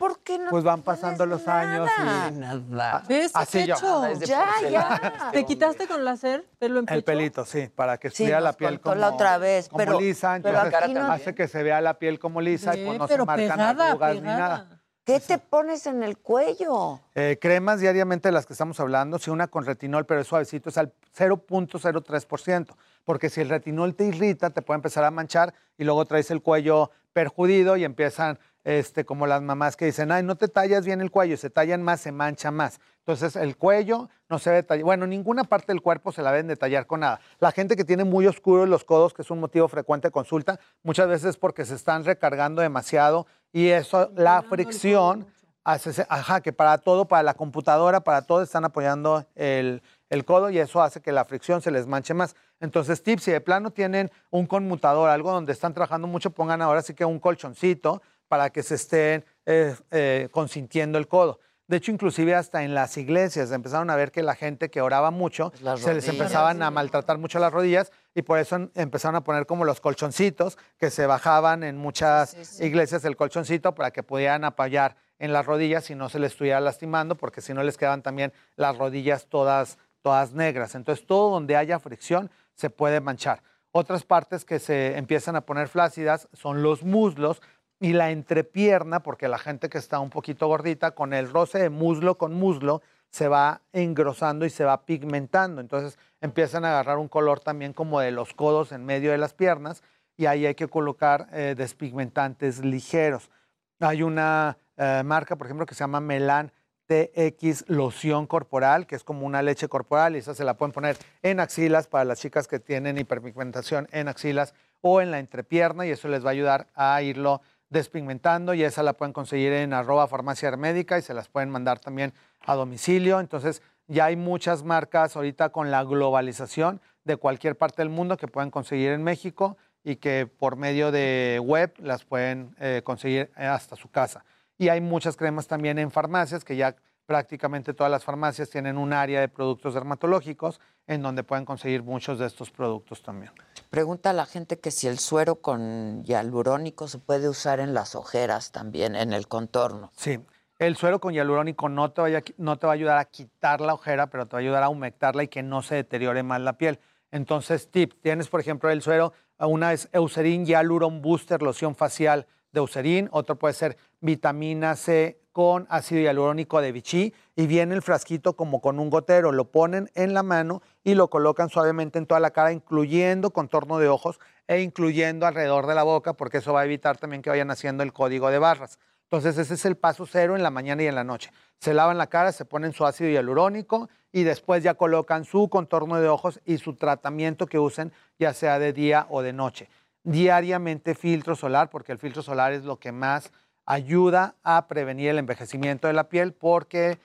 pues 0.50 0.64
van 0.64 0.84
pasando 0.84 1.26
los 1.26 1.46
años 1.50 1.90
y 2.00 2.34
Nada. 2.70 3.04
¿Ves? 3.10 3.32
Así 3.36 3.66
pecho? 3.66 4.08
Ya, 4.26 4.46
ya. 4.72 5.30
¿Te 5.34 5.44
quitaste 5.46 5.86
con 5.86 6.06
láser 6.06 6.46
pelo 6.58 6.80
en 6.80 6.86
pecho? 6.86 6.96
El 6.96 7.04
pelito, 7.04 7.44
sí, 7.44 7.68
para 7.68 7.98
que 7.98 8.10
Sí, 8.10 8.24
estuviera 8.24 8.40
la 8.40 8.54
piel 8.54 8.80
como, 8.80 8.96
la 8.96 9.10
otra 9.12 9.38
vez, 9.38 9.68
como 9.68 9.80
pero- 9.80 10.00
lisa, 10.00 10.40
pero 10.42 10.60
entonces 10.60 10.82
aquí 10.82 10.94
no- 10.94 11.12
hace 11.12 11.36
que 11.36 11.50
se 11.50 11.62
vea 11.62 11.82
la 11.82 12.00
piel 12.00 12.18
como 12.18 12.40
lisa 12.40 12.74
y 12.74 12.86
pues 12.86 12.98
no 12.98 13.08
se 13.08 13.14
pero 13.16 13.26
marcan 13.26 13.50
pegada, 13.50 13.90
arrugas 13.90 14.16
ni 14.16 14.22
nada. 14.22 14.82
¿Qué 15.04 15.20
te 15.20 15.38
pones 15.38 15.86
en 15.86 16.02
el 16.04 16.18
cuello? 16.18 17.00
Eh, 17.14 17.38
cremas 17.40 17.80
diariamente 17.82 18.30
de 18.30 18.32
las 18.32 18.48
que 18.48 18.54
estamos 18.54 18.80
hablando, 18.80 19.20
si 19.20 19.30
una 19.30 19.48
con 19.48 19.64
retinol, 19.64 20.06
pero 20.08 20.22
es 20.22 20.26
suavecito, 20.28 20.70
es 20.70 20.78
al 20.80 20.94
0.03%, 21.16 22.76
porque 23.06 23.30
si 23.30 23.42
el 23.42 23.50
retinol 23.50 23.96
te 23.96 24.06
irrita, 24.06 24.50
te 24.50 24.62
puede 24.62 24.80
empezar 24.80 25.04
a 25.06 25.12
manchar 25.12 25.54
y 25.78 25.84
luego 25.84 26.06
traes 26.06 26.32
el 26.32 26.42
cuello 26.42 26.92
perjudido 27.14 27.78
y 27.78 27.86
empiezan 27.86 28.40
este, 28.66 29.06
como 29.06 29.28
las 29.28 29.42
mamás 29.42 29.78
que 29.78 29.86
dicen, 29.86 30.12
ay, 30.12 30.24
no 30.24 30.36
te 30.36 30.48
tallas 30.48 30.86
bien 30.86 31.00
el 31.00 31.12
cuello, 31.12 31.38
se 31.38 31.50
tallan 31.50 31.84
más, 31.84 32.02
se 32.02 32.12
mancha 32.12 32.52
más. 32.52 32.82
Entonces 33.00 33.36
el 33.36 33.56
cuello 33.56 34.10
no 34.28 34.40
se 34.40 34.50
debe 34.50 34.64
tallar, 34.64 34.84
bueno, 34.84 35.06
ninguna 35.06 35.44
parte 35.44 35.68
del 35.68 35.82
cuerpo 35.82 36.12
se 36.12 36.24
la 36.24 36.32
deben 36.32 36.48
detallar 36.48 36.88
con 36.88 37.02
nada. 37.02 37.20
La 37.40 37.52
gente 37.52 37.76
que 37.76 37.86
tiene 37.86 38.04
muy 38.04 38.26
oscuros 38.26 38.68
los 38.68 38.84
codos, 38.84 39.14
que 39.14 39.22
es 39.22 39.30
un 39.30 39.40
motivo 39.40 39.68
frecuente 39.68 40.08
de 40.08 40.12
consulta, 40.12 40.60
muchas 40.82 41.08
veces 41.08 41.30
es 41.30 41.38
porque 41.38 41.64
se 41.64 41.76
están 41.76 42.04
recargando 42.04 42.64
demasiado 42.64 43.28
y 43.54 43.68
eso, 43.68 44.12
la 44.16 44.42
fricción, 44.42 45.28
hace, 45.64 46.06
ajá, 46.10 46.42
que 46.42 46.52
para 46.52 46.80
todo, 46.80 47.06
para 47.06 47.22
la 47.22 47.36
computadora, 47.36 48.02
para 48.02 48.24
todo 48.24 48.42
están 48.42 48.66
apoyando 48.66 49.28
el, 49.36 49.84
el 50.10 50.26
codo 50.26 50.50
y 50.50 50.60
eso 50.60 50.82
hace 50.82 51.02
que 51.02 51.12
la 51.12 51.26
fricción 51.26 51.62
se 51.62 51.72
les 51.72 51.88
manche 51.88 52.14
más. 52.14 52.36
Entonces, 52.60 53.04
tips, 53.04 53.24
si 53.24 53.32
de 53.32 53.42
plano 53.42 53.72
tienen 53.72 54.12
un 54.30 54.46
conmutador, 54.46 55.10
algo 55.10 55.32
donde 55.32 55.54
están 55.54 55.74
trabajando 55.74 56.08
mucho, 56.08 56.30
pongan 56.30 56.62
ahora 56.62 56.82
sí 56.82 56.94
que 56.94 57.06
un 57.06 57.20
colchoncito 57.20 58.02
para 58.28 58.50
que 58.50 58.64
se 58.64 58.76
estén 58.76 59.26
eh, 59.46 59.76
eh, 59.92 60.30
consintiendo 60.32 60.98
el 60.98 61.08
codo. 61.08 61.40
De 61.68 61.78
hecho, 61.78 61.92
inclusive 61.92 62.36
hasta 62.36 62.64
en 62.64 62.76
las 62.76 62.96
iglesias 62.96 63.52
empezaron 63.52 63.90
a 63.90 63.96
ver 63.96 64.12
que 64.12 64.22
la 64.22 64.36
gente 64.36 64.70
que 64.70 64.82
oraba 64.82 65.10
mucho 65.10 65.52
se 65.78 65.96
les 65.96 66.08
empezaban 66.08 66.62
a 66.62 66.70
maltratar 66.70 67.18
mucho 67.18 67.40
las 67.40 67.52
rodillas 67.52 67.92
y 68.14 68.22
por 68.22 68.38
eso 68.38 68.70
empezaron 68.76 69.16
a 69.16 69.24
poner 69.24 69.48
como 69.48 69.66
los 69.66 69.82
colchoncitos 69.82 70.60
que 70.78 70.92
se 70.92 71.08
bajaban 71.08 71.64
en 71.64 71.78
muchas 71.78 72.62
iglesias 72.62 73.04
el 73.04 73.16
colchoncito 73.16 73.74
para 73.74 73.90
que 73.90 74.04
pudieran 74.04 74.44
apoyar 74.44 74.96
en 75.18 75.34
las 75.34 75.48
rodillas 75.48 75.90
y 75.90 75.96
no 75.96 76.08
se 76.10 76.20
les 76.20 76.34
estuviera 76.34 76.60
lastimando 76.60 77.16
porque 77.16 77.42
si 77.42 77.54
no 77.56 77.64
les 77.64 77.78
quedaban 77.78 78.04
también 78.04 78.32
las 78.58 78.78
rodillas 78.78 79.26
todas, 79.26 79.80
todas 80.06 80.34
negras. 80.34 80.76
Entonces 80.76 81.08
todo 81.08 81.32
donde 81.32 81.56
haya 81.56 81.80
fricción 81.80 82.30
se 82.54 82.70
puede 82.70 83.02
manchar. 83.02 83.42
Otras 83.72 84.04
partes 84.04 84.46
que 84.46 84.60
se 84.60 85.00
empiezan 85.00 85.36
a 85.36 85.42
poner 85.42 85.68
flácidas 85.68 86.30
son 86.32 86.62
los 86.62 86.84
muslos 86.84 87.42
y 87.80 87.94
la 87.94 88.12
entrepierna, 88.12 89.02
porque 89.02 89.28
la 89.28 89.40
gente 89.40 89.68
que 89.68 89.80
está 89.80 90.00
un 90.00 90.12
poquito 90.12 90.46
gordita, 90.46 90.92
con 90.92 91.12
el 91.16 91.28
roce 91.32 91.58
de 91.58 91.72
muslo 91.72 92.20
con 92.20 92.36
muslo, 92.36 92.84
se 93.10 93.28
va 93.28 93.62
engrosando 93.74 94.46
y 94.46 94.52
se 94.52 94.64
va 94.64 94.86
pigmentando. 94.86 95.60
Entonces 95.60 95.98
empiezan 96.22 96.66
a 96.66 96.70
agarrar 96.70 97.00
un 97.00 97.08
color 97.08 97.40
también 97.40 97.74
como 97.74 98.00
de 98.00 98.12
los 98.12 98.36
codos 98.36 98.74
en 98.74 98.86
medio 98.86 99.10
de 99.10 99.18
las 99.18 99.34
piernas 99.34 99.82
y 100.18 100.28
ahí 100.28 100.46
hay 100.46 100.54
que 100.54 100.68
colocar 100.68 101.30
eh, 101.32 101.56
despigmentantes 101.58 102.64
ligeros. 102.64 103.32
Hay 103.80 104.04
una 104.04 104.60
eh, 104.78 105.02
marca, 105.04 105.36
por 105.36 105.48
ejemplo, 105.48 105.66
que 105.66 105.74
se 105.74 105.80
llama 105.80 106.00
Melan 106.00 106.52
TX 106.88 107.66
loción 107.68 108.28
corporal, 108.28 108.88
que 108.88 108.96
es 108.96 109.04
como 109.04 109.26
una 109.26 109.42
leche 109.42 109.68
corporal 109.68 110.16
y 110.16 110.20
esa 110.20 110.36
se 110.36 110.44
la 110.44 110.56
pueden 110.56 110.72
poner 110.72 110.98
en 111.24 111.40
axilas 111.40 111.88
para 111.88 112.06
las 112.06 112.20
chicas 112.20 112.48
que 112.48 112.60
tienen 112.60 112.98
hiperpigmentación 112.98 113.88
en 113.92 114.08
axilas 114.08 114.54
o 114.82 115.02
en 115.02 115.12
la 115.12 115.20
entrepierna 115.20 115.86
y 115.86 115.92
eso 115.92 116.08
les 116.08 116.24
va 116.24 116.30
a 116.30 116.34
ayudar 116.34 116.68
a 116.76 117.02
irlo 117.02 117.42
despigmentando 117.70 118.54
y 118.54 118.64
esa 118.64 118.84
la 118.84 118.94
pueden 118.94 119.14
conseguir 119.14 119.52
en 119.54 119.74
arroba 119.74 120.08
farmacia 120.08 120.56
médica 120.56 120.98
y 120.98 121.02
se 121.02 121.14
las 121.14 121.28
pueden 121.28 121.50
mandar 121.50 121.80
también 121.80 122.14
a 122.42 122.56
domicilio. 122.56 123.20
Entonces 123.20 123.62
ya 123.88 124.06
hay 124.06 124.16
muchas 124.16 124.64
marcas 124.64 125.16
ahorita 125.16 125.50
con 125.50 125.72
la 125.72 125.84
globalización 125.84 126.82
de 127.04 127.18
cualquier 127.18 127.58
parte 127.58 127.82
del 127.82 127.90
mundo 127.90 128.18
que 128.18 128.28
pueden 128.28 128.52
conseguir 128.52 128.92
en 128.92 129.04
México 129.04 129.58
y 129.84 129.98
que 129.98 130.28
por 130.28 130.56
medio 130.56 130.92
de 130.92 131.40
web 131.44 131.74
las 131.78 132.04
pueden 132.04 132.56
eh, 132.60 132.82
conseguir 132.84 133.32
hasta 133.36 133.76
su 133.76 133.90
casa. 133.90 134.26
Y 134.58 134.70
hay 134.70 134.82
muchas 134.82 135.18
cremas 135.18 135.48
también 135.48 135.78
en 135.80 135.92
farmacias 135.92 136.44
que 136.46 136.56
ya 136.56 136.76
prácticamente 137.06 137.74
todas 137.74 137.92
las 137.92 138.04
farmacias 138.04 138.50
tienen 138.50 138.78
un 138.78 138.94
área 138.94 139.20
de 139.22 139.28
productos 139.28 139.74
dermatológicos 139.74 140.60
en 140.88 141.02
donde 141.02 141.24
pueden 141.24 141.46
conseguir 141.46 141.84
muchos 141.84 142.20
de 142.20 142.26
estos 142.26 142.52
productos 142.52 143.04
también. 143.04 143.32
Pregunta 143.70 144.12
a 144.12 144.14
la 144.14 144.26
gente 144.26 144.60
que 144.60 144.72
si 144.72 144.88
el 144.88 145.00
suero 145.00 145.36
con 145.36 146.04
hialurónico 146.04 146.88
se 146.88 147.00
puede 147.00 147.30
usar 147.30 147.60
en 147.60 147.74
las 147.74 147.96
ojeras 147.96 148.52
también, 148.52 148.96
en 148.96 149.14
el 149.14 149.28
contorno. 149.28 149.92
Sí, 149.96 150.20
el 150.58 150.76
suero 150.78 151.00
con 151.00 151.14
hialurónico 151.14 151.70
no 151.70 151.92
te, 151.92 152.02
vaya, 152.02 152.24
no 152.38 152.58
te 152.58 152.68
va 152.68 152.74
a 152.74 152.76
ayudar 152.76 152.98
a 152.98 153.06
quitar 153.06 153.62
la 153.62 153.74
ojera, 153.74 154.08
pero 154.08 154.26
te 154.26 154.36
va 154.36 154.40
a 154.40 154.42
ayudar 154.42 154.64
a 154.64 154.70
humectarla 154.70 155.24
y 155.24 155.28
que 155.28 155.44
no 155.44 155.62
se 155.62 155.76
deteriore 155.76 156.24
más 156.24 156.42
la 156.42 156.58
piel. 156.58 156.80
Entonces, 157.12 157.70
tip, 157.70 157.94
tienes 158.02 158.30
por 158.30 158.40
ejemplo 158.40 158.70
el 158.70 158.82
suero, 158.82 159.14
una 159.38 159.74
es 159.74 159.90
Eucerin 159.92 160.46
Hyaluron 160.46 161.02
Booster, 161.02 161.42
loción 161.42 161.76
facial 161.76 162.26
Eucerin, 162.60 163.10
otro 163.12 163.38
puede 163.38 163.54
ser 163.54 163.78
vitamina 164.02 164.76
C 164.76 165.20
con 165.32 165.68
ácido 165.70 166.02
hialurónico 166.02 166.62
de 166.62 166.72
Vichy 166.72 167.14
y 167.36 167.46
viene 167.46 167.76
el 167.76 167.82
frasquito 167.82 168.38
como 168.38 168.62
con 168.62 168.80
un 168.80 168.90
gotero, 168.90 169.34
lo 169.34 169.52
ponen 169.52 169.92
en 169.94 170.14
la 170.14 170.24
mano 170.24 170.62
y 170.84 170.96
lo 170.96 171.10
colocan 171.10 171.50
suavemente 171.50 172.00
en 172.00 172.06
toda 172.06 172.22
la 172.22 172.32
cara, 172.32 172.54
incluyendo 172.54 173.32
contorno 173.32 173.78
de 173.78 173.90
ojos 173.90 174.20
e 174.48 174.62
incluyendo 174.62 175.26
alrededor 175.26 175.68
de 175.68 175.76
la 175.76 175.84
boca, 175.84 176.14
porque 176.14 176.38
eso 176.38 176.54
va 176.54 176.62
a 176.62 176.66
evitar 176.66 176.98
también 176.98 177.22
que 177.22 177.30
vayan 177.30 177.52
haciendo 177.52 177.84
el 177.84 177.92
código 177.92 178.32
de 178.32 178.40
barras. 178.40 178.80
Entonces 179.04 179.38
ese 179.38 179.56
es 179.56 179.66
el 179.66 179.76
paso 179.76 180.06
cero 180.06 180.36
en 180.36 180.42
la 180.42 180.52
mañana 180.52 180.84
y 180.84 180.88
en 180.88 180.96
la 180.96 181.04
noche. 181.04 181.32
Se 181.60 181.74
lavan 181.74 181.98
la 181.98 182.08
cara, 182.08 182.32
se 182.32 182.46
ponen 182.46 182.74
su 182.74 182.86
ácido 182.86 183.10
hialurónico 183.10 183.90
y 184.12 184.24
después 184.24 184.64
ya 184.64 184.76
colocan 184.76 185.26
su 185.26 185.50
contorno 185.50 186.00
de 186.00 186.08
ojos 186.08 186.40
y 186.46 186.58
su 186.58 186.76
tratamiento 186.76 187.46
que 187.46 187.60
usen, 187.60 187.92
ya 188.18 188.34
sea 188.34 188.58
de 188.58 188.74
día 188.74 189.06
o 189.10 189.22
de 189.22 189.34
noche. 189.34 189.70
Diariamente 190.06 190.96
filtro 190.96 191.36
solar, 191.36 191.70
porque 191.70 191.92
el 191.92 191.98
filtro 191.98 192.22
solar 192.22 192.54
es 192.54 192.64
lo 192.64 192.78
que 192.80 192.92
más 192.94 193.32
ayuda 193.66 194.36
a 194.44 194.68
prevenir 194.68 195.10
el 195.10 195.18
envejecimiento 195.18 195.88
de 195.88 195.94
la 195.94 196.08
piel 196.08 196.34
porque 196.34 197.00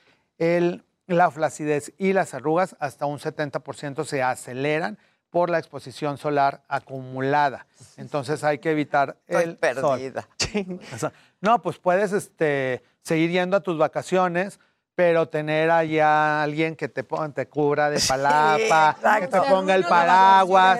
la 1.06 1.30
flacidez 1.30 1.92
y 1.98 2.12
las 2.12 2.34
arrugas 2.34 2.76
hasta 2.78 3.06
un 3.06 3.18
70% 3.18 4.04
se 4.04 4.22
aceleran 4.22 4.98
por 5.30 5.48
la 5.48 5.58
exposición 5.58 6.18
solar 6.18 6.62
acumulada. 6.68 7.66
Entonces 7.96 8.44
hay 8.44 8.58
que 8.58 8.70
evitar 8.70 9.16
el 9.26 9.56
perdida. 9.56 10.28
No, 11.40 11.62
pues 11.62 11.78
puedes 11.78 12.12
este, 12.12 12.82
seguir 13.02 13.30
yendo 13.30 13.56
a 13.56 13.60
tus 13.60 13.78
vacaciones, 13.78 14.60
pero 15.00 15.26
tener 15.26 15.70
allá 15.70 16.42
alguien 16.42 16.76
que 16.76 16.86
te, 16.86 17.02
te 17.02 17.48
cubra 17.48 17.88
de 17.88 17.98
palapa, 18.06 18.98
que 19.18 19.28
te 19.28 19.40
ponga 19.40 19.74
el 19.74 19.84
paraguas, 19.84 20.78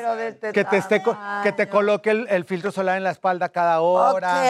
que 0.52 0.62
te, 0.62 0.76
esté, 0.76 1.02
que 1.42 1.52
te 1.52 1.70
coloque 1.70 2.10
el, 2.10 2.44
filtro 2.44 2.70
solar 2.70 2.98
en 2.98 3.05
la 3.05 3.12
espalda 3.12 3.48
cada 3.48 3.80
hora. 3.80 4.42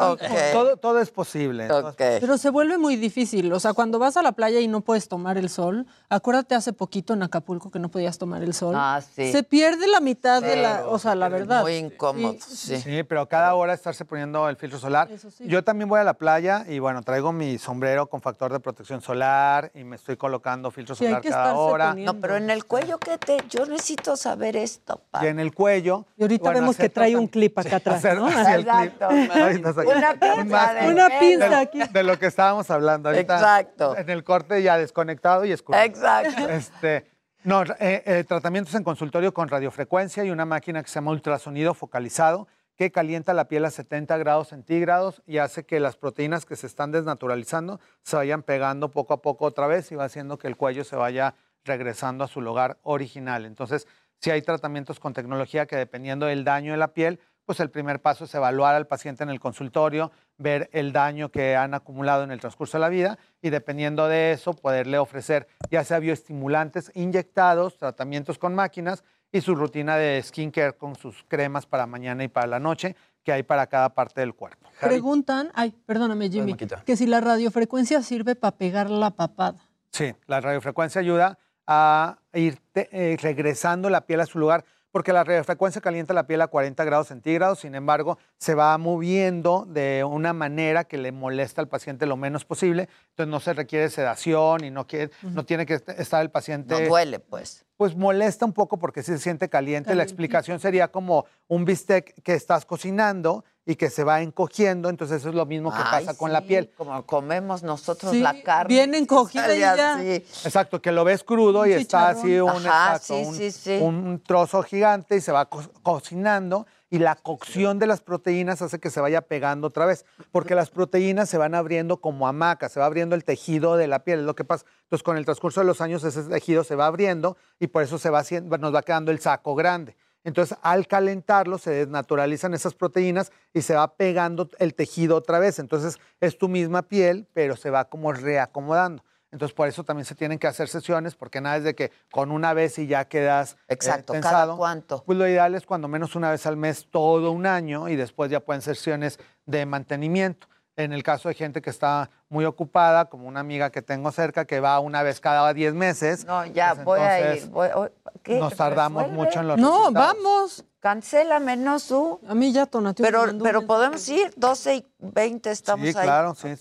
Ok, 0.00 0.20
Todo, 0.52 0.76
todo 0.78 0.98
es 0.98 1.10
posible. 1.10 1.68
Pero 1.96 2.36
se 2.38 2.50
vuelve 2.50 2.76
muy 2.76 2.96
difícil. 2.96 3.52
O 3.52 3.60
sea, 3.60 3.72
cuando 3.72 4.00
vas 4.00 4.16
a 4.16 4.22
la 4.22 4.32
playa 4.32 4.58
y 4.58 4.66
no 4.66 4.80
puedes 4.80 5.08
tomar 5.08 5.38
el 5.38 5.48
sol, 5.48 5.86
acuérdate 6.08 6.56
hace 6.56 6.72
poquito 6.72 7.14
en 7.14 7.22
Acapulco 7.22 7.70
que 7.70 7.78
no 7.78 7.90
podías 7.90 8.18
tomar 8.18 8.42
el 8.42 8.52
sol. 8.52 8.74
Ah, 8.76 9.00
sí. 9.00 9.30
Se 9.30 9.44
pierde 9.44 9.86
la 9.86 10.00
mitad 10.00 10.42
de 10.42 10.56
la, 10.56 10.88
o 10.88 10.98
sea, 10.98 11.14
la 11.14 11.28
verdad. 11.28 11.62
Muy 11.62 11.76
incómodo, 11.76 12.34
sí. 12.44 12.78
Sí, 12.80 13.04
pero 13.04 13.28
cada 13.28 13.54
hora 13.54 13.74
estarse 13.74 14.04
poniendo 14.04 14.48
el 14.48 14.56
filtro 14.56 14.80
solar. 14.80 15.08
Yo 15.38 15.62
también 15.62 15.88
voy 15.88 16.00
a 16.00 16.04
la 16.04 16.14
playa 16.14 16.64
y 16.68 16.80
bueno, 16.80 17.00
traigo 17.02 17.32
mi 17.32 17.58
sombrero 17.58 18.08
con 18.08 18.20
factor 18.20 18.52
de 18.52 18.58
protección 18.58 19.03
solar 19.04 19.70
y 19.74 19.84
me 19.84 19.96
estoy 19.96 20.16
colocando 20.16 20.70
filtro 20.70 20.94
solar 20.94 21.22
cada 21.22 21.54
hora. 21.54 21.94
No, 21.94 22.14
pero 22.20 22.36
en 22.36 22.50
el 22.50 22.64
cuello, 22.64 22.98
¿qué 22.98 23.18
te? 23.18 23.38
Yo 23.48 23.66
necesito 23.66 24.16
saber 24.16 24.56
esto. 24.56 25.02
Y 25.22 25.26
en 25.26 25.38
el 25.38 25.54
cuello. 25.54 26.06
Y 26.16 26.22
ahorita 26.22 26.50
vemos 26.50 26.76
que 26.76 26.88
trae 26.88 27.16
un 27.16 27.28
clip 27.28 27.58
acá 27.58 27.76
atrás. 27.76 28.02
¿no? 28.16 28.28
Exacto. 28.28 29.08
Una 29.08 30.14
pinza. 30.14 30.74
de 30.74 30.90
Una 30.90 31.08
pinza 31.20 31.48
de, 31.48 31.54
aquí. 31.54 31.80
De 31.92 32.02
lo 32.02 32.18
que 32.18 32.26
estábamos 32.26 32.70
hablando 32.70 33.10
ahorita. 33.10 33.34
Exacto. 33.34 33.96
En 33.96 34.10
el 34.10 34.24
corte 34.24 34.62
ya 34.62 34.78
desconectado 34.78 35.44
y 35.44 35.52
escuchando. 35.52 35.86
Exacto. 35.86 36.48
Este, 36.54 37.06
no, 37.42 37.62
eh, 37.62 38.02
eh, 38.06 38.24
tratamientos 38.26 38.74
en 38.74 38.84
consultorio 38.84 39.34
con 39.34 39.48
radiofrecuencia 39.48 40.24
y 40.24 40.30
una 40.30 40.46
máquina 40.46 40.82
que 40.82 40.88
se 40.88 40.94
llama 40.94 41.10
ultrasonido 41.10 41.74
focalizado 41.74 42.48
que 42.76 42.90
calienta 42.90 43.34
la 43.34 43.48
piel 43.48 43.64
a 43.64 43.70
70 43.70 44.16
grados 44.18 44.48
centígrados 44.48 45.22
y 45.26 45.38
hace 45.38 45.64
que 45.64 45.80
las 45.80 45.96
proteínas 45.96 46.44
que 46.44 46.56
se 46.56 46.66
están 46.66 46.92
desnaturalizando 46.92 47.80
se 48.02 48.16
vayan 48.16 48.42
pegando 48.42 48.90
poco 48.90 49.14
a 49.14 49.22
poco 49.22 49.44
otra 49.44 49.66
vez 49.66 49.90
y 49.92 49.94
va 49.94 50.04
haciendo 50.04 50.38
que 50.38 50.48
el 50.48 50.56
cuello 50.56 50.84
se 50.84 50.96
vaya 50.96 51.34
regresando 51.64 52.24
a 52.24 52.28
su 52.28 52.40
lugar 52.40 52.78
original. 52.82 53.44
Entonces, 53.46 53.86
si 54.20 54.30
hay 54.30 54.42
tratamientos 54.42 55.00
con 55.00 55.12
tecnología 55.12 55.66
que 55.66 55.76
dependiendo 55.76 56.26
del 56.26 56.44
daño 56.44 56.72
de 56.72 56.78
la 56.78 56.94
piel, 56.94 57.20
pues 57.44 57.60
el 57.60 57.70
primer 57.70 58.00
paso 58.00 58.24
es 58.24 58.34
evaluar 58.34 58.74
al 58.74 58.86
paciente 58.86 59.22
en 59.22 59.30
el 59.30 59.38
consultorio, 59.38 60.12
ver 60.38 60.70
el 60.72 60.92
daño 60.92 61.30
que 61.30 61.56
han 61.56 61.74
acumulado 61.74 62.24
en 62.24 62.30
el 62.30 62.40
transcurso 62.40 62.78
de 62.78 62.82
la 62.82 62.88
vida 62.88 63.18
y 63.42 63.50
dependiendo 63.50 64.08
de 64.08 64.32
eso 64.32 64.54
poderle 64.54 64.98
ofrecer 64.98 65.46
ya 65.70 65.84
sea 65.84 65.98
bioestimulantes 65.98 66.90
inyectados, 66.94 67.76
tratamientos 67.76 68.38
con 68.38 68.54
máquinas 68.54 69.04
y 69.34 69.40
su 69.40 69.56
rutina 69.56 69.96
de 69.96 70.22
skincare 70.22 70.74
con 70.76 70.94
sus 70.94 71.24
cremas 71.26 71.66
para 71.66 71.86
mañana 71.86 72.22
y 72.22 72.28
para 72.28 72.46
la 72.46 72.60
noche 72.60 72.94
que 73.24 73.32
hay 73.32 73.42
para 73.42 73.66
cada 73.66 73.88
parte 73.92 74.20
del 74.20 74.32
cuerpo. 74.32 74.68
Preguntan, 74.80 75.50
ay, 75.54 75.74
perdóname 75.86 76.30
Jimmy, 76.30 76.54
que 76.84 76.96
si 76.96 77.06
la 77.06 77.20
radiofrecuencia 77.20 78.00
sirve 78.02 78.36
para 78.36 78.56
pegar 78.56 78.90
la 78.90 79.10
papada. 79.10 79.56
Sí, 79.90 80.14
la 80.26 80.40
radiofrecuencia 80.40 81.00
ayuda 81.00 81.36
a 81.66 82.18
ir 82.32 82.60
te- 82.70 82.88
eh, 82.92 83.16
regresando 83.20 83.90
la 83.90 84.02
piel 84.06 84.20
a 84.20 84.26
su 84.26 84.38
lugar, 84.38 84.64
porque 84.92 85.12
la 85.12 85.24
radiofrecuencia 85.24 85.80
calienta 85.80 86.14
la 86.14 86.28
piel 86.28 86.40
a 86.42 86.46
40 86.46 86.84
grados 86.84 87.08
centígrados, 87.08 87.58
sin 87.58 87.74
embargo, 87.74 88.18
se 88.38 88.54
va 88.54 88.78
moviendo 88.78 89.66
de 89.68 90.04
una 90.04 90.32
manera 90.32 90.84
que 90.84 90.96
le 90.98 91.10
molesta 91.10 91.60
al 91.60 91.66
paciente 91.66 92.06
lo 92.06 92.16
menos 92.16 92.44
posible, 92.44 92.88
entonces 93.08 93.30
no 93.32 93.40
se 93.40 93.52
requiere 93.54 93.90
sedación 93.90 94.62
y 94.62 94.70
no, 94.70 94.86
quiere- 94.86 95.10
no 95.22 95.44
tiene 95.44 95.66
que 95.66 95.74
est- 95.74 95.88
estar 95.88 96.22
el 96.22 96.30
paciente... 96.30 96.80
No 96.82 96.88
duele, 96.88 97.18
pues. 97.18 97.63
Pues 97.76 97.96
molesta 97.96 98.44
un 98.44 98.52
poco 98.52 98.78
porque 98.78 99.02
sí 99.02 99.12
se 99.12 99.18
siente 99.18 99.48
caliente. 99.48 99.94
La 99.94 100.02
explicación 100.02 100.60
sería 100.60 100.88
como 100.88 101.26
un 101.48 101.64
bistec 101.64 102.14
que 102.22 102.34
estás 102.34 102.64
cocinando 102.64 103.44
y 103.66 103.76
que 103.76 103.88
se 103.88 104.04
va 104.04 104.20
encogiendo, 104.20 104.90
entonces 104.90 105.20
eso 105.20 105.30
es 105.30 105.34
lo 105.34 105.46
mismo 105.46 105.70
que 105.70 105.80
Ay, 105.82 106.04
pasa 106.04 106.18
con 106.18 106.32
la 106.32 106.42
piel. 106.42 106.70
Como 106.76 107.04
comemos 107.06 107.62
nosotros 107.62 108.12
Sí, 108.12 108.20
la 108.20 108.42
carne. 108.42 108.68
bien 108.74 108.94
encogida 108.94 109.56
y 109.56 109.60
ya. 109.60 109.98
Exacto, 110.04 110.82
que 110.82 110.92
lo 110.92 111.02
ves 111.02 111.24
crudo 111.24 111.64
y 111.66 111.72
está 111.72 112.10
así 112.10 112.38
un. 112.38 112.50
Ajá, 112.50 112.96
exacto, 112.96 113.14
sí, 113.14 113.24
un- 113.26 113.34
sí, 113.34 113.50
sí. 113.50 113.78
un 113.80 114.22
trozo 114.24 114.62
gigante 114.62 115.16
y 115.16 115.20
se 115.22 115.32
va 115.32 115.46
co- 115.48 115.62
cocinando 115.82 116.66
y 116.90 116.98
la 116.98 117.16
cocción 117.16 117.78
de 117.78 117.86
las 117.86 118.00
proteínas 118.00 118.62
hace 118.62 118.78
que 118.78 118.90
se 118.90 119.00
vaya 119.00 119.22
pegando 119.22 119.68
otra 119.68 119.86
vez, 119.86 120.04
porque 120.30 120.54
las 120.54 120.70
proteínas 120.70 121.28
se 121.28 121.38
van 121.38 121.54
abriendo 121.54 121.96
como 121.96 122.28
hamacas, 122.28 122.72
se 122.72 122.80
va 122.80 122.86
abriendo 122.86 123.14
el 123.14 123.24
tejido 123.24 123.76
de 123.76 123.88
la 123.88 124.04
piel, 124.04 124.20
es 124.20 124.24
lo 124.24 124.34
que 124.34 124.44
pasa. 124.44 124.64
Entonces, 124.84 125.02
con 125.02 125.16
el 125.16 125.24
transcurso 125.24 125.60
de 125.60 125.66
los 125.66 125.80
años 125.80 126.04
ese 126.04 126.22
tejido 126.24 126.64
se 126.64 126.76
va 126.76 126.86
abriendo 126.86 127.36
y 127.58 127.66
por 127.66 127.82
eso 127.82 127.98
se 127.98 128.10
va 128.10 128.20
haciendo, 128.20 128.56
nos 128.58 128.74
va 128.74 128.82
quedando 128.82 129.10
el 129.10 129.18
saco 129.18 129.54
grande. 129.54 129.96
Entonces, 130.24 130.56
al 130.62 130.86
calentarlo, 130.86 131.58
se 131.58 131.70
desnaturalizan 131.70 132.54
esas 132.54 132.74
proteínas 132.74 133.30
y 133.52 133.60
se 133.60 133.74
va 133.74 133.94
pegando 133.94 134.48
el 134.58 134.74
tejido 134.74 135.16
otra 135.16 135.38
vez. 135.38 135.58
Entonces, 135.58 135.98
es 136.20 136.38
tu 136.38 136.48
misma 136.48 136.82
piel, 136.82 137.28
pero 137.34 137.56
se 137.56 137.68
va 137.68 137.84
como 137.90 138.12
reacomodando. 138.12 139.04
Entonces, 139.34 139.52
por 139.52 139.66
eso 139.66 139.82
también 139.82 140.04
se 140.06 140.14
tienen 140.14 140.38
que 140.38 140.46
hacer 140.46 140.68
sesiones, 140.68 141.16
porque 141.16 141.40
nada 141.40 141.56
es 141.56 141.64
de 141.64 141.74
que 141.74 141.90
con 142.12 142.30
una 142.30 142.54
vez 142.54 142.78
y 142.78 142.86
ya 142.86 143.06
quedas 143.06 143.54
eh, 143.68 143.74
Exacto, 143.74 144.12
¿cada 144.12 144.22
tensado. 144.22 144.56
cuánto? 144.56 145.02
Pues 145.04 145.18
lo 145.18 145.26
ideal 145.26 145.56
es 145.56 145.66
cuando 145.66 145.88
menos 145.88 146.14
una 146.14 146.30
vez 146.30 146.46
al 146.46 146.56
mes, 146.56 146.86
todo 146.88 147.32
un 147.32 147.44
año, 147.44 147.88
y 147.88 147.96
después 147.96 148.30
ya 148.30 148.38
pueden 148.38 148.62
ser 148.62 148.76
sesiones 148.76 149.18
de 149.44 149.66
mantenimiento. 149.66 150.46
En 150.76 150.92
el 150.92 151.02
caso 151.02 151.28
de 151.28 151.34
gente 151.34 151.60
que 151.62 151.70
está 151.70 152.10
muy 152.28 152.44
ocupada, 152.44 153.06
como 153.06 153.26
una 153.26 153.40
amiga 153.40 153.70
que 153.70 153.82
tengo 153.82 154.12
cerca, 154.12 154.44
que 154.44 154.60
va 154.60 154.78
una 154.78 155.02
vez 155.02 155.18
cada 155.18 155.52
10 155.52 155.74
meses. 155.74 156.24
No, 156.24 156.46
ya 156.46 156.74
pues 156.76 156.84
voy 156.84 157.00
a 157.00 157.34
ir. 157.34 157.48
voy- 157.48 157.68
o- 157.74 157.88
¿qué? 158.22 158.38
Nos 158.38 158.54
tardamos 158.54 159.02
¿Resuelve? 159.02 159.24
mucho 159.24 159.40
en 159.40 159.48
los 159.48 159.58
No, 159.58 159.78
resultados. 159.78 160.16
vamos. 160.16 160.64
Cancélame, 160.78 161.56
no 161.56 161.80
su. 161.80 162.20
A 162.28 162.34
mí 162.36 162.52
ya 162.52 162.66
Tonatiuh 162.66 163.02
me 163.04 163.10
Pero, 163.10 163.38
pero 163.42 163.60
un 163.60 163.66
podemos 163.66 164.08
ir, 164.08 164.32
12 164.36 164.76
y 164.76 164.86
20 165.00 165.50
estamos 165.50 165.88
Sí, 165.88 165.96
ahí. 165.96 166.04
claro, 166.04 166.34
sí. 166.36 166.54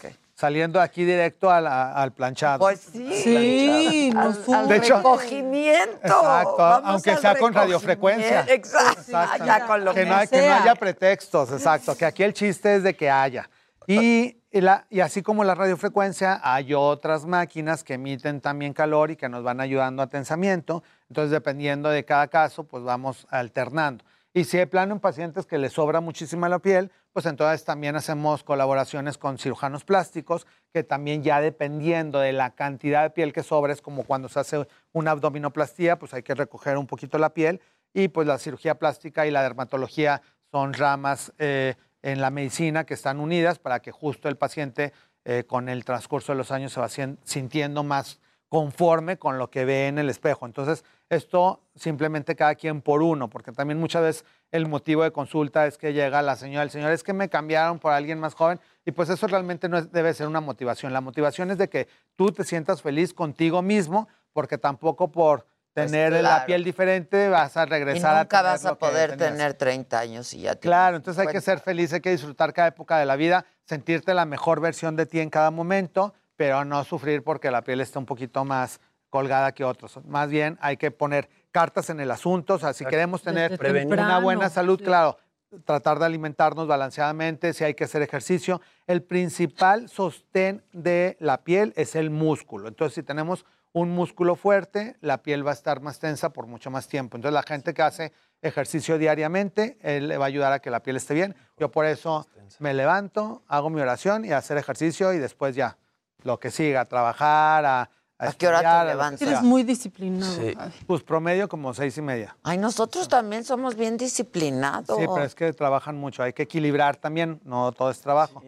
Saliendo 0.43 0.81
aquí 0.81 1.05
directo 1.05 1.49
al, 1.49 1.65
al 1.67 2.11
planchado. 2.11 2.59
Pues 2.59 2.81
sí. 2.81 3.13
Sí, 3.23 4.11
Al- 4.13 4.25
nos 4.25 4.37
al, 4.39 4.43
fuimos. 4.43 4.67
De 4.67 4.75
hecho- 4.75 4.97
recogimiento. 4.97 5.95
Exacto, 6.03 6.57
Vamos 6.57 6.89
aunque 6.89 7.11
al 7.11 7.19
sea 7.19 7.35
con 7.37 7.53
radiofrecuencia. 7.53 8.41
Exacto. 8.49 8.99
Exacto. 8.99 9.45
Ya 9.45 9.65
con 9.65 9.85
lo 9.85 9.93
que, 9.93 10.01
que, 10.01 10.05
no, 10.09 10.15
hay- 10.17 10.27
que 10.27 10.35
no 10.35 10.43
sea. 10.43 10.61
haya 10.63 10.75
pretextos, 10.75 11.49
exacto. 11.53 11.95
Que 11.95 12.03
aquí 12.05 12.23
el 12.23 12.33
chiste 12.33 12.75
es 12.75 12.83
de 12.83 12.93
que 12.93 13.09
haya. 13.09 13.49
Y, 13.87 14.37
y 14.51 14.59
la- 14.59 14.85
y 14.89 14.99
así 14.99 15.21
como 15.21 15.45
la 15.45 15.55
radiofrecuencia, 15.55 16.41
hay 16.43 16.73
otras 16.73 17.25
máquinas 17.25 17.85
que 17.85 17.93
emiten 17.93 18.41
también 18.41 18.73
calor 18.73 19.11
y 19.11 19.15
que 19.15 19.29
nos 19.29 19.43
van 19.43 19.61
ayudando 19.61 20.03
a 20.03 20.07
tensamiento. 20.07 20.83
Entonces, 21.07 21.31
dependiendo 21.31 21.87
de 21.89 22.03
cada 22.03 22.27
caso, 22.27 22.65
pues 22.65 22.83
vamos 22.83 23.25
alternando. 23.29 24.03
Y 24.33 24.43
si 24.43 24.57
de 24.57 24.67
plano 24.67 24.93
en 24.95 24.99
pacientes 24.99 25.45
que 25.45 25.57
les 25.57 25.71
sobra 25.71 26.01
muchísima 26.01 26.49
la 26.49 26.59
piel, 26.59 26.91
pues 27.13 27.27
entonces 27.27 27.63
también 27.63 27.95
hacemos 27.95 28.43
colaboraciones 28.43 29.19
con 29.19 29.37
cirujanos 29.37 29.85
plásticos, 29.85 30.47
que 30.73 30.83
también 30.83 31.21
ya 31.21 31.39
dependiendo 31.39 32.19
de 32.19 32.33
la 32.33 32.55
cantidad 32.55 33.03
de 33.03 33.11
piel 33.11 33.31
que 33.31 33.43
sobra, 33.43 33.71
es 33.71 33.81
como 33.81 34.03
cuando 34.03 34.29
se 34.29 34.39
hace 34.39 34.67
una 34.91 35.11
abdominoplastía, 35.11 35.99
pues 35.99 36.13
hay 36.15 36.23
que 36.23 36.33
recoger 36.33 36.77
un 36.77 36.87
poquito 36.87 37.19
la 37.19 37.33
piel. 37.33 37.61
Y 37.93 38.07
pues 38.07 38.25
la 38.25 38.39
cirugía 38.39 38.79
plástica 38.79 39.27
y 39.27 39.31
la 39.31 39.43
dermatología 39.43 40.23
son 40.51 40.73
ramas 40.73 41.31
eh, 41.37 41.75
en 42.01 42.19
la 42.19 42.31
medicina 42.31 42.83
que 42.85 42.95
están 42.95 43.19
unidas 43.19 43.59
para 43.59 43.79
que 43.79 43.91
justo 43.91 44.27
el 44.27 44.35
paciente 44.35 44.91
eh, 45.23 45.43
con 45.45 45.69
el 45.69 45.85
transcurso 45.85 46.31
de 46.31 46.39
los 46.39 46.51
años 46.51 46.73
se 46.73 46.79
va 46.79 46.89
sintiendo 47.23 47.83
más 47.83 48.19
conforme 48.53 49.17
con 49.17 49.39
lo 49.39 49.49
que 49.49 49.65
ve 49.65 49.87
en 49.87 49.97
el 49.97 50.11
espejo. 50.11 50.45
Entonces, 50.45 50.85
esto 51.09 51.63
simplemente 51.73 52.35
cada 52.35 52.53
quien 52.53 52.83
por 52.83 53.01
uno, 53.01 53.27
porque 53.27 53.51
también 53.51 53.79
muchas 53.79 54.03
veces 54.03 54.25
el 54.51 54.67
motivo 54.67 55.01
de 55.01 55.09
consulta 55.09 55.65
es 55.65 55.79
que 55.79 55.91
llega 55.91 56.21
la 56.21 56.35
señora, 56.35 56.61
el 56.61 56.69
señor, 56.69 56.91
es 56.91 57.01
que 57.01 57.13
me 57.13 57.29
cambiaron 57.29 57.79
por 57.79 57.93
alguien 57.93 58.19
más 58.19 58.35
joven, 58.35 58.59
y 58.85 58.91
pues 58.91 59.09
eso 59.09 59.25
realmente 59.25 59.67
no 59.69 59.79
es- 59.79 59.91
debe 59.91 60.13
ser 60.13 60.27
una 60.27 60.39
motivación. 60.39 60.93
La 60.93 61.01
motivación 61.01 61.49
es 61.49 61.57
de 61.57 61.67
que 61.67 61.87
tú 62.15 62.31
te 62.31 62.43
sientas 62.43 62.83
feliz 62.83 63.11
contigo 63.11 63.63
mismo, 63.63 64.07
porque 64.33 64.59
tampoco 64.59 65.11
por 65.11 65.47
tener 65.73 66.11
la 66.11 66.19
Pues 66.19 66.21
claro. 66.21 66.45
piel 66.45 66.63
diferente 66.63 67.29
vas 67.29 67.57
a 67.57 67.63
Y 67.63 67.69
regresar 67.69 68.15
a 68.15 68.19
nunca 68.19 68.37
tener 68.37 68.51
vas 68.51 68.65
a 68.67 68.75
poder 68.75 69.17
tener 69.17 69.55
30 69.55 69.97
años 69.97 70.31
y 70.35 70.41
ya 70.41 70.55
Claro, 70.57 70.97
entonces 70.97 71.19
hay 71.19 71.25
que 71.33 71.41
50. 71.41 71.45
ser 71.51 71.59
feliz, 71.59 71.91
hay 71.91 72.01
que 72.01 72.11
disfrutar 72.11 72.53
cada 72.53 72.67
época 72.67 72.99
de 72.99 73.07
la 73.07 73.15
vida, 73.15 73.47
sentirte 73.65 74.13
la 74.13 74.25
mejor 74.25 74.61
versión 74.61 74.95
de 74.95 75.07
ti 75.07 75.19
en 75.21 75.31
cada 75.31 75.49
momento, 75.49 76.13
pero 76.43 76.65
no 76.65 76.83
sufrir 76.83 77.23
porque 77.23 77.49
la 77.49 77.61
piel 77.61 77.79
está 77.79 77.99
un 77.99 78.05
poquito 78.05 78.43
más 78.43 78.81
colgada 79.09 79.53
que 79.53 79.63
otros. 79.63 79.97
Más 80.05 80.29
bien 80.29 80.57
hay 80.59 80.75
que 80.75 80.91
poner 80.91 81.29
cartas 81.51 81.89
en 81.89 82.01
el 82.01 82.11
asunto, 82.11 82.55
o 82.55 82.59
sea, 82.59 82.73
si 82.73 82.83
queremos 82.83 83.21
tener 83.21 83.57
una 83.87 84.19
buena 84.19 84.49
salud, 84.49 84.77
sí. 84.77 84.83
claro, 84.83 85.17
tratar 85.63 85.99
de 85.99 86.05
alimentarnos 86.05 86.67
balanceadamente, 86.67 87.53
si 87.53 87.63
hay 87.63 87.75
que 87.75 87.85
hacer 87.85 88.01
ejercicio. 88.01 88.59
El 88.87 89.03
principal 89.03 89.87
sostén 89.87 90.65
de 90.73 91.15
la 91.21 91.45
piel 91.45 91.71
es 91.77 91.95
el 91.95 92.09
músculo. 92.09 92.67
Entonces, 92.67 92.95
si 92.95 93.03
tenemos 93.03 93.45
un 93.71 93.91
músculo 93.91 94.35
fuerte, 94.35 94.97
la 94.99 95.23
piel 95.23 95.47
va 95.47 95.51
a 95.51 95.53
estar 95.53 95.79
más 95.79 95.99
tensa 95.99 96.33
por 96.33 96.45
mucho 96.45 96.71
más 96.71 96.89
tiempo. 96.89 97.15
Entonces, 97.15 97.33
la 97.33 97.43
gente 97.43 97.73
que 97.73 97.83
hace 97.83 98.11
ejercicio 98.41 98.97
diariamente, 98.97 99.77
él 99.81 100.09
le 100.09 100.17
va 100.17 100.25
a 100.25 100.27
ayudar 100.27 100.51
a 100.51 100.59
que 100.59 100.69
la 100.69 100.83
piel 100.83 100.97
esté 100.97 101.13
bien. 101.13 101.37
Yo 101.57 101.71
por 101.71 101.85
eso 101.85 102.27
me 102.59 102.73
levanto, 102.73 103.43
hago 103.47 103.69
mi 103.69 103.79
oración 103.79 104.25
y 104.25 104.33
hacer 104.33 104.57
ejercicio 104.57 105.13
y 105.13 105.19
después 105.19 105.55
ya, 105.55 105.77
lo 106.23 106.39
que 106.39 106.51
siga, 106.51 106.81
a 106.81 106.85
trabajar, 106.85 107.65
a... 107.65 107.89
¿A 108.19 108.31
qué 108.31 108.47
hora 108.47 108.61
te 108.61 108.67
a 108.67 108.85
levantas? 108.85 109.21
Eres 109.21 109.41
muy 109.41 109.63
disciplinado. 109.63 110.33
Sí. 110.33 110.55
Pues 110.87 111.03
promedio 111.03 111.49
como 111.49 111.73
seis 111.73 111.97
y 111.97 112.01
media. 112.01 112.37
Ay, 112.43 112.57
nosotros 112.57 113.09
también 113.09 113.43
somos 113.43 113.75
bien 113.75 113.97
disciplinados. 113.97 114.97
Sí, 114.97 115.05
pero 115.13 115.25
es 115.25 115.35
que 115.35 115.51
trabajan 115.51 115.97
mucho. 115.97 116.23
Hay 116.23 116.31
que 116.31 116.43
equilibrar 116.43 116.95
también, 116.95 117.41
no 117.43 117.73
todo 117.73 117.91
es 117.91 117.99
trabajo. 117.99 118.41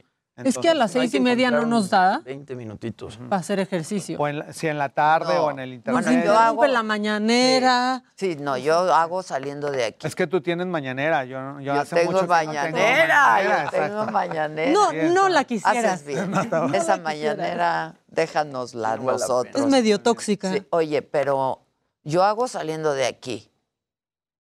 Es 0.44 0.58
que 0.58 0.68
a 0.70 0.74
las 0.74 0.92
seis 0.92 1.14
y 1.14 1.20
media 1.22 1.50
no 1.50 1.66
nos 1.66 1.90
da 1.90 2.20
20 2.26 2.56
minutitos. 2.56 3.18
para 3.30 3.38
hacer 3.40 3.60
ejercicio. 3.60 4.18
O 4.20 4.28
en 4.28 4.40
la- 4.40 4.52
si 4.54 4.68
en 4.68 4.78
la 4.78 4.90
tarde 4.90 5.34
No. 5.34 5.46
o 5.46 5.52
en 5.52 5.60
el 5.60 5.74
internet. 5.74 6.04
Bueno, 6.06 6.26
yo 6.26 6.38
hago- 6.38 6.66
la 6.68 6.84
mañanera. 6.84 8.04
Sí, 8.16 8.36
no, 8.40 8.58
yo 8.58 8.94
hago 8.94 9.24
saliendo 9.24 9.72
de 9.72 9.86
aquí. 9.86 10.06
Es 10.08 10.14
que 10.16 10.28
tú 10.28 10.42
tienes 10.42 10.68
mañanera. 10.68 11.24
Yo, 11.26 11.42
no- 11.42 11.60
yo 11.62 11.74
Yo 11.74 11.80
hace 11.82 11.96
tengo 11.96 12.12
mucho 12.12 12.22
que 12.24 12.28
no 12.28 12.38
tengo 12.40 12.52
mañanera, 12.54 13.26
mañanera, 13.26 13.64
yo 13.64 13.70
tengo 13.72 14.06
mañanera. 14.12 14.72
No, 14.72 14.90
Sí, 14.92 14.98
no 15.14 15.30
la 15.30 15.40
Haces 15.40 15.48
quisieras. 15.48 16.06
bien. 16.06 16.32
No, 16.52 16.68
no. 16.68 16.74
Esa 16.76 16.98
mañanera, 16.98 17.96
déjanosla 18.08 18.98
nosotros. 18.98 19.56
Es 19.56 19.66
medio 19.68 20.00
tóxica. 20.02 20.52
Sí, 20.52 20.66
oye, 20.72 21.02
pero 21.02 21.62
yo 22.04 22.24
hago 22.24 22.48
saliendo 22.48 22.94
de 22.94 23.06
aquí, 23.06 23.50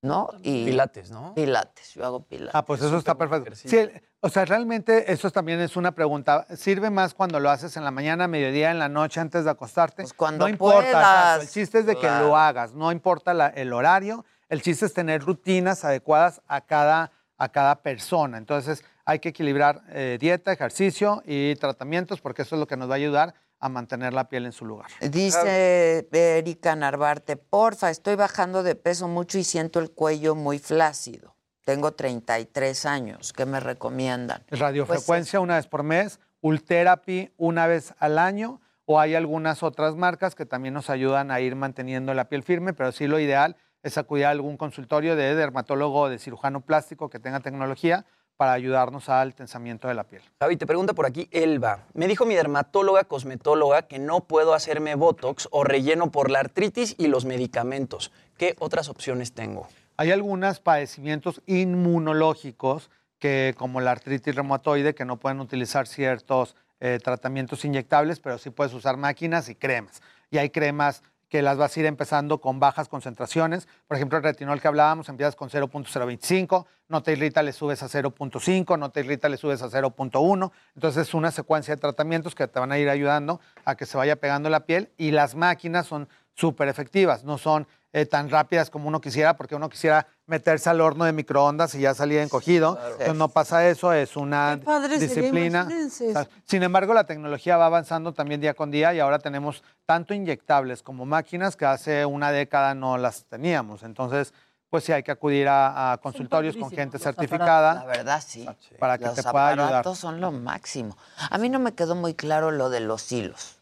¿no? 0.05 0.29
Y 0.41 0.65
Pilates, 0.65 1.11
¿no? 1.11 1.33
Pilates, 1.35 1.93
yo 1.93 2.05
hago 2.05 2.23
pilates. 2.23 2.55
Ah, 2.55 2.63
pues 2.63 2.81
eso 2.81 2.97
está 2.97 3.17
perfecto. 3.17 3.53
Sí, 3.55 3.77
o 4.21 4.29
sea, 4.29 4.45
realmente 4.45 5.11
eso 5.11 5.29
también 5.31 5.59
es 5.59 5.75
una 5.75 5.91
pregunta. 5.93 6.45
¿Sirve 6.55 6.89
más 6.89 7.13
cuando 7.13 7.39
lo 7.39 7.49
haces 7.49 7.75
en 7.77 7.83
la 7.83 7.91
mañana, 7.91 8.27
mediodía, 8.27 8.71
en 8.71 8.79
la 8.79 8.89
noche, 8.89 9.19
antes 9.19 9.43
de 9.45 9.51
acostarte? 9.51 10.03
Pues 10.03 10.13
cuando 10.13 10.45
no 10.45 10.49
importa. 10.49 10.81
puedas. 10.91 11.41
El 11.43 11.49
chiste 11.49 11.79
es 11.79 11.85
de 11.85 11.95
que 11.97 12.07
lo 12.07 12.37
hagas. 12.37 12.73
No 12.73 12.91
importa 12.91 13.33
la- 13.33 13.47
el 13.47 13.73
horario. 13.73 14.23
El 14.47 14.61
chiste 14.61 14.85
es 14.85 14.93
tener 14.93 15.21
rutinas 15.23 15.83
adecuadas 15.83 16.41
a 16.47 16.61
cada, 16.61 17.11
a 17.37 17.49
cada 17.49 17.81
persona. 17.81 18.37
Entonces, 18.37 18.83
hay 19.05 19.19
que 19.19 19.29
equilibrar 19.29 19.81
eh, 19.89 20.17
dieta, 20.19 20.51
ejercicio 20.51 21.21
y 21.25 21.55
tratamientos 21.55 22.21
porque 22.21 22.43
eso 22.43 22.55
es 22.55 22.59
lo 22.59 22.67
que 22.67 22.77
nos 22.77 22.89
va 22.89 22.93
a 22.93 22.97
ayudar 22.97 23.33
a 23.59 23.69
mantener 23.69 24.13
la 24.13 24.29
piel 24.29 24.45
en 24.45 24.51
su 24.51 24.65
lugar. 24.65 24.87
Dice 25.01 26.07
Erika 26.11 26.75
Narvarte, 26.75 27.37
porfa, 27.37 27.89
estoy 27.89 28.15
bajando 28.15 28.63
de 28.63 28.75
peso 28.75 29.07
mucho 29.07 29.37
y 29.37 29.43
siento 29.43 29.79
el 29.79 29.91
cuello 29.91 30.35
muy 30.35 30.59
flácido. 30.59 31.35
Tengo 31.63 31.93
33 31.93 32.85
años. 32.85 33.33
¿Qué 33.33 33.45
me 33.45 33.59
recomiendan? 33.59 34.43
Radiofrecuencia 34.51 35.39
una 35.39 35.55
vez 35.55 35.67
por 35.67 35.83
mes, 35.83 36.19
Ultherapy 36.41 37.33
una 37.37 37.65
vez 37.65 37.95
al 37.97 38.19
año, 38.19 38.61
o 38.85 38.99
hay 38.99 39.15
algunas 39.15 39.63
otras 39.63 39.95
marcas 39.95 40.35
que 40.35 40.45
también 40.45 40.75
nos 40.75 40.91
ayudan 40.91 41.31
a 41.31 41.39
ir 41.39 41.55
manteniendo 41.55 42.13
la 42.13 42.29
piel 42.29 42.43
firme, 42.43 42.73
pero 42.73 42.91
sí 42.91 43.07
lo 43.07 43.19
ideal 43.19 43.57
es 43.81 43.97
acudir 43.97 44.25
a 44.25 44.29
algún 44.29 44.57
consultorio 44.57 45.15
de 45.15 45.33
dermatólogo 45.33 46.01
o 46.01 46.09
de 46.09 46.19
cirujano 46.19 46.61
plástico 46.61 47.09
que 47.09 47.19
tenga 47.19 47.39
tecnología 47.39 48.05
para 48.37 48.53
ayudarnos 48.53 49.09
al 49.09 49.33
tensamiento 49.33 49.87
de 49.87 49.93
la 49.93 50.03
piel. 50.03 50.21
Javi, 50.39 50.57
te 50.57 50.65
pregunta 50.65 50.93
por 50.93 51.05
aquí 51.05 51.27
Elba. 51.31 51.85
Me 51.93 52.07
dijo 52.07 52.25
mi 52.25 52.35
dermatóloga 52.35 53.05
cosmetóloga 53.05 53.83
que 53.83 53.99
no 53.99 54.21
puedo 54.21 54.53
hacerme 54.53 54.95
Botox 54.95 55.47
o 55.51 55.63
relleno 55.63 56.11
por 56.11 56.29
la 56.29 56.39
artritis 56.39 56.95
y 56.97 57.07
los 57.07 57.25
medicamentos. 57.25 58.11
¿Qué 58.37 58.55
otras 58.59 58.89
opciones 58.89 59.33
tengo? 59.33 59.67
Hay 59.97 60.11
algunos 60.11 60.59
padecimientos 60.59 61.41
inmunológicos 61.45 62.89
que, 63.19 63.55
como 63.57 63.79
la 63.79 63.91
artritis 63.91 64.35
reumatoide, 64.35 64.93
que 64.93 65.05
no 65.05 65.17
pueden 65.17 65.39
utilizar 65.39 65.87
ciertos 65.87 66.55
eh, 66.81 66.99
tratamientos 67.01 67.63
inyectables, 67.63 68.19
pero 68.19 68.37
sí 68.37 68.49
puedes 68.49 68.73
usar 68.73 68.97
máquinas 68.97 69.47
y 69.47 69.55
cremas. 69.55 70.01
Y 70.29 70.37
hay 70.37 70.49
cremas 70.49 71.01
que 71.35 71.41
las 71.41 71.57
vas 71.57 71.75
a 71.75 71.79
ir 71.81 71.85
empezando 71.85 72.39
con 72.39 72.61
bajas 72.61 72.87
concentraciones. 72.87 73.67
Por 73.89 73.97
ejemplo, 73.97 74.17
el 74.17 74.23
retinol 74.23 74.61
que 74.61 74.69
hablábamos, 74.69 75.09
empiezas 75.09 75.35
con 75.35 75.49
0.025, 75.49 76.65
no 76.87 77.03
te 77.03 77.11
irrita, 77.11 77.43
le 77.43 77.51
subes 77.51 77.83
a 77.83 77.87
0.5, 77.87 78.79
no 78.79 78.89
te 78.89 79.01
irrita, 79.01 79.27
le 79.27 79.35
subes 79.35 79.61
a 79.61 79.67
0.1. 79.67 80.51
Entonces 80.75 81.09
es 81.09 81.13
una 81.13 81.31
secuencia 81.31 81.75
de 81.75 81.81
tratamientos 81.81 82.35
que 82.35 82.47
te 82.47 82.57
van 82.57 82.71
a 82.71 82.77
ir 82.77 82.87
ayudando 82.87 83.41
a 83.65 83.75
que 83.75 83.85
se 83.85 83.97
vaya 83.97 84.15
pegando 84.15 84.49
la 84.49 84.61
piel 84.61 84.93
y 84.95 85.11
las 85.11 85.35
máquinas 85.35 85.87
son 85.87 86.07
súper 86.35 86.69
efectivas. 86.69 87.25
No 87.25 87.37
son 87.37 87.67
eh, 87.91 88.05
tan 88.05 88.29
rápidas 88.29 88.69
como 88.69 88.87
uno 88.87 89.01
quisiera, 89.01 89.35
porque 89.35 89.55
uno 89.55 89.67
quisiera 89.67 90.07
meterse 90.27 90.69
al 90.69 90.81
horno 90.81 91.05
de 91.05 91.13
microondas 91.13 91.75
y 91.75 91.81
ya 91.81 91.93
salía 91.93 92.23
encogido. 92.23 92.79
Entonces 92.91 93.15
no 93.15 93.29
pasa 93.29 93.67
eso, 93.67 93.93
es 93.93 94.15
una 94.15 94.59
padre 94.63 94.99
sería, 94.99 95.15
disciplina. 95.15 95.67
sea, 95.89 96.27
sin 96.45 96.63
embargo, 96.63 96.93
la 96.93 97.05
tecnología 97.05 97.57
va 97.57 97.67
avanzando 97.67 98.13
también 98.13 98.41
día 98.41 98.53
con 98.53 98.71
día 98.71 98.93
y 98.93 98.99
ahora 98.99 99.19
tenemos 99.19 99.63
tanto 99.85 100.13
inyectables 100.13 100.81
como 100.81 101.05
máquinas 101.05 101.55
que 101.55 101.65
hace 101.65 102.05
una 102.05 102.31
década 102.31 102.73
no 102.73 102.97
las 102.97 103.25
teníamos. 103.25 103.83
Entonces, 103.83 104.33
pues 104.75 104.83
sí 104.83 104.91
hay 104.91 105.03
que 105.03 105.11
acudir 105.11 105.47
a, 105.47 105.93
a 105.93 105.97
consultorios 105.99 106.57
con 106.57 106.69
gente 106.69 106.99
certificada. 106.99 107.75
La 107.75 107.85
verdad, 107.85 108.21
sí. 108.25 108.45
Para 108.77 108.97
que 108.97 109.05
Los 109.05 109.15
te 109.15 109.23
pueda 109.23 109.47
ayudar. 109.47 109.67
aparatos 109.67 109.97
son 109.97 110.19
lo 110.19 110.33
máximo. 110.33 110.97
A 111.29 111.37
mí 111.37 111.47
no 111.47 111.59
me 111.59 111.73
quedó 111.73 111.95
muy 111.95 112.13
claro 112.13 112.51
lo 112.51 112.69
de 112.69 112.81
los 112.81 113.09
hilos. 113.13 113.57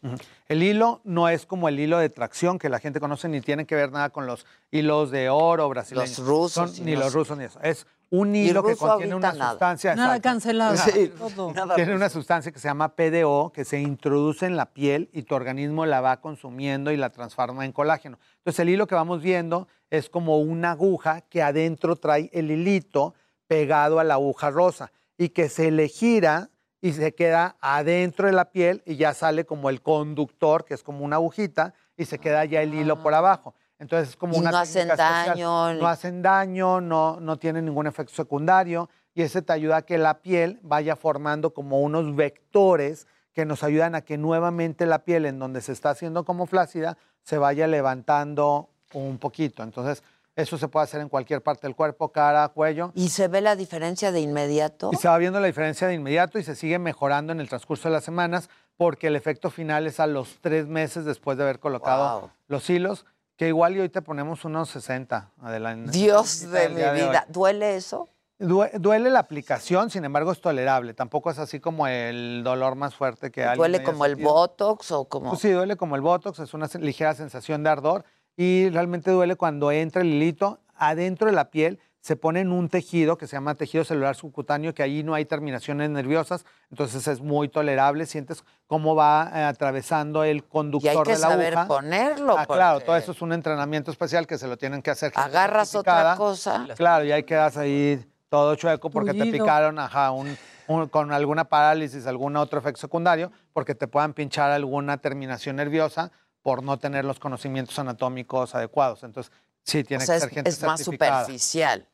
El 0.48 0.64
hilo 0.64 1.00
no 1.04 1.28
es 1.28 1.46
como 1.46 1.68
el 1.68 1.78
hilo 1.78 1.98
de 1.98 2.08
tracción 2.10 2.58
que 2.58 2.68
la 2.68 2.80
gente 2.80 2.98
conoce, 2.98 3.28
ni 3.28 3.40
tiene 3.40 3.64
que 3.64 3.76
ver 3.76 3.92
nada 3.92 4.10
con 4.10 4.26
los 4.26 4.44
hilos 4.72 5.12
de 5.12 5.28
oro 5.30 5.68
brasileños. 5.68 6.18
Los 6.18 6.26
rusos 6.26 6.70
Son- 6.76 6.84
ni 6.84 6.96
los- 6.96 7.04
los 7.04 7.14
rusos 7.14 7.38
ni 7.38 7.44
eso. 7.44 7.60
Es 7.62 7.86
un 8.10 8.34
hilo 8.34 8.62
que 8.64 8.76
contiene 8.76 9.14
una 9.14 9.32
nada. 9.32 9.50
sustancia. 9.52 9.94
Nada 9.94 10.16
exacto. 10.16 10.28
cancelado. 10.28 10.76
Sí. 10.76 11.12
Todo. 11.16 11.52
Tiene 11.76 11.94
una 11.94 12.08
sustancia 12.08 12.50
que 12.52 12.58
se 12.58 12.66
llama 12.68 12.94
PDO 12.96 13.50
que 13.52 13.64
se 13.64 13.80
introduce 13.80 14.46
en 14.46 14.56
la 14.56 14.66
piel 14.66 15.10
y 15.12 15.22
tu 15.22 15.34
organismo 15.36 15.86
la 15.86 16.00
va 16.00 16.20
consumiendo 16.20 16.90
y 16.90 16.96
la 16.96 17.10
transforma 17.10 17.64
en 17.64 17.70
colágeno. 17.72 18.18
Entonces 18.38 18.58
el 18.60 18.68
hilo 18.68 18.86
que 18.88 18.94
vamos 18.96 19.22
viendo 19.22 19.68
es 19.96 20.08
como 20.08 20.38
una 20.38 20.72
aguja 20.72 21.22
que 21.22 21.42
adentro 21.42 21.96
trae 21.96 22.30
el 22.32 22.50
hilito 22.50 23.14
pegado 23.46 23.98
a 23.98 24.04
la 24.04 24.14
aguja 24.14 24.50
rosa 24.50 24.92
y 25.16 25.30
que 25.30 25.48
se 25.48 25.70
le 25.70 25.88
gira 25.88 26.50
y 26.80 26.92
se 26.92 27.14
queda 27.14 27.56
adentro 27.60 28.26
de 28.26 28.32
la 28.32 28.50
piel 28.50 28.82
y 28.84 28.96
ya 28.96 29.14
sale 29.14 29.46
como 29.46 29.70
el 29.70 29.80
conductor, 29.80 30.64
que 30.64 30.74
es 30.74 30.82
como 30.82 31.04
una 31.04 31.16
agujita, 31.16 31.72
y 31.96 32.04
se 32.04 32.18
queda 32.18 32.44
ya 32.44 32.60
el 32.60 32.74
hilo 32.74 33.02
por 33.02 33.14
abajo. 33.14 33.54
Entonces 33.78 34.10
es 34.10 34.16
como 34.16 34.34
Y 34.34 34.38
una 34.40 34.50
no 34.50 34.58
hacen 34.58 34.90
especial. 34.90 35.26
daño, 35.28 35.74
No 35.74 35.88
hacen 35.88 36.22
daño, 36.22 36.80
no, 36.80 37.18
no 37.20 37.38
tienen 37.38 37.64
ningún 37.64 37.86
efecto 37.86 38.14
secundario 38.14 38.88
y 39.14 39.22
ese 39.22 39.42
te 39.42 39.52
ayuda 39.52 39.78
a 39.78 39.82
que 39.82 39.96
la 39.98 40.20
piel 40.20 40.58
vaya 40.62 40.96
formando 40.96 41.54
como 41.54 41.80
unos 41.80 42.14
vectores 42.16 43.06
que 43.32 43.44
nos 43.44 43.62
ayudan 43.62 43.94
a 43.94 44.02
que 44.02 44.18
nuevamente 44.18 44.86
la 44.86 45.00
piel 45.04 45.26
en 45.26 45.38
donde 45.38 45.60
se 45.60 45.72
está 45.72 45.90
haciendo 45.90 46.24
como 46.24 46.46
flácida 46.46 46.96
se 47.22 47.38
vaya 47.38 47.66
levantando 47.66 48.68
un 48.94 49.18
poquito. 49.18 49.62
Entonces, 49.62 50.02
eso 50.36 50.58
se 50.58 50.66
puede 50.68 50.84
hacer 50.84 51.00
en 51.00 51.08
cualquier 51.08 51.42
parte 51.42 51.66
del 51.66 51.76
cuerpo, 51.76 52.08
cara, 52.10 52.48
cuello. 52.48 52.90
¿Y 52.94 53.10
se 53.10 53.28
ve 53.28 53.40
la 53.40 53.54
diferencia 53.54 54.10
de 54.10 54.20
inmediato? 54.20 54.90
Y 54.92 54.96
se 54.96 55.06
va 55.08 55.16
viendo 55.18 55.38
la 55.38 55.46
diferencia 55.46 55.86
de 55.86 55.94
inmediato 55.94 56.38
y 56.38 56.42
se 56.44 56.56
sigue 56.56 56.78
mejorando 56.78 57.32
en 57.32 57.40
el 57.40 57.48
transcurso 57.48 57.88
de 57.88 57.92
las 57.94 58.04
semanas 58.04 58.48
porque 58.76 59.06
el 59.06 59.14
efecto 59.16 59.50
final 59.50 59.86
es 59.86 60.00
a 60.00 60.06
los 60.08 60.38
tres 60.40 60.66
meses 60.66 61.04
después 61.04 61.36
de 61.38 61.44
haber 61.44 61.60
colocado 61.60 62.20
Wow. 62.22 62.30
los 62.48 62.68
hilos, 62.68 63.06
que 63.36 63.46
igual 63.48 63.76
y 63.76 63.80
hoy 63.80 63.88
te 63.88 64.02
ponemos 64.02 64.44
unos 64.44 64.70
60. 64.70 65.30
Adelante. 65.40 65.92
Dios 65.92 66.50
de 66.50 66.68
mi 66.68 66.76
día 66.76 66.92
de 66.92 67.06
vida. 67.08 67.26
¿Duele 67.28 67.76
eso? 67.76 68.08
Due- 68.40 68.72
Duele 68.80 69.10
la 69.10 69.20
aplicación, 69.20 69.90
sin 69.90 70.04
embargo 70.04 70.32
es 70.32 70.40
tolerable. 70.40 70.92
Tampoco 70.94 71.30
es 71.30 71.38
así 71.38 71.60
como 71.60 71.86
el 71.86 72.42
dolor 72.42 72.74
más 72.74 72.96
fuerte 72.96 73.30
que 73.30 73.42
alguien 73.44 73.58
¿Duele 73.58 73.82
como 73.84 74.04
el 74.04 74.16
botox 74.16 74.90
o 74.90 75.04
como...? 75.04 75.30
Pues 75.30 75.40
sí, 75.42 75.50
duele 75.52 75.76
como 75.76 75.94
el 75.94 76.02
botox, 76.02 76.40
es 76.40 76.52
una 76.54 76.68
ligera 76.80 77.14
sensación 77.14 77.62
de 77.62 77.70
ardor 77.70 78.04
y 78.36 78.68
realmente 78.70 79.10
duele 79.10 79.36
cuando 79.36 79.70
entra 79.70 80.02
el 80.02 80.08
hilito 80.08 80.60
adentro 80.76 81.26
de 81.26 81.32
la 81.34 81.50
piel. 81.50 81.78
Se 82.00 82.16
pone 82.16 82.40
en 82.40 82.52
un 82.52 82.68
tejido 82.68 83.16
que 83.16 83.26
se 83.26 83.34
llama 83.34 83.54
tejido 83.54 83.82
celular 83.82 84.14
subcutáneo, 84.14 84.74
que 84.74 84.82
allí 84.82 85.02
no 85.02 85.14
hay 85.14 85.24
terminaciones 85.24 85.88
nerviosas, 85.88 86.44
entonces 86.70 87.08
es 87.08 87.22
muy 87.22 87.48
tolerable. 87.48 88.04
Sientes 88.04 88.44
cómo 88.66 88.94
va 88.94 89.30
eh, 89.34 89.42
atravesando 89.42 90.22
el 90.22 90.36
Y 90.36 90.40
hay 90.40 90.46
conductor 90.46 91.06
que 91.06 91.12
de 91.14 91.18
la 91.18 91.28
saber 91.28 91.56
aguja. 91.56 91.66
ponerlo. 91.66 92.36
Ah, 92.38 92.44
claro, 92.44 92.80
todo 92.80 92.94
eso 92.98 93.12
es 93.12 93.22
un 93.22 93.32
entrenamiento 93.32 93.90
especial 93.90 94.26
que 94.26 94.36
se 94.36 94.46
lo 94.46 94.58
tienen 94.58 94.82
que 94.82 94.90
hacer. 94.90 95.12
Agarras 95.14 95.74
otra 95.74 96.14
cosa. 96.18 96.66
Claro, 96.76 97.06
y 97.06 97.12
ahí 97.12 97.22
quedas 97.22 97.56
ahí 97.56 98.04
todo 98.28 98.54
chueco 98.56 98.90
porque 98.90 99.14
te 99.14 99.24
picaron 99.32 99.78
ajá, 99.78 100.10
un- 100.10 100.36
un- 100.66 100.88
con 100.88 101.10
alguna 101.10 101.44
parálisis, 101.44 102.06
algún 102.06 102.36
otro 102.36 102.58
efecto 102.58 102.82
secundario, 102.82 103.32
porque 103.54 103.74
te 103.74 103.86
puedan 103.88 104.12
pinchar 104.12 104.50
alguna 104.50 104.98
terminación 104.98 105.56
nerviosa 105.56 106.12
por 106.44 106.62
no 106.62 106.78
tener 106.78 107.06
los 107.06 107.18
conocimientos 107.18 107.78
anatómicos 107.78 108.54
adecuados. 108.54 109.02
Entonces, 109.02 109.32
sí, 109.62 109.82
tiene 109.82 110.04
O 110.04 110.06
sea, 110.06 110.16
que 110.16 110.20
ser 110.20 110.28
es, 110.28 110.34
gente 110.34 110.50
es 110.50 110.62
más 110.62 110.78
certificada. 110.78 111.20
superficial. 111.22 111.88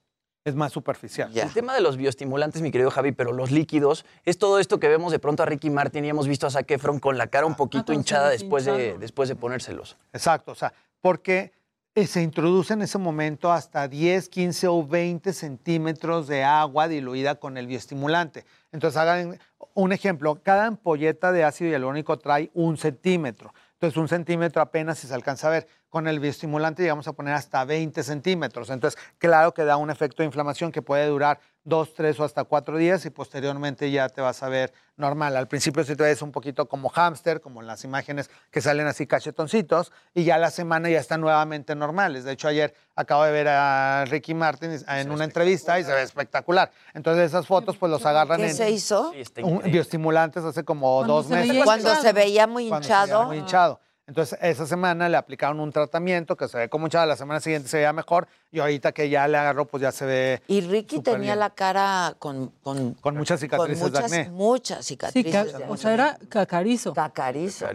Es 0.45 0.55
más 0.57 0.73
superficial. 0.73 1.39
El 1.39 1.53
tema 1.53 1.73
de 1.73 1.81
los 1.81 1.97
bioestimulantes, 1.97 2.61
mi 2.61 2.73
querido 2.73 2.91
Javi, 2.91 3.13
pero 3.13 3.33
los 3.33 3.53
líquidos, 3.53 4.05
es 4.25 4.39
todo 4.39 4.59
esto 4.59 4.81
que 4.81 4.89
vemos 4.89 5.13
de 5.13 5.21
pronto 5.21 5.45
a 5.45 5.47
Ricky 5.47 5.71
Martin 5.71 6.05
y 6.05 6.09
hemos 6.09 6.27
visto 6.27 6.49
a 6.49 6.51
Zac 6.51 6.69
Efron 6.69 6.99
con 6.99 7.17
la 7.17 7.29
cara 7.29 7.47
un 7.47 7.55
poquito 7.55 7.87
con 7.87 7.95
hinchada 7.95 8.31
después 8.31 8.65
de, 8.65 8.99
después 8.99 9.29
de 9.29 9.37
ponérselos. 9.37 9.97
Exacto, 10.13 10.51
o 10.51 10.55
sea, 10.57 10.73
porque 11.01 11.53
eh, 11.95 12.09
se 12.09 12.23
introduce 12.23 12.73
en 12.73 12.83
ese 12.83 12.99
momento 12.99 13.53
hasta 13.53 13.87
10, 13.87 14.29
15 14.31 14.67
o 14.67 14.85
20 14.85 15.33
centímetros 15.33 16.27
de 16.27 16.43
agua 16.43 16.89
diluida 16.89 17.37
con 17.37 17.57
el 17.57 17.69
bioestimulante. 17.69 18.45
Entonces, 18.73 18.97
hagan 18.97 19.39
un 19.75 19.93
ejemplo, 19.93 20.41
cada 20.43 20.67
ampolleta 20.67 21.31
de 21.31 21.45
ácido 21.45 21.71
hialurónico 21.71 22.19
trae 22.19 22.51
un 22.55 22.77
centímetro. 22.79 23.53
Entonces, 23.81 23.97
un 23.97 24.09
centímetro 24.09 24.61
apenas 24.61 24.99
si 24.99 25.07
se 25.07 25.15
alcanza 25.15 25.47
a 25.47 25.51
ver. 25.51 25.67
Con 25.89 26.07
el 26.07 26.21
bioestimulante 26.21 26.83
llegamos 26.83 27.09
a 27.09 27.15
poner 27.15 27.33
hasta 27.33 27.65
20 27.65 28.03
centímetros. 28.03 28.69
Entonces, 28.69 29.01
claro 29.17 29.55
que 29.55 29.65
da 29.65 29.79
un 29.79 29.89
efecto 29.89 30.23
de 30.23 30.27
inflamación 30.27 30.71
que 30.71 30.83
puede 30.83 31.07
durar 31.07 31.41
dos, 31.65 31.93
tres 31.95 32.19
o 32.19 32.25
hasta 32.25 32.45
cuatro 32.45 32.77
días 32.79 33.05
y 33.05 33.11
posteriormente 33.11 33.91
ya 33.91 34.09
te 34.09 34.21
vas 34.21 34.43
a 34.43 34.49
ver 34.49 34.73
normal. 34.97 35.37
Al 35.37 35.47
principio 35.49 35.85
sí 35.85 35.95
te 35.97 36.03
ves 36.05 36.23
un 36.23 36.33
poquito 36.33 36.67
como 36.69 36.89
hámster, 36.89 37.41
como 37.41 37.61
en 37.61 37.67
las 37.67 37.85
imágenes 37.85 38.31
que 38.51 38.61
salen 38.61 38.87
así 38.87 39.07
cachetoncitos, 39.07 39.93
y 40.15 40.25
ya 40.25 40.39
la 40.39 40.51
semana 40.51 40.89
ya 40.91 40.99
están 40.99 41.21
nuevamente 41.21 41.75
normales. 41.75 42.25
De 42.25 42.33
hecho, 42.33 42.49
ayer 42.49 42.75
acabo 42.97 43.25
de 43.25 43.33
ver 43.33 43.49
a 43.49 44.05
Ricky 44.07 44.35
Martin 44.35 44.79
en 44.89 45.11
una 45.11 45.25
entrevista 45.25 45.79
y 45.79 45.85
se 45.85 45.93
ve 45.93 46.03
espectacular. 46.03 46.71
Entonces 46.95 47.27
esas 47.27 47.47
fotos 47.47 47.77
pues 47.77 47.91
los 47.91 48.05
agarran 48.07 48.39
¿Qué 48.41 48.49
en... 48.51 48.55
se 48.57 48.71
hizo? 48.71 49.13
un- 49.43 49.63
bioestimulantes 49.63 50.45
hace 50.45 50.65
como 50.65 51.05
dos 51.05 51.27
se 51.27 51.35
meses. 51.35 51.65
Cuando 51.65 51.89
hinchado. 51.89 52.03
se 52.03 52.13
veía 52.13 52.47
muy 52.47 52.69
Cuando 52.69 52.87
se 52.87 52.93
veía 52.93 53.03
hinchado. 53.05 53.27
muy 53.27 53.37
hinchado. 53.39 53.81
Entonces, 54.11 54.37
esa 54.43 54.67
semana 54.67 55.09
le 55.09 55.17
aplicaron 55.17 55.61
un 55.61 55.71
tratamiento 55.71 56.37
que 56.37 56.49
se 56.49 56.59
ve 56.59 56.69
como 56.69 56.87
hinchado, 56.89 57.07
la 57.07 57.15
semana 57.17 57.39
siguiente 57.39 57.69
se 57.69 57.77
veía 57.77 57.93
mejor 57.93 58.27
y 58.51 58.59
ahorita 58.59 58.91
que 58.91 59.09
ya 59.09 59.29
le 59.29 59.39
agarró, 59.39 59.67
pues 59.69 59.83
ya 59.83 59.93
se 59.93 60.05
ve. 60.05 60.43
Y 60.49 60.63
Ricky 60.63 60.99
tenía 61.01 61.19
bien. 61.21 61.39
la 61.39 61.51
cara 61.51 62.17
con... 62.19 62.49
Con, 62.61 62.95
Con 62.95 63.17
muchas 63.17 63.39
cicatrices 63.39 63.81
con 63.81 63.93
muchas, 63.93 64.11
de 64.11 64.17
acné. 64.19 64.31
Muchas 64.33 64.79
Sí, 64.85 64.95
cicatrices. 64.95 65.53
ca- 65.53 65.59
de 65.59 65.65
o 65.69 65.77
sea, 65.77 65.95
era 65.95 66.19
cacarizo. 66.29 66.93
Cacarizo. 66.93 67.69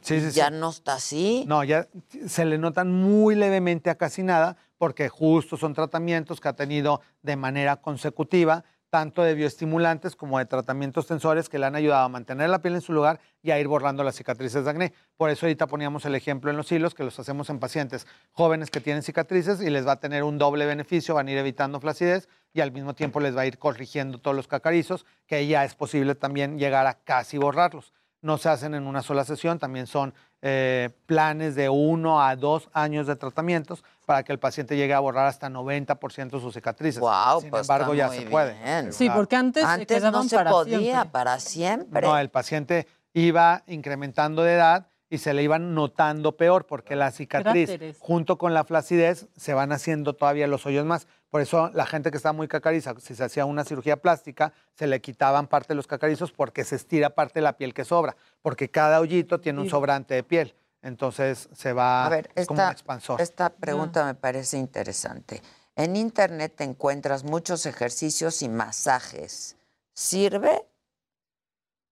Sí, 0.00 0.20
sí, 0.20 0.30
sí. 0.30 0.36
Ya 0.38 0.48
no 0.48 0.70
está 0.70 0.94
así. 0.94 1.44
No, 1.46 1.62
ya 1.64 1.86
se 2.28 2.46
le 2.46 2.56
notan 2.56 2.90
muy 2.90 3.34
levemente 3.34 3.90
a 3.90 3.96
casi 3.96 4.22
nada 4.22 4.56
porque 4.78 5.10
justo 5.10 5.58
son 5.58 5.74
tratamientos 5.74 6.40
que 6.40 6.48
ha 6.48 6.54
tenido 6.54 7.02
de 7.22 7.36
manera 7.36 7.76
consecutiva, 7.76 8.64
tanto 8.94 9.24
de 9.24 9.34
bioestimulantes 9.34 10.14
como 10.14 10.38
de 10.38 10.46
tratamientos 10.46 11.08
tensores 11.08 11.48
que 11.48 11.58
le 11.58 11.66
han 11.66 11.74
ayudado 11.74 12.04
a 12.04 12.08
mantener 12.08 12.48
la 12.48 12.62
piel 12.62 12.76
en 12.76 12.80
su 12.80 12.92
lugar 12.92 13.18
y 13.42 13.50
a 13.50 13.58
ir 13.58 13.66
borrando 13.66 14.04
las 14.04 14.14
cicatrices 14.14 14.64
de 14.64 14.70
acné. 14.70 14.92
Por 15.16 15.30
eso 15.30 15.46
ahorita 15.46 15.66
poníamos 15.66 16.04
el 16.04 16.14
ejemplo 16.14 16.48
en 16.48 16.56
los 16.56 16.70
hilos 16.70 16.94
que 16.94 17.02
los 17.02 17.18
hacemos 17.18 17.50
en 17.50 17.58
pacientes 17.58 18.06
jóvenes 18.30 18.70
que 18.70 18.78
tienen 18.78 19.02
cicatrices 19.02 19.60
y 19.60 19.68
les 19.68 19.84
va 19.84 19.94
a 19.94 19.96
tener 19.96 20.22
un 20.22 20.38
doble 20.38 20.64
beneficio, 20.64 21.16
van 21.16 21.26
a 21.26 21.32
ir 21.32 21.38
evitando 21.38 21.80
flacidez 21.80 22.28
y 22.52 22.60
al 22.60 22.70
mismo 22.70 22.94
tiempo 22.94 23.18
les 23.18 23.36
va 23.36 23.40
a 23.40 23.46
ir 23.46 23.58
corrigiendo 23.58 24.18
todos 24.18 24.36
los 24.36 24.46
cacarizos, 24.46 25.04
que 25.26 25.44
ya 25.44 25.64
es 25.64 25.74
posible 25.74 26.14
también 26.14 26.56
llegar 26.56 26.86
a 26.86 26.94
casi 26.94 27.36
borrarlos 27.36 27.92
no 28.24 28.38
se 28.38 28.48
hacen 28.48 28.74
en 28.74 28.86
una 28.86 29.02
sola 29.02 29.22
sesión, 29.24 29.58
también 29.58 29.86
son 29.86 30.14
eh, 30.40 30.88
planes 31.04 31.54
de 31.56 31.68
uno 31.68 32.22
a 32.22 32.34
dos 32.36 32.70
años 32.72 33.06
de 33.06 33.16
tratamientos 33.16 33.84
para 34.04 34.22
que 34.22 34.32
el 34.32 34.38
paciente 34.38 34.76
llegue 34.76 34.94
a 34.94 35.00
borrar 35.00 35.26
hasta 35.26 35.48
90% 35.48 36.30
de 36.30 36.40
sus 36.40 36.54
cicatrices. 36.54 37.00
Wow, 37.00 37.40
Sin 37.40 37.50
pues 37.50 37.62
embargo, 37.62 37.92
está 37.92 37.96
ya 37.96 38.06
muy 38.08 38.18
se 38.24 38.30
puede. 38.30 38.54
bien. 38.62 38.92
Sí, 38.92 39.04
Claro. 39.06 39.20
porque 39.20 39.36
antes, 39.36 39.62
se 39.64 39.68
Antes 39.68 40.02
no 40.02 40.08
quedaban 40.10 40.28
se 40.28 40.36
para 40.36 40.50
podía, 40.50 40.78
siempre. 40.78 41.10
para 41.10 41.40
siempre. 41.40 42.00
No, 42.06 42.18
el 42.18 42.30
paciente 42.30 42.86
iba 43.12 43.62
incrementando 43.66 44.42
de 44.42 44.54
edad 44.54 44.86
y 45.10 45.18
se 45.18 45.32
le 45.34 45.42
iban 45.42 45.74
notando 45.74 46.36
peor 46.36 46.66
porque 46.66 46.96
la 46.96 47.10
cicatriz 47.12 47.68
Cráteres. 47.70 47.96
junto 48.00 48.36
con 48.38 48.52
la 48.54 48.64
flacidez 48.64 49.28
se 49.36 49.54
van 49.54 49.70
haciendo 49.70 50.14
todavía 50.14 50.46
los 50.48 50.66
hoyos 50.66 50.84
más. 50.84 51.06
Por 51.30 51.40
eso 51.40 51.70
la 51.74 51.86
gente 51.86 52.10
que 52.10 52.16
está 52.16 52.32
muy 52.32 52.48
cacariza, 52.48 52.94
si 52.98 53.14
se 53.14 53.22
hacía 53.22 53.44
una 53.44 53.64
cirugía 53.64 53.96
plástica, 53.98 54.52
se 54.74 54.86
le 54.86 55.00
quitaban 55.00 55.46
parte 55.46 55.68
de 55.68 55.74
los 55.76 55.86
cacarizos 55.86 56.32
porque 56.32 56.64
se 56.64 56.76
estira 56.76 57.10
parte 57.10 57.34
de 57.40 57.42
la 57.42 57.56
piel 57.56 57.74
que 57.74 57.84
sobra, 57.84 58.16
porque 58.42 58.70
cada 58.70 58.98
hoyito 59.00 59.40
tiene 59.40 59.60
un 59.60 59.68
sobrante 59.70 60.14
de 60.14 60.22
piel. 60.24 60.54
Entonces 60.84 61.48
se 61.54 61.72
va 61.72 62.04
A 62.04 62.08
ver, 62.10 62.30
es 62.34 62.46
como 62.46 62.62
un 62.62 62.70
expansor. 62.70 63.20
esta 63.20 63.48
pregunta 63.48 64.04
me 64.04 64.14
parece 64.14 64.58
interesante. 64.58 65.42
En 65.76 65.96
internet 65.96 66.54
te 66.56 66.64
encuentras 66.64 67.24
muchos 67.24 67.66
ejercicios 67.66 68.42
y 68.42 68.48
masajes. 68.48 69.56
¿Sirve? 69.94 70.66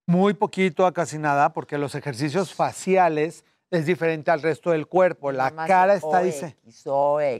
Muy 0.05 0.35
poquito 0.35 0.85
a 0.85 0.93
casi 0.93 1.17
nada, 1.17 1.53
porque 1.53 1.77
los 1.77 1.95
ejercicios 1.95 2.53
faciales 2.53 3.43
es 3.71 3.87
diferente 3.87 4.29
al 4.29 4.43
resto 4.43 4.69
del 4.69 4.87
cuerpo. 4.87 5.31
La 5.31 5.49
cara 5.51 5.95
está 5.95 6.19
diseñada. 6.19 6.55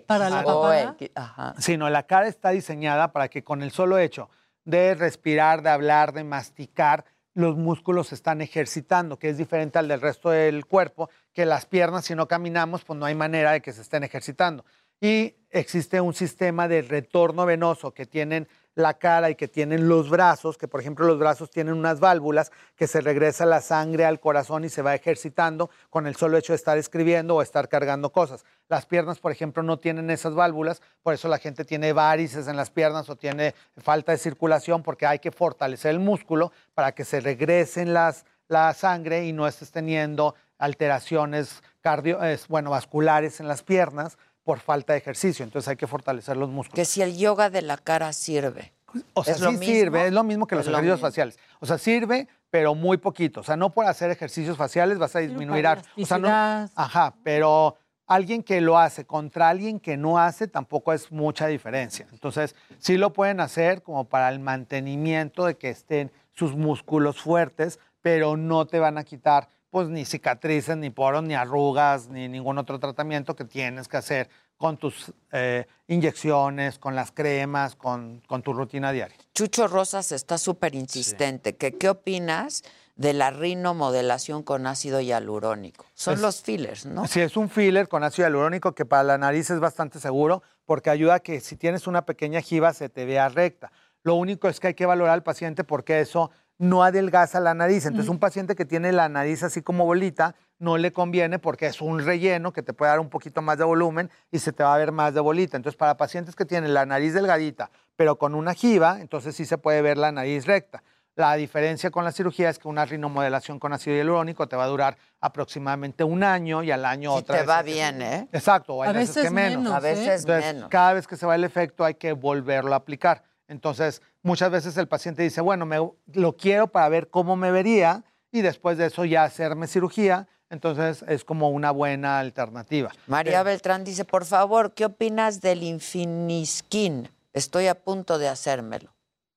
¿Para 0.07 0.29
la 0.31 0.39
OX, 0.41 0.45
papada? 0.45 0.97
Ajá. 1.15 1.53
sino 1.59 1.87
la 1.89 2.03
cara 2.03 2.27
está 2.27 2.49
diseñada 2.49 3.11
para 3.11 3.29
que 3.29 3.43
con 3.43 3.61
el 3.61 3.71
solo 3.71 3.99
hecho 3.99 4.29
de 4.65 4.95
respirar, 4.95 5.61
de 5.61 5.69
hablar, 5.69 6.13
de 6.13 6.23
masticar, 6.23 7.05
los 7.33 7.57
músculos 7.57 8.07
se 8.07 8.15
están 8.15 8.41
ejercitando, 8.41 9.17
que 9.17 9.29
es 9.29 9.37
diferente 9.37 9.79
al 9.79 9.87
del 9.87 10.01
resto 10.01 10.29
del 10.29 10.65
cuerpo, 10.65 11.09
que 11.33 11.45
las 11.45 11.65
piernas, 11.65 12.05
si 12.05 12.15
no 12.15 12.27
caminamos, 12.27 12.83
pues 12.83 12.97
no 12.99 13.05
hay 13.05 13.15
manera 13.15 13.51
de 13.51 13.61
que 13.61 13.73
se 13.73 13.81
estén 13.81 14.03
ejercitando. 14.03 14.65
Y 15.01 15.35
existe 15.49 15.99
un 15.99 16.13
sistema 16.13 16.67
de 16.67 16.81
retorno 16.81 17.45
venoso 17.45 17.93
que 17.93 18.05
tienen 18.05 18.47
la 18.75 18.95
cara 18.95 19.29
y 19.29 19.35
que 19.35 19.47
tienen 19.47 19.87
los 19.87 20.09
brazos, 20.09 20.57
que 20.57 20.67
por 20.67 20.79
ejemplo 20.79 21.05
los 21.05 21.19
brazos 21.19 21.49
tienen 21.49 21.73
unas 21.73 21.99
válvulas 21.99 22.51
que 22.75 22.87
se 22.87 23.01
regresa 23.01 23.45
la 23.45 23.61
sangre 23.61 24.05
al 24.05 24.19
corazón 24.19 24.65
y 24.65 24.69
se 24.69 24.81
va 24.81 24.95
ejercitando 24.95 25.69
con 25.89 26.07
el 26.07 26.15
solo 26.15 26.37
hecho 26.37 26.53
de 26.53 26.57
estar 26.57 26.77
escribiendo 26.77 27.35
o 27.35 27.41
estar 27.41 27.69
cargando 27.69 28.11
cosas. 28.11 28.45
Las 28.69 28.85
piernas, 28.85 29.19
por 29.19 29.31
ejemplo, 29.31 29.61
no 29.63 29.77
tienen 29.77 30.09
esas 30.09 30.33
válvulas, 30.33 30.81
por 31.01 31.13
eso 31.13 31.27
la 31.27 31.37
gente 31.37 31.65
tiene 31.65 31.93
varices 31.93 32.47
en 32.47 32.55
las 32.55 32.71
piernas 32.71 33.09
o 33.09 33.15
tiene 33.15 33.53
falta 33.77 34.11
de 34.11 34.17
circulación 34.17 34.81
porque 34.81 35.05
hay 35.05 35.19
que 35.19 35.31
fortalecer 35.31 35.91
el 35.91 35.99
músculo 35.99 36.51
para 36.73 36.93
que 36.93 37.05
se 37.05 37.19
regresen 37.19 37.93
las, 37.93 38.25
la 38.47 38.73
sangre 38.73 39.25
y 39.25 39.33
no 39.33 39.47
estés 39.47 39.71
teniendo 39.71 40.35
alteraciones 40.57 41.61
cardio, 41.81 42.19
bueno, 42.47 42.71
vasculares 42.71 43.39
en 43.39 43.47
las 43.47 43.63
piernas 43.63 44.17
por 44.43 44.59
falta 44.59 44.93
de 44.93 44.99
ejercicio. 44.99 45.43
Entonces 45.43 45.69
hay 45.69 45.75
que 45.75 45.87
fortalecer 45.87 46.37
los 46.37 46.49
músculos. 46.49 46.75
Que 46.75 46.85
si 46.85 47.01
el 47.01 47.17
yoga 47.17 47.49
de 47.49 47.61
la 47.61 47.77
cara 47.77 48.13
sirve. 48.13 48.73
O 49.13 49.23
sea, 49.23 49.33
¿Es 49.33 49.41
lo 49.41 49.51
sí 49.51 49.57
mismo? 49.57 49.73
sirve, 49.73 50.07
es 50.07 50.13
lo 50.13 50.23
mismo 50.23 50.45
que 50.45 50.55
los 50.55 50.65
lo 50.65 50.71
ejercicios 50.73 50.99
faciales. 50.99 51.39
O 51.59 51.65
sea, 51.65 51.77
sirve, 51.77 52.27
pero 52.49 52.75
muy 52.75 52.97
poquito. 52.97 53.39
O 53.39 53.43
sea, 53.43 53.57
no 53.57 53.71
por 53.71 53.85
hacer 53.87 54.11
ejercicios 54.11 54.57
faciales 54.57 54.99
vas 54.99 55.15
a 55.15 55.19
disminuir. 55.19 55.65
O 55.97 56.05
sea, 56.05 56.19
no, 56.19 56.29
ajá, 56.75 57.15
pero 57.23 57.75
alguien 58.05 58.43
que 58.43 58.61
lo 58.61 58.77
hace 58.77 59.05
contra 59.05 59.49
alguien 59.49 59.79
que 59.79 59.97
no 59.97 60.19
hace 60.19 60.47
tampoco 60.47 60.93
es 60.93 61.11
mucha 61.11 61.47
diferencia. 61.47 62.07
Entonces, 62.11 62.55
sí 62.77 62.97
lo 62.97 63.13
pueden 63.13 63.39
hacer 63.39 63.81
como 63.81 64.05
para 64.05 64.29
el 64.29 64.39
mantenimiento 64.39 65.45
de 65.45 65.57
que 65.57 65.69
estén 65.69 66.11
sus 66.33 66.55
músculos 66.55 67.19
fuertes, 67.19 67.79
pero 68.01 68.37
no 68.37 68.65
te 68.67 68.79
van 68.79 68.97
a 68.97 69.03
quitar 69.03 69.47
pues 69.73 69.89
ni 69.89 70.05
cicatrices, 70.05 70.77
ni 70.77 70.91
poros, 70.91 71.23
ni 71.23 71.33
arrugas, 71.33 72.07
ni 72.07 72.27
ningún 72.29 72.59
otro 72.59 72.79
tratamiento 72.79 73.35
que 73.35 73.43
tienes 73.43 73.87
que 73.87 73.97
hacer 73.97 74.29
con 74.55 74.77
tus 74.77 75.11
eh, 75.31 75.65
inyecciones, 75.87 76.77
con 76.77 76.95
las 76.95 77.11
cremas, 77.11 77.75
con, 77.75 78.21
con 78.27 78.43
tu 78.43 78.53
rutina 78.53 78.91
diaria. 78.91 79.17
Chucho 79.33 79.67
Rosas 79.67 80.11
está 80.11 80.37
súper 80.37 80.75
insistente. 80.75 81.55
que 81.55 81.75
¿Qué 81.75 81.89
opinas 81.89 82.61
de 82.95 83.13
la 83.13 83.31
rinomodelación 83.31 84.43
con 84.43 84.67
ácido 84.67 85.01
hialurónico? 85.01 85.87
Son 85.95 86.13
Es- 86.13 86.19
los 86.21 86.43
fillers, 86.43 86.85
¿no? 86.85 87.07
Sí, 87.07 87.21
es 87.21 87.35
un 87.35 87.49
filler 87.49 87.87
con 87.87 88.03
ácido 88.03 88.27
hialurónico 88.27 88.75
que 88.75 88.85
para 88.85 89.01
la 89.01 89.17
nariz 89.17 89.49
es 89.49 89.59
bastante 89.59 89.99
seguro 89.99 90.43
porque 90.65 90.91
ayuda 90.91 91.15
a 91.15 91.19
que 91.19 91.39
si 91.41 91.55
tienes 91.55 91.87
una 91.87 92.05
pequeña 92.05 92.41
jiba 92.41 92.73
se 92.73 92.89
te 92.89 93.05
vea 93.05 93.27
recta. 93.27 93.71
Lo 94.03 94.13
único 94.15 94.49
es 94.49 94.59
que 94.59 94.67
hay 94.67 94.73
que 94.75 94.85
valorar 94.85 95.13
al 95.15 95.23
paciente 95.23 95.63
porque 95.63 95.99
eso 95.99 96.29
no 96.57 96.83
adelgaza 96.83 97.39
la 97.39 97.53
nariz. 97.53 97.85
Entonces, 97.85 98.09
un 98.09 98.19
paciente 98.19 98.55
que 98.55 98.65
tiene 98.65 98.91
la 98.91 99.09
nariz 99.09 99.43
así 99.43 99.61
como 99.61 99.85
bolita 99.85 100.35
no 100.59 100.77
le 100.77 100.93
conviene 100.93 101.39
porque 101.39 101.65
es 101.65 101.81
un 101.81 101.99
relleno 102.05 102.53
que 102.53 102.61
te 102.63 102.73
puede 102.73 102.91
dar 102.91 102.99
un 102.99 103.09
poquito 103.09 103.41
más 103.41 103.57
de 103.57 103.63
volumen 103.65 104.09
y 104.31 104.39
se 104.39 104.53
te 104.53 104.63
va 104.63 104.73
a 104.75 104.77
ver 104.77 104.91
más 104.91 105.13
de 105.13 105.19
bolita. 105.19 105.57
Entonces, 105.57 105.77
para 105.77 105.97
pacientes 105.97 106.35
que 106.35 106.45
tienen 106.45 106.73
la 106.73 106.85
nariz 106.85 107.13
delgadita, 107.13 107.69
pero 107.95 108.17
con 108.17 108.33
una 108.35 108.53
jiba, 108.53 109.01
entonces 109.01 109.35
sí 109.35 109.45
se 109.45 109.57
puede 109.57 109.81
ver 109.81 109.97
la 109.97 110.11
nariz 110.11 110.45
recta. 110.45 110.83
La 111.15 111.35
diferencia 111.35 111.91
con 111.91 112.03
la 112.05 112.11
cirugía 112.11 112.49
es 112.49 112.57
que 112.57 112.67
una 112.67 112.85
rinomodelación 112.85 113.59
con 113.59 113.71
ácido 113.73 113.95
hialurónico 113.97 114.47
te 114.47 114.55
va 114.55 114.63
a 114.63 114.67
durar 114.67 114.97
aproximadamente 115.21 116.03
un 116.03 116.23
año 116.23 116.63
y 116.63 116.71
al 116.71 116.85
año 116.85 117.11
Si 117.13 117.19
otra 117.19 117.35
te 117.35 117.41
vez 117.41 117.49
va 117.49 117.61
bien, 117.61 118.01
¿eh? 118.01 118.27
Exacto, 118.31 118.75
o 118.75 118.83
hay 118.83 118.89
A 118.89 118.93
veces, 118.93 119.15
veces 119.17 119.23
que 119.25 119.29
menos. 119.35 119.63
menos, 119.63 119.73
A 119.73 119.79
veces 119.79 120.21
Entonces, 120.21 120.53
menos. 120.55 120.69
cada 120.69 120.93
vez 120.93 121.05
que 121.07 121.15
se 121.17 121.25
va 121.25 121.35
el 121.35 121.43
efecto 121.43 121.83
hay 121.85 121.95
que 121.95 122.13
volverlo 122.13 122.73
a 122.73 122.77
aplicar. 122.77 123.23
Entonces, 123.47 124.01
muchas 124.23 124.49
veces 124.49 124.75
el 124.77 124.87
paciente 124.87 125.21
dice, 125.21 125.41
bueno, 125.41 125.65
me, 125.65 125.77
lo 126.13 126.37
quiero 126.37 126.67
para 126.67 126.89
ver 126.89 127.09
cómo 127.09 127.35
me 127.35 127.51
vería 127.51 128.03
y 128.31 128.41
después 128.41 128.77
de 128.77 128.87
eso 128.87 129.05
ya 129.05 129.23
hacerme 129.23 129.67
cirugía. 129.67 130.27
Entonces, 130.49 131.03
es 131.07 131.23
como 131.23 131.49
una 131.49 131.71
buena 131.71 132.19
alternativa. 132.19 132.91
María 133.07 133.41
Beltrán 133.41 133.83
dice, 133.83 134.05
por 134.05 134.25
favor, 134.25 134.73
¿qué 134.73 134.85
opinas 134.85 135.41
del 135.41 135.63
Infiniskin? 135.63 137.09
Estoy 137.33 137.67
a 137.67 137.75
punto 137.75 138.19
de 138.19 138.27
hacérmelo. 138.27 138.93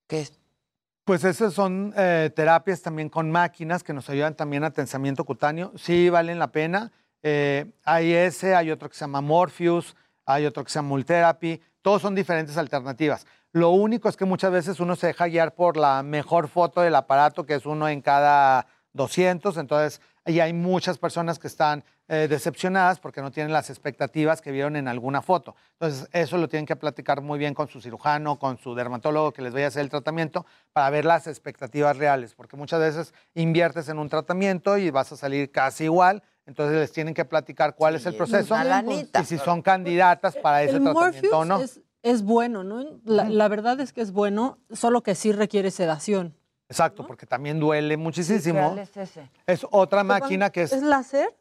¿Qué 0.06 0.20
es? 0.20 0.32
Pues 1.04 1.24
esas 1.24 1.54
son 1.54 1.94
eh, 1.96 2.30
terapias 2.34 2.82
también 2.82 3.08
con 3.08 3.30
máquinas 3.30 3.82
que 3.82 3.94
nos 3.94 4.10
ayudan 4.10 4.34
también 4.34 4.64
a 4.64 4.72
tensamiento 4.72 5.24
cutáneo. 5.24 5.72
Sí 5.76 6.10
valen 6.10 6.38
la 6.38 6.52
pena. 6.52 6.92
Eh, 7.22 7.72
hay 7.84 8.12
ese, 8.12 8.54
hay 8.54 8.70
otro 8.70 8.90
que 8.90 8.96
se 8.96 9.00
llama 9.00 9.20
Morpheus, 9.20 9.96
hay 10.26 10.44
otro 10.44 10.64
que 10.64 10.70
se 10.70 10.80
llama 10.80 10.88
Multherapy. 10.88 11.62
Todos 11.80 12.02
son 12.02 12.14
diferentes 12.14 12.56
alternativas. 12.58 13.24
Lo 13.56 13.70
único 13.70 14.10
es 14.10 14.18
que 14.18 14.26
muchas 14.26 14.52
veces 14.52 14.80
uno 14.80 14.96
se 14.96 15.06
deja 15.06 15.28
guiar 15.28 15.54
por 15.54 15.78
la 15.78 16.02
mejor 16.02 16.48
foto 16.48 16.82
del 16.82 16.94
aparato, 16.94 17.46
que 17.46 17.54
es 17.54 17.64
uno 17.64 17.88
en 17.88 18.02
cada 18.02 18.66
200. 18.92 19.56
Entonces, 19.56 20.02
ahí 20.26 20.40
hay 20.40 20.52
muchas 20.52 20.98
personas 20.98 21.38
que 21.38 21.46
están 21.46 21.82
eh, 22.06 22.26
decepcionadas 22.28 23.00
porque 23.00 23.22
no 23.22 23.30
tienen 23.30 23.54
las 23.54 23.70
expectativas 23.70 24.42
que 24.42 24.52
vieron 24.52 24.76
en 24.76 24.88
alguna 24.88 25.22
foto. 25.22 25.56
Entonces, 25.72 26.06
eso 26.12 26.36
lo 26.36 26.50
tienen 26.50 26.66
que 26.66 26.76
platicar 26.76 27.22
muy 27.22 27.38
bien 27.38 27.54
con 27.54 27.66
su 27.68 27.80
cirujano, 27.80 28.38
con 28.38 28.58
su 28.58 28.74
dermatólogo 28.74 29.32
que 29.32 29.40
les 29.40 29.54
vaya 29.54 29.64
a 29.64 29.68
hacer 29.68 29.80
el 29.80 29.88
tratamiento 29.88 30.44
para 30.74 30.90
ver 30.90 31.06
las 31.06 31.26
expectativas 31.26 31.96
reales, 31.96 32.34
porque 32.34 32.58
muchas 32.58 32.80
veces 32.80 33.14
inviertes 33.32 33.88
en 33.88 33.98
un 33.98 34.10
tratamiento 34.10 34.76
y 34.76 34.90
vas 34.90 35.12
a 35.12 35.16
salir 35.16 35.50
casi 35.50 35.84
igual. 35.84 36.22
Entonces 36.44 36.76
les 36.76 36.92
tienen 36.92 37.14
que 37.14 37.24
platicar 37.24 37.74
cuál 37.74 37.94
es 37.94 38.04
el 38.04 38.12
es 38.12 38.18
proceso 38.18 38.54
y 38.92 39.24
si 39.24 39.38
son 39.38 39.62
candidatas 39.62 40.36
para 40.36 40.62
ese 40.62 40.76
el 40.76 40.82
tratamiento 40.82 41.38
o 41.38 41.44
no. 41.46 41.58
Es, 41.60 41.80
es 42.02 42.22
bueno, 42.22 42.62
¿no? 42.64 42.84
La, 43.04 43.28
la 43.28 43.48
verdad 43.48 43.78
es 43.80 43.92
que 43.92 44.00
es 44.00 44.12
bueno, 44.12 44.58
solo 44.72 45.02
que 45.02 45.14
sí 45.14 45.32
requiere 45.32 45.70
sedación. 45.70 46.34
Exacto, 46.68 47.06
porque 47.06 47.26
también 47.26 47.60
duele 47.60 47.96
muchísimo. 47.96 48.60
¿Cuál 48.70 48.78
es 48.80 48.96
ese? 48.96 49.30
Es 49.46 49.64
otra 49.70 50.02
máquina 50.02 50.50
que 50.50 50.62
es... 50.62 50.72
¿Es 50.72 50.82
láser? 50.82 51.34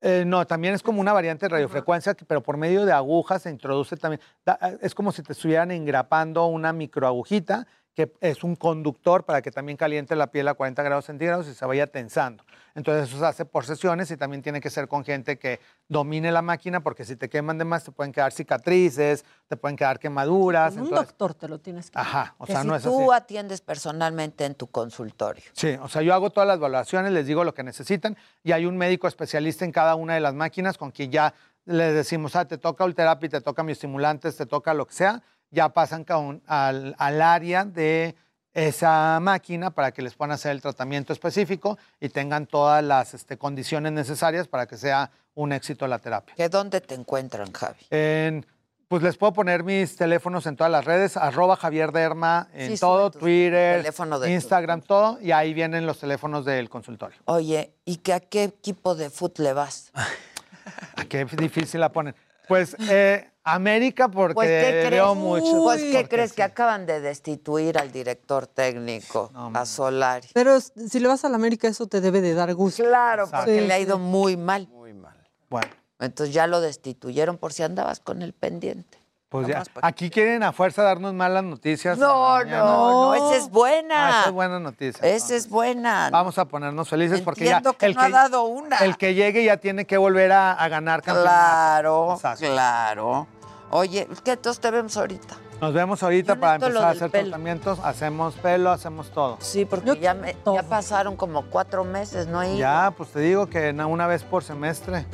Eh, 0.00 0.22
no, 0.24 0.46
también 0.46 0.74
es 0.74 0.82
como 0.84 1.00
una 1.00 1.12
variante 1.12 1.46
de 1.46 1.50
radiofrecuencia, 1.50 2.14
que- 2.14 2.24
pero 2.24 2.40
por 2.40 2.56
medio 2.56 2.84
de 2.86 2.92
agujas 2.92 3.42
se 3.42 3.50
introduce 3.50 3.96
también. 3.96 4.20
da- 4.46 4.58
es 4.80 4.94
como 4.94 5.10
si 5.10 5.24
te 5.24 5.32
estuvieran 5.32 5.72
engrapando 5.72 6.46
una 6.46 6.72
microagujita, 6.72 7.66
que 7.98 8.12
es 8.20 8.44
un 8.44 8.54
conductor 8.54 9.24
para 9.24 9.42
que 9.42 9.50
también 9.50 9.76
caliente 9.76 10.14
la 10.14 10.28
piel 10.28 10.46
a 10.46 10.54
40 10.54 10.84
grados 10.84 11.06
centígrados 11.06 11.48
y 11.48 11.54
se 11.54 11.66
vaya 11.66 11.88
tensando. 11.88 12.44
Entonces 12.76 13.08
eso 13.08 13.18
se 13.18 13.26
hace 13.26 13.44
por 13.44 13.64
sesiones 13.66 14.08
y 14.12 14.16
también 14.16 14.40
tiene 14.40 14.60
que 14.60 14.70
ser 14.70 14.86
con 14.86 15.04
gente 15.04 15.36
que 15.36 15.58
domine 15.88 16.30
la 16.30 16.40
máquina, 16.40 16.78
porque 16.78 17.04
si 17.04 17.16
te 17.16 17.28
queman 17.28 17.58
de 17.58 17.64
más 17.64 17.82
te 17.82 17.90
pueden 17.90 18.12
quedar 18.12 18.30
cicatrices, 18.30 19.24
te 19.48 19.56
pueden 19.56 19.76
quedar 19.76 19.98
quemaduras. 19.98 20.74
Con 20.74 20.82
un 20.82 20.88
entonces- 20.90 21.08
doctor 21.08 21.34
te 21.34 21.48
lo 21.48 21.58
tienes 21.58 21.90
que 21.90 21.98
Ajá, 21.98 22.36
o 22.38 22.46
que 22.46 22.52
sea, 22.52 22.62
si 22.62 22.68
no 22.68 22.76
es 22.76 22.84
tú 22.84 23.10
así. 23.12 23.20
atiendes 23.20 23.62
personalmente 23.62 24.44
en 24.44 24.54
tu 24.54 24.68
consultorio. 24.68 25.42
Sí, 25.52 25.76
o 25.82 25.88
sea, 25.88 26.00
yo 26.02 26.14
hago 26.14 26.30
todas 26.30 26.46
las 26.46 26.60
valoraciones, 26.60 27.10
les 27.10 27.26
digo 27.26 27.42
lo 27.42 27.52
que 27.52 27.64
necesitan 27.64 28.16
y 28.44 28.52
hay 28.52 28.64
un 28.64 28.76
médico 28.76 29.08
especialista 29.08 29.64
en 29.64 29.72
cada 29.72 29.96
una 29.96 30.14
de 30.14 30.20
las 30.20 30.34
máquinas 30.34 30.78
con 30.78 30.92
quien 30.92 31.10
ya 31.10 31.34
les 31.64 31.94
decimos, 31.94 32.36
ah, 32.36 32.44
te 32.46 32.58
toca 32.58 32.84
Ultherapy, 32.84 33.28
te 33.28 33.40
toca 33.40 33.64
bioestimulantes, 33.64 34.36
te 34.36 34.46
toca 34.46 34.72
lo 34.72 34.86
que 34.86 34.94
sea, 34.94 35.20
ya 35.50 35.68
pasan 35.70 36.04
con- 36.04 36.42
al, 36.46 36.94
al 36.98 37.22
área 37.22 37.64
de 37.64 38.14
esa 38.54 39.18
máquina 39.20 39.70
para 39.70 39.92
que 39.92 40.02
les 40.02 40.14
puedan 40.14 40.32
hacer 40.32 40.52
el 40.52 40.60
tratamiento 40.60 41.12
específico 41.12 41.78
y 42.00 42.08
tengan 42.08 42.46
todas 42.46 42.82
las 42.82 43.14
este, 43.14 43.36
condiciones 43.38 43.92
necesarias 43.92 44.48
para 44.48 44.66
que 44.66 44.76
sea 44.76 45.10
un 45.34 45.52
éxito 45.52 45.86
la 45.86 45.98
terapia. 46.00 46.34
¿Que 46.34 46.48
dónde 46.48 46.80
te 46.80 46.94
encuentran, 46.94 47.52
Javi? 47.52 47.78
En- 47.90 48.44
pues 48.88 49.02
les 49.02 49.18
puedo 49.18 49.34
poner 49.34 49.64
mis 49.64 49.96
teléfonos 49.96 50.46
en 50.46 50.56
todas 50.56 50.72
las 50.72 50.82
redes, 50.82 51.18
arroba 51.18 51.56
Javier 51.56 51.92
Derma, 51.92 52.48
en 52.54 52.72
Sí, 52.72 52.80
todo, 52.80 53.10
Twitter, 53.10 53.82
de 53.82 53.92
tu- 53.92 54.24
Instagram, 54.24 54.80
todo, 54.80 55.18
y 55.20 55.30
ahí 55.30 55.52
vienen 55.52 55.84
los 55.84 55.98
teléfonos 56.00 56.46
del 56.46 56.70
consultorio. 56.70 57.18
Oye, 57.26 57.74
¿y 57.84 57.96
que 57.96 58.14
a 58.14 58.20
qué 58.20 58.44
equipo 58.44 58.94
de 58.94 59.10
fútbol 59.10 59.44
le 59.44 59.52
vas? 59.52 59.92
Qué 61.08 61.24
difícil 61.24 61.80
la 61.80 61.90
ponen. 61.92 62.14
Pues 62.48 62.76
eh, 62.88 63.30
América 63.54 64.08
porque 64.08 64.34
Pues, 64.34 64.48
¿qué 64.48 64.70
crees? 64.70 64.90
veo 64.90 65.14
mucho. 65.14 65.62
Pues, 65.62 65.82
¿qué 65.82 65.92
Porque 65.92 66.08
crees? 66.08 66.30
sí. 66.30 66.36
Que 66.36 66.42
acaban 66.42 66.86
de 66.86 67.00
destituir 67.00 67.78
al 67.78 67.90
director 67.92 68.46
técnico, 68.46 69.30
a 69.54 69.64
Solari. 69.66 70.28
Pero 70.34 70.60
si 70.60 71.00
le 71.00 71.08
vas 71.08 71.24
a 71.24 71.28
la 71.28 71.36
América, 71.36 71.68
eso 71.68 71.86
te 71.86 72.00
debe 72.00 72.20
de 72.20 72.34
dar 72.34 72.54
gusto. 72.54 72.82
Claro, 72.84 73.28
porque 73.30 73.60
Sí, 73.60 73.66
le 73.66 73.74
ha 73.74 73.76
sí. 73.76 73.82
ido 73.82 73.98
muy 73.98 74.36
mal. 74.36 74.68
Muy 74.68 74.92
mal. 74.94 75.16
Bueno, 75.50 75.68
Entonces 76.00 76.34
ya 76.34 76.46
lo 76.46 76.60
destituyeron 76.60 77.38
por 77.38 77.52
si 77.52 77.62
andabas 77.62 78.00
con 78.00 78.22
el 78.22 78.32
pendiente. 78.32 78.98
pues 79.30 79.46
ya. 79.46 79.62
Aquí 79.82 80.08
quieren 80.08 80.42
a 80.42 80.52
fuerza 80.52 80.82
darnos 80.82 81.12
malas 81.12 81.44
noticias. 81.44 81.98
No, 81.98 82.42
no, 82.44 83.14
no, 83.14 83.14
esa 83.14 83.36
es 83.36 83.50
buena. 83.50 84.06
Ah, 84.06 84.10
esa 84.20 84.28
es 84.28 84.32
buena 84.32 84.58
noticia. 84.58 85.06
Esa 85.06 85.34
es 85.34 85.50
buena. 85.50 86.08
Vamos 86.10 86.38
a 86.38 86.46
ponernos 86.46 86.88
felices 86.88 87.20
porque 87.20 87.44
ya 87.44 87.60
que 87.60 87.84
el 87.86 87.94
no 87.94 88.00
ha 88.00 88.08
dado 88.08 88.44
una. 88.44 88.78
el 88.78 88.96
que 88.96 89.12
llegue 89.14 89.44
ya 89.44 89.58
tiene 89.58 89.84
que 89.86 89.98
volver 89.98 90.32
a, 90.32 90.52
a 90.54 90.68
ganar 90.68 91.02
campeonato. 91.02 91.30
Claro, 91.34 92.14
Exacto. 92.14 92.46
claro. 92.46 93.26
Oye, 93.70 94.08
¿qué 94.24 94.32
entonces 94.32 94.60
te 94.60 94.70
vemos 94.70 94.96
ahorita? 94.96 95.36
Nos 95.60 95.74
vemos 95.74 96.02
ahorita 96.04 96.34
Yo 96.34 96.40
para 96.40 96.54
empezar 96.54 96.84
a 96.84 96.90
hacer 96.90 97.10
pelo. 97.10 97.24
tratamientos. 97.30 97.78
Hacemos 97.82 98.34
pelo, 98.36 98.70
hacemos 98.70 99.10
todo. 99.10 99.38
Sí, 99.40 99.64
porque 99.64 99.98
ya, 99.98 100.14
me- 100.14 100.36
ya 100.54 100.62
pasaron 100.62 101.16
como 101.16 101.42
cuatro 101.46 101.82
meses, 101.84 102.28
¿no? 102.28 102.44
ido. 102.44 102.56
Ya, 102.56 102.92
pues 102.96 103.10
te 103.10 103.18
digo 103.20 103.48
que 103.48 103.72
na- 103.72 103.86
una 103.88 104.06
vez 104.06 104.22
por 104.22 104.44
semestre 104.44 105.04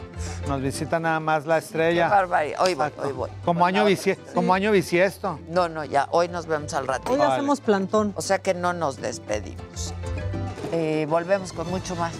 nos 0.47 0.61
visita 0.61 1.01
nada 1.01 1.19
más 1.19 1.47
la 1.47 1.59
Qué 1.59 1.65
estrella. 1.65 2.09
barbaridad. 2.09 2.61
Hoy 2.63 2.75
voy, 2.75 2.91
hoy 3.03 3.13
voy. 3.13 3.31
Como 3.45 3.65
año, 3.65 3.87
bisie- 3.87 4.19
como 4.35 4.53
año 4.53 4.71
bisiesto. 4.71 5.41
No, 5.49 5.69
no, 5.71 5.83
ya, 5.85 6.09
hoy 6.11 6.29
nos 6.29 6.45
vemos 6.47 6.75
al 6.75 6.87
ratito. 6.87 7.13
Hoy 7.13 7.21
hacemos 7.23 7.61
plantón. 7.63 8.13
O 8.15 8.21
sea 8.23 8.39
que 8.41 8.53
no 8.53 8.75
nos 8.75 8.99
despedimos. 9.01 9.95
Eh, 10.73 11.07
volvemos 11.09 11.55
con 11.55 11.71
mucho 11.71 11.97
más. 11.97 12.13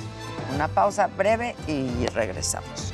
Una 0.55 0.69
pausa 0.69 1.09
breve 1.09 1.55
y 1.69 2.07
regresamos. 2.07 2.93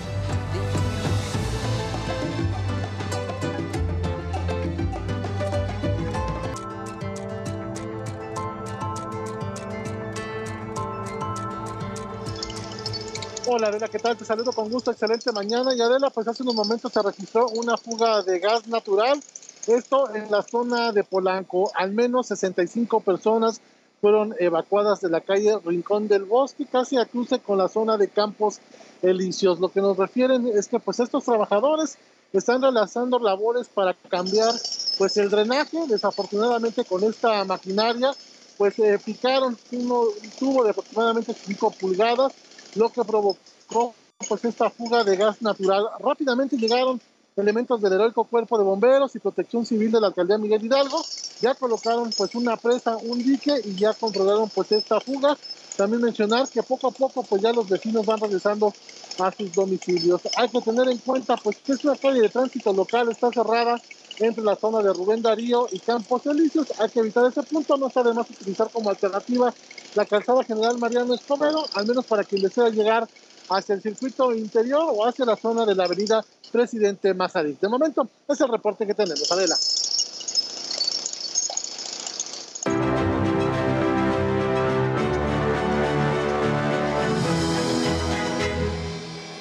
Hola 13.53 13.67
Adela, 13.67 13.89
¿qué 13.89 13.99
tal? 13.99 14.17
Te 14.17 14.25
saludo 14.25 14.53
con 14.53 14.71
gusto, 14.71 14.93
excelente 14.93 15.33
mañana. 15.33 15.75
Y 15.75 15.81
Adela, 15.81 16.09
pues 16.11 16.29
hace 16.29 16.45
unos 16.45 16.55
momentos 16.55 16.93
se 16.93 17.03
registró 17.03 17.49
una 17.49 17.77
fuga 17.77 18.23
de 18.23 18.39
gas 18.39 18.69
natural, 18.69 19.21
esto 19.67 20.15
en 20.15 20.31
la 20.31 20.43
zona 20.43 20.93
de 20.93 21.03
Polanco. 21.03 21.73
Al 21.75 21.91
menos 21.91 22.29
65 22.29 23.01
personas 23.01 23.61
fueron 24.01 24.37
evacuadas 24.39 25.01
de 25.01 25.11
la 25.11 25.21
calle 25.21 25.59
Rincón 25.65 26.07
del 26.07 26.27
Bosque, 26.27 26.65
casi 26.65 26.97
a 26.97 27.07
cruce 27.07 27.41
con 27.41 27.59
la 27.59 27.67
zona 27.67 27.97
de 27.97 28.07
Campos 28.07 28.61
Elíseos. 29.03 29.59
Lo 29.59 29.69
que 29.69 29.81
nos 29.81 29.97
refieren 29.97 30.47
es 30.47 30.69
que 30.69 30.79
pues 30.79 31.01
estos 31.01 31.25
trabajadores 31.25 31.99
están 32.33 32.63
realizando 32.63 33.19
labores 33.19 33.67
para 33.67 33.95
cambiar 33.95 34.55
pues 34.97 35.17
el 35.17 35.29
drenaje, 35.29 35.77
desafortunadamente 35.89 36.85
con 36.85 37.03
esta 37.03 37.45
maquinaria 37.45 38.13
pues 38.57 38.79
eh, 38.79 39.01
picaron 39.05 39.57
uno, 39.73 40.03
un 40.03 40.31
tubo 40.39 40.63
de 40.63 40.71
aproximadamente 40.71 41.35
5 41.35 41.71
pulgadas 41.81 42.33
lo 42.75 42.89
que 42.91 43.05
provocó 43.05 43.95
pues 44.29 44.45
esta 44.45 44.71
fuga 44.71 45.05
de 45.05 45.17
gas 45.17 45.41
natural. 45.41 45.87
Rápidamente 45.99 46.57
llegaron 46.57 47.01
elementos 47.37 47.81
del 47.81 47.95
heroico 47.95 48.25
cuerpo 48.25 48.59
de 48.59 48.65
bomberos 48.65 49.15
y 49.17 49.19
protección 49.19 49.65
civil 49.65 49.91
de 49.91 50.01
la 50.01 50.09
alcaldía 50.09 50.37
Miguel 50.39 50.65
Hidalgo, 50.65 51.03
ya 51.41 51.55
colocaron 51.55 52.11
pues 52.17 52.35
una 52.35 52.57
presa, 52.57 52.97
un 52.99 53.19
dique 53.19 53.55
y 53.65 53.75
ya 53.77 53.95
controlaron 53.95 54.49
pues 54.51 54.73
esta 54.73 55.01
fuga. 55.01 55.37
También 55.77 56.03
mencionar 56.03 56.47
que 56.49 56.63
poco 56.63 56.89
a 56.89 56.91
poco 56.91 57.23
pues 57.23 57.41
ya 57.41 57.53
los 57.53 57.69
vecinos 57.69 58.05
van 58.05 58.21
regresando 58.21 58.75
a 59.19 59.33
sus 59.33 59.53
domicilios. 59.53 60.21
Hay 60.37 60.49
que 60.49 60.61
tener 60.61 60.89
en 60.89 60.99
cuenta 60.99 61.37
pues 61.37 61.57
que 61.59 61.73
es 61.73 61.85
una 61.85 61.97
calle 61.97 62.21
de 62.21 62.29
tránsito 62.29 62.73
local, 62.73 63.11
está 63.11 63.31
cerrada 63.31 63.81
entre 64.21 64.45
la 64.45 64.57
zona 64.57 64.83
de 64.83 64.93
Rubén 64.93 65.23
Darío 65.23 65.67
y 65.71 65.79
Campos 65.79 66.27
Elíseos. 66.27 66.69
Hay 66.79 66.89
que 66.91 67.01
evitar 67.01 67.27
ese 67.27 67.43
punto, 67.43 67.77
no 67.77 67.89
está 67.89 68.03
de 68.03 68.15
más 68.15 68.29
utilizar 68.29 68.71
como 68.71 68.91
alternativa 68.91 69.53
la 69.95 70.05
calzada 70.05 70.45
general 70.45 70.79
Mariano 70.79 71.15
Escobedo, 71.15 71.65
al 71.75 71.87
menos 71.87 72.05
para 72.07 72.25
quien 72.25 72.43
desea 72.43 72.69
llegar 72.69 73.09
hacia 73.49 73.75
el 73.75 73.83
circuito 73.83 74.33
interior 74.35 74.85
o 74.95 75.07
hacia 75.07 75.25
la 75.25 75.37
zona 75.37 75.67
de 75.67 75.75
la 75.75 75.85
avenida 75.85 76.25
Presidente 76.53 77.15
Mazarik. 77.15 77.59
De 77.61 77.69
momento, 77.69 78.09
es 78.29 78.41
el 78.41 78.49
reporte 78.49 78.87
que 78.87 78.95
tenemos. 78.95 79.31
Adela. 79.33 79.57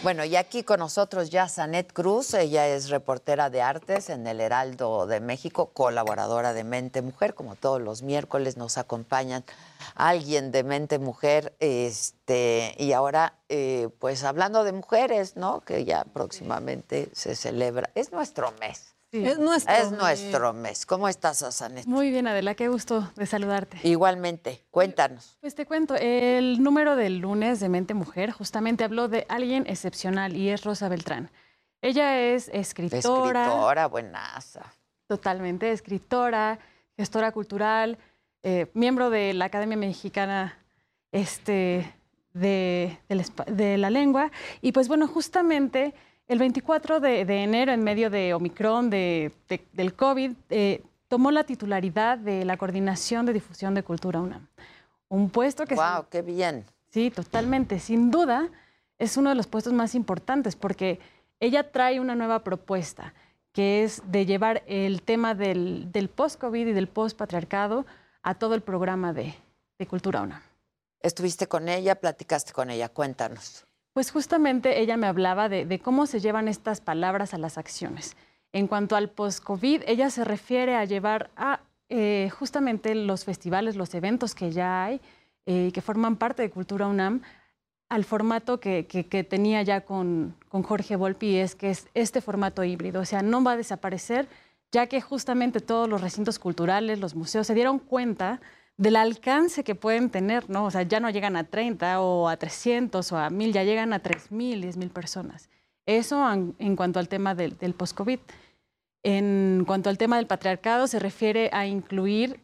Bueno, 0.10 0.26
y 0.26 0.38
aquí 0.38 0.64
con 0.64 0.80
nosotros 0.80 1.30
ya 1.30 1.48
Sanet 1.48 1.94
Cruz, 1.94 2.34
ella 2.34 2.68
es 2.68 2.90
reportera 2.90 3.52
de 3.52 3.62
artes 3.62 4.10
en 4.10 4.26
el 4.26 4.42
Heraldo 4.42 5.06
de 5.06 5.20
México, 5.20 5.70
colaboradora 5.72 6.54
de 6.54 6.64
Mente 6.64 7.04
Mujer, 7.04 7.36
como 7.36 7.56
todos 7.56 7.80
los 7.80 8.02
miércoles 8.02 8.58
nos 8.58 8.80
acompañan 8.80 9.44
alguien 9.94 10.52
de 10.52 10.64
Mente 10.64 10.98
Mujer, 10.98 11.54
este, 11.60 12.74
y 12.80 12.94
ahora 12.94 13.36
eh, 13.50 13.90
pues 14.00 14.24
hablando 14.24 14.64
de 14.64 14.72
mujeres, 14.72 15.36
¿no? 15.36 15.62
Que 15.62 15.86
ya 15.86 16.06
próximamente 16.06 17.10
se 17.14 17.36
celebra, 17.36 17.92
es 17.94 18.12
nuestro 18.12 18.52
mes. 18.60 18.89
Es 19.12 19.40
nuestro 19.40 19.74
Es 19.74 19.92
mes. 19.92 20.00
nuestro 20.00 20.54
mes. 20.54 20.86
¿Cómo 20.86 21.08
estás, 21.08 21.38
Sanet? 21.38 21.88
Muy 21.88 22.12
bien, 22.12 22.28
Adela, 22.28 22.54
qué 22.54 22.68
gusto 22.68 23.12
de 23.16 23.26
saludarte. 23.26 23.80
Igualmente, 23.84 24.64
cuéntanos. 24.70 25.38
Pues 25.42 25.56
te 25.56 25.66
cuento, 25.66 25.96
el 25.96 26.62
número 26.62 26.96
del 26.96 27.18
lunes 27.18 27.60
de 27.60 27.70
Mente 27.70 27.96
Mujer 27.96 28.32
justamente 28.32 28.84
habló 28.84 29.08
de 29.08 29.26
alguien 29.28 29.66
excepcional 29.68 30.36
y 30.36 30.50
es 30.50 30.64
Rosa 30.64 30.90
Beltrán. 30.90 31.32
Ella 31.82 32.20
es 32.20 32.50
escritora. 32.50 33.46
Escritora, 33.46 33.88
buenaza. 33.88 34.62
Totalmente, 35.08 35.72
escritora, 35.72 36.60
gestora 36.96 37.32
cultural, 37.32 37.98
eh, 38.44 38.70
miembro 38.76 39.10
de 39.10 39.34
la 39.34 39.46
Academia 39.46 39.78
Mexicana 39.78 40.60
este, 41.12 41.96
de 42.34 42.96
la 43.80 43.90
Lengua. 43.90 44.32
Y 44.62 44.72
pues 44.72 44.88
bueno, 44.88 45.08
justamente 45.08 45.96
el 46.30 46.40
24 46.40 47.00
de, 47.02 47.26
de 47.26 47.44
enero, 47.44 47.72
en 47.74 47.84
medio 47.84 48.10
de 48.10 48.34
Omicron, 48.34 48.90
de, 48.90 49.34
de- 49.50 49.68
del 49.74 49.94
COVID, 49.94 50.32
eh, 50.50 50.82
tomó 51.10 51.32
la 51.32 51.44
titularidad 51.44 52.18
de 52.18 52.46
la 52.46 52.56
Coordinación 52.56 53.26
de 53.26 53.34
Difusión 53.34 53.74
de 53.74 53.84
Cultura 53.84 54.20
UNAM. 54.22 54.48
Un 55.10 55.30
puesto 55.30 55.66
que... 55.66 55.76
Wow, 55.76 56.06
qué 56.10 56.22
bien. 56.22 56.66
Sí, 56.92 57.12
totalmente. 57.12 57.80
Sin 57.80 58.12
duda, 58.12 58.48
es 58.98 59.18
uno 59.18 59.30
de 59.30 59.36
los 59.36 59.48
puestos 59.48 59.74
más 59.74 59.96
importantes 59.96 60.56
porque 60.56 61.00
ella 61.40 61.72
trae 61.72 62.00
una 62.00 62.16
nueva 62.16 62.44
propuesta, 62.44 63.14
que 63.52 63.84
es 63.84 64.02
de 64.06 64.26
llevar 64.26 64.62
el 64.68 65.02
tema 65.02 65.34
del, 65.34 65.92
del 65.92 66.10
post-COVID 66.10 66.68
y 66.68 66.74
del 66.74 66.88
post-patriarcado 66.88 67.86
a 68.22 68.36
todo 68.36 68.54
el 68.54 68.62
programa 68.62 69.14
de, 69.14 69.34
de 69.80 69.88
Cultura 69.88 70.22
UNAM. 70.22 70.42
Estuviste 71.02 71.48
con 71.48 71.70
ella, 71.70 71.96
platicaste 71.96 72.52
con 72.54 72.70
ella, 72.70 72.90
cuéntanos. 72.90 73.66
Pues 74.00 74.12
justamente 74.12 74.80
ella 74.80 74.96
me 74.96 75.08
hablaba 75.08 75.50
de, 75.50 75.82
cómo 75.84 76.06
se 76.06 76.22
llevan 76.22 76.48
estas 76.48 76.80
palabras 76.80 77.34
a 77.34 77.38
las 77.38 77.58
acciones. 77.58 78.16
En 78.54 78.66
cuanto 78.66 78.96
al 78.96 79.10
post-COVID, 79.10 79.82
ella 79.88 80.10
se 80.10 80.24
refiere 80.24 80.78
a 80.78 80.86
llevar 80.86 81.32
a 81.36 81.60
eh, 81.90 82.30
justamente 82.30 82.96
los 82.96 83.26
festivales, 83.26 83.76
los 83.76 83.94
eventos 83.94 84.36
que 84.36 84.54
ya 84.54 84.86
hay, 84.86 85.02
eh, 85.46 85.72
que 85.74 85.82
forman 85.82 86.16
parte 86.16 86.44
de 86.44 86.50
Cultura 86.50 86.88
UNAM, 86.88 87.24
al 87.90 88.06
formato 88.06 88.62
que 88.62 89.28
tenía 89.30 89.64
ya 89.64 89.82
con, 89.82 90.34
con 90.48 90.64
Jorge 90.64 90.96
Volpi, 90.96 91.36
es 91.36 91.56
que 91.56 91.70
es 91.70 91.90
este 91.94 92.22
formato 92.22 92.64
híbrido. 92.64 93.02
O 93.02 93.06
sea, 93.06 93.22
no 93.22 93.44
va 93.44 93.52
a 93.52 93.58
desaparecer, 93.58 94.30
ya 94.72 94.88
que 94.88 95.02
justamente 95.02 95.60
todos 95.60 95.90
los 95.90 96.00
recintos 96.00 96.40
culturales, 96.40 97.00
los 97.00 97.16
museos, 97.16 97.48
se 97.48 97.54
dieron 97.54 97.80
cuenta 97.80 98.40
del 98.80 98.96
alcance 98.96 99.66
que 99.66 99.76
pueden 99.76 100.10
tener, 100.10 100.50
¿no? 100.50 100.64
O 100.64 100.72
sea, 100.72 100.84
ya 100.84 101.02
no 101.02 101.10
llegan 101.10 101.36
a 101.36 101.44
30 101.44 102.00
o 102.00 102.30
a 102.30 102.38
300 102.38 103.12
o 103.12 103.18
a 103.18 103.30
1000, 103.30 103.52
ya 103.52 103.66
llegan 103.66 103.92
a 103.92 104.00
3000, 104.00 104.62
10000 104.62 104.90
personas. 104.90 105.50
Eso 105.86 106.26
en, 106.32 106.76
cuanto 106.78 107.00
al 107.00 107.10
tema 107.10 107.36
del, 107.36 107.56
post-COVID. 107.74 108.20
En 109.04 109.66
cuanto 109.68 109.90
al 109.90 109.98
tema 109.98 110.16
del 110.16 110.28
patriarcado, 110.28 110.88
se 110.88 110.98
refiere 110.98 111.50
a 111.52 111.68
incluir, 111.68 112.40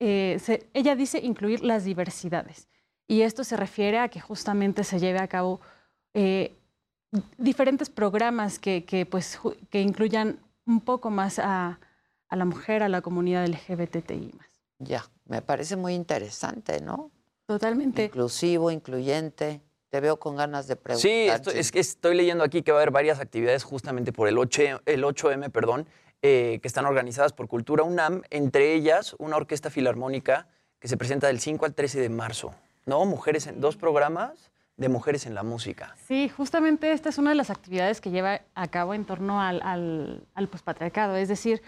eh, 0.00 0.38
ella 0.74 0.96
dice 0.96 1.18
incluir 1.18 1.64
las 1.64 1.84
diversidades. 1.84 2.68
Y 3.08 3.22
esto 3.22 3.42
se 3.42 3.56
refiere 3.56 4.00
a 4.00 4.08
que 4.08 4.20
justamente 4.20 4.84
se 4.84 4.98
lleve 4.98 5.20
a 5.20 5.28
cabo 5.28 5.62
eh, 6.12 6.52
diferentes 7.38 7.88
programas 7.88 8.58
que, 8.58 8.84
que, 8.84 9.06
pues, 9.06 9.40
que 9.70 9.80
incluyan 9.80 10.40
un 10.66 10.82
poco 10.82 11.08
más 11.08 11.38
a, 11.38 11.80
a 12.28 12.36
la 12.36 12.44
mujer, 12.44 12.82
a 12.82 12.90
la 12.90 13.00
comunidad 13.00 13.46
LGBTI. 13.48 14.49
Ya, 14.80 15.04
me 15.26 15.42
parece 15.42 15.76
muy 15.76 15.94
interesante, 15.94 16.80
¿no? 16.80 17.10
Totalmente. 17.46 18.04
Inclusivo, 18.06 18.70
incluyente. 18.70 19.60
Te 19.90 20.00
veo 20.00 20.18
con 20.18 20.36
ganas 20.36 20.66
de 20.68 20.76
preguntar. 20.76 21.02
Sí, 21.02 21.28
esto- 21.28 21.50
es 21.50 21.70
que 21.72 21.80
estoy 21.80 22.14
leyendo 22.16 22.42
aquí 22.44 22.62
que 22.62 22.72
va 22.72 22.78
a 22.78 22.82
haber 22.82 22.90
varias 22.92 23.20
actividades 23.20 23.62
justamente 23.64 24.12
por 24.12 24.26
el, 24.28 24.38
8, 24.38 24.82
el 24.86 25.04
8M, 25.04 25.50
perdón, 25.50 25.86
eh, 26.22 26.58
que 26.62 26.68
están 26.68 26.86
organizadas 26.86 27.32
por 27.32 27.48
Cultura 27.48 27.82
UNAM, 27.82 28.22
entre 28.30 28.72
ellas 28.74 29.14
una 29.18 29.36
orquesta 29.36 29.68
filarmónica 29.70 30.48
que 30.78 30.88
se 30.88 30.96
presenta 30.96 31.26
del 31.26 31.40
5 31.40 31.66
al 31.66 31.74
13 31.74 32.00
de 32.00 32.08
marzo, 32.08 32.54
¿no? 32.86 33.04
Mujeres 33.04 33.46
en 33.46 33.60
dos 33.60 33.76
programas 33.76 34.50
de 34.76 34.88
mujeres 34.88 35.26
en 35.26 35.34
la 35.34 35.42
música. 35.42 35.94
Sí, 36.08 36.28
justamente 36.30 36.92
esta 36.92 37.10
es 37.10 37.18
una 37.18 37.30
de 37.30 37.36
las 37.36 37.50
actividades 37.50 38.00
que 38.00 38.10
lleva 38.10 38.40
a 38.54 38.68
cabo 38.68 38.94
en 38.94 39.04
torno 39.04 39.42
al, 39.42 39.60
al, 39.62 40.24
al 40.34 40.48
pospatriarcado. 40.48 41.16
Es 41.16 41.28
decir, 41.28 41.60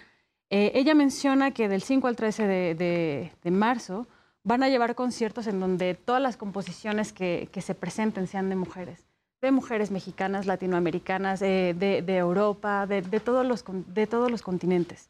eh, 0.54 0.70
ella 0.74 0.94
menciona 0.94 1.50
que 1.52 1.68
del 1.68 1.82
5 1.82 2.06
al 2.08 2.16
13 2.16 2.46
de, 2.46 2.74
de- 2.74 3.32
de 3.42 3.50
marzo 3.50 4.06
van 4.44 4.62
a 4.62 4.68
llevar 4.68 4.94
conciertos 4.94 5.46
en 5.46 5.58
donde 5.60 5.94
todas 5.94 6.20
las 6.20 6.36
composiciones 6.36 7.12
que, 7.12 7.48
que 7.52 7.62
se 7.62 7.74
presenten 7.74 8.26
sean 8.26 8.48
de 8.50 8.56
mujeres, 8.56 9.06
de 9.40 9.50
mujeres 9.50 9.90
mexicanas, 9.90 10.46
latinoamericanas, 10.46 11.40
eh, 11.42 11.74
de, 11.78 12.02
de 12.02 12.16
Europa, 12.16 12.86
todos 13.24 13.46
los, 13.46 13.64
de 13.94 14.06
todos 14.06 14.30
los 14.30 14.42
continentes. 14.42 15.08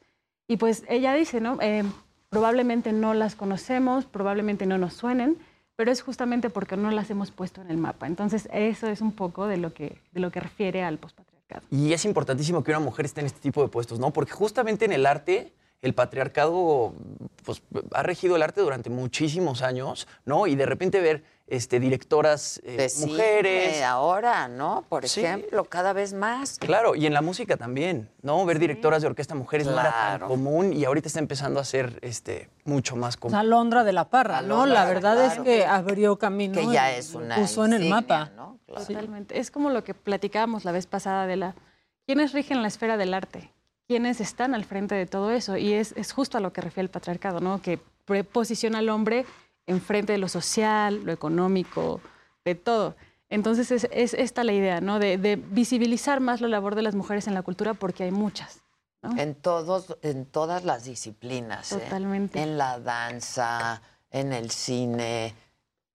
Y 0.49 0.59
pues 0.59 0.85
ella 0.89 1.13
dice, 1.15 1.41
¿no? 1.41 1.59
Eh, 1.61 1.83
probablemente 2.29 2.93
no 2.93 3.13
las 3.15 3.35
conocemos, 3.35 4.05
probablemente 4.07 4.65
no 4.67 4.79
nos 4.79 4.95
suenen, 4.95 5.37
pero 5.77 5.91
es 5.91 6.03
justamente 6.03 6.51
porque 6.51 6.77
no 6.77 6.91
las 6.91 7.11
hemos 7.11 7.31
puesto 7.31 7.61
en 7.63 7.71
el 7.71 7.79
mapa. 7.79 8.07
Entonces, 8.07 8.49
eso 8.53 8.87
es 8.87 9.01
un 9.01 9.13
poco 9.13 9.47
de 9.47 9.57
lo 9.57 9.73
que, 9.73 9.99
de 10.13 10.21
lo 10.21 10.31
que 10.31 10.41
refiere 10.41 10.83
al 10.85 10.99
Y 11.71 11.93
es 11.93 12.05
importantísimo 12.05 12.63
que 12.63 12.71
una 12.71 12.81
mujer 12.81 13.05
esté 13.05 13.21
en 13.21 13.27
este 13.27 13.41
tipo 13.41 13.63
de 13.63 13.69
puestos, 13.69 13.99
¿no? 13.99 14.13
Porque 14.13 14.33
justamente 14.33 14.85
en 14.85 14.93
el 14.93 15.07
arte 15.07 15.53
el 15.83 15.95
patriarcado 15.95 16.95
pues, 17.45 17.61
ha 17.93 18.03
regido 18.05 18.37
el 18.37 18.43
arte 18.43 18.61
durante 18.61 18.89
muchísimos 18.89 19.63
años, 19.63 20.07
¿no? 20.25 20.47
Y 20.47 20.55
de 20.55 20.65
repente 20.65 21.01
ver 21.01 21.25
este, 21.49 21.81
directoras 21.81 22.61
eh, 22.65 22.77
De 22.77 22.89
cine 22.89 23.13
mujeres. 23.13 23.83
ahora, 23.83 24.47
¿no? 24.49 24.85
Por 24.89 25.07
Sí. 25.09 25.21
ejemplo, 25.25 25.65
cada 25.65 25.93
vez 25.93 26.15
más. 26.15 26.59
Claro, 26.61 26.95
y 26.95 27.05
en 27.07 27.13
la 27.13 27.21
música 27.21 27.57
también, 27.57 28.09
¿no? 28.23 28.45
Ver 28.47 28.61
directoras 28.61 29.03
de 29.03 29.09
orquesta 29.09 29.35
mujeres 29.35 29.67
no 29.67 29.73
era 29.73 29.83
tan 29.91 29.93
Claro. 30.19 30.29
común 30.29 30.73
y 30.73 30.85
ahorita 30.85 31.09
está 31.09 31.19
empezando 31.19 31.59
a 31.59 31.65
ser 31.65 31.99
este, 32.03 32.49
mucho 32.65 32.95
más 32.95 33.17
común. 33.17 33.37
Alondra 33.37 33.83
de 33.83 33.93
la 33.93 34.09
Parra, 34.09 34.41
¿no? 34.41 34.63
Alondra, 34.63 34.85
La 34.85 34.89
verdad 34.89 35.15
claro. 35.17 35.33
es 35.33 35.39
que 35.41 35.67
abrió 35.67 36.17
camino. 36.17 36.55
Que 36.55 36.67
ya 36.73 36.93
es 36.97 37.13
una 37.15 37.35
Puso 37.35 37.65
en 37.65 37.73
el 37.75 37.89
mapa. 37.89 38.31
¿no? 38.37 38.59
Totalmente. 38.67 39.39
Es 39.39 39.51
como 39.51 39.69
lo 39.69 39.83
que 39.85 39.95
platicábamos 39.95 40.65
la 40.65 40.71
vez 40.73 40.87
pasada 40.87 41.27
de 41.27 41.37
la... 41.37 41.55
¿Quiénes 42.07 42.33
rigen 42.33 42.63
la 42.63 42.69
esfera 42.69 42.97
del 42.97 43.13
arte? 43.15 43.53
¿Quiénes 43.93 44.23
están 44.23 44.55
al 44.55 44.65
frente 44.65 44.95
de 44.95 45.05
todo 45.05 45.31
eso? 45.31 45.59
Y 45.59 45.75
es, 45.75 45.93
es 45.99 46.13
justo 46.13 46.39
a 46.39 46.41
lo 46.41 46.51
que 46.55 46.63
refiere 46.63 46.87
el 46.87 46.89
patriarcado, 46.91 47.41
¿no? 47.41 47.61
Que 47.61 47.77
posiciona 48.25 48.79
al 48.79 48.89
hombre 48.89 49.27
enfrente 49.67 50.13
de 50.13 50.19
lo 50.19 50.29
social, 50.29 51.05
lo 51.05 51.13
económico, 51.13 52.01
de 52.43 52.55
todo. 52.55 52.97
Entonces 53.29 53.71
es, 53.71 53.87
es 53.93 54.15
esta 54.15 54.45
la 54.45 54.55
idea, 54.55 54.81
¿no? 54.81 54.99
De, 54.99 55.19
de 55.19 55.37
visibilizar 55.37 56.21
más 56.21 56.41
la 56.41 56.49
labor 56.49 56.75
de 56.75 56.81
las 56.81 56.95
mujeres 56.95 57.27
en 57.27 57.35
la 57.35 57.43
cultura 57.43 57.75
porque 57.75 58.05
hay 58.05 58.13
muchas. 58.13 58.63
En 59.19 59.35
todos, 59.35 59.99
en 60.01 60.25
todas 60.25 60.65
las 60.65 60.85
disciplinas. 60.85 61.73
¿eh? 61.73 61.79
Totalmente. 61.79 62.41
En 62.41 62.57
la 62.57 62.79
danza, 62.81 63.83
en 64.11 64.33
el 64.33 64.51
cine, 64.51 65.35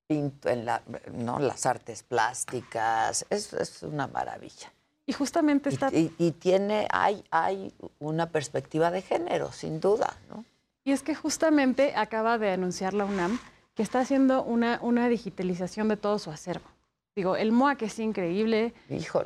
pinto- 0.07 0.49
en 0.49 0.65
la, 0.65 0.83
¿no? 1.13 1.39
las 1.39 1.65
artes 1.65 2.03
plásticas. 2.03 3.25
Es, 3.31 3.53
es 3.53 3.81
una 3.81 4.05
maravilla. 4.05 4.71
Y 5.07 5.13
justamente 5.13 5.69
está... 5.69 5.89
Y, 5.91 6.13
y 6.19 6.31
tiene, 6.31 6.87
hay, 6.91 7.23
hay 7.31 7.73
una 7.97 8.29
perspectiva 8.29 8.91
de 8.91 9.01
género, 9.01 9.51
sin 9.51 9.79
duda, 9.79 10.15
¿no? 10.29 10.45
Y 10.83 10.91
es 10.91 11.01
que 11.01 11.15
justamente 11.15 11.93
acaba 11.95 12.37
de 12.37 12.51
anunciar 12.51 12.93
la 12.93 13.05
UNAM 13.05 13.39
que 13.73 13.83
está 13.83 14.01
haciendo 14.01 14.43
una, 14.43 14.79
una 14.81 15.09
digitalización 15.09 15.87
de 15.87 15.97
todo 15.97 16.19
su 16.19 16.29
acervo. 16.29 16.67
Digo, 17.15 17.35
el 17.35 17.51
MOAC 17.51 17.81
es 17.83 17.99
increíble, 17.99 18.73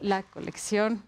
la 0.01 0.23
colección. 0.23 1.03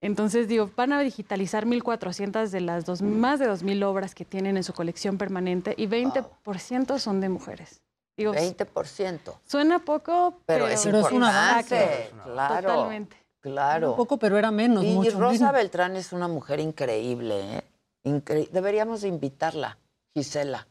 Entonces, 0.00 0.48
digo, 0.48 0.70
van 0.76 0.92
a 0.92 1.00
digitalizar 1.00 1.66
1.400 1.66 2.48
de 2.50 2.60
las 2.60 2.84
dos, 2.84 3.02
más 3.02 3.38
de 3.38 3.48
2.000 3.48 3.84
obras 3.84 4.14
que 4.14 4.24
tienen 4.24 4.56
en 4.56 4.64
su 4.64 4.72
colección 4.72 5.18
permanente 5.18 5.74
y 5.76 5.86
20% 5.86 6.98
son 6.98 7.20
de 7.20 7.28
mujeres. 7.28 7.80
Digo, 8.16 8.34
20%. 8.34 9.18
Suena 9.44 9.78
poco, 9.78 10.40
Pero, 10.46 10.64
pero, 10.64 10.68
es 10.68 10.82
Pero 10.84 10.98
es 10.98 11.06
un 11.06 11.14
importante, 11.14 11.76
avance. 11.76 12.10
claro. 12.24 12.68
Totalmente. 12.68 13.16
Claro. 13.40 13.92
Un 13.92 13.96
poco, 13.96 14.18
pero 14.18 14.36
era 14.38 14.50
menos. 14.50 14.84
Y 14.84 14.88
mucho 14.94 15.18
Rosa 15.18 15.32
menos. 15.46 15.52
Beltrán 15.54 15.96
es 15.96 16.12
una 16.12 16.28
mujer 16.28 16.60
increíble, 16.60 17.56
¿eh? 17.58 17.62
Incre- 18.04 18.48
Deberíamos 18.50 19.00
de 19.02 19.08
invitarla, 19.08 19.78
Gisela, 20.14 20.66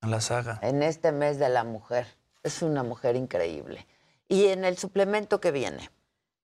A 0.00 0.06
la 0.08 0.20
saga. 0.20 0.58
en 0.62 0.82
este 0.82 1.12
mes 1.12 1.38
de 1.38 1.48
la 1.48 1.64
mujer. 1.64 2.06
Es 2.42 2.62
una 2.62 2.82
mujer 2.82 3.16
increíble. 3.16 3.86
Y 4.28 4.46
en 4.46 4.64
el 4.64 4.76
suplemento 4.78 5.40
que 5.40 5.50
viene, 5.52 5.90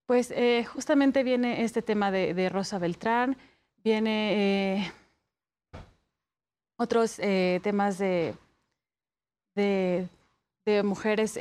Pues 0.07 0.31
eh, 0.31 0.65
justamente 0.65 1.23
viene 1.23 1.65
este 1.65 1.81
tema 1.83 2.11
de, 2.11 2.35
de 2.35 2.49
Rosa 2.49 2.79
Beltrán, 2.79 3.37
viene 3.83 4.77
eh, 4.77 4.93
otros 6.77 7.19
eh, 7.19 7.61
temas 7.63 7.99
de, 7.99 8.35
de, 9.55 10.09
de 10.65 10.83
mujeres. 10.83 11.39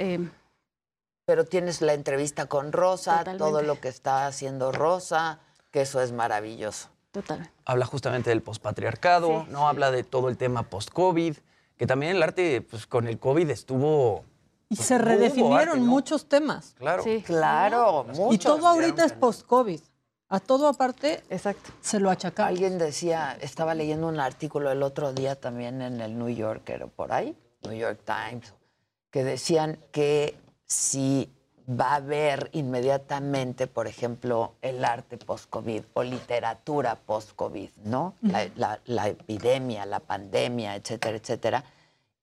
Pero 1.31 1.45
tienes 1.45 1.79
la 1.81 1.93
entrevista 1.93 2.47
con 2.47 2.73
Rosa, 2.73 3.19
Totalmente. 3.19 3.39
todo 3.39 3.61
lo 3.61 3.79
que 3.79 3.87
está 3.87 4.27
haciendo 4.27 4.73
Rosa, 4.73 5.39
que 5.71 5.79
eso 5.83 6.01
es 6.01 6.11
maravilloso. 6.11 6.89
Totalmente. 7.13 7.53
Habla 7.63 7.85
justamente 7.85 8.31
del 8.31 8.41
pospatriarcado, 8.41 9.45
¿no? 9.47 9.69
Habla 9.69 9.91
de 9.91 10.03
todo 10.03 10.27
el 10.27 10.35
tema 10.35 10.63
post-COVID, 10.63 11.37
que 11.77 11.87
también 11.87 12.17
el 12.17 12.21
arte, 12.21 12.61
pues 12.69 12.85
con 12.85 13.07
el 13.07 13.17
COVID 13.17 13.49
estuvo... 13.49 14.25
Y 14.67 14.75
pues, 14.75 14.85
se 14.85 14.97
redefinieron 14.97 15.69
arte, 15.69 15.79
¿no? 15.79 15.85
muchos 15.85 16.27
temas. 16.27 16.75
Claro. 16.77 17.01
Claro, 17.23 18.05
Y 18.13 18.17
muchos. 18.17 18.53
todo 18.57 18.67
ahorita 18.67 19.05
es 19.05 19.13
post-COVID. 19.13 19.79
A 20.27 20.41
todo 20.41 20.67
aparte 20.67 21.23
Exacto. 21.29 21.71
se 21.79 22.01
lo 22.01 22.09
achacamos. 22.09 22.49
Alguien 22.49 22.77
decía, 22.77 23.37
estaba 23.39 23.73
leyendo 23.73 24.05
un 24.09 24.19
artículo 24.19 24.69
el 24.69 24.83
otro 24.83 25.13
día 25.13 25.39
también 25.39 25.81
en 25.81 26.01
el 26.01 26.19
New 26.19 26.27
Yorker 26.27 26.83
o 26.83 26.87
por 26.89 27.13
ahí, 27.13 27.37
New 27.63 27.71
York 27.77 28.01
Times, 28.03 28.53
que 29.11 29.23
decían 29.23 29.79
que 29.93 30.35
si 30.72 31.30
va 31.69 31.91
a 31.91 31.95
haber 31.95 32.49
inmediatamente, 32.53 33.68
por 33.68 33.88
ejemplo, 33.88 34.53
el 34.61 34.84
arte 34.85 35.18
post-COVID 35.18 35.84
o 35.93 36.03
literatura 36.03 36.95
post-COVID, 36.95 37.69
¿no? 37.84 38.14
La, 38.22 38.48
la- 38.56 38.80
la 38.85 39.07
epidemia, 39.10 39.85
la 39.85 39.99
pandemia, 39.99 40.76
etcétera, 40.76 41.18
etcétera. 41.18 41.64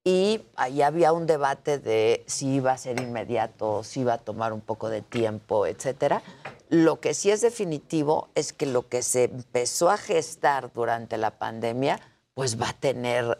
Y 0.03 0.41
ahí 0.57 0.81
había 0.81 1.13
un 1.13 1.27
debate 1.27 1.79
de 1.79 2.25
si 2.27 2.55
iba 2.55 2.73
a 2.73 2.79
ser 2.79 3.01
inmediato, 3.01 3.85
si 3.85 4.01
iba 4.01 4.15
a 4.15 4.19
tomar 4.19 4.55
un 4.55 4.63
poco 4.63 4.89
de 4.89 5.03
tiempo, 5.03 5.67
etcétera. 5.67 6.23
Lo 6.71 7.01
que 7.01 7.13
sí 7.13 7.31
es 7.31 7.43
definitivo 7.43 8.29
es 8.35 8.55
que 8.55 8.65
lo 8.65 8.89
que 8.89 9.03
se 9.03 9.25
empezó 9.25 9.91
a 9.91 9.99
gestar 9.99 10.73
durante 10.73 11.19
la 11.19 11.33
pandemia, 11.33 12.01
pues 12.35 12.59
va 12.61 12.71
a 12.71 12.73
tener 12.73 13.39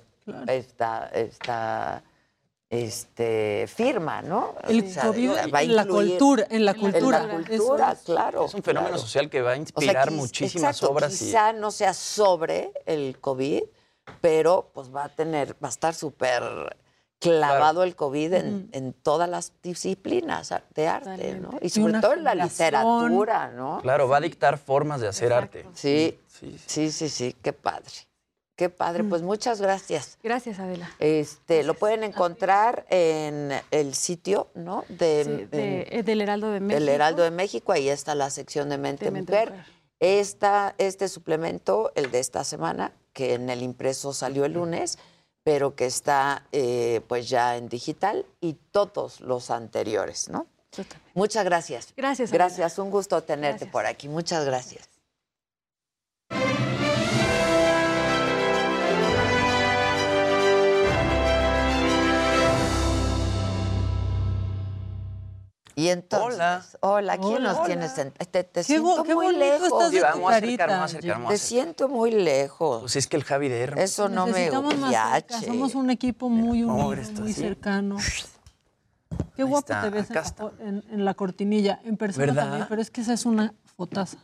esta, 0.49 1.07
esta 1.15 2.03
este, 2.71 3.67
firma, 3.67 4.21
¿no? 4.23 4.55
El 4.69 4.85
O 4.85 4.89
sea, 4.89 5.03
COVID 5.05 5.31
va 5.53 5.59
a 5.59 5.63
en 5.63 5.75
la 5.77 5.87
cultura, 5.87 6.47
en 6.51 6.65
la 6.65 6.75
cultura. 6.75 7.23
En 7.23 7.29
la 7.29 7.35
cultura, 7.35 7.93
Eso 7.93 7.93
es. 7.93 7.99
claro. 8.05 8.45
Es 8.45 8.55
un 8.55 8.63
fenómeno 8.63 8.91
claro. 8.95 9.03
social 9.03 9.31
que 9.31 9.41
va 9.43 9.51
a 9.51 9.53
O 9.53 9.57
sea, 9.57 9.61
inspirar 9.63 10.09
quiz- 10.11 10.17
muchísimas 10.17 10.77
exacto, 10.77 10.93
obras. 10.95 11.15
y- 11.23 11.25
Quizá 11.27 11.53
no 11.53 11.71
sea 11.71 11.95
sobre 11.95 12.73
el 12.87 13.19
COVID, 13.21 13.63
pero 14.21 14.71
pues 14.75 14.95
va 14.95 15.05
a 15.05 15.09
tener, 15.09 15.55
va 15.63 15.69
a 15.69 15.71
estar 15.71 15.95
súper 15.95 16.43
clavado 17.21 17.83
el 17.83 17.97
COVID 17.97 18.33
en, 18.35 18.69
en 18.73 18.93
todas 18.93 19.29
las 19.29 19.53
disciplinas 19.63 20.55
de 20.75 20.87
arte, 20.89 21.35
¿no? 21.35 21.51
Y 21.61 21.69
sobre 21.71 22.01
todo 22.01 22.13
en 22.13 22.23
la 22.25 22.35
literatura, 22.35 23.49
¿no? 23.51 23.81
Claro, 23.83 24.09
va 24.09 24.19
a 24.19 24.21
dictar 24.21 24.57
formas 24.59 25.01
de 25.01 25.09
hacer 25.09 25.33
arte. 25.33 25.67
Sí, 25.75 26.19
sí, 26.67 26.93
sí, 26.93 27.09
sí, 27.09 27.35
qué 27.43 27.53
padre. 27.53 27.91
Qué 28.59 28.69
padre. 28.69 29.05
Pues 29.05 29.23
muchas 29.23 29.61
gracias. 29.61 30.19
Gracias, 30.21 30.59
Adela. 30.59 30.91
Este, 30.99 31.63
lo 31.63 31.75
pueden 31.75 32.03
encontrar 32.03 32.87
en 32.91 33.53
el 33.71 33.95
sitio, 33.95 34.49
¿no? 34.57 34.85
De, 34.89 35.23
Sí, 35.25 35.45
de- 35.57 35.87
eh, 35.93 36.03
del 36.03 36.21
Heraldo 36.21 36.51
de 36.51 36.59
México. 36.59 36.81
del 36.81 36.89
Heraldo 36.89 37.23
de 37.23 37.31
México, 37.31 37.71
ahí 37.71 37.89
está 37.89 38.17
la 38.17 38.31
sección 38.31 38.69
de 38.69 38.77
Mente, 38.77 39.05
De 39.05 39.11
Mente 39.13 39.31
Mujer. 39.33 39.51
Mujer. 39.53 39.67
Esta, 40.01 40.75
este 40.79 41.07
suplemento, 41.07 41.93
el 41.95 42.11
de 42.11 42.19
esta 42.19 42.43
semana, 42.43 42.91
que 43.13 43.35
en 43.35 43.49
el 43.49 43.63
impreso 43.63 44.13
salió 44.13 44.45
el 44.45 44.55
lunes, 44.55 44.99
pero 45.45 45.77
que 45.77 45.87
está 45.87 46.45
eh, 46.51 47.01
pues 47.07 47.29
ya 47.29 47.57
en 47.57 47.69
digital, 47.69 48.27
y 48.41 48.55
todos 48.73 49.21
los 49.21 49.51
anteriores, 49.53 50.29
¿no? 50.31 50.49
Muchas 51.15 51.45
gracias. 51.45 51.95
Gracias. 51.97 52.31
Adela. 52.31 52.47
Gracias, 52.47 52.77
un 52.81 52.91
gusto 52.91 53.23
tenerte 53.23 53.51
Gracias. 53.67 53.71
por 53.71 53.87
aquí. 53.87 54.09
Muchas 54.09 54.45
gracias. 54.45 54.89
Y 65.79 65.91
entonces, 65.91 66.77
hola, 66.81 67.17
¿quién 67.19 67.35
Hola. 67.37 67.49
nos 67.51 67.57
Hola. 67.59 67.67
tienes? 67.67 67.99
en- 67.99 68.11
Te, 68.11 68.43
te 68.43 68.65
Qué 68.65 68.81
bo- 68.81 68.95
siento 68.95 69.05
qué 69.05 69.15
muy 69.15 69.37
lejos. 69.37 69.67
estás 69.69 69.91
de 69.93 69.97
Sí, 69.99 70.03
vamos 70.03 70.33
a 70.33 70.37
acercar, 70.37 70.69
vamos 70.69 70.83
a 70.83 70.85
acercar, 70.87 71.11
vamos 71.13 71.29
a 71.29 71.33
Te 71.33 71.39
siento 71.39 71.89
muy 71.89 72.11
lejos. 72.11 72.81
Pues 72.81 72.97
es 72.97 73.07
que 73.07 73.17
el 73.17 73.23
Javi 73.23 73.49
de 73.49 73.61
Hermes. 73.61 73.85
Eso 73.85 74.09
no 74.09 74.27
me 74.27 74.51
yache. 74.91 75.47
Somos 75.47 75.77
un 75.77 75.91
equipo 75.91 76.29
muy 76.29 76.65
unido, 76.65 76.93
esto 76.95 77.21
muy 77.23 77.31
así. 77.31 77.41
cercano. 77.43 77.97
Qué 79.37 79.43
Ahí 79.43 79.49
guapo 79.49 79.59
está, 79.73 79.83
te 79.83 79.91
ves 79.91 80.09
en 80.59 80.85
en- 80.91 81.05
la 81.05 81.15
cortinilla. 81.15 81.81
En 81.85 81.97
persona 81.97 82.27
¿Verdad? 82.27 82.43
también, 82.43 82.67
pero 82.69 82.83
es 82.83 82.91
que 82.91 83.03
esa 83.03 83.13
es 83.13 83.25
una 83.25 83.55
fotaza. 83.77 84.19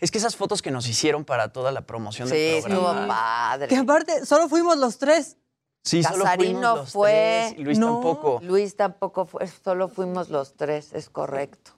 Es 0.00 0.10
que 0.10 0.18
esas 0.18 0.36
fotos 0.36 0.60
que 0.60 0.70
nos 0.70 0.86
hicieron 0.86 1.24
para 1.24 1.50
toda 1.50 1.72
la 1.72 1.80
promoción 1.86 2.28
Sí, 2.28 2.34
del 2.34 2.62
programa. 2.62 2.90
estuvo 2.92 3.08
padre. 3.08 3.68
Que 3.68 3.76
aparte, 3.78 4.26
solo 4.26 4.50
fuimos 4.50 4.76
los 4.76 4.98
tres. 4.98 5.38
Sí, 5.82 6.02
fuimos 6.02 6.62
los 6.62 6.90
fue. 6.92 7.46
tres, 7.50 7.60
y 7.60 7.64
Luis 7.64 7.78
No. 7.78 7.86
tampoco. 7.94 8.40
Luis 8.42 8.76
tampoco 8.76 9.24
fue, 9.24 9.46
solo 9.46 9.88
fuimos 9.88 10.28
los 10.28 10.54
tres, 10.54 10.92
es 10.92 11.08
correcto. 11.08 11.72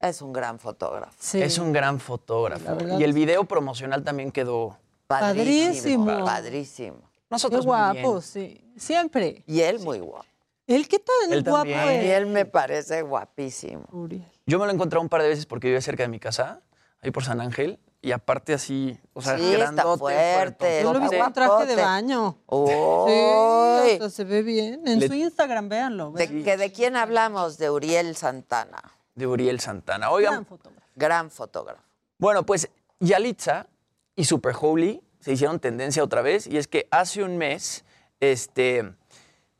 Es 0.00 0.22
un 0.22 0.32
gran 0.32 0.58
fotógrafo. 0.58 1.14
Sí. 1.18 1.42
Es 1.42 1.58
un 1.58 1.72
gran 1.72 1.98
fotógrafo. 1.98 2.76
Y 2.98 3.02
el 3.02 3.12
video 3.12 3.44
promocional 3.44 4.04
también 4.04 4.30
quedó. 4.30 4.78
Padrísimo. 5.06 6.24
Padrísimo. 6.24 6.98
Qué 7.12 7.20
Nosotros 7.30 7.64
muy 7.66 7.70
guapo, 7.76 8.10
bien. 8.12 8.22
sí. 8.22 8.72
Siempre. 8.76 9.42
Y 9.46 9.60
él 9.62 9.78
muy 9.80 9.98
guapo. 9.98 10.26
¿Él 10.66 10.86
qué 10.88 10.98
tan 10.98 11.32
Él 11.32 11.42
guapo 11.42 11.58
también. 11.70 12.04
Y 12.04 12.06
es? 12.08 12.12
él 12.18 12.26
me 12.26 12.44
parece 12.44 13.02
guapísimo. 13.02 13.84
Uriel. 13.92 14.26
Yo 14.46 14.58
me 14.58 14.66
lo 14.66 14.70
he 14.70 14.74
encontrado 14.74 15.02
un 15.02 15.08
par 15.08 15.22
de 15.22 15.28
veces 15.28 15.46
porque 15.46 15.68
vive 15.68 15.80
cerca 15.80 16.02
de 16.02 16.08
mi 16.08 16.18
casa, 16.20 16.60
ahí 17.00 17.10
por 17.10 17.24
San 17.24 17.40
Ángel. 17.40 17.78
Y 18.06 18.12
aparte 18.12 18.54
así, 18.54 18.96
o 19.14 19.20
sea, 19.20 19.36
Sí, 19.36 19.52
está 19.54 19.82
fuerte, 19.96 20.80
Yo 20.84 20.92
lo 20.92 21.32
traje 21.32 21.66
de 21.66 21.74
baño. 21.74 22.38
Uy. 22.46 22.70
Sí, 23.10 23.92
hasta 23.94 24.10
se 24.10 24.22
ve 24.22 24.42
bien. 24.42 24.86
En 24.86 25.00
Le- 25.00 25.08
su 25.08 25.14
Instagram, 25.14 25.68
véanlo. 25.68 26.12
¿De, 26.12 26.26
véanlo. 26.28 26.44
que 26.44 26.56
¿De 26.56 26.70
quién 26.70 26.94
hablamos? 26.94 27.58
De 27.58 27.68
Uriel 27.68 28.14
Santana. 28.14 28.80
de 29.16 29.26
Uriel 29.26 29.58
Santana. 29.58 30.10
Oigan, 30.10 30.34
Gran 30.34 30.46
fotógrafo. 30.46 30.86
Gran 30.94 31.30
fotógrafo. 31.32 31.82
bueno, 32.18 32.46
pues 32.46 32.68
Yalitza 33.00 33.66
y 34.14 34.24
Super 34.24 34.54
Holy 34.60 35.02
se 35.18 35.32
hicieron 35.32 35.58
tendencia 35.58 36.04
otra 36.04 36.22
vez 36.22 36.46
y 36.46 36.58
es 36.58 36.68
que 36.68 36.86
hace 36.92 37.24
un 37.24 37.36
mes, 37.38 37.84
este, 38.20 38.94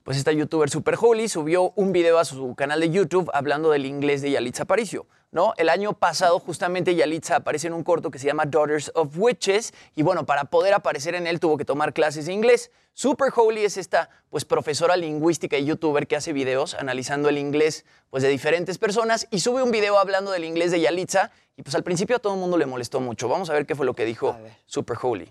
pues 0.05 0.19
esta 0.19 0.31
youtuber 0.31 0.71
Super 0.71 0.97
Holy 1.01 1.29
subió 1.29 1.73
un 1.75 1.91
video 1.91 2.21
a 2.21 2.25
su 2.25 2.55
canal 2.55 2.79
de 2.79 2.91
YouTube 2.91 3.29
hablando 3.35 3.71
del 3.71 3.87
inglés 3.87 4.23
de 4.23 4.31
Yalitza 4.31 4.63
Aparicio. 4.63 5.07
¿No? 5.37 5.53
El 5.59 5.69
año 5.69 5.93
pasado 5.93 6.41
justamente 6.41 6.95
Yalitza 6.95 7.37
aparece 7.37 7.67
en 7.67 7.75
un 7.75 7.85
corto 7.85 8.11
que 8.11 8.19
se 8.19 8.27
llama 8.27 8.47
Daughters 8.47 8.91
of 8.95 9.17
Witches 9.19 9.75
y 9.95 10.03
bueno, 10.03 10.25
para 10.25 10.47
poder 10.47 10.73
aparecer 10.73 11.15
en 11.15 11.27
él 11.27 11.41
tuvo 11.41 11.59
que 11.59 11.67
tomar 11.67 11.93
clases 11.93 12.25
de 12.25 12.33
inglés. 12.33 12.71
Super 12.95 13.31
Holy 13.37 13.63
es 13.63 13.77
esta 13.77 14.09
pues 14.31 14.47
profesora 14.47 14.97
lingüística 14.97 15.59
y 15.59 15.67
youtuber 15.67 16.07
que 16.07 16.17
hace 16.17 16.33
videos 16.33 16.73
analizando 16.75 17.29
el 17.29 17.37
inglés 17.37 17.85
pues 18.09 18.23
de 18.23 18.31
diferentes 18.31 18.79
personas 18.79 19.29
y 19.31 19.41
sube 19.41 19.63
un 19.63 19.71
video 19.71 19.99
hablando 19.99 20.31
del 20.31 20.43
inglés 20.43 20.71
de 20.71 20.81
Yalitza 20.81 21.31
y 21.55 21.63
pues 21.63 21.75
al 21.75 21.85
principio 21.85 22.17
a 22.17 22.19
todo 22.19 22.33
el 22.33 22.41
mundo 22.41 22.57
le 22.57 22.65
molestó 22.65 23.01
mucho. 23.01 23.29
Vamos 23.29 23.51
a 23.51 23.53
ver 23.53 23.67
qué 23.67 23.75
fue 23.75 23.85
lo 23.85 23.93
que 23.93 24.07
dijo 24.07 24.39
Super 24.65 24.97
Holy. 25.03 25.31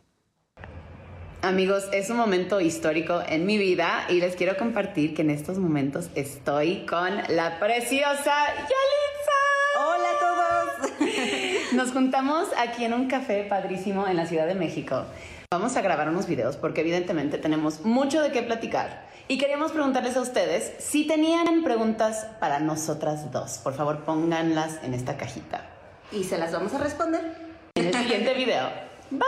Amigos, 1.42 1.86
es 1.92 2.12
un 2.12 2.18
momento 2.18 2.62
histórico 2.62 3.24
en 3.28 3.48
mi 3.48 3.58
vida 3.58 4.06
y 4.08 4.20
les 4.20 4.36
quiero 4.36 4.56
compartir 4.56 5.16
que 5.16 5.24
en 5.24 5.32
estos 5.32 5.58
momentos 5.58 6.10
estoy 6.14 6.86
con 6.86 7.24
la 7.30 7.60
preciosa 7.60 8.46
Yalitza. 8.54 9.55
Hola 9.78 10.10
a 10.10 10.20
todos. 10.20 10.92
Nos 11.74 11.92
juntamos 11.92 12.48
aquí 12.58 12.86
en 12.86 12.94
un 12.94 13.08
café 13.08 13.44
padrísimo 13.44 14.08
en 14.08 14.18
la 14.18 14.26
Ciudad 14.26 14.48
de 14.48 14.56
México. 14.56 15.04
Vamos 15.52 15.76
a 15.76 15.82
grabar 15.82 16.10
unos 16.10 16.28
videos 16.28 16.58
porque 16.58 16.82
evidentemente 16.82 17.38
tenemos 17.38 17.82
mucho 17.82 18.22
de 18.22 18.32
qué 18.32 18.42
platicar. 18.44 19.06
Y 19.28 19.38
queríamos 19.38 19.72
preguntarles 19.72 20.16
a 20.18 20.22
ustedes 20.22 20.74
si 20.84 21.08
tenían 21.08 21.64
preguntas 21.64 22.28
para 22.40 22.60
nosotras 22.60 23.32
dos. 23.32 23.58
Por 23.60 23.74
favor, 23.74 24.04
pónganlas 24.06 24.84
en 24.84 24.94
esta 24.94 25.18
cajita. 25.18 25.70
Y 26.12 26.24
se 26.24 26.38
las 26.38 26.52
vamos 26.52 26.74
a 26.74 26.78
responder 26.78 27.36
en 27.76 27.88
el 27.88 27.94
siguiente 27.94 28.34
video. 28.36 28.70
Bye. 29.10 29.22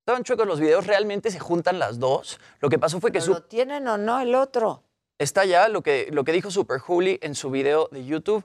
Estaban 0.00 0.22
chuecos 0.22 0.46
los 0.46 0.60
videos, 0.60 0.86
realmente 0.86 1.30
se 1.30 1.40
juntan 1.40 1.78
las 1.78 1.98
dos. 1.98 2.38
Lo 2.60 2.68
que 2.68 2.78
pasó 2.78 3.00
fue 3.00 3.10
que 3.10 3.18
¿Pero 3.18 3.24
su- 3.26 3.32
¿Lo 3.32 3.42
tienen 3.44 3.88
o 3.88 3.96
no 3.98 4.20
el 4.20 4.34
otro? 4.34 4.82
está 5.18 5.46
ya 5.46 5.68
lo 5.68 5.82
que, 5.82 6.08
lo 6.12 6.24
que 6.24 6.32
dijo 6.32 6.50
Super 6.50 6.78
Holy 6.86 7.18
en 7.22 7.34
su 7.34 7.50
video 7.50 7.88
de 7.90 8.04
YouTube. 8.04 8.44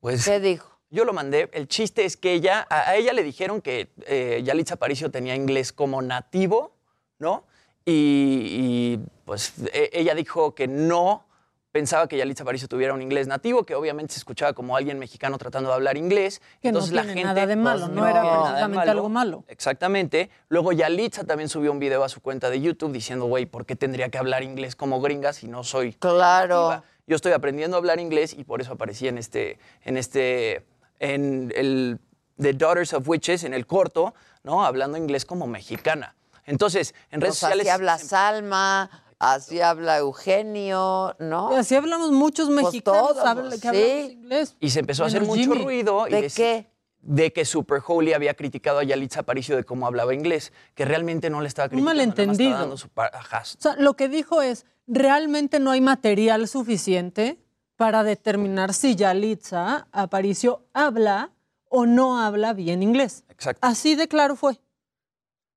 Pues, 0.00 0.24
¿Qué 0.24 0.40
dijo? 0.40 0.68
Yo 0.90 1.04
lo 1.04 1.12
mandé. 1.12 1.50
El 1.52 1.68
chiste 1.68 2.04
es 2.04 2.16
que 2.16 2.32
ella, 2.32 2.66
a, 2.70 2.90
a 2.90 2.96
ella 2.96 3.12
le 3.12 3.22
dijeron 3.22 3.60
que 3.60 3.90
eh, 4.06 4.40
Yalitza 4.44 4.74
Aparicio 4.74 5.10
tenía 5.10 5.34
inglés 5.34 5.72
como 5.72 6.00
nativo, 6.00 6.72
¿no? 7.18 7.44
Y, 7.84 7.92
y, 7.92 9.00
pues 9.24 9.52
e- 9.72 9.90
ella 9.92 10.14
dijo 10.14 10.54
que 10.54 10.66
no 10.66 11.24
pensaba 11.72 12.08
que 12.08 12.16
Yalitza 12.16 12.42
Aparicio 12.42 12.68
tuviera 12.68 12.94
un 12.94 13.02
inglés 13.02 13.26
nativo, 13.26 13.64
que 13.64 13.74
obviamente 13.74 14.14
se 14.14 14.18
escuchaba 14.20 14.54
como 14.54 14.76
alguien 14.76 14.98
mexicano 14.98 15.36
tratando 15.36 15.68
de 15.68 15.74
hablar 15.74 15.96
inglés. 15.98 16.40
Que 16.62 16.72
no 16.72 16.78
Entonces 16.78 16.92
la 16.94 17.02
tiene 17.02 17.14
gente 17.20 17.34
nada 17.34 17.46
de 17.46 17.56
malo, 17.56 17.80
pues, 17.86 17.90
no 17.92 18.08
era 18.08 18.22
tiene 18.22 18.36
precisamente 18.38 18.90
algo 18.90 19.08
malo. 19.10 19.44
Exactamente. 19.48 20.30
Luego 20.48 20.72
Yalitza 20.72 21.24
también 21.24 21.50
subió 21.50 21.70
un 21.70 21.78
video 21.78 22.02
a 22.02 22.08
su 22.08 22.20
cuenta 22.22 22.48
de 22.48 22.60
YouTube 22.62 22.92
diciendo, 22.92 23.26
güey, 23.26 23.44
¿por 23.44 23.66
qué 23.66 23.76
tendría 23.76 24.08
que 24.08 24.16
hablar 24.16 24.42
inglés 24.42 24.74
como 24.74 25.00
gringa 25.02 25.32
si 25.34 25.48
no 25.48 25.64
soy 25.64 25.92
Claro. 25.92 26.68
nativa? 26.70 26.84
Yo 27.08 27.16
estoy 27.16 27.32
aprendiendo 27.32 27.76
a 27.76 27.78
hablar 27.78 27.98
inglés 27.98 28.34
y 28.38 28.44
por 28.44 28.60
eso 28.60 28.72
aparecí 28.74 29.08
en 29.08 29.16
este, 29.18 29.58
en 29.82 29.96
este, 29.96 30.64
en 31.00 31.50
el 31.56 31.98
The 32.40 32.52
Daughters 32.52 32.92
of 32.92 33.08
Witches, 33.08 33.42
en 33.44 33.54
el 33.54 33.66
corto, 33.66 34.14
¿no? 34.44 34.62
Hablando 34.64 34.96
inglés 34.98 35.24
como 35.24 35.46
mexicana. 35.46 36.14
Entonces, 36.44 36.94
en 37.10 37.20
redes 37.22 37.32
Pues 37.32 37.38
sociales... 37.38 37.66
así 37.66 37.70
habla 37.74 37.98
Salma, 37.98 38.90
así 39.18 39.60
habla 39.60 39.96
Eugenio, 39.98 41.16
¿no? 41.18 41.50
Y 41.52 41.56
así 41.56 41.74
hablamos 41.74 42.12
muchos 42.12 42.48
Pues 42.48 42.62
mexicanos 42.64 43.08
todos, 43.14 43.24
habla- 43.26 43.50
que 43.50 43.56
sí. 43.58 43.66
hablamos 43.68 44.10
inglés. 44.12 44.56
Y 44.60 44.70
se 44.70 44.80
empezó 44.80 45.04
a 45.04 45.06
hacer 45.06 45.22
mucho 45.22 45.40
Jimmy. 45.42 45.64
ruido. 45.64 46.06
y 46.08 46.10
¿De 46.12 46.26
dec- 46.28 46.34
qué? 46.36 46.66
De 47.10 47.32
que 47.32 47.46
Super 47.46 47.80
Holy 47.86 48.12
había 48.12 48.34
criticado 48.34 48.80
a 48.80 48.84
Yalitza 48.84 49.20
Aparicio 49.20 49.56
de 49.56 49.64
cómo 49.64 49.86
hablaba 49.86 50.12
inglés, 50.12 50.52
que 50.74 50.84
realmente 50.84 51.30
no 51.30 51.40
le 51.40 51.48
estaba 51.48 51.64
Un 51.66 51.70
criticando. 51.70 51.94
nada 51.94 52.06
más 52.06 52.08
estaba 52.10 52.26
malentendido. 52.26 52.58
dando 52.58 52.76
su 52.76 52.88
O 52.88 53.60
sea, 53.62 53.76
lo 53.76 53.94
que 53.94 54.08
dijo 54.08 54.42
es, 54.42 54.66
realmente 54.86 55.58
no 55.58 55.70
hay 55.70 55.80
material 55.80 56.46
suficiente 56.48 57.38
para 57.76 58.04
determinar 58.04 58.74
si 58.74 58.94
Yalitza 58.94 59.88
Aparicio 59.90 60.64
habla 60.74 61.30
o 61.70 61.86
no 61.86 62.20
habla 62.20 62.52
bien 62.52 62.82
inglés. 62.82 63.24
Exacto. 63.30 63.66
Así 63.66 63.94
de 63.94 64.06
claro 64.06 64.36
fue. 64.36 64.60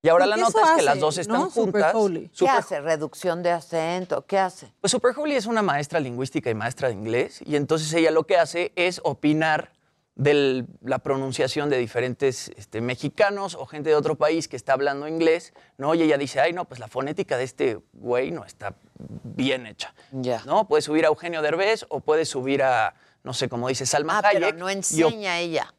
Y 0.03 0.07
ahora 0.07 0.25
la 0.27 0.37
nota 0.37 0.57
es 0.61 0.71
que 0.77 0.81
las 0.83 0.99
dos 0.99 1.17
están 1.17 1.37
¿no? 1.41 1.49
Super 1.49 1.63
juntas. 1.83 1.95
Holy. 1.95 2.29
¿Qué 2.29 2.35
Super 2.37 2.55
hace? 2.55 2.79
¿Reducción 2.79 3.43
de 3.43 3.51
acento? 3.51 4.25
¿Qué 4.25 4.39
hace? 4.39 4.73
Pues 4.79 4.89
Super 4.91 5.13
Holy 5.17 5.35
es 5.35 5.47
una 5.47 5.61
maestra 5.61 5.99
lingüística 5.99 6.49
y 6.49 6.55
maestra 6.55 6.87
de 6.87 6.93
inglés, 6.93 7.41
y 7.45 7.57
entonces 7.57 7.93
ella 7.93 8.09
lo 8.09 8.23
que 8.25 8.37
hace 8.37 8.71
es 8.77 9.01
opinar 9.03 9.73
de 10.15 10.65
la 10.83 10.99
pronunciación 10.99 11.69
de 11.69 11.77
diferentes 11.77 12.51
este, 12.57 12.81
mexicanos 12.81 13.55
o 13.55 13.65
gente 13.65 13.89
de 13.89 13.95
otro 13.95 14.15
país 14.15 14.47
que 14.47 14.55
está 14.57 14.73
hablando 14.73 15.07
inglés, 15.07 15.53
¿no? 15.77 15.95
Y 15.95 16.01
ella 16.03 16.17
dice, 16.17 16.39
ay, 16.41 16.53
no, 16.53 16.65
pues 16.65 16.79
la 16.79 16.87
fonética 16.87 17.37
de 17.37 17.43
este 17.45 17.79
güey 17.93 18.31
no 18.31 18.43
está 18.45 18.75
bien 19.23 19.65
hecha, 19.65 19.93
Ya. 20.11 20.43
¿no? 20.45 20.67
Puede 20.67 20.81
subir 20.81 21.05
a 21.05 21.07
Eugenio 21.07 21.41
Derbez 21.41 21.85
o 21.89 22.01
puede 22.01 22.25
subir 22.25 22.61
a, 22.61 22.93
no 23.23 23.33
sé, 23.33 23.47
como 23.49 23.67
dice 23.69 23.85
Salma 23.85 24.19
Ah, 24.19 24.29
pero 24.31 24.45
Hayek. 24.47 24.59
no 24.59 24.69
enseña 24.69 25.39
ella. 25.39 25.73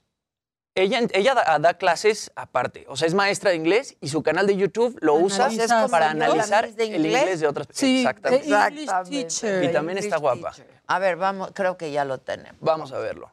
Ella, 0.74 1.00
ella 1.12 1.34
da, 1.34 1.58
da 1.58 1.74
clases 1.74 2.32
aparte, 2.34 2.86
o 2.88 2.96
sea, 2.96 3.06
es 3.06 3.12
maestra 3.12 3.50
de 3.50 3.56
inglés 3.56 3.96
y 4.00 4.08
su 4.08 4.22
canal 4.22 4.46
de 4.46 4.56
YouTube 4.56 4.96
lo 5.02 5.14
usa 5.16 5.50
para 5.90 6.06
yo, 6.06 6.10
analizar 6.24 6.64
el 6.64 6.96
inglés. 7.06 7.40
de 7.40 7.46
otras 7.46 7.68
Sí, 7.70 7.98
Exactamente. 7.98 8.48
de 8.48 8.56
English 8.56 8.90
teacher. 9.10 9.64
Y 9.64 9.72
también 9.72 9.98
está 9.98 10.16
guapa. 10.16 10.52
A 10.86 10.98
ver, 10.98 11.16
vamos, 11.16 11.50
creo 11.52 11.76
que 11.76 11.92
ya 11.92 12.06
lo 12.06 12.16
tenemos. 12.18 12.56
Vamos 12.62 12.90
a 12.92 12.98
verlo. 12.98 13.30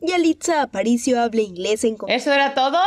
Yalitza 0.00 0.62
Aparicio 0.62 1.20
habla 1.20 1.42
inglés 1.42 1.84
en... 1.84 1.96
¿Eso 2.08 2.32
era 2.32 2.54
todo? 2.54 2.78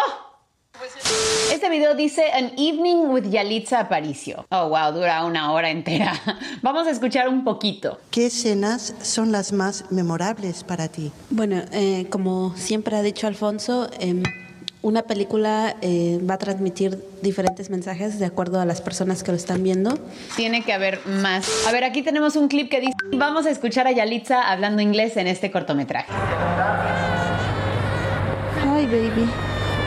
Este 1.52 1.69
video 1.69 1.95
dice 1.95 2.32
An 2.32 2.53
Evening 2.57 3.10
with 3.10 3.30
Yalitza 3.30 3.82
Aparicio. 3.82 4.45
Oh, 4.49 4.69
wow, 4.69 4.91
dura 4.94 5.23
una 5.26 5.52
hora 5.52 5.69
entera. 5.69 6.14
Vamos 6.61 6.88
a 6.88 6.91
escuchar 6.91 7.30
un 7.30 7.44
poquito. 7.44 7.99
¿Qué 8.10 8.28
escenas 8.28 8.95
son 9.02 9.32
las 9.32 9.53
más 9.53 9.91
memorables 9.91 10.64
para 10.64 10.88
ti? 10.88 11.11
Bueno, 11.30 11.61
eh, 11.72 12.07
como 12.10 12.56
siempre 12.56 12.95
ha 12.95 13.02
dicho 13.02 13.28
Alfonso, 13.28 13.90
em, 13.99 14.23
una 14.84 15.03
película 15.03 15.76
eh, 15.82 16.20
va 16.28 16.36
a 16.36 16.38
transmitir 16.38 16.98
diferentes 17.22 17.70
mensajes 17.70 18.18
de 18.20 18.26
acuerdo 18.26 18.60
a 18.60 18.66
las 18.66 18.82
personas 18.82 19.24
que 19.24 19.32
lo 19.32 19.38
están 19.38 19.64
viendo. 19.64 19.98
Tiene 20.36 20.64
que 20.64 20.74
haber 20.74 21.06
más. 21.06 21.68
A 21.68 21.72
ver, 21.72 21.84
aquí 21.84 22.02
tenemos 22.02 22.36
un 22.36 22.48
clip 22.48 22.70
que 22.70 22.80
dice, 22.80 22.94
vamos 23.14 23.45
a 23.45 23.52
escuchar 23.52 23.86
a 23.88 23.91
Yalitza 23.91 24.49
hablando 24.49 24.82
inglés 24.82 25.18
en 25.18 25.28
este 25.28 25.52
cortometraje. 25.52 26.12
Hi, 28.64 28.86
baby. 28.86 29.30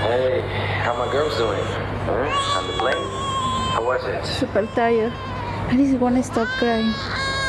Hey, 0.08 0.42
how 0.86 0.94
my 0.94 1.10
girls 1.10 1.36
doing? 1.38 1.64
Huh? 2.06 2.58
On 2.58 2.66
the 2.68 2.78
plane? 2.78 2.96
How 3.74 3.84
was 3.84 4.04
it? 4.04 4.24
Super 4.24 4.66
tired. 4.74 5.12
I 5.70 5.76
just 5.76 5.98
want 5.98 6.16
to 6.16 6.22
stop 6.22 6.46
crying. 6.58 6.92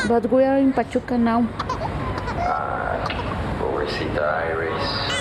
But 0.08 0.30
we 0.32 0.42
are 0.42 0.58
in 0.58 0.72
Pachuca 0.72 1.16
now. 1.16 1.46
Pobrecita 3.60 4.42
Iris. 4.50 5.16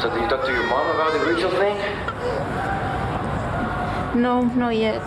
So 0.00 0.08
did 0.08 0.22
you 0.22 0.28
talk 0.30 0.46
to 0.46 0.52
your 0.52 0.66
mom 0.66 0.88
about 0.94 1.12
the 1.12 1.18
ritual 1.20 1.50
thing? 1.50 1.76
No, 4.18 4.40
not 4.56 4.74
yet. 4.74 5.02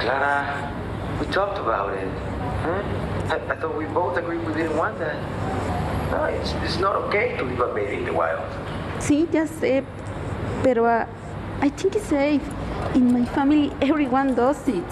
Clara, 0.00 0.70
we 1.18 1.24
talked 1.28 1.58
about 1.58 1.94
it. 1.94 2.06
Huh? 2.60 2.82
I, 3.32 3.52
I 3.52 3.56
thought 3.56 3.74
we 3.78 3.86
both 3.86 4.18
agreed 4.18 4.46
we 4.46 4.52
didn't 4.52 4.76
want 4.76 4.98
that. 4.98 5.16
No, 6.10 6.24
it's, 6.24 6.52
it's 6.62 6.76
not 6.78 6.94
okay 6.94 7.38
to 7.38 7.44
leave 7.44 7.60
a 7.60 7.72
baby 7.72 7.96
in 7.96 8.04
the 8.04 8.12
wild. 8.12 8.44
Sí, 8.98 9.26
ya 9.32 9.46
sé. 9.46 9.82
Pero 10.62 10.84
uh, 10.84 11.06
I 11.62 11.70
think 11.70 11.96
it's 11.96 12.04
safe. 12.04 12.42
In 12.94 13.10
my 13.10 13.24
family, 13.24 13.72
everyone 13.80 14.34
does 14.34 14.68
it. 14.68 14.84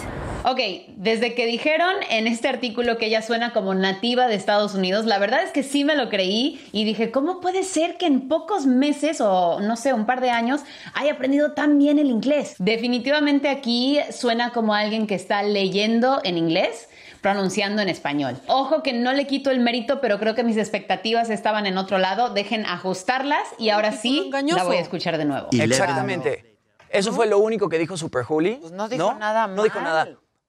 Ok, 0.51 0.61
desde 0.97 1.35
que 1.35 1.45
dijeron 1.45 1.93
en 2.09 2.27
este 2.27 2.49
artículo 2.49 2.97
que 2.97 3.05
ella 3.05 3.21
suena 3.21 3.53
como 3.53 3.75
nativa 3.75 4.29
de 4.29 4.35
Estados 4.35 4.75
Unidos, 4.75 5.05
la 5.05 5.19
verdad 5.19 5.43
es 5.43 5.51
que 5.51 5.63
sí 5.63 5.85
me 5.85 5.95
lo 5.95 6.09
creí 6.09 6.67
y 6.73 6.85
dije, 6.85 7.11
¿cómo 7.11 7.43
puede 7.43 7.65
ser 7.65 7.99
que 7.99 8.07
en 8.07 8.29
pocos 8.29 8.65
meses 8.65 9.21
o 9.21 9.61
no 9.61 9.77
sé, 9.77 9.93
un 9.93 10.07
par 10.07 10.23
de 10.23 10.31
años 10.31 10.63
haya 10.95 11.13
aprendido 11.13 11.53
tan 11.53 11.77
bien 11.77 11.99
el 11.99 12.07
inglés? 12.07 12.55
Definitivamente 12.61 13.51
aquí 13.51 14.01
suena 14.11 14.55
como 14.55 14.73
alguien 14.73 15.07
que 15.07 15.17
está 15.17 15.43
leyendo 15.43 16.21
en 16.25 16.39
inglés 16.39 16.89
pronunciando 17.21 17.83
en 17.83 17.91
español. 17.91 18.39
Ojo 18.47 18.83
que 18.83 18.95
no 18.95 19.13
le 19.13 19.27
quito 19.27 19.51
el 19.51 19.61
mérito, 19.61 20.01
pero 20.01 20.19
creo 20.19 20.35
que 20.35 20.45
mis 20.45 20.57
expectativas 20.57 21.29
estaban 21.29 21.67
en 21.67 21.77
otro 21.77 21.99
lado. 21.99 22.31
Dejen 22.31 22.65
ajustarlas 22.65 23.43
y 23.59 23.69
ahora 23.69 23.93
sí 23.93 24.31
la 24.33 24.65
voy 24.65 24.77
a 24.77 24.81
escuchar 24.81 25.19
de 25.19 25.27
nuevo. 25.27 25.49
Exactamente. 25.53 26.57
Eso 26.89 27.13
fue 27.13 27.27
lo 27.27 27.39
único 27.39 27.69
que 27.69 27.77
dijo 27.77 27.99
Super 27.99 28.25
Holy. 28.27 28.55
Pues 28.63 28.73
no 28.73 28.89
dijo 28.89 29.13
nada 29.13 29.47
No 29.47 29.63
dijo 29.63 29.79
nada. 29.83 30.09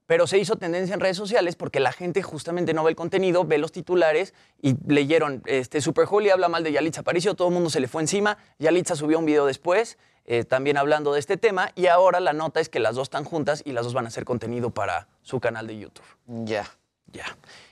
Pero 0.10 0.26
se 0.26 0.40
hizo 0.40 0.56
tendencia 0.56 0.96
en 0.96 1.02
redes 1.02 1.18
sociales 1.18 1.56
porque 1.56 1.80
la 1.80 1.92
gente 1.92 2.24
justamente 2.24 2.74
no 2.74 2.84
ve 2.84 2.90
el 2.90 2.96
contenido, 2.96 3.46
ve 3.46 3.60
los 3.60 3.72
titulares 3.72 4.34
y 4.60 4.74
leyeron, 4.92 5.44
este, 5.46 5.82
Super 5.82 6.08
Holy 6.10 6.32
habla 6.32 6.50
mal 6.50 6.64
de 6.64 6.72
Yalitza 6.72 7.02
Aparicio, 7.02 7.36
todo 7.36 7.50
el 7.50 7.54
mundo 7.54 7.70
se 7.70 7.80
le 7.80 7.88
fue 7.88 8.02
encima, 8.02 8.40
Yalitza 8.58 8.96
subió 8.96 9.20
un 9.20 9.26
video 9.26 9.46
después, 9.46 10.00
eh, 10.26 10.46
también 10.46 10.78
hablando 10.78 11.14
de 11.14 11.20
este 11.20 11.38
tema, 11.38 11.70
y 11.76 11.86
ahora 11.86 12.20
la 12.22 12.34
nota 12.34 12.60
es 12.60 12.70
que 12.70 12.80
las 12.80 12.96
dos 12.96 13.04
están 13.04 13.24
juntas 13.24 13.62
y 13.64 13.72
las 13.72 13.84
dos 13.84 13.94
van 13.94 14.06
a 14.06 14.08
hacer 14.08 14.26
contenido 14.26 14.72
para 14.72 15.08
su 15.22 15.40
canal 15.40 15.68
de 15.68 15.78
YouTube. 15.78 16.06
Ya. 16.26 16.66
Ya. 17.14 17.26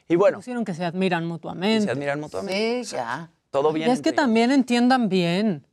Y 0.07 0.15
bueno, 0.15 0.38
Pusieron 0.38 0.64
que 0.64 0.76
se 0.76 0.85
admiran 0.85 1.26
mutuamente. 1.26 1.85
se 1.85 1.91
admiran 1.91 2.19
mutuamente. 2.19 2.84
Sí, 2.84 2.95
ya. 2.95 3.31
todo 3.49 3.73
bien. 3.73 3.89
Y 3.89 3.93
es 3.93 4.01
que 4.03 4.14
también 4.14 4.51
entiendan 4.51 5.09
bien. 5.09 5.65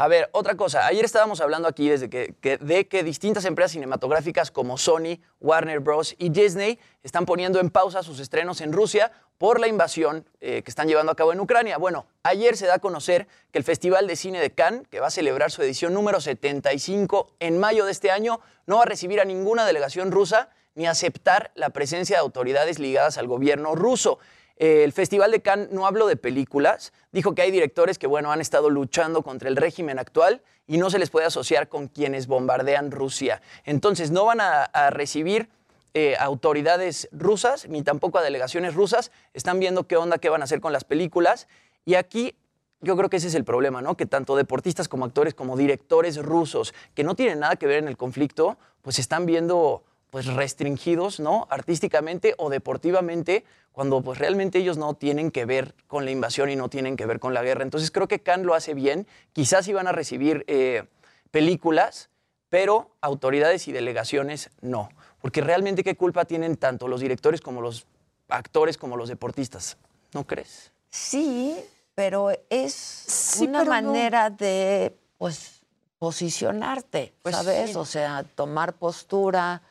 A 0.00 0.06
ver, 0.06 0.30
otra 0.30 0.54
cosa. 0.54 0.86
Ayer 0.86 1.04
estábamos 1.04 1.40
hablando 1.40 1.66
aquí 1.66 1.88
desde 1.88 2.08
que, 2.08 2.32
de 2.60 2.86
que 2.86 3.02
distintas 3.02 3.44
empresas 3.44 3.72
cinematográficas 3.72 4.52
como 4.52 4.78
Sony, 4.78 5.18
Warner 5.40 5.80
Bros. 5.80 6.14
y 6.18 6.28
Disney 6.28 6.78
están 7.02 7.26
poniendo 7.26 7.58
en 7.58 7.68
pausa 7.68 8.04
sus 8.04 8.20
estrenos 8.20 8.60
en 8.60 8.72
Rusia 8.72 9.10
por 9.38 9.58
la 9.58 9.66
invasión 9.66 10.24
eh, 10.40 10.62
que 10.62 10.70
están 10.70 10.86
llevando 10.86 11.10
a 11.10 11.16
cabo 11.16 11.32
en 11.32 11.40
Ucrania. 11.40 11.78
Bueno, 11.78 12.06
ayer 12.22 12.56
se 12.56 12.66
da 12.66 12.74
a 12.74 12.78
conocer 12.78 13.26
que 13.50 13.58
el 13.58 13.64
Festival 13.64 14.06
de 14.06 14.14
Cine 14.14 14.40
de 14.40 14.52
Cannes, 14.52 14.86
que 14.86 15.00
va 15.00 15.08
a 15.08 15.10
celebrar 15.10 15.50
su 15.50 15.62
edición 15.62 15.94
número 15.94 16.20
75 16.20 17.34
en 17.40 17.58
mayo 17.58 17.84
de 17.84 17.90
este 17.90 18.12
año, 18.12 18.38
no 18.66 18.76
va 18.76 18.82
a 18.82 18.86
recibir 18.86 19.20
a 19.20 19.24
ninguna 19.24 19.66
delegación 19.66 20.12
rusa 20.12 20.50
ni 20.76 20.86
aceptar 20.86 21.50
la 21.56 21.70
presencia 21.70 22.18
de 22.18 22.20
autoridades 22.20 22.78
ligadas 22.78 23.18
al 23.18 23.26
gobierno 23.26 23.74
ruso. 23.74 24.20
Eh, 24.58 24.84
el 24.84 24.92
Festival 24.92 25.30
de 25.30 25.40
Cannes 25.40 25.70
no 25.70 25.86
habló 25.86 26.06
de 26.06 26.16
películas, 26.16 26.92
dijo 27.12 27.34
que 27.34 27.42
hay 27.42 27.50
directores 27.50 27.98
que 27.98 28.06
bueno, 28.06 28.32
han 28.32 28.40
estado 28.40 28.70
luchando 28.70 29.22
contra 29.22 29.48
el 29.48 29.56
régimen 29.56 29.98
actual 29.98 30.42
y 30.66 30.78
no 30.78 30.90
se 30.90 30.98
les 30.98 31.10
puede 31.10 31.26
asociar 31.26 31.68
con 31.68 31.88
quienes 31.88 32.26
bombardean 32.26 32.90
Rusia. 32.90 33.40
Entonces 33.64 34.10
no 34.10 34.24
van 34.24 34.40
a, 34.40 34.64
a 34.64 34.90
recibir 34.90 35.48
eh, 35.94 36.16
autoridades 36.18 37.08
rusas 37.12 37.66
ni 37.68 37.82
tampoco 37.82 38.18
a 38.18 38.22
delegaciones 38.22 38.74
rusas. 38.74 39.10
Están 39.32 39.58
viendo 39.58 39.86
qué 39.86 39.96
onda, 39.96 40.18
qué 40.18 40.28
van 40.28 40.42
a 40.42 40.44
hacer 40.44 40.60
con 40.60 40.72
las 40.72 40.84
películas. 40.84 41.48
Y 41.84 41.94
aquí 41.94 42.36
yo 42.80 42.96
creo 42.96 43.08
que 43.08 43.16
ese 43.16 43.28
es 43.28 43.34
el 43.34 43.44
problema, 43.44 43.80
¿no? 43.82 43.96
Que 43.96 44.06
tanto 44.06 44.36
deportistas 44.36 44.88
como 44.88 45.04
actores 45.04 45.34
como 45.34 45.56
directores 45.56 46.16
rusos 46.18 46.74
que 46.94 47.04
no 47.04 47.14
tienen 47.16 47.40
nada 47.40 47.56
que 47.56 47.66
ver 47.66 47.78
en 47.78 47.88
el 47.88 47.96
conflicto, 47.96 48.58
pues 48.82 48.98
están 48.98 49.26
viendo 49.26 49.82
pues 50.10 50.26
restringidos, 50.26 51.20
¿no? 51.20 51.46
Artísticamente 51.50 52.34
o 52.38 52.48
deportivamente, 52.50 53.44
cuando 53.72 54.00
pues 54.02 54.18
realmente 54.18 54.58
ellos 54.58 54.78
no 54.78 54.94
tienen 54.94 55.30
que 55.30 55.44
ver 55.44 55.74
con 55.86 56.04
la 56.04 56.10
invasión 56.10 56.50
y 56.50 56.56
no 56.56 56.68
tienen 56.68 56.96
que 56.96 57.06
ver 57.06 57.20
con 57.20 57.34
la 57.34 57.42
guerra. 57.42 57.62
Entonces 57.62 57.90
creo 57.90 58.08
que 58.08 58.20
Cannes 58.20 58.46
lo 58.46 58.54
hace 58.54 58.74
bien. 58.74 59.06
Quizás 59.32 59.68
iban 59.68 59.86
a 59.86 59.92
recibir 59.92 60.44
eh, 60.48 60.84
películas, 61.30 62.08
pero 62.48 62.90
autoridades 63.00 63.68
y 63.68 63.72
delegaciones 63.72 64.50
no. 64.60 64.88
Porque 65.20 65.40
realmente 65.42 65.84
qué 65.84 65.96
culpa 65.96 66.24
tienen 66.24 66.56
tanto 66.56 66.88
los 66.88 67.00
directores 67.00 67.40
como 67.40 67.60
los 67.60 67.86
actores 68.28 68.78
como 68.78 68.96
los 68.96 69.08
deportistas. 69.08 69.76
¿No 70.14 70.26
crees? 70.26 70.72
Sí, 70.88 71.56
pero 71.94 72.30
es 72.48 73.36
una 73.40 73.60
pero 73.60 73.64
no. 73.64 73.70
manera 73.70 74.30
de, 74.30 74.96
pues, 75.18 75.60
posicionarte, 75.98 77.12
Pues 77.22 77.36
¿sabes? 77.36 77.70
sí. 77.70 77.76
O 77.76 77.84
sea, 77.84 78.24
tomar 78.34 78.72
postura, 78.74 79.62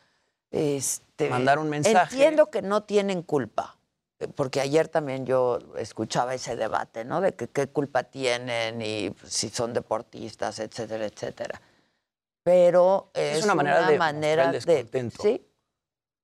este... 0.50 1.28
Mandar 1.30 1.58
un 1.58 1.68
mensaje. 1.68 2.14
Entiendo 2.14 2.50
que 2.50 2.62
no 2.62 2.82
tienen 2.84 3.22
culpa, 3.22 3.76
porque 4.34 4.60
ayer 4.60 4.88
también 4.88 5.26
yo 5.26 5.58
escuchaba 5.76 6.34
ese 6.34 6.56
debate, 6.56 7.04
¿no? 7.04 7.20
De 7.20 7.34
que 7.34 7.48
qué 7.48 7.68
culpa 7.68 8.04
tienen 8.04 8.80
y 8.82 9.14
si 9.24 9.48
son 9.50 9.72
deportistas, 9.72 10.58
etcétera, 10.58 11.06
etcétera. 11.06 11.60
Pero 12.42 13.10
es, 13.14 13.38
Es 13.38 13.44
una 13.44 13.54
manera 13.54 13.76
de 13.76 13.82
mostrar 13.82 13.98
manera 13.98 14.52
de- 14.52 15.10
sí, 15.20 15.44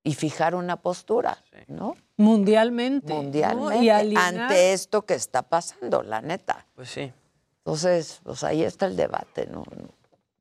y 0.02 0.14
fijar 0.14 0.54
una 0.54 0.76
postura, 0.80 1.38
¿no? 1.66 1.96
Mundialmente. 2.16 3.12
¿no? 3.12 3.22
Mundialmente 3.22 4.14
Y 4.14 4.16
ante 4.16 4.72
esto 4.72 5.02
que 5.02 5.14
está 5.14 5.42
pasando, 5.42 6.02
la 6.02 6.20
neta. 6.20 6.66
Pues 6.74 6.90
sí. 6.90 7.12
Entonces, 7.58 8.20
pues 8.22 8.44
ahí 8.44 8.62
está 8.62 8.86
el 8.86 8.96
debate, 8.96 9.46
¿no? 9.46 9.64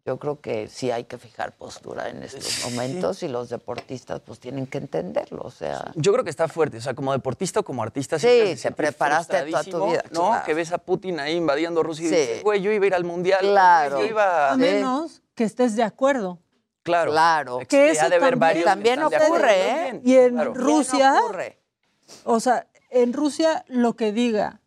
Yo 0.05 0.19
creo 0.19 0.41
que 0.41 0.67
sí 0.67 0.91
hay 0.91 1.05
que 1.05 1.17
fijar 1.17 1.53
postura 1.53 2.09
en 2.09 2.23
estos 2.23 2.65
momentos 2.65 3.23
y 3.23 3.30
los 3.30 3.47
deportistas 3.49 4.19
pues 4.19 4.38
tienen 4.38 4.67
que 4.67 4.77
entenderlo, 4.77 5.43
o 5.45 5.49
sea... 5.49 5.93
Yo 5.95 6.11
creo 6.11 6.25
que 6.25 6.30
está 6.30 6.49
fuerte, 6.49 6.75
o 6.77 6.81
sea, 6.81 6.93
como 6.93 7.13
deportista 7.13 7.61
o 7.61 7.63
como 7.63 7.81
artista. 7.84 8.19
Sí, 8.19 8.27
te 8.27 8.57
sentir 8.57 8.75
preparaste 8.75 9.43
toda 9.43 9.63
tu 9.63 9.85
vida, 9.88 10.03
¿no? 10.11 10.27
claro. 10.27 10.45
Que 10.45 10.53
ves 10.53 10.73
a 10.73 10.77
Putin 10.77 11.21
ahí 11.21 11.35
invadiendo 11.38 11.84
Rusia 11.84 12.09
Sí. 12.09 12.15
y 12.15 12.17
dices, 12.19 12.43
güey, 12.43 12.61
yo 12.61 12.73
iba 12.73 12.84
a 12.84 12.88
ir 12.88 12.95
al 12.95 13.05
mundial. 13.05 13.39
Claro. 13.39 13.99
Yo 13.99 14.05
iba 14.05 14.51
A 14.51 14.57
menos 14.57 15.21
que 15.35 15.45
estés 15.45 15.77
de 15.77 15.84
acuerdo. 15.84 16.38
Claro. 16.84 17.11
Claro. 17.11 17.59
Que 17.69 17.77
ha 17.88 17.91
eso 17.93 18.09
de 18.09 18.15
haber 18.17 18.38
también- 18.38 18.39
varios 18.39 18.63
que 18.65 18.69
También 18.69 19.03
ocurre, 19.03 19.23
acuerdo. 19.25 19.47
¿eh? 19.47 19.84
Bien, 19.84 20.01
Y 20.03 20.15
en 20.17 20.34
claro. 20.34 20.53
Rusia, 20.53 21.15
ocurre. 21.23 21.57
o 22.25 22.41
sea, 22.41 22.67
en 22.89 23.13
Rusia 23.13 23.63
lo 23.69 23.95
que 23.95 24.11
diga 24.11 24.59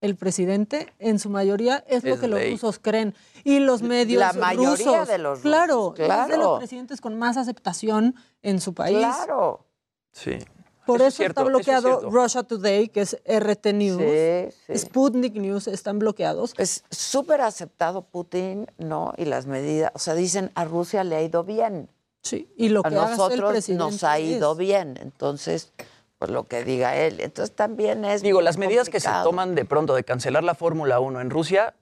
el 0.00 0.14
presidente, 0.16 0.92
en 1.00 1.18
su 1.18 1.28
mayoría, 1.28 1.84
es, 1.88 2.04
lo 2.04 2.18
que 2.20 2.28
los 2.28 2.40
rusos 2.52 2.78
creen. 2.78 3.14
Y 3.44 3.60
los 3.60 3.82
medios 3.82 4.20
La 4.20 4.32
mayoría 4.32 4.92
rusos. 4.92 5.08
de 5.08 5.18
los 5.18 5.38
rusos, 5.38 5.42
claro, 5.42 5.92
es 5.94 5.98
de 5.98 6.04
claro. 6.06 6.36
los 6.36 6.58
presidentes 6.58 7.00
con 7.00 7.18
más 7.18 7.36
aceptación 7.36 8.14
en 8.42 8.60
su 8.60 8.74
país. 8.74 8.98
Claro. 8.98 9.66
Sí. 10.12 10.38
Por 10.86 10.96
Eso 10.96 11.04
eso, 11.06 11.08
es 11.08 11.14
cierto, 11.14 11.40
está 11.42 11.50
eso 11.60 11.78
es 11.78 11.82
bloqueado. 11.84 12.10
Russia 12.10 12.42
Today, 12.42 12.88
que 12.88 13.02
es 13.02 13.16
RT 13.24 13.66
News. 13.74 14.02
Sí, 14.02 14.56
sí. 14.66 14.78
Sputnik 14.78 15.34
News 15.34 15.68
están 15.68 15.98
bloqueados. 16.00 16.52
Es 16.56 16.84
súper 16.90 17.42
aceptado 17.42 18.02
Putin, 18.02 18.66
¿no? 18.78 19.12
Y 19.16 19.26
las 19.26 19.46
medidas, 19.46 19.92
o 19.94 19.98
sea, 20.00 20.14
dicen 20.14 20.50
a 20.54 20.64
Rusia 20.64 21.04
le 21.04 21.16
ha 21.16 21.22
ido 21.22 21.44
bien. 21.44 21.88
Sí, 22.22 22.52
y 22.56 22.70
lo 22.70 22.80
a 22.80 22.82
que 22.82 22.88
el 22.88 22.94
nosotros 22.96 23.68
nos 23.70 24.02
ha 24.04 24.18
ido 24.18 24.52
es- 24.52 24.58
bien. 24.58 24.98
Entonces, 25.00 25.72
pues 26.18 26.30
lo 26.30 26.44
que 26.48 26.64
diga 26.64 26.96
él. 26.96 27.20
Entonces 27.20 27.54
también 27.54 28.04
es. 28.04 28.20
Digo, 28.22 28.40
las 28.42 28.58
medidas 28.58 28.88
que 28.90 29.00
se 29.00 29.08
toman 29.22 29.54
de 29.54 29.64
pronto 29.64 29.94
de 29.94 30.02
cancelar 30.04 30.42
la 30.44 30.54
Fórmula 30.54 30.98
1 31.00 31.20
en 31.20 31.30
Rusia, 31.30 31.74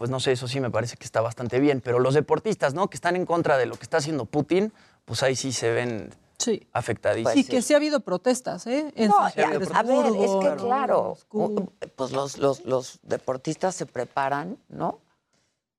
pues 0.00 0.08
no 0.08 0.18
sé, 0.18 0.32
eso 0.32 0.48
sí 0.48 0.60
me 0.60 0.70
parece 0.70 0.96
que 0.96 1.04
está 1.04 1.20
bastante 1.20 1.60
bien. 1.60 1.82
Pero 1.82 1.98
los 1.98 2.14
deportistas, 2.14 2.72
¿no? 2.72 2.88
Que 2.88 2.96
están 2.96 3.16
en 3.16 3.26
contra 3.26 3.58
de 3.58 3.66
lo 3.66 3.76
que 3.76 3.82
está 3.82 3.98
haciendo 3.98 4.24
Putin, 4.24 4.72
pues 5.04 5.22
ahí 5.22 5.36
sí 5.36 5.52
se 5.52 5.70
ven 5.70 6.08
Sí. 6.38 6.66
afectadísimos. 6.72 7.36
y 7.36 7.44
que 7.44 7.60
sí 7.60 7.74
ha 7.74 7.76
habido 7.76 8.00
protestas, 8.00 8.66
¿eh? 8.66 8.94
En 8.96 9.08
No, 9.10 9.16
San 9.18 9.32
y 9.36 9.40
a, 9.42 9.82
ver, 9.82 10.06
es 10.16 10.30
que 10.40 10.56
claro, 10.56 11.18
pues 11.96 12.12
los, 12.12 12.38
los, 12.38 12.64
los 12.64 12.98
deportistas 13.02 13.74
se 13.74 13.84
preparan, 13.84 14.56
¿no? 14.70 15.00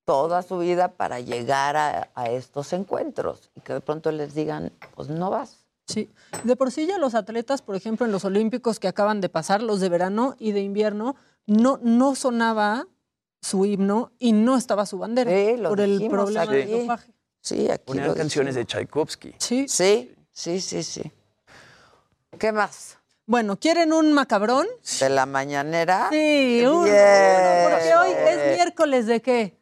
Toda 0.05 0.43
su 0.43 0.59
vida 0.59 0.89
para 0.89 1.19
llegar 1.19 1.75
a, 1.75 2.09
a 2.13 2.29
estos 2.29 2.73
encuentros 2.73 3.49
y 3.55 3.61
que 3.61 3.73
de 3.73 3.81
pronto 3.81 4.11
les 4.11 4.35
digan, 4.35 4.71
pues 4.93 5.09
no 5.09 5.31
vas. 5.31 5.57
Sí, 5.87 6.11
de 6.43 6.55
por 6.55 6.71
sí 6.71 6.85
ya 6.85 6.99
los 6.99 7.15
atletas, 7.15 7.63
por 7.63 7.75
ejemplo, 7.75 8.05
en 8.05 8.11
los 8.11 8.23
Olímpicos 8.23 8.77
que 8.79 8.87
acaban 8.87 9.19
de 9.19 9.29
pasar, 9.29 9.63
los 9.63 9.79
de 9.79 9.89
verano 9.89 10.35
y 10.37 10.51
de 10.51 10.61
invierno, 10.61 11.15
no, 11.47 11.79
no 11.81 12.13
sonaba 12.13 12.85
su 13.41 13.65
himno 13.65 14.11
y 14.19 14.33
no 14.33 14.55
estaba 14.57 14.85
su 14.85 14.97
bandera 14.99 15.31
Sí, 15.31 15.57
lo 15.57 15.69
por 15.69 15.81
el 15.81 16.07
problema 16.09 16.43
aquí. 16.43 16.53
del 16.53 16.71
dopaje. 16.81 17.11
Sí, 17.41 17.69
aquí 17.71 17.83
Ponían 17.85 18.07
lo 18.07 18.15
canciones 18.15 18.55
de. 18.55 18.65
Tchaikovsky. 18.65 19.33
Sí. 19.39 19.67
Sí, 19.67 20.13
sí, 20.31 20.61
sí, 20.61 20.83
sí. 20.83 21.11
¿Qué 22.37 22.51
más? 22.51 22.97
Bueno, 23.25 23.57
¿quieren 23.57 23.93
un 23.93 24.13
macabrón? 24.13 24.67
¿De 24.99 25.09
la 25.09 25.25
mañanera? 25.25 26.07
Sí, 26.11 26.61
un, 26.65 26.73
uno, 26.73 26.83
porque 26.83 27.95
hoy 27.99 28.11
es 28.11 28.55
miércoles 28.57 29.05
de 29.07 29.21
qué? 29.21 29.57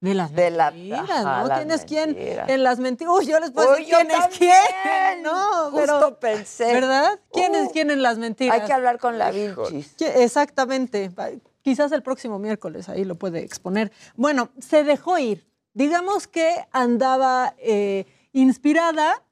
De 0.00 0.14
las 0.14 0.32
De 0.32 0.50
la- 0.50 0.70
mentiras, 0.72 1.10
ajá, 1.10 1.42
¿no? 1.44 1.54
¿Quién 1.56 1.70
es 1.70 1.84
quién? 1.84 2.16
En 2.18 2.62
las 2.64 2.78
mentiras. 2.80 3.14
Uy, 3.18 3.26
yo 3.26 3.38
les 3.40 3.50
puedo 3.52 3.72
Uy, 3.72 3.80
decir 3.84 3.94
quién 3.96 4.10
es 4.10 4.38
quién. 4.38 5.22
No, 5.22 5.70
pero. 5.74 5.92
Justo 6.00 6.18
pensé. 6.18 6.72
¿Verdad? 6.72 7.20
¿Quién 7.32 7.54
es 7.54 7.68
Uh, 7.68 7.72
quién 7.72 7.90
en 7.90 8.02
las 8.02 8.18
mentiras? 8.18 8.60
Hay 8.60 8.66
que 8.66 8.72
hablar 8.72 8.98
con 8.98 9.16
la 9.18 9.30
Vilchis. 9.30 9.94
Que- 9.96 10.24
Exactamente. 10.24 11.10
Quizás 11.62 11.92
el 11.92 12.02
próximo 12.02 12.38
miércoles 12.38 12.88
ahí 12.88 13.04
lo 13.04 13.14
puede 13.14 13.40
exponer. 13.40 13.92
Bueno, 14.16 14.50
se 14.58 14.84
dejó 14.84 15.18
ir. 15.18 15.46
Digamos 15.74 16.26
que 16.26 16.66
andaba 16.72 17.54
eh, 17.58 18.06
inspirada 18.32 19.22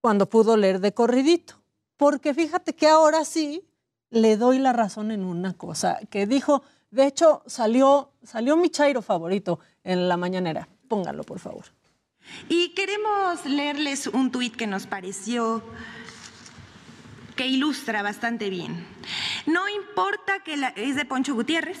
cuando 0.00 0.28
pudo 0.28 0.56
leer 0.56 0.80
de 0.80 0.94
corridito. 0.94 1.60
Porque 1.96 2.34
fíjate 2.34 2.74
que 2.74 2.88
ahora 2.88 3.24
sí 3.24 3.68
le 4.10 4.36
doy 4.36 4.58
la 4.58 4.72
razón 4.72 5.10
en 5.10 5.24
una 5.24 5.54
cosa 5.54 5.98
que 6.10 6.26
dijo. 6.26 6.62
De 6.90 7.06
hecho, 7.06 7.42
salió, 7.46 8.12
salió 8.22 8.56
mi 8.56 8.70
chairo 8.70 9.02
favorito 9.02 9.58
en 9.82 10.08
la 10.08 10.16
mañanera. 10.16 10.68
Póngalo, 10.88 11.24
por 11.24 11.40
favor. 11.40 11.64
Y 12.48 12.70
queremos 12.74 13.44
leerles 13.44 14.06
un 14.06 14.30
tuit 14.30 14.56
que 14.56 14.66
nos 14.66 14.86
pareció 14.86 15.62
que 17.36 17.46
ilustra 17.46 18.02
bastante 18.02 18.50
bien. 18.50 18.86
No 19.46 19.68
importa 19.68 20.40
que 20.40 20.56
la, 20.56 20.68
es 20.68 20.96
de 20.96 21.04
Poncho 21.04 21.34
Gutiérrez, 21.34 21.80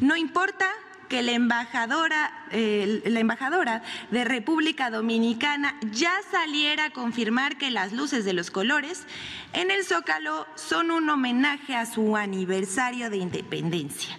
no 0.00 0.16
importa 0.16 0.70
que 1.08 1.22
la 1.22 1.32
embajadora, 1.32 2.46
la 2.50 3.20
embajadora 3.20 3.82
de 4.10 4.24
República 4.24 4.88
Dominicana 4.88 5.78
ya 5.90 6.12
saliera 6.30 6.86
a 6.86 6.90
confirmar 6.90 7.58
que 7.58 7.70
las 7.70 7.92
luces 7.92 8.24
de 8.24 8.32
los 8.32 8.50
colores 8.50 9.04
en 9.52 9.70
el 9.70 9.84
Zócalo 9.84 10.46
son 10.54 10.90
un 10.90 11.10
homenaje 11.10 11.76
a 11.76 11.84
su 11.84 12.16
aniversario 12.16 13.10
de 13.10 13.18
independencia. 13.18 14.18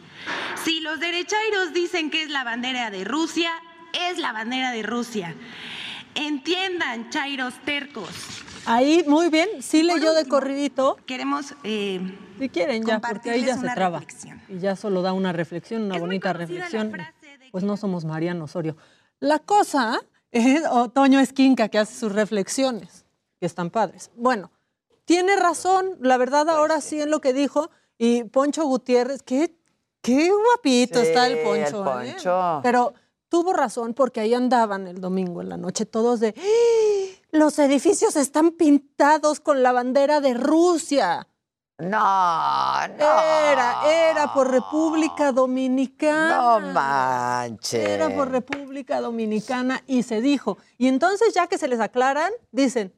Si 0.63 0.81
los 0.81 0.99
derechairos 0.99 1.73
dicen 1.73 2.11
que 2.11 2.21
es 2.21 2.29
la 2.29 2.43
bandera 2.43 2.91
de 2.91 3.03
Rusia, 3.03 3.51
es 3.93 4.19
la 4.19 4.31
bandera 4.31 4.71
de 4.71 4.83
Rusia. 4.83 5.33
Entiendan, 6.13 7.09
chairos 7.09 7.55
tercos. 7.65 8.43
Ahí, 8.65 9.03
muy 9.07 9.29
bien, 9.29 9.49
sí 9.61 9.83
leyó 9.83 10.13
de 10.13 10.25
corridito. 10.25 10.97
Queremos. 11.05 11.53
eh, 11.63 11.99
si 12.39 12.49
quieren, 12.49 12.83
ya, 12.85 12.99
porque 12.99 13.29
ahí 13.31 13.45
ya 13.45 13.55
se 13.55 13.61
una 13.61 13.73
traba. 13.75 13.99
reflexión. 13.99 14.41
Y 14.49 14.59
ya 14.59 14.75
solo 14.75 15.01
da 15.01 15.13
una 15.13 15.31
reflexión, 15.33 15.83
una 15.83 15.97
bonita 15.99 16.33
reflexión. 16.33 16.91
Pues 17.51 17.63
no 17.63 17.77
somos 17.77 18.05
Mariano 18.05 18.45
Osorio. 18.45 18.75
La 19.19 19.39
cosa 19.39 19.99
es 20.31 20.63
Otoño 20.69 21.19
Esquinca, 21.19 21.69
que 21.69 21.77
hace 21.77 21.95
sus 21.95 22.11
reflexiones, 22.11 23.05
que 23.39 23.45
están 23.45 23.69
padres. 23.69 24.09
Bueno, 24.15 24.51
tiene 25.05 25.35
razón, 25.35 25.97
la 26.01 26.17
verdad, 26.17 26.49
ahora 26.49 26.81
sí 26.81 26.99
en 27.01 27.11
lo 27.11 27.21
que 27.21 27.33
dijo, 27.33 27.69
Y 27.99 28.23
Poncho 28.23 28.65
Gutiérrez, 28.65 29.21
qué, 29.21 29.55
qué 30.01 30.31
guapito 30.31 30.99
Sí, 30.99 31.07
está 31.07 31.27
el 31.27 31.37
el 31.37 31.43
Poncho. 31.43 32.01
¿eh? 32.01 32.11
Poncho. 32.13 32.59
Pero 32.63 32.93
tuvo 33.29 33.53
razón 33.53 33.93
porque 33.93 34.19
ahí 34.21 34.33
andaban 34.33 34.87
el 34.87 34.99
domingo 34.99 35.41
en 35.41 35.49
la 35.49 35.57
noche 35.57 35.85
todos 35.85 36.19
de, 36.19 36.33
"¡Ah! 36.35 37.12
Los 37.33 37.57
edificios 37.59 38.15
están 38.15 38.51
pintados 38.51 39.39
con 39.39 39.63
la 39.63 39.71
bandera 39.71 40.21
de 40.21 40.35
Rusia. 40.35 41.27
No, 41.79 42.87
no. 42.87 43.21
Era, 43.49 43.81
era 43.91 44.33
por 44.33 44.51
República 44.51 45.31
Dominicana. 45.31 46.37
No 46.37 46.59
manches. 46.71 47.83
Era 47.89 48.09
por 48.11 48.29
República 48.29 49.01
Dominicana 49.01 49.83
y 49.87 50.03
se 50.03 50.21
dijo. 50.21 50.59
Y 50.77 50.87
entonces 50.87 51.33
ya 51.33 51.47
que 51.47 51.57
se 51.57 51.67
les 51.67 51.79
aclaran, 51.79 52.31
dicen, 52.51 52.93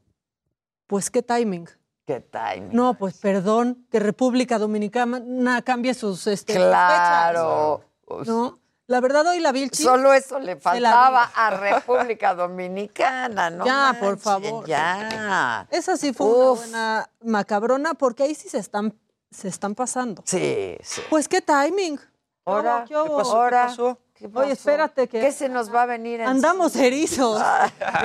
pues 0.88 1.10
qué 1.10 1.24
timing. 1.24 1.68
¿Qué 2.06 2.20
timing? 2.20 2.70
No, 2.76 2.96
pues 2.96 3.18
perdón, 3.18 3.88
que 3.90 4.00
República 4.00 4.60
Dominicana 4.60 5.62
cambie 5.64 5.94
sus 5.94 6.28
este, 6.28 6.56
Claro. 6.56 7.82
fechas. 8.08 8.28
¿No? 8.28 8.60
La 8.88 9.00
verdad 9.00 9.26
hoy 9.26 9.40
la 9.40 9.52
Vilchi. 9.52 9.84
Solo 9.84 10.14
eso 10.14 10.40
le 10.40 10.58
faltaba 10.58 11.32
a 11.34 11.50
República 11.50 12.36
Dominicana, 12.36 13.50
¿no? 13.50 13.66
Ya, 13.66 13.98
por 14.00 14.20
favor. 14.20 14.66
Ya. 14.68 15.68
Esa 15.72 15.98
sí 15.98 16.14
fue 16.14 16.28
una 16.28 16.54
buena 16.54 17.10
macabrona 17.24 17.94
porque 17.96 18.24
ahí 18.24 18.36
sí 18.36 18.48
se 18.48 18.60
están, 18.60 18.94
se 19.32 19.48
están 19.48 19.74
pasando. 19.74 20.22
Sí, 20.26 20.78
sí. 20.84 21.02
Pues 21.10 21.28
qué 21.28 21.42
timing. 21.42 22.00
Ahora, 22.46 22.86
¿Qué? 22.88 22.94
Ahora, 22.94 23.74
¿Qué 24.14 24.30
Oye, 24.34 24.52
espérate 24.52 25.08
que 25.08 25.20
¿Qué 25.20 25.32
se 25.32 25.50
nos 25.50 25.74
va 25.74 25.82
a 25.82 25.86
venir 25.88 26.22
andamos 26.22 26.76
erizos. 26.76 27.42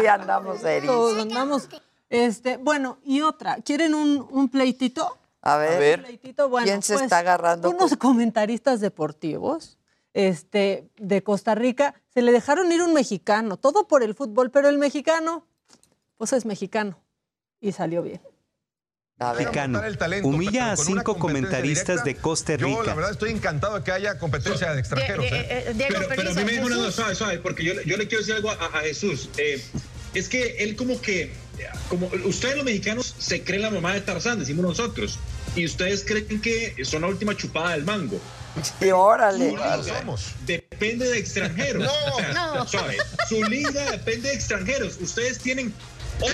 Sí, 0.01 0.07
andamos 0.07 0.65
erizos. 0.65 1.19
Andamos. 1.19 1.69
Este, 2.09 2.57
bueno, 2.57 2.99
y 3.05 3.21
otra, 3.21 3.59
¿quieren 3.65 3.95
un, 3.95 4.27
un 4.31 4.49
pleitito? 4.49 5.19
A 5.43 5.57
ver. 5.59 6.01
Un 6.01 6.05
pleitito, 6.07 6.49
bueno, 6.49 6.67
¿Quién 6.67 6.83
se 6.83 6.95
pues, 6.95 7.05
está 7.05 7.19
agarrando? 7.19 7.71
Unos 7.71 7.97
comentaristas 7.97 8.81
deportivos 8.81 9.79
este, 10.15 10.89
de 10.97 11.23
Costa 11.23 11.55
Rica 11.55 11.95
se 12.13 12.23
le 12.23 12.33
dejaron 12.33 12.71
ir 12.73 12.83
un 12.83 12.93
mexicano, 12.95 13.57
todo 13.57 13.87
por 13.87 14.03
el 14.03 14.15
fútbol, 14.15 14.51
pero 14.51 14.69
el 14.69 14.79
mexicano, 14.79 15.47
pues 16.17 16.33
es 16.33 16.45
mexicano 16.45 17.01
y 17.61 17.73
salió 17.73 18.03
bien. 18.03 18.21
Mexicano. 19.37 19.83
Humilla 20.23 20.73
a 20.73 20.77
cinco 20.79 21.19
comentaristas 21.19 22.05
de 22.05 22.15
Costa 22.15 22.57
Yo, 22.57 22.69
la 22.69 22.81
Rica. 22.81 22.95
verdad, 22.95 23.11
estoy 23.11 23.31
encantado 23.33 23.77
de 23.79 23.85
que 23.85 23.93
haya 23.93 24.19
competencia 24.19 24.73
de 24.73 24.81
extranjeros. 24.81 25.27
Eh, 25.27 25.29
¿eh? 25.33 25.65
eh, 25.69 25.73
Diego, 25.75 25.95
pero, 25.99 26.09
pero 26.17 26.31
a 26.31 26.35
mí 26.35 26.45
me 26.45 26.53
dijo 26.53 26.65
una 26.67 26.77
cosa, 26.77 26.93
suave, 26.93 27.15
suave, 27.15 27.39
porque 27.39 27.63
yo, 27.63 27.75
le- 27.75 27.85
yo 27.85 27.99
le 27.99 28.09
quiero 28.09 28.21
decir 28.23 28.35
algo 28.37 28.51
a, 28.51 28.55
a 28.55 28.81
Jesús. 28.81 29.29
Eh, 29.37 29.63
es 30.15 30.29
que 30.31 30.57
él 30.65 30.75
como 30.75 30.99
que, 31.03 31.35
como 31.91 32.11
ustedes 32.25 32.57
los 32.57 32.65
mexicanos 32.65 33.15
se 33.19 33.45
creen 33.45 33.61
la 33.61 33.71
mamá 33.71 33.93
de 33.93 34.01
Tarzán, 34.01 34.39
decimos 34.39 34.65
nosotros, 34.65 35.19
y 35.55 35.67
ustedes 35.67 36.03
creen 36.03 36.41
que 36.41 36.83
son 36.87 37.03
la 37.03 37.09
última 37.09 37.37
chupada 37.37 37.73
del 37.73 37.85
mango. 37.85 38.19
Y 38.81 38.91
órale. 38.91 39.51
Su 39.51 39.57
liga 39.57 39.81
Depende 40.47 41.09
de 41.09 41.19
extranjeros. 41.19 41.83
No. 41.85 42.15
O 42.15 42.19
sea, 42.19 42.33
No. 42.55 42.67
suave. 42.69 42.97
Su 43.29 43.43
liga 43.45 43.91
depende 43.91 44.29
de 44.29 44.35
extranjeros. 44.35 44.97
Ustedes 45.01 45.39
tienen 45.39 45.73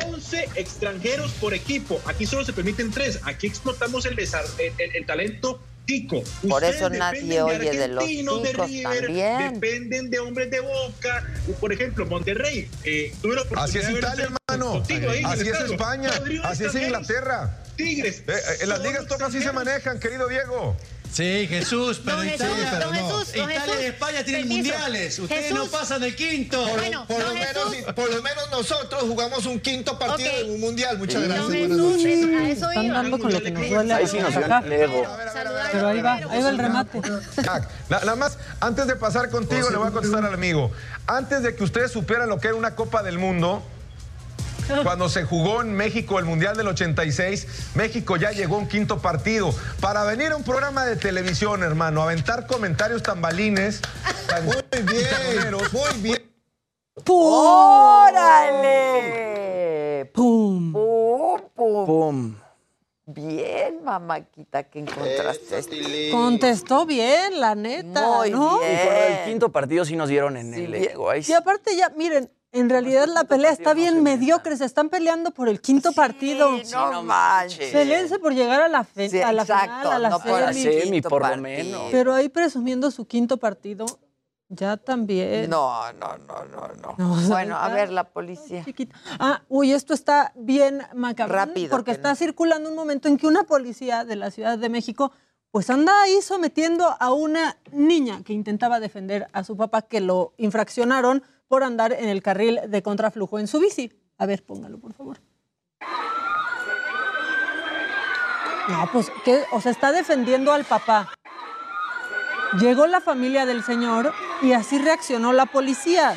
11 0.06 0.48
extranjeros 0.56 1.30
por 1.32 1.54
equipo. 1.54 2.00
Aquí 2.06 2.26
solo 2.26 2.44
se 2.44 2.52
permiten 2.52 2.90
3. 2.90 3.20
Aquí 3.24 3.46
explotamos 3.46 4.04
el, 4.06 4.16
desa- 4.16 4.42
el, 4.58 4.72
el- 4.78 4.96
el 4.96 5.06
talento 5.06 5.60
tico. 5.84 6.24
Por 6.48 6.64
eso 6.64 6.90
nadie 6.90 7.20
dependen 7.22 7.42
oye 7.44 7.70
de 7.78 7.88
los 7.88 8.02
argentinos, 8.02 8.42
ticos 8.42 8.66
River, 8.68 9.00
también. 9.04 9.60
Dependen 9.60 10.10
de 10.10 10.18
hombres 10.18 10.50
de 10.50 10.60
boca. 10.60 11.24
Por 11.60 11.72
ejemplo, 11.72 12.06
Monterrey. 12.06 12.68
eh, 12.82 13.14
tuve 13.22 13.36
la 13.36 13.42
oportunidad 13.42 13.68
Así 13.68 13.78
es 13.78 13.86
de 13.86 13.98
Italia, 14.00 14.24
hermano. 14.48 14.82
ahí 14.88 15.22
Así 15.24 15.48
es. 15.48 15.70
España. 15.70 16.10
Así 16.42 16.64
es. 16.64 16.74
Inglaterra. 16.74 17.62
Tigres. 17.76 18.20
Eh, 18.26 18.32
eh, 18.32 18.56
en 18.62 18.68
las 18.70 18.80
ligas 18.80 19.06
todas 19.06 19.28
así 19.28 19.40
se 19.42 19.52
manejan, 19.52 20.00
querido 20.00 20.26
Diego. 20.28 20.76
Sí, 21.12 21.46
Jesús, 21.48 22.00
pero 22.04 22.18
Don 22.18 22.28
Italia, 22.28 22.54
Jesús, 22.56 22.70
don 22.80 22.80
no. 22.80 22.94
Jesús, 23.18 23.32
don 23.34 23.50
Italia 23.50 23.60
Jesús, 23.60 23.80
y 23.80 23.84
España 23.86 24.24
tienen 24.24 24.42
permiso. 24.48 24.56
mundiales. 24.74 25.18
Ustedes 25.18 25.42
Jesús. 25.44 25.58
no 25.58 25.66
pasan 25.66 26.00
del 26.02 26.14
quinto. 26.16 26.62
Por- 26.66 26.78
Bueno, 26.80 27.06
por 27.06 27.18
lo 27.22 27.34
menos-. 27.34 27.94
Por 27.94 28.10
lo 28.14 28.22
menos 28.22 28.50
nosotros 28.50 29.02
jugamos 29.02 29.46
un 29.46 29.60
quinto 29.60 29.98
partido 29.98 30.30
en 30.30 30.50
un 30.50 30.60
mundial. 30.60 30.98
Muchas 30.98 31.22
Sí. 31.22 31.28
gracias. 31.28 31.48
No, 31.48 31.48
Buenas 31.48 31.68
Jesús, 31.68 31.92
noches. 31.96 32.18
eso- 32.18 32.26
a 32.38 32.48
eso 32.50 32.68
Están 32.70 32.84
iba. 32.84 32.94
dando 32.96 33.18
con 33.18 33.32
lo 33.32 33.40
que 33.42 33.50
nos 33.50 33.68
duele. 33.68 33.94
Ahí 33.94 34.06
sí 34.06 34.18
nos 34.18 34.34
el 34.36 34.72
ego. 34.72 35.06
Pero 35.72 35.88
ahí 35.88 36.02
va, 36.02 36.14
ahí 36.14 36.42
va 36.42 36.48
el 36.50 36.58
remate. 36.58 37.00
Nada 37.88 38.16
más, 38.16 38.38
antes 38.60 38.86
de 38.86 38.96
pasar 38.96 39.30
contigo, 39.30 39.70
le 39.70 39.76
voy 39.76 39.88
a 39.88 39.90
contestar 39.92 40.24
al 40.24 40.34
amigo. 40.34 40.70
Antes 41.06 41.42
de 41.42 41.54
que 41.54 41.64
ustedes 41.64 41.92
supieran 41.92 42.28
lo 42.28 42.38
que 42.40 42.48
era 42.48 42.56
una 42.56 42.74
Copa 42.74 43.02
del 43.02 43.18
Mundo, 43.18 43.62
cuando 44.82 45.08
se 45.08 45.24
jugó 45.24 45.62
en 45.62 45.72
México 45.74 46.18
el 46.18 46.24
Mundial 46.24 46.56
del 46.56 46.68
86, 46.68 47.72
México 47.74 48.16
ya 48.16 48.32
llegó 48.32 48.56
a 48.56 48.58
un 48.58 48.68
quinto 48.68 48.98
partido. 48.98 49.54
Para 49.80 50.04
venir 50.04 50.32
a 50.32 50.36
un 50.36 50.44
programa 50.44 50.84
de 50.84 50.96
televisión, 50.96 51.62
hermano, 51.62 52.02
aventar 52.02 52.46
comentarios 52.46 53.02
tan 53.02 53.20
balines, 53.20 53.80
tan 54.28 54.44
muy 54.44 54.56
bien, 54.84 55.54
muy 55.72 56.00
bien. 56.00 56.22
¡Órale! 57.08 58.56
¡Pum! 60.14 60.72
¡Pum! 60.72 61.40
¡Pum! 61.54 61.86
¡Pum! 61.86 62.36
Bien, 63.08 63.84
mamáquita, 63.84 64.64
que 64.64 64.80
encontraste 64.80 65.58
esto. 65.58 65.76
Contestó 66.10 66.86
bien, 66.86 67.38
la 67.38 67.54
neta. 67.54 68.04
Muy 68.16 68.30
¿no? 68.30 68.58
bien. 68.58 68.72
Y 68.72 68.76
con 68.84 68.94
lo 68.94 69.00
del 69.00 69.24
quinto 69.26 69.52
partido 69.52 69.84
sí 69.84 69.94
nos 69.94 70.08
dieron 70.08 70.36
en 70.36 70.52
el 70.52 70.74
ego. 70.74 71.12
Sí. 71.22 71.30
Y 71.30 71.34
aparte 71.34 71.76
ya, 71.76 71.90
miren, 71.90 72.28
en 72.52 72.70
realidad 72.70 73.06
la 73.06 73.24
pelea 73.24 73.50
está 73.50 73.74
bien 73.74 74.02
mediocre, 74.02 74.56
se 74.56 74.64
están 74.64 74.88
peleando 74.88 75.30
por 75.32 75.48
el 75.48 75.60
quinto 75.60 75.92
partido. 75.92 76.50
no 76.72 77.02
manches. 77.02 77.70
Pelense 77.72 78.18
por 78.18 78.32
llegar 78.34 78.60
a 78.62 78.68
la, 78.68 78.84
fe- 78.84 79.08
Sí, 79.10 79.20
a 79.20 79.32
la 79.32 79.42
exacto, 79.42 79.76
final, 79.82 79.92
a 79.92 79.98
la 79.98 80.08
no 80.10 80.20
por 80.20 80.40
la 80.40 80.52
semi. 80.52 80.80
semi, 80.80 81.00
por 81.02 81.28
lo 81.28 81.36
menos. 81.36 81.82
Pero 81.90 82.14
ahí 82.14 82.28
presumiendo 82.28 82.90
su 82.90 83.06
quinto 83.06 83.36
partido, 83.36 83.84
ya 84.48 84.76
también. 84.76 85.50
No, 85.50 85.92
no, 85.94 86.16
no, 86.18 86.44
no, 86.46 86.68
no. 86.80 86.94
No, 86.96 87.28
bueno, 87.28 87.56
a 87.56 87.68
ver, 87.68 87.90
la 87.90 88.04
policía. 88.04 88.64
Ah, 89.18 89.42
uy, 89.48 89.72
esto 89.72 89.92
está 89.92 90.32
bien 90.36 90.82
macabro. 90.94 91.34
Rápido, 91.34 91.70
Porque 91.70 91.90
que 91.90 91.96
está 91.96 92.10
no. 92.10 92.16
circulando 92.16 92.70
un 92.70 92.76
momento 92.76 93.08
en 93.08 93.16
que 93.18 93.26
una 93.26 93.42
policía 93.42 94.04
de 94.04 94.16
la 94.16 94.30
Ciudad 94.30 94.56
de 94.56 94.68
México 94.68 95.12
pues 95.50 95.70
anda 95.70 96.02
ahí 96.02 96.20
sometiendo 96.22 96.96
a 97.00 97.12
una 97.12 97.56
niña 97.72 98.22
que 98.24 98.34
intentaba 98.34 98.78
defender 98.78 99.26
a 99.32 99.42
su 99.42 99.56
papá 99.56 99.82
que 99.82 100.00
lo 100.00 100.34
infraccionaron 100.36 101.22
por 101.48 101.62
andar 101.62 101.92
en 101.92 102.08
el 102.08 102.22
carril 102.22 102.60
de 102.68 102.82
contraflujo 102.82 103.38
en 103.38 103.46
su 103.46 103.60
bici. 103.60 103.92
A 104.18 104.26
ver, 104.26 104.44
póngalo, 104.44 104.78
por 104.78 104.92
favor. 104.92 105.18
No, 108.68 108.88
pues, 108.92 109.12
¿qué? 109.24 109.44
O 109.52 109.60
sea, 109.60 109.70
está 109.72 109.92
defendiendo 109.92 110.52
al 110.52 110.64
papá. 110.64 111.12
Llegó 112.60 112.86
la 112.86 113.00
familia 113.00 113.46
del 113.46 113.62
señor 113.62 114.12
y 114.42 114.52
así 114.52 114.78
reaccionó 114.78 115.32
la 115.32 115.46
policía 115.46 116.16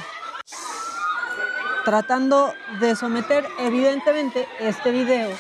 tratando 1.89 2.53
de 2.80 2.95
someter, 2.95 3.47
evidentemente, 3.57 4.47
este 4.60 4.91
video 4.91 5.31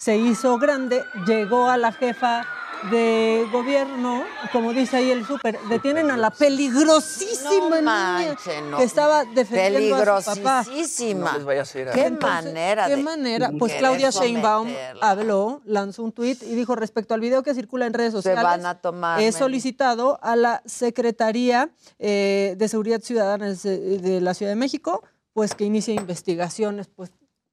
se 0.00 0.16
hizo 0.16 0.58
grande, 0.58 1.04
llegó 1.26 1.70
a 1.70 1.76
la 1.76 1.92
jefa 1.92 2.44
de 2.90 3.46
gobierno, 3.52 4.24
como 4.52 4.72
dice 4.72 4.96
ahí 4.96 5.10
el 5.10 5.24
súper, 5.26 5.58
detienen 5.68 6.10
a 6.10 6.16
la 6.16 6.30
peligrosísima 6.30 7.50
No 7.50 7.68
niña 7.70 7.80
manchen, 7.82 8.70
no. 8.70 8.78
que 8.78 8.84
estaba 8.84 9.24
defendiendo 9.24 9.96
a 9.96 10.20
su 10.22 10.42
papá. 10.42 10.64
Peligrosísima. 10.64 11.30
No 11.32 11.36
les 11.38 11.44
vaya 11.46 11.60
a 11.60 11.62
hacer 11.62 11.90
Qué 11.92 12.10
manera 12.10 12.86
¿Qué 12.86 12.96
de 12.96 13.02
manera? 13.02 13.50
Pues 13.58 13.74
Claudia 13.74 14.10
Sheinbaum 14.10 14.68
someterla. 14.68 15.10
habló, 15.10 15.60
lanzó 15.64 16.02
un 16.02 16.12
tuit 16.12 16.42
y 16.42 16.54
dijo 16.54 16.74
respecto 16.74 17.14
al 17.14 17.20
video 17.20 17.42
que 17.42 17.54
circula 17.54 17.86
en 17.86 17.94
redes 17.94 18.12
Se 18.12 18.18
sociales. 18.18 18.42
van 18.42 18.66
a 18.66 18.80
tomar, 18.80 19.20
He 19.20 19.30
solicitado 19.32 20.18
a 20.22 20.36
la 20.36 20.62
Secretaría 20.66 21.70
eh, 21.98 22.54
de 22.58 22.68
Seguridad 22.68 23.00
Ciudadana 23.00 23.52
de, 23.52 23.98
de 23.98 24.20
la 24.20 24.34
Ciudad 24.34 24.52
de 24.52 24.56
México, 24.56 25.02
pues 25.32 25.54
que 25.54 25.64
inicie 25.64 25.94
investigaciones, 25.94 26.88
pues. 26.94 27.10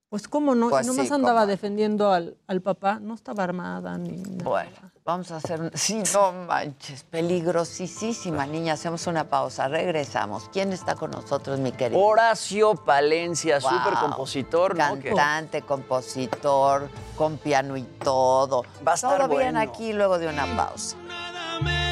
Pues 0.09 0.27
cómo 0.27 0.55
no, 0.55 0.69
Pues 0.69 0.85
y 0.87 0.89
nomás 0.89 1.07
sí, 1.07 1.13
andaba 1.13 1.41
cómo. 1.41 1.47
defendiendo 1.51 2.11
al, 2.11 2.35
al 2.47 2.61
papá, 2.61 2.99
no 2.99 3.13
estaba 3.13 3.43
armada 3.43 3.95
ni 3.99 4.17
nada. 4.17 4.43
Bueno, 4.43 4.71
vamos 5.05 5.29
a 5.29 5.35
hacer 5.35 5.61
un... 5.61 5.69
Sí, 5.75 6.01
no 6.15 6.31
manches, 6.47 7.03
peligrosísima 7.03 8.47
niña. 8.47 8.73
Hacemos 8.73 9.05
una 9.05 9.25
pausa, 9.25 9.67
regresamos. 9.67 10.49
¿Quién 10.51 10.73
está 10.73 10.95
con 10.95 11.11
nosotros, 11.11 11.59
mi 11.59 11.71
querido? 11.73 12.01
Horacio 12.01 12.73
Palencia, 12.73 13.59
Wow. 13.59 13.69
súper 13.69 13.93
compositor, 13.99 14.75
¿no? 14.75 14.97
Cantante, 14.99 15.61
compositor, 15.61 16.89
con 17.15 17.37
piano 17.37 17.77
y 17.77 17.83
todo. 17.83 18.63
Va 18.87 18.93
a 18.93 18.95
estar 18.95 19.27
todo 19.27 19.37
bien 19.37 19.57
aquí 19.57 19.93
luego 19.93 20.17
de 20.17 20.27
una 20.27 20.47
pausa. 20.57 20.95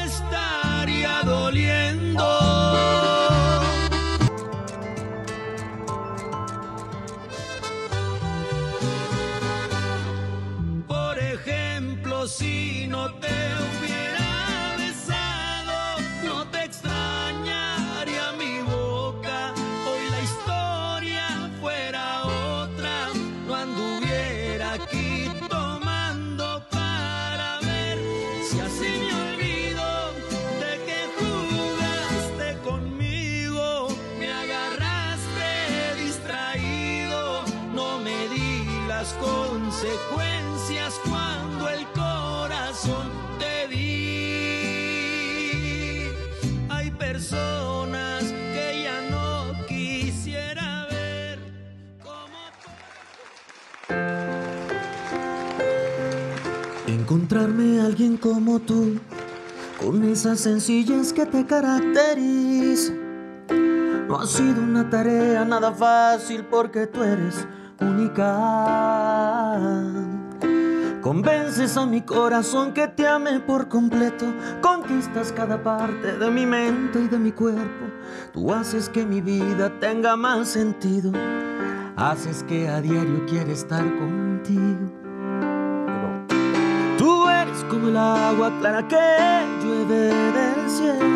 estaría 0.04 1.22
doliendo. 1.24 2.57
Si 12.28 12.86
no 12.88 13.08
te 13.20 13.37
Encontrarme 57.30 57.82
alguien 57.82 58.16
como 58.16 58.58
tú, 58.58 58.98
con 59.78 60.02
esa 60.02 60.34
sencillez 60.34 61.12
que 61.12 61.26
te 61.26 61.44
caracteriza. 61.44 62.94
No 64.08 64.18
ha 64.18 64.26
sido 64.26 64.62
una 64.62 64.88
tarea 64.88 65.44
nada 65.44 65.70
fácil 65.72 66.46
porque 66.46 66.86
tú 66.86 67.02
eres 67.02 67.46
única. 67.82 68.80
Convences 71.02 71.76
a 71.76 71.84
mi 71.84 72.00
corazón 72.00 72.72
que 72.72 72.88
te 72.88 73.06
ame 73.06 73.40
por 73.40 73.68
completo. 73.68 74.24
Conquistas 74.62 75.30
cada 75.30 75.62
parte 75.62 76.16
de 76.16 76.30
mi 76.30 76.46
mente 76.46 76.98
y 76.98 77.08
de 77.08 77.18
mi 77.18 77.32
cuerpo. 77.32 77.90
Tú 78.32 78.54
haces 78.54 78.88
que 78.88 79.04
mi 79.04 79.20
vida 79.20 79.70
tenga 79.80 80.16
más 80.16 80.48
sentido. 80.48 81.12
Haces 81.94 82.42
que 82.44 82.70
a 82.70 82.80
diario 82.80 83.26
quiera 83.26 83.52
estar 83.52 83.84
contigo. 83.98 84.97
Como 87.70 87.88
el 87.88 87.96
agua 87.98 88.50
clara 88.60 88.88
que 88.88 88.96
llueve 89.62 90.10
del 90.36 90.70
cielo. 90.70 91.06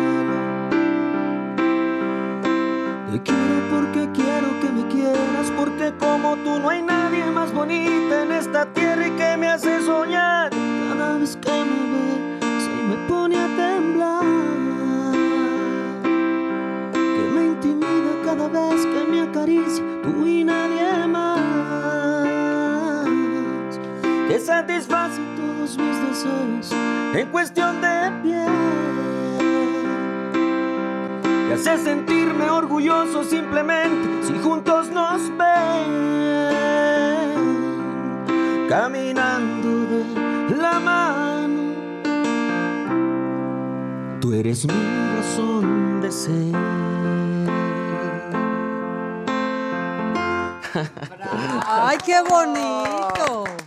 Te 3.11 3.21
quiero 3.21 3.55
porque 3.71 4.09
quiero 4.13 4.59
que 4.61 4.69
me 4.69 4.87
quieras, 4.87 5.51
porque 5.57 5.93
como 5.99 6.35
tú 6.37 6.59
no 6.59 6.69
hay 6.69 6.83
nadie 6.83 7.25
más 7.25 7.51
bonita 7.51 8.23
en 8.23 8.31
esta 8.31 8.65
tierra 8.71 9.07
y 9.07 9.11
que 9.11 9.35
me 9.37 9.47
hace 9.47 9.81
soñar. 9.81 10.51
Cada 10.51 11.17
vez 11.17 11.35
que 11.37 11.51
me 11.51 11.79
ve, 11.91 12.39
se 12.59 12.69
me 12.87 12.95
pone 13.07 13.35
a 13.35 13.47
temblar. 13.47 14.23
Que 16.93 17.23
me 17.33 17.45
intimida 17.45 18.13
cada 18.25 18.47
vez 18.47 18.85
que 18.85 19.03
me 19.09 19.21
acaricia, 19.21 19.83
tú 20.03 20.27
y 20.27 20.43
nadie 20.43 21.07
más. 21.07 21.39
Que 24.27 24.39
satisface 24.39 25.32
todos 25.63 25.77
mis 25.77 26.09
deseos 26.09 26.71
en 27.13 27.27
cuestión 27.29 27.79
de 27.79 28.11
piel 28.21 28.47
que 31.47 31.53
hace 31.53 31.77
sentirme 31.77 32.49
orgulloso 32.49 33.23
simplemente 33.23 34.27
si 34.27 34.37
juntos 34.39 34.89
nos 34.89 35.21
ven 35.37 35.93
caminando 38.67 39.85
de 40.49 40.55
la 40.57 40.79
mano. 40.79 41.73
Tú 44.19 44.33
eres 44.33 44.65
mi 44.65 44.73
razón 45.15 46.01
de 46.01 46.11
ser. 46.11 46.55
¡Ay, 51.65 51.97
qué 52.05 52.21
bonito! 52.21 53.62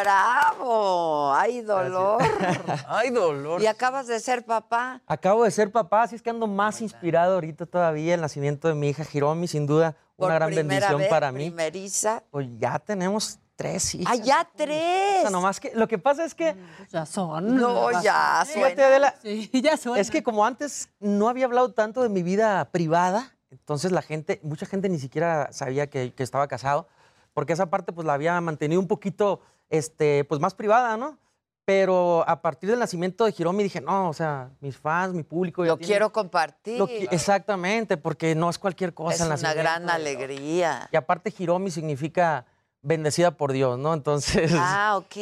¡Bravo! 0.00 1.34
¡Ay, 1.34 1.60
dolor! 1.60 2.22
¡Ay, 2.88 3.10
dolor! 3.10 3.60
¿Y 3.60 3.66
acabas 3.66 4.06
de 4.06 4.18
ser 4.20 4.44
papá? 4.44 5.02
Acabo 5.06 5.44
de 5.44 5.50
ser 5.50 5.70
papá, 5.70 6.04
así 6.04 6.16
es 6.16 6.22
que 6.22 6.30
ando 6.30 6.46
más 6.46 6.80
inspirado 6.80 7.34
ahorita 7.34 7.66
todavía. 7.66 8.14
El 8.14 8.20
nacimiento 8.22 8.68
de 8.68 8.74
mi 8.74 8.88
hija 8.88 9.04
Hiromi, 9.12 9.46
sin 9.46 9.66
duda, 9.66 9.94
Por 10.16 10.26
una 10.26 10.36
gran 10.36 10.54
bendición 10.54 10.98
vez, 10.98 11.08
para 11.08 11.30
mí. 11.30 11.50
primeriza. 11.50 12.22
Pues 12.30 12.46
ya 12.58 12.78
tenemos 12.78 13.38
tres 13.54 13.94
hijas. 13.94 14.18
¡Ah, 14.18 14.22
ya 14.22 14.48
tres! 14.56 15.18
O 15.18 15.20
sea, 15.22 15.30
nomás 15.30 15.60
que 15.60 15.72
lo 15.74 15.86
que 15.86 15.98
pasa 15.98 16.24
es 16.24 16.34
que. 16.34 16.56
Ya 16.90 17.04
son. 17.04 17.56
No, 17.56 17.90
ya 18.02 18.44
Fíjate, 18.46 18.74
suena. 18.74 18.86
Adela, 18.88 19.14
Sí, 19.22 19.50
ya 19.62 19.76
suena. 19.76 20.00
Es 20.00 20.10
que 20.10 20.22
como 20.22 20.46
antes 20.46 20.88
no 21.00 21.28
había 21.28 21.44
hablado 21.44 21.72
tanto 21.72 22.02
de 22.02 22.08
mi 22.08 22.22
vida 22.22 22.64
privada, 22.70 23.36
entonces 23.50 23.92
la 23.92 24.00
gente, 24.00 24.40
mucha 24.42 24.64
gente 24.64 24.88
ni 24.88 24.98
siquiera 24.98 25.48
sabía 25.52 25.88
que, 25.88 26.14
que 26.14 26.22
estaba 26.22 26.48
casado, 26.48 26.88
porque 27.34 27.52
esa 27.52 27.66
parte 27.66 27.92
pues 27.92 28.06
la 28.06 28.14
había 28.14 28.40
mantenido 28.40 28.80
un 28.80 28.88
poquito, 28.88 29.40
este, 29.72 30.22
pues 30.24 30.40
más 30.40 30.54
privada, 30.54 30.96
¿no? 30.96 31.18
Pero 31.64 32.24
a 32.28 32.42
partir 32.42 32.68
del 32.70 32.78
nacimiento 32.80 33.24
de 33.24 33.34
Hiromi 33.36 33.62
dije, 33.62 33.80
no, 33.80 34.08
o 34.08 34.12
sea, 34.12 34.50
mis 34.60 34.76
fans, 34.76 35.14
mi 35.14 35.22
público. 35.22 35.64
Lo 35.64 35.76
tienen- 35.76 35.86
quiero 35.88 36.12
compartir. 36.12 36.76
lo 36.78 36.88
qui- 36.88 37.08
exactamente, 37.10 37.96
porque 37.96 38.34
no 38.34 38.50
es 38.50 38.58
cualquier 38.58 38.92
cosa. 38.94 39.14
Es 39.14 39.20
una 39.20 39.30
nacimiento. 39.30 39.60
gran 39.60 39.88
alegría. 39.90 40.88
Y 40.92 40.96
aparte 40.96 41.32
Hiromi 41.36 41.70
significa 41.70 42.46
bendecida 42.82 43.30
por 43.30 43.52
Dios, 43.52 43.78
¿no? 43.78 43.94
Entonces, 43.94 44.50
Ah, 44.56 44.96
ok. 44.98 45.16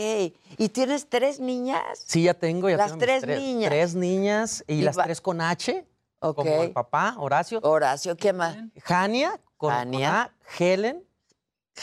¿Y 0.56 0.68
tienes 0.70 1.06
tres 1.10 1.40
niñas? 1.40 1.82
sí, 2.06 2.22
ya 2.22 2.32
tengo. 2.34 2.70
Ya 2.70 2.78
Las 2.78 2.92
tengo 2.92 3.00
tres 3.00 3.20
tres 3.20 3.38
niñas. 3.38 3.68
Tres 3.70 3.94
niñas 3.94 4.64
y, 4.66 4.74
Y 4.76 4.82
las 4.82 4.98
va- 4.98 5.04
tres 5.04 5.20
con 5.20 5.42
H. 5.42 5.86
Ok. 6.20 6.36
Como 6.36 6.62
el 6.62 6.72
papá, 6.72 7.14
Horacio. 7.18 7.60
Horacio, 7.62 8.16
¿qué 8.16 8.32
más? 8.32 8.56
Jania, 8.82 9.38
con, 9.58 9.70
Jania. 9.72 10.08
con 10.08 10.16
A, 10.16 10.34
Helen, 10.58 11.04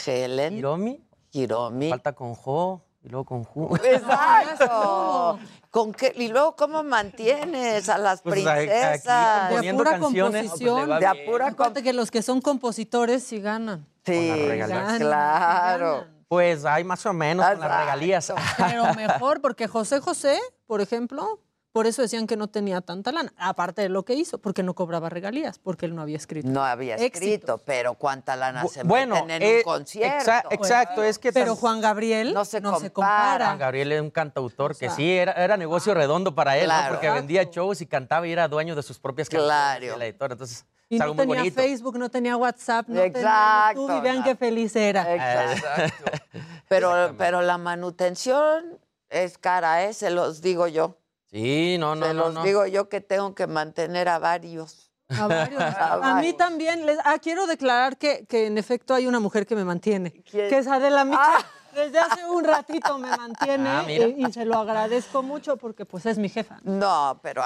Helen. 0.06 0.57
Hiromi. 0.57 1.03
Hiromi. 1.42 1.90
Falta 1.90 2.14
con 2.14 2.36
Jo 2.36 2.82
y 3.04 3.10
luego 3.10 3.26
con 3.26 3.44
Ju. 3.44 3.76
Exacto. 3.84 5.40
¿Con 5.72 5.92
qué? 5.94 6.14
Y 6.16 6.28
luego, 6.30 6.56
¿cómo 6.56 6.84
mantienes 6.84 7.88
a 7.90 7.98
las 7.98 8.22
Pues, 8.22 8.46
aquí 8.46 8.66
princesas? 8.68 9.50
De 9.50 9.56
poniendo 9.56 9.84
pura 9.84 10.00
composición. 10.00 10.76
pues, 10.76 10.90
va 10.90 11.00
de 11.00 11.12
bien. 11.12 11.24
apura 11.30 11.48
Aparte 11.50 11.84
que 11.84 11.94
los 11.94 12.10
que 12.12 12.22
son 12.22 12.42
compositores 12.42 13.24
sí 13.24 13.40
ganan. 13.40 13.86
Sí, 14.06 14.14
Con 14.30 14.40
las 14.40 14.48
regalías. 14.48 14.70
Ganan, 14.84 15.00
claro. 15.00 16.06
Pues 16.28 16.66
hay 16.66 16.84
más 16.84 17.06
o 17.06 17.14
menos 17.14 17.46
con 17.46 17.60
las 17.60 17.64
Exacto. 17.66 17.86
regalías. 17.86 18.34
Pero 18.58 18.94
mejor, 18.96 19.42
porque 19.42 19.68
José 19.68 20.00
José, 20.02 20.40
por 20.66 20.82
ejemplo, 20.82 21.40
por 21.72 21.85
eso 21.85 22.02
decían 22.02 22.26
que 22.26 22.38
no 22.38 22.48
tenía 22.48 22.81
tanta 22.81 23.11
lana. 23.11 23.31
Aparte 23.38 23.84
de 23.84 23.89
lo 23.89 24.03
que 24.03 24.14
hizo, 24.15 24.39
porque 24.39 24.64
no 24.64 24.73
cobraba 24.73 25.10
regalías, 25.10 25.60
porque 25.60 25.85
él 25.85 25.94
no 25.95 26.02
había 26.02 26.18
escrito. 26.18 26.48
No 26.49 26.64
había 26.64 26.95
Éxitos. 26.95 27.15
escrito, 27.22 27.57
pero 27.60 27.94
¿cuánta 27.94 28.35
lana 28.35 28.64
Bu- 28.64 28.69
se 28.69 28.84
bueno, 28.84 29.15
meten 29.15 29.30
en 29.30 29.44
eh, 29.44 29.57
un 29.57 29.64
concierto? 29.64 30.31
exa- 30.31 30.44
exacto, 30.49 31.03
es 31.03 31.19
que 31.19 31.31
Pero 31.31 31.56
Juan 31.56 31.80
Gabriel 31.81 32.34
No 32.34 32.45
se 32.45 32.61
compara. 32.61 32.89
compara. 32.94 33.45
Juan 33.48 33.57
Gabriel 33.60 33.91
es 33.91 34.02
un 34.02 34.10
cantautor 34.10 34.72
que 34.72 34.88
sea, 34.88 34.91
sí, 34.91 35.11
era, 35.11 35.34
era 35.34 35.56
negocio 35.57 35.94
redondo 35.94 36.34
para 36.34 36.57
él, 36.57 36.68
¿no? 36.68 36.73
Porque 36.89 37.10
vendía 37.11 37.44
shows 37.44 37.81
y 37.81 37.85
cantaba 37.85 38.27
y 38.27 38.31
era 38.31 38.48
dueño 38.48 38.76
de 38.76 38.81
sus 38.84 38.98
propias 38.99 39.30
canciones. 39.30 39.48
Claro. 39.48 39.85
y 39.85 39.88
el 39.89 40.02
editor, 40.02 40.31
entonces 40.31 40.65
Y 40.89 40.95
es 40.95 41.02
no 41.06 41.15
tenía 41.15 41.35
bonito. 41.35 41.61
Facebook, 41.61 41.98
no 41.99 42.10
tenía 42.10 42.38
WhatsApp, 42.38 42.88
no 42.88 43.02
Exacto, 43.02 43.19
tenía 43.22 43.73
YouTube 43.76 43.98
y 43.98 44.02
vean 44.02 44.18
no. 44.19 44.23
qué 44.23 44.35
feliz 44.35 44.76
era. 44.76 45.14
Exacto. 45.14 46.06
Pero, 46.69 47.14
pero 47.18 47.41
la 47.41 47.57
manutención 47.57 48.80
es 49.10 49.38
cara, 49.38 49.84
¿eh? 49.85 49.94
Se 49.94 50.10
los 50.10 50.41
digo 50.41 50.68
yo. 50.68 50.98
Sí, 51.38 51.78
no, 51.80 51.96
no, 51.96 52.06
Se 52.08 52.14
no. 52.14 52.26
los 52.26 52.34
no. 52.34 52.44
digo 52.44 52.66
yo 52.66 52.90
que 52.90 53.02
tengo 53.02 53.36
que 53.36 53.48
mantener 53.48 54.10
a 54.10 54.18
varios. 54.20 54.92
A, 55.10 55.28
varios. 55.28 55.62
A 55.62 56.18
A 56.18 56.22
mí 56.22 56.34
también. 56.34 56.86
Les, 56.86 56.98
ah, 57.06 57.20
quiero 57.22 57.46
declarar 57.46 57.98
que, 57.98 58.26
que 58.26 58.48
en 58.48 58.58
efecto 58.58 58.94
hay 58.94 59.06
una 59.08 59.20
mujer 59.20 59.46
que 59.46 59.56
me 59.56 59.64
mantiene. 59.64 60.24
¿Quién? 60.30 60.50
Que 60.50 60.58
es 60.58 60.68
Adela 60.68 61.06
Micha. 61.06 61.22
Ah. 61.22 61.46
Desde 61.78 62.00
hace 62.00 62.26
un 62.26 62.44
ratito 62.44 62.98
me 62.98 63.16
mantiene 63.16 63.70
Ah, 63.70 63.86
eh, 63.88 64.16
y 64.18 64.34
se 64.34 64.46
lo 64.46 64.58
agradezco 64.58 65.22
mucho 65.22 65.58
porque 65.58 65.86
pues 65.86 66.08
es 66.08 66.18
mi 66.18 66.28
jefa. 66.28 66.60
No, 66.64 67.20
pero 67.22 67.44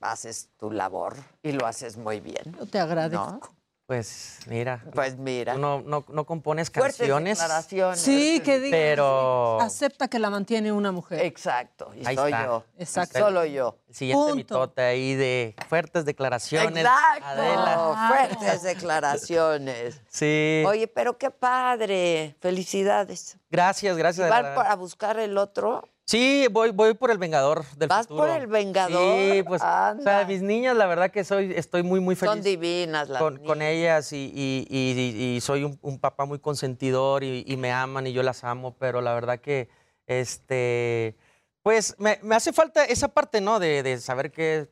haces 0.00 0.50
tu 0.58 0.72
labor 0.72 1.14
y 1.40 1.52
lo 1.52 1.64
haces 1.64 1.96
muy 1.96 2.18
bien. 2.18 2.56
Yo 2.58 2.66
te 2.66 2.80
agradezco. 2.80 3.38
¿no? 3.40 3.61
Pues 3.92 4.38
mira, 4.46 4.82
Pues 4.94 5.18
mira. 5.18 5.52
tú 5.52 5.58
no, 5.58 5.82
no, 5.82 6.02
no 6.08 6.24
compones 6.24 6.70
Fuertes 6.70 6.96
canciones, 6.96 7.38
declaraciones. 7.38 8.00
Sí, 8.00 8.40
que 8.40 8.58
diga. 8.58 8.74
pero 8.74 9.60
Acepta 9.60 10.08
que 10.08 10.18
la 10.18 10.30
mantiene 10.30 10.72
una 10.72 10.92
mujer. 10.92 11.20
Exacto. 11.26 11.92
Y 11.94 12.06
Ahí 12.06 12.16
soy 12.16 12.32
está. 12.32 12.46
yo. 12.46 12.64
Exacto. 12.78 13.18
Solo 13.18 13.44
yo. 13.44 13.76
el 13.90 13.94
siguiente 13.94 14.18
Punto. 14.22 14.34
mitote 14.36 14.80
ahí 14.80 15.14
de 15.14 15.54
fuertes 15.68 16.06
declaraciones. 16.06 16.74
Exacto. 16.86 17.26
Adela. 17.26 18.08
Fuertes 18.08 18.62
declaraciones. 18.62 20.00
Sí. 20.08 20.64
Oye, 20.66 20.88
pero 20.88 21.18
qué 21.18 21.30
padre. 21.30 22.34
Felicidades. 22.40 23.36
Gracias, 23.50 23.94
gracias. 23.98 24.30
¿Van 24.30 24.54
para 24.54 24.74
buscar 24.76 25.18
el 25.18 25.36
otro? 25.36 25.86
Sí, 26.04 26.46
voy, 26.50 26.70
voy 26.72 26.94
por 26.94 27.10
el 27.10 27.18
Vengador 27.18 27.64
del 27.76 27.88
¿Vas 27.88 28.06
futuro. 28.06 28.26
por 28.26 28.30
el 28.40 28.46
Vengador? 28.48 28.90
Sí, 29.36 29.42
pues, 29.44 29.62
o 29.62 30.02
sea, 30.02 30.24
mis 30.26 30.42
niñas, 30.42 30.76
la 30.76 30.86
verdad 30.86 31.10
que 31.10 31.22
soy, 31.24 31.52
estoy 31.54 31.82
muy, 31.84 32.00
muy 32.00 32.16
feliz 32.16 32.32
Son 32.34 32.42
divinas 32.42 33.08
las 33.08 33.22
con, 33.22 33.34
niñas. 33.34 33.46
con 33.48 33.62
ellas 33.62 34.12
y, 34.12 34.32
y- 34.34 34.66
y- 34.68 35.36
y- 35.36 35.40
soy 35.40 35.64
un, 35.64 35.78
un 35.80 35.98
papá 36.00 36.24
muy 36.24 36.38
consentidor 36.40 37.22
y, 37.22 37.44
y 37.46 37.56
me 37.56 37.70
aman 37.72 38.06
y 38.08 38.12
yo 38.12 38.22
las 38.22 38.42
amo, 38.44 38.76
pero 38.78 39.00
la 39.00 39.14
verdad 39.14 39.38
que, 39.40 39.68
este, 40.06 41.16
pues, 41.62 41.94
me, 41.98 42.18
me 42.22 42.34
hace 42.34 42.52
falta 42.52 42.84
esa 42.84 43.08
parte, 43.08 43.40
¿no? 43.40 43.60
De, 43.60 43.82
de 43.82 43.98
saber 44.00 44.32
que 44.32 44.68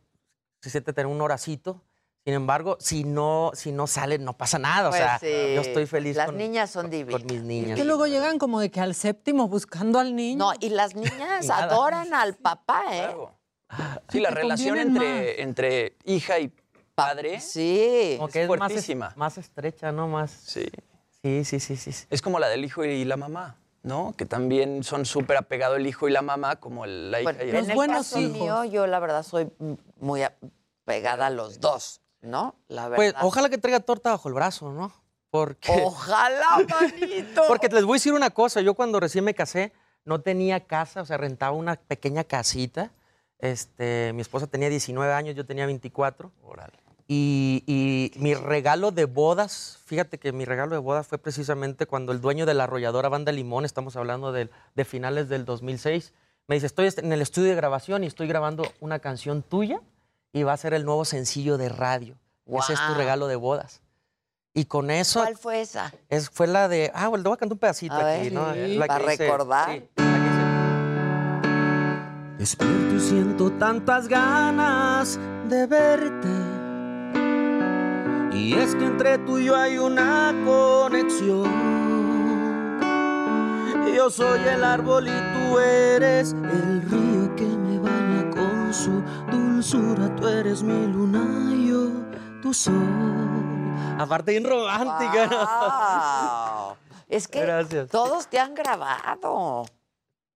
se 0.60 0.68
siente 0.70 0.92
tener 0.92 1.06
un 1.06 1.20
horacito. 1.20 1.80
Sin 2.24 2.34
embargo, 2.34 2.76
si 2.80 3.04
no, 3.04 3.50
si 3.54 3.72
no 3.72 3.86
sale, 3.86 4.18
no 4.18 4.36
pasa 4.36 4.58
nada. 4.58 4.90
Pues 4.90 5.00
o 5.00 5.04
sea, 5.04 5.18
sí. 5.18 5.26
yo 5.54 5.62
estoy 5.62 5.86
feliz 5.86 6.16
Las 6.16 6.26
con, 6.26 6.36
niñas 6.36 6.70
son 6.70 6.82
con 6.82 6.90
divinas. 6.90 7.24
mis 7.24 7.32
Es 7.38 7.42
niñas. 7.42 7.78
que 7.78 7.84
luego 7.84 8.06
llegan 8.06 8.38
como 8.38 8.60
de 8.60 8.70
que 8.70 8.80
al 8.80 8.94
séptimo 8.94 9.48
buscando 9.48 9.98
al 9.98 10.14
niño. 10.14 10.38
No, 10.38 10.52
y 10.60 10.68
las 10.68 10.94
niñas 10.94 11.10
Y 11.46 11.50
adoran 11.50 12.12
al 12.12 12.34
papá, 12.34 12.82
¿eh? 12.92 12.98
Claro. 13.06 13.34
Sí, 14.10 14.20
la 14.20 14.30
relación 14.30 14.78
entre, 14.78 15.42
entre 15.42 15.96
hija 16.04 16.38
y 16.40 16.52
padre 16.94 17.40
Sí. 17.40 18.16
Como 18.18 18.28
que 18.28 18.42
es 18.44 18.50
es 18.50 18.58
más, 18.58 18.58
es- 18.70 18.74
fuertísima. 18.74 19.12
más 19.16 19.38
estrecha, 19.38 19.90
¿no? 19.92 20.06
Más. 20.08 20.30
Sí. 20.30 20.66
Sí, 21.22 21.44
sí, 21.44 21.58
sí, 21.60 21.76
sí. 21.76 21.92
sí. 21.92 22.06
Es 22.10 22.20
como 22.20 22.38
la 22.38 22.48
del 22.48 22.64
hijo 22.64 22.84
y 22.84 23.04
la 23.06 23.16
mamá, 23.16 23.56
¿no? 23.82 24.12
Que 24.16 24.26
también 24.26 24.82
son 24.84 25.06
súper 25.06 25.36
apegados 25.38 25.78
el 25.78 25.86
hijo 25.86 26.08
y 26.08 26.12
la 26.12 26.20
mamá, 26.22 26.56
como 26.56 26.84
el- 26.84 27.10
la 27.10 27.20
hija 27.22 27.32
Bueno, 27.32 27.44
y 27.44 27.48
en 27.50 27.56
Los 27.56 27.68
el 27.68 27.74
buenos 27.74 27.96
caso 28.08 28.18
hijos. 28.20 28.32
mío, 28.38 28.64
yo 28.64 28.86
la 28.86 28.98
verdad 28.98 29.22
soy 29.22 29.50
muy 29.98 30.22
a- 30.22 30.36
pegada 30.84 31.26
a 31.28 31.30
los 31.30 31.60
dos, 31.60 32.00
¿no? 32.22 32.54
La 32.68 32.88
verdad. 32.88 32.96
Pues 32.96 33.14
ojalá 33.22 33.48
que 33.48 33.58
traiga 33.58 33.80
torta 33.80 34.10
bajo 34.10 34.28
el 34.28 34.34
brazo, 34.34 34.72
¿no? 34.72 34.92
Porque... 35.30 35.70
Ojalá, 35.84 36.58
manito. 36.68 37.42
Porque 37.46 37.68
les 37.68 37.84
voy 37.84 37.94
a 37.94 37.98
decir 37.98 38.12
una 38.12 38.30
cosa, 38.30 38.60
yo 38.60 38.74
cuando 38.74 38.98
recién 39.00 39.24
me 39.24 39.34
casé 39.34 39.72
no 40.04 40.20
tenía 40.20 40.60
casa, 40.66 41.02
o 41.02 41.04
sea, 41.06 41.16
rentaba 41.18 41.52
una 41.52 41.76
pequeña 41.76 42.24
casita. 42.24 42.90
Este, 43.38 44.12
mi 44.14 44.22
esposa 44.22 44.46
tenía 44.46 44.68
19 44.68 45.12
años, 45.12 45.34
yo 45.36 45.46
tenía 45.46 45.66
24. 45.66 46.30
Y, 47.06 47.64
y 47.66 48.12
mi 48.20 48.34
regalo 48.34 48.92
de 48.92 49.04
bodas, 49.04 49.78
fíjate 49.84 50.18
que 50.18 50.32
mi 50.32 50.44
regalo 50.44 50.72
de 50.76 50.80
bodas 50.80 51.06
fue 51.08 51.18
precisamente 51.18 51.86
cuando 51.86 52.12
el 52.12 52.20
dueño 52.20 52.46
de 52.46 52.54
la 52.54 52.64
arrolladora 52.64 53.08
Banda 53.08 53.32
Limón, 53.32 53.64
estamos 53.64 53.96
hablando 53.96 54.30
del- 54.30 54.50
de, 54.76 54.84
finales 54.84 55.28
del 55.28 55.44
2006, 55.44 56.12
me 56.46 56.54
dice, 56.54 56.66
estoy 56.66 56.88
en 56.96 57.12
el 57.12 57.20
estudio 57.20 57.48
de 57.50 57.56
grabación 57.56 58.04
y 58.04 58.06
estoy 58.06 58.28
grabando 58.28 58.64
una 58.80 59.00
canción 59.00 59.42
tuya 59.42 59.80
y 60.32 60.42
va 60.42 60.52
a 60.52 60.56
ser 60.56 60.74
el 60.74 60.84
nuevo 60.84 61.04
sencillo 61.04 61.58
de 61.58 61.68
radio. 61.68 62.16
Ese 62.46 62.72
es 62.74 62.80
tu 62.86 62.94
regalo 62.94 63.26
de 63.28 63.36
bodas. 63.36 63.80
Y 64.52 64.64
con 64.64 64.90
eso... 64.90 65.20
¿Cuál 65.20 65.36
fue 65.36 65.60
esa? 65.60 65.92
Es, 66.08 66.28
fue 66.28 66.46
la 66.48 66.66
de. 66.68 66.90
Ah, 66.94 67.06
bueno, 67.08 67.22
te 67.22 67.28
voy 67.28 67.34
a 67.36 67.38
cantar 67.38 67.52
un 67.54 67.58
pedacito 67.60 67.94
A 67.94 67.98
aquí, 68.14 68.22
ver, 68.24 68.32
¿no? 68.32 68.52
sí, 68.52 68.76
La 68.76 68.86
para 68.86 69.04
que 69.04 69.10
dice- 69.12 69.24
recordar. 69.24 69.70
sí. 69.70 69.88
Despierto 72.38 72.94
y 72.96 73.00
siento 73.00 73.50
tantas 73.52 74.08
ganas 74.08 75.18
de 75.48 75.66
verte. 75.66 76.28
Y 78.36 78.54
es 78.54 78.74
que 78.74 78.86
entre 78.86 79.18
tú 79.18 79.38
y 79.38 79.44
yo 79.44 79.56
hay 79.56 79.76
una 79.78 80.34
conexión. 80.44 81.44
Yo 83.94 84.08
soy 84.10 84.40
el 84.48 84.64
árbol 84.64 85.06
y 85.08 85.10
tú 85.10 85.58
eres 85.58 86.32
el 86.32 86.82
río 86.82 87.36
que 87.36 87.44
me 87.44 87.78
baña 87.78 88.30
con 88.30 88.72
su 88.72 89.02
Tú 89.62 90.26
eres 90.26 90.62
mi 90.62 90.86
luna 90.90 91.52
y 91.54 91.68
yo 91.68 91.90
tu 92.40 92.54
sol. 92.54 92.72
Aparte, 93.98 94.30
bien. 94.32 94.44
Wow. 94.44 94.60
Es 97.10 97.28
que 97.28 97.42
Gracias. 97.42 97.90
todos 97.90 98.26
te 98.26 98.38
han 98.38 98.54
grabado. 98.54 99.66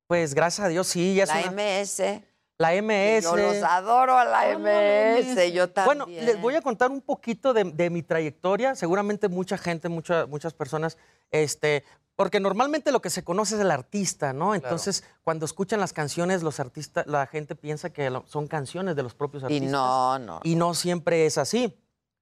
Pues 0.07 0.35
gracias 0.35 0.67
a 0.67 0.69
Dios, 0.69 0.87
sí, 0.89 1.15
ya 1.15 1.23
es 1.23 1.31
La 1.31 1.41
una- 1.41 1.53
MS. 1.53 2.23
La 2.59 2.75
MS. 2.75 3.23
Yo 3.25 3.35
los 3.37 3.63
adoro 3.63 4.19
a 4.19 4.27
la 4.27 4.51
MS. 4.59 5.51
Yo 5.55 5.71
también. 5.71 5.87
Bueno, 5.87 6.05
les 6.07 6.39
voy 6.39 6.57
a 6.57 6.61
contar 6.61 6.91
un 6.91 7.01
poquito 7.01 7.55
de, 7.55 7.65
de 7.65 7.89
mi 7.89 8.03
trayectoria. 8.03 8.75
Seguramente 8.75 9.29
mucha 9.29 9.57
gente, 9.57 9.89
mucha- 9.89 10.27
muchas 10.27 10.53
personas, 10.53 10.99
este, 11.31 11.83
porque 12.17 12.39
normalmente 12.41 12.93
lo 12.93 13.01
que 13.03 13.11
se 13.11 13.25
conoce 13.25 13.57
es 13.57 13.61
el 13.61 13.71
artista, 13.71 14.33
¿no? 14.33 14.55
Entonces, 14.55 15.05
cuando 15.23 15.45
escuchan 15.47 15.81
las 15.81 15.93
canciones, 15.93 16.43
los 16.43 16.61
artistas, 16.61 17.07
la 17.07 17.27
gente 17.27 17.57
piensa 17.57 17.91
que 17.91 18.11
son 18.27 18.47
canciones 18.47 18.95
de 18.97 19.03
los 19.03 19.15
propios 19.15 19.43
Y 19.43 19.47
artistas. 19.47 19.71
no, 19.71 20.19
no. 20.21 20.41
Y 20.45 20.55
no 20.57 20.75
siempre 20.75 21.27
es 21.27 21.39
así. 21.39 21.77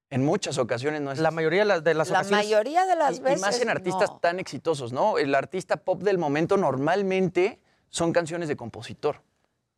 En 0.08 0.24
muchas 0.24 0.58
ocasiones 0.58 1.00
no 1.00 1.10
es 1.12 1.18
La 1.18 1.30
mayoría 1.30 1.60
de 1.60 1.64
las, 1.66 1.84
de 1.84 1.94
las 1.94 2.08
La 2.10 2.18
ocasiones. 2.20 2.44
mayoría 2.46 2.84
de 2.86 2.96
las 2.96 3.16
Y- 3.18 3.20
veces. 3.22 3.38
Y 3.38 3.40
más 3.40 3.60
en 3.60 3.70
artistas 3.70 4.10
no. 4.10 4.18
tan 4.18 4.40
exitosos, 4.40 4.92
¿no? 4.92 5.16
El 5.18 5.34
artista 5.34 5.76
pop 5.78 6.02
del 6.02 6.18
momento 6.18 6.56
normalmente 6.58 7.60
son 7.88 8.12
canciones 8.12 8.48
de 8.48 8.56
compositor. 8.56 9.22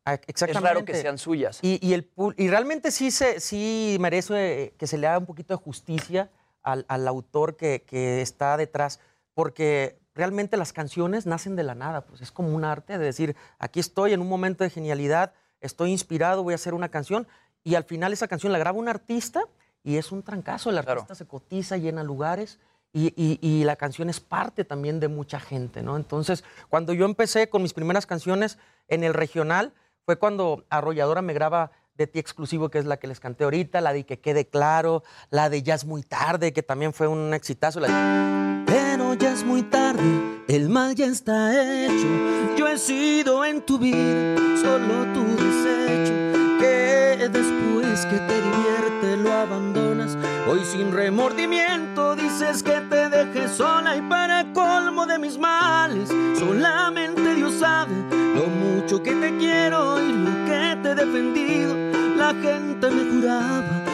Ah, 0.05 0.13
Es 0.15 0.19
Exactamente. 0.27 0.67
raro 0.73 0.85
que 0.85 0.93
sean 0.95 1.17
suyas. 1.17 1.59
Y, 1.61 1.79
y 1.85 1.93
el, 1.93 2.11
y 2.37 2.47
realmente 2.49 2.91
sí, 2.91 3.11
se, 3.11 3.39
sí 3.39 3.97
merece 3.99 4.73
que 4.77 4.87
se 4.87 4.97
le 4.97 5.07
haga 5.07 5.17
un 5.19 5.25
poquito 5.25 5.53
de 5.57 5.61
justicia 5.63 6.29
al, 6.63 6.85
al 6.89 7.07
autor 7.07 7.55
que, 7.57 7.83
que 7.87 8.21
está 8.21 8.55
detrás, 8.57 8.99
porque 9.33 9.97
realmente 10.15 10.57
las 10.57 10.73
canciones 10.73 11.25
nacen 11.25 11.55
de 11.55 11.63
la 11.63 11.75
nada, 11.75 12.01
pues 12.05 12.21
es 12.21 12.31
como 12.31 12.49
un 12.55 12.63
arte 12.65 12.97
de 12.97 13.05
decir, 13.05 13.35
aquí 13.59 13.79
estoy 13.79 14.13
en 14.13 14.21
un 14.21 14.29
momento 14.29 14.63
de 14.63 14.69
genialidad, 14.69 15.33
estoy 15.61 15.91
inspirado, 15.91 16.41
voy 16.43 16.53
a 16.53 16.55
hacer 16.55 16.73
una 16.73 16.89
canción, 16.89 17.27
y 17.63 17.75
al 17.75 17.83
final 17.83 18.13
esa 18.13 18.27
canción 18.27 18.51
la 18.53 18.59
graba 18.59 18.77
un 18.79 18.87
artista 18.87 19.41
y 19.83 19.97
es 19.97 20.11
un 20.11 20.23
trancazo, 20.23 20.69
el 20.69 20.77
artista 20.77 21.15
se 21.15 21.25
cotiza, 21.27 21.77
llena 21.77 22.03
lugares. 22.03 22.59
Y, 22.93 23.07
y- 23.17 23.39
y 23.41 23.65
la 23.65 23.75
canción 23.75 24.09
es 24.09 24.21
parte 24.21 24.63
también 24.63 25.01
de 25.01 25.09
mucha 25.09 25.37
gente, 25.37 25.83
¿no? 25.83 25.97
Entonces, 25.97 26.45
cuando 26.69 26.93
yo 26.93 27.03
empecé 27.03 27.49
con 27.49 27.61
mis 27.61 27.73
primeras 27.73 28.05
canciones 28.05 28.57
en 28.87 29.03
el 29.03 29.13
regional, 29.13 29.73
fue 30.05 30.17
cuando 30.17 30.63
Arrolladora 30.69 31.21
me 31.21 31.33
graba 31.33 31.71
de 31.95 32.07
ti 32.07 32.19
exclusivo, 32.19 32.69
que 32.69 32.79
es 32.79 32.85
la 32.85 32.95
que 32.95 33.07
les 33.07 33.19
canté 33.19 33.43
ahorita, 33.43 33.81
la 33.81 33.91
de 33.91 34.05
Que 34.05 34.21
quede 34.21 34.47
claro, 34.47 35.03
la 35.29 35.49
de 35.49 35.61
Ya 35.61 35.75
es 35.75 35.83
muy 35.83 36.03
tarde, 36.03 36.53
que 36.53 36.63
también 36.63 36.93
fue 36.93 37.07
un 37.09 37.33
exitazo. 37.33 37.81
la- 37.81 38.54
Pero 38.95 39.13
ya 39.13 39.33
es 39.33 39.43
muy 39.43 39.61
tarde, 39.61 40.41
el 40.47 40.69
mal 40.69 40.95
ya 40.95 41.07
está 41.07 41.51
hecho. 41.51 42.07
Yo 42.55 42.65
he 42.65 42.77
sido 42.77 43.43
en 43.43 43.59
tu 43.61 43.77
vida 43.77 44.37
solo 44.55 45.11
tu 45.13 45.21
desecho. 45.35 46.13
Que 46.61 47.27
después 47.29 48.05
que 48.05 48.17
te 48.19 48.41
divierte 48.41 49.17
lo 49.21 49.33
abandonas. 49.33 50.17
Hoy 50.49 50.61
sin 50.63 50.93
remordimiento 50.93 52.15
dices 52.15 52.63
que 52.63 52.79
te 52.89 53.09
dejes 53.09 53.51
sola 53.51 53.97
y 53.97 54.01
para 54.03 54.53
colmo 54.53 55.05
de 55.05 55.19
mis 55.19 55.37
males. 55.37 56.07
Solamente 56.39 57.35
Dios 57.35 57.55
sabe 57.59 57.91
lo 58.33 58.47
mucho 58.47 59.03
que 59.03 59.11
te 59.11 59.35
quiero 59.37 59.99
y 59.99 60.13
lo 60.13 60.31
que 60.45 60.77
te 60.81 60.91
he 60.91 60.95
defendido. 60.95 61.75
La 62.15 62.33
gente 62.33 62.89
me 62.89 63.11
juraba 63.11 63.84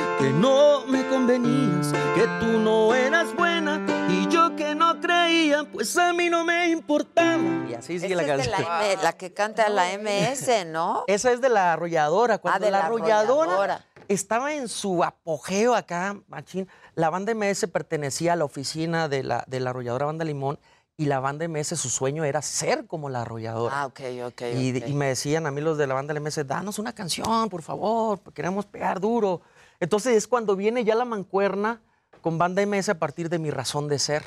no 0.42 0.86
me 0.88 1.08
convenías, 1.08 1.92
que 2.16 2.28
tú 2.40 2.60
no 2.60 2.94
eras 2.96 3.36
buena 3.36 3.80
y 4.10 4.28
yo 4.28 4.56
que 4.56 4.74
no 4.76 5.00
creía, 5.00 5.64
pues 5.72 5.96
a 5.98 6.14
mí 6.14 6.30
no 6.30 6.44
me 6.44 6.70
importaba. 6.70 7.42
Y 7.70 7.74
así 7.76 7.96
Esa 7.96 8.04
sigue 8.08 8.16
la 8.16 8.22
es 8.24 8.28
de 8.28 8.36
canción. 8.52 8.62
la, 8.70 8.92
M- 8.94 9.04
la 9.04 9.14
que 9.14 9.34
canta 9.34 9.70
la 9.70 9.86
MS, 9.98 10.66
¿no? 10.68 11.04
Esa 11.08 11.32
es 11.32 11.42
de 11.42 11.50
la 11.50 11.74
arrolladora. 11.74 12.40
Cuando 12.40 12.58
Ah, 12.58 12.60
de 12.66 12.72
la, 12.72 12.80
la 12.80 12.86
arrolladora, 12.86 13.52
arrolladora. 13.52 13.86
estaba 14.08 14.54
en 14.54 14.68
su 14.68 15.04
apogeo 15.04 15.76
acá, 15.76 16.18
machín, 16.28 16.68
la 16.96 17.10
banda 17.10 17.34
MS 17.36 17.68
pertenecía 17.72 18.34
a 18.34 18.36
la 18.36 18.46
oficina 18.46 19.08
de 19.08 19.24
la, 19.24 19.44
de 19.48 19.60
la 19.60 19.70
arrolladora 19.70 20.08
Banda 20.08 20.26
Limón 20.26 20.60
y 20.98 21.06
la 21.06 21.20
banda 21.20 21.48
MS, 21.48 21.68
su 21.80 21.90
sueño 21.90 22.24
era 22.26 22.42
ser 22.42 22.86
como 22.86 23.10
la 23.10 23.22
arrolladora. 23.22 23.82
Ah, 23.82 23.86
ok, 23.88 24.00
ok. 24.26 24.42
Y, 24.56 24.78
ok. 24.78 24.88
y 24.88 24.94
me 24.94 25.08
decían 25.08 25.46
a 25.48 25.52
mí 25.52 25.62
los 25.62 25.78
de 25.78 25.88
la 25.88 25.94
banda 25.94 26.14
MS, 26.20 26.46
danos 26.46 26.78
una 26.80 26.94
canción, 26.94 27.48
por 27.50 27.62
favor, 27.62 28.20
queremos 28.34 28.66
pegar 28.66 29.00
duro. 29.00 29.42
Entonces 29.82 30.16
es 30.16 30.28
cuando 30.28 30.56
viene 30.56 30.86
ya 30.86 30.96
la 30.96 31.06
mancuerna 31.06 31.82
con 32.22 32.38
banda 32.38 32.64
MS 32.66 32.90
a 32.90 33.00
partir 33.00 33.30
de 33.30 33.40
mi 33.40 33.50
razón 33.50 33.88
de 33.88 33.98
ser, 33.98 34.24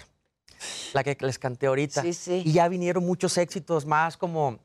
la 0.93 1.05
que 1.05 1.17
les 1.21 1.39
canté 1.39 1.69
ahorita. 1.69 2.03
Sí, 2.03 2.13
sí. 2.13 2.43
Y 2.45 2.53
ya 2.53 2.69
vinieron 2.69 3.07
muchos 3.07 3.39
éxitos 3.39 3.87
más 3.87 4.17
como 4.17 4.59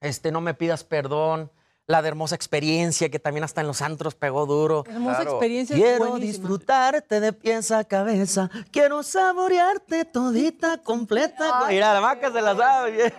este 0.00 0.32
No 0.32 0.40
me 0.40 0.54
pidas 0.54 0.84
perdón, 0.84 1.50
la 1.86 2.00
de 2.00 2.08
Hermosa 2.08 2.34
Experiencia, 2.34 3.10
que 3.10 3.18
también 3.18 3.44
hasta 3.44 3.60
en 3.60 3.66
los 3.66 3.82
antros 3.82 4.14
pegó 4.14 4.46
duro. 4.46 4.84
Hermosa 4.88 5.22
experiencia 5.22 5.76
es 5.76 5.82
Quiero 5.82 6.10
buenísima. 6.10 6.32
disfrutarte 6.38 7.20
de 7.20 7.32
pies 7.34 7.70
a 7.70 7.84
cabeza. 7.84 8.50
Quiero 8.70 9.02
saborearte 9.02 10.06
todita, 10.06 10.78
completa. 10.78 11.66
Mira, 11.68 11.92
la 11.92 12.00
maca 12.00 12.32
se 12.32 12.40
la 12.40 12.56
sabe 12.56 12.90
bien. 12.92 13.12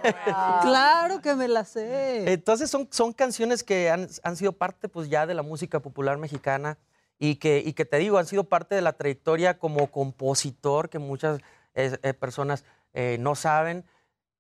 Claro 0.64 1.22
que 1.22 1.36
me 1.36 1.48
la 1.48 1.64
sé. 1.64 2.34
Entonces 2.34 2.72
son, 2.72 2.88
son 2.90 3.14
canciones 3.14 3.64
que 3.64 3.92
han, 3.92 4.08
han 4.24 4.36
sido 4.36 4.54
parte 4.54 4.90
pues 4.90 5.10
ya 5.10 5.28
de 5.28 5.36
la 5.36 5.44
música 5.44 5.80
popular 5.80 6.18
mexicana 6.18 6.80
y 7.26 7.36
que, 7.38 7.64
y 7.66 7.72
que 7.74 7.86
te 7.86 7.98
digo, 8.00 8.18
han 8.18 8.26
sido 8.28 8.44
parte 8.44 8.76
de 8.76 8.82
la 8.82 8.94
trayectoria 8.94 9.58
como 9.58 9.88
compositor 9.90 10.90
que 10.90 11.00
muchas 11.00 11.40
eh, 11.74 12.14
personas 12.14 12.66
eh, 12.94 13.16
no 13.20 13.36
saben, 13.36 13.86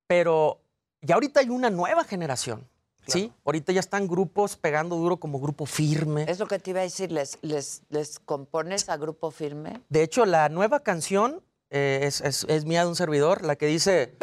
pero 0.05 0.59
ya 1.01 1.15
ahorita 1.15 1.39
hay 1.39 1.49
una 1.49 1.69
nueva 1.69 2.03
generación, 2.03 2.67
¿sí? 3.07 3.31
Ahorita 3.45 3.71
ya 3.71 3.79
están 3.79 4.05
grupos 4.07 4.57
pegando 4.57 4.97
duro 4.97 5.15
como 5.17 5.39
Grupo 5.39 5.65
Firme. 5.65 6.25
Es 6.27 6.39
lo 6.39 6.47
que 6.47 6.59
te 6.59 6.71
iba 6.71 6.81
a 6.81 6.83
decir, 6.83 7.09
¿les, 7.11 7.37
les, 7.41 7.83
les 7.89 8.19
compones 8.19 8.89
a 8.89 8.97
grupo 8.97 9.31
firme? 9.31 9.81
De 9.89 10.03
hecho, 10.03 10.25
la 10.25 10.49
nueva 10.49 10.81
canción 10.81 11.41
eh, 11.69 12.01
es, 12.03 12.19
es- 12.21 12.45
es 12.49 12.65
mía 12.65 12.81
de 12.83 12.89
un 12.89 12.95
servidor, 12.95 13.43
la 13.45 13.55
que 13.55 13.67
dice... 13.67 14.15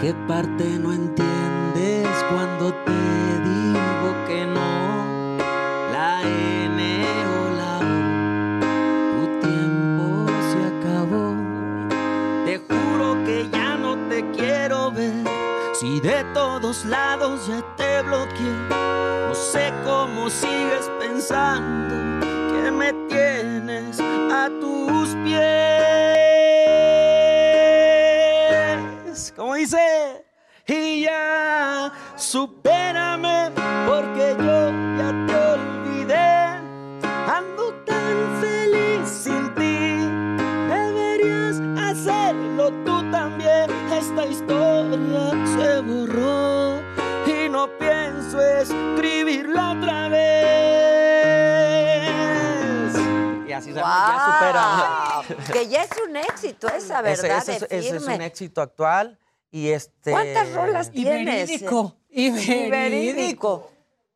¿Qué 0.00 0.12
parte 0.28 0.64
no 0.64 0.92
entiendes 0.92 2.06
cuando 2.30 2.72
te 2.84 3.03
lados 16.84 17.46
ya 17.46 17.62
te 17.76 18.02
bloqueé, 18.02 18.68
no 19.28 19.34
sé 19.34 19.72
cómo 19.84 20.28
sigues 20.28 20.90
pensando 20.98 21.94
que 22.50 22.70
me 22.70 22.92
tienes 23.08 24.00
a 24.00 24.48
tus 24.60 25.14
pies. 25.24 25.42
Como 29.36 29.54
dice, 29.54 30.24
y 30.66 31.02
ya 31.02 31.92
supérame 32.16 33.63
ya 53.60 55.24
supera. 55.24 55.52
Que 55.52 55.68
ya 55.68 55.82
es 55.82 55.90
un 56.08 56.16
éxito 56.16 56.68
esa, 56.68 57.00
Ese- 57.08 57.22
¿verdad? 57.28 57.38
ese 57.38 57.52
es- 57.56 57.60
de 57.68 57.78
ese 57.78 57.88
es 57.96 58.02
firme. 58.02 58.14
un 58.16 58.20
éxito 58.22 58.60
actual. 58.62 59.18
Y 59.50 59.68
este. 59.70 60.10
¿Cuántas 60.10 60.52
rolas 60.52 60.88
Y 60.92 61.02
tienes? 61.04 61.48
verídico, 61.48 61.96
y 62.10 62.30
verídico. 62.70 63.70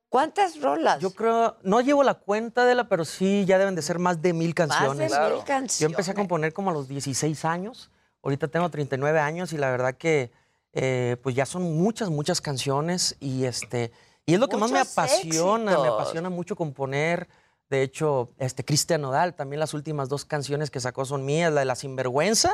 ¿Cuántas 0.08 0.60
rolas? 0.60 1.00
Yo 1.00 1.10
creo, 1.10 1.56
no 1.62 1.80
llevo 1.82 2.02
la 2.02 2.14
cuenta 2.14 2.64
de 2.64 2.74
la, 2.74 2.88
pero 2.88 3.04
sí 3.04 3.44
ya 3.46 3.58
deben 3.58 3.74
de 3.74 3.82
ser 3.82 3.98
más 3.98 4.22
de 4.22 4.32
mil 4.32 4.54
canciones. 4.54 4.96
mil 4.98 5.18
Claro. 5.18 5.38
canciones. 5.46 5.78
Yo 5.78 5.86
empecé 5.86 6.12
a 6.12 6.14
componer 6.14 6.52
como 6.54 6.70
a 6.70 6.72
los 6.72 6.88
16 6.88 7.44
años. 7.44 7.90
Ahorita 8.22 8.48
tengo 8.48 8.68
39 8.70 9.20
años 9.20 9.52
y 9.52 9.58
la 9.58 9.70
verdad 9.70 9.94
que 9.94 10.32
eh, 10.72 11.16
pues 11.22 11.34
ya 11.34 11.44
son 11.46 11.76
muchas, 11.76 12.08
muchas 12.10 12.40
canciones 12.40 13.16
y 13.20 13.44
este 13.44 13.90
y 14.26 14.34
es 14.34 14.40
lo 14.40 14.48
que 14.48 14.56
más 14.58 14.70
me 14.70 14.80
apasiona, 14.80 15.78
me 15.78 15.88
apasiona 15.88 16.28
mucho 16.30 16.56
componer. 16.56 17.28
De 17.70 17.82
hecho, 17.82 18.30
este 18.38 18.64
Cristian 18.64 19.02
Nodal, 19.02 19.34
también 19.34 19.60
las 19.60 19.74
últimas 19.74 20.08
dos 20.08 20.24
canciones 20.24 20.70
que 20.70 20.80
sacó 20.80 21.04
son 21.04 21.24
mías, 21.24 21.52
la 21.52 21.60
de 21.60 21.66
La 21.66 21.74
Sinvergüenza, 21.74 22.52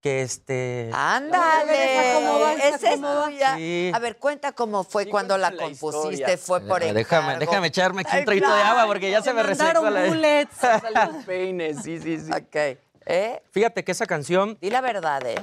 que 0.00 0.20
este... 0.20 0.90
Ándale, 0.92 2.12
¿Cómo 2.14 2.40
va? 2.40 2.52
esa 2.52 2.92
es 2.92 3.00
tuya. 3.00 3.56
Sí. 3.56 3.90
A 3.94 3.98
ver, 3.98 4.18
cuenta 4.18 4.52
cómo 4.52 4.84
fue 4.84 5.08
cuando 5.08 5.38
la 5.38 5.56
compusiste. 5.56 6.36
Fue 6.36 6.60
por 6.60 6.82
Eh, 6.82 6.92
déjame, 6.92 7.38
déjame 7.38 7.68
echarme 7.68 8.02
aquí 8.02 8.18
un 8.18 8.24
traguito 8.26 8.54
de 8.54 8.62
agua 8.62 8.86
porque 8.86 9.10
ya 9.10 9.22
se 9.22 9.32
me 9.32 9.42
resecó 9.42 9.88
la... 9.88 10.04
bullets. 10.04 10.56
Salen 10.60 11.22
peines, 11.26 11.82
sí, 11.82 11.98
sí, 11.98 12.20
sí. 12.20 12.30
Ok. 12.30 12.78
¿Eh? 13.06 13.42
Fíjate 13.50 13.82
que 13.82 13.92
esa 13.92 14.04
canción... 14.04 14.58
Di 14.60 14.68
la 14.68 14.82
verdad, 14.82 15.26
¿eh? 15.26 15.36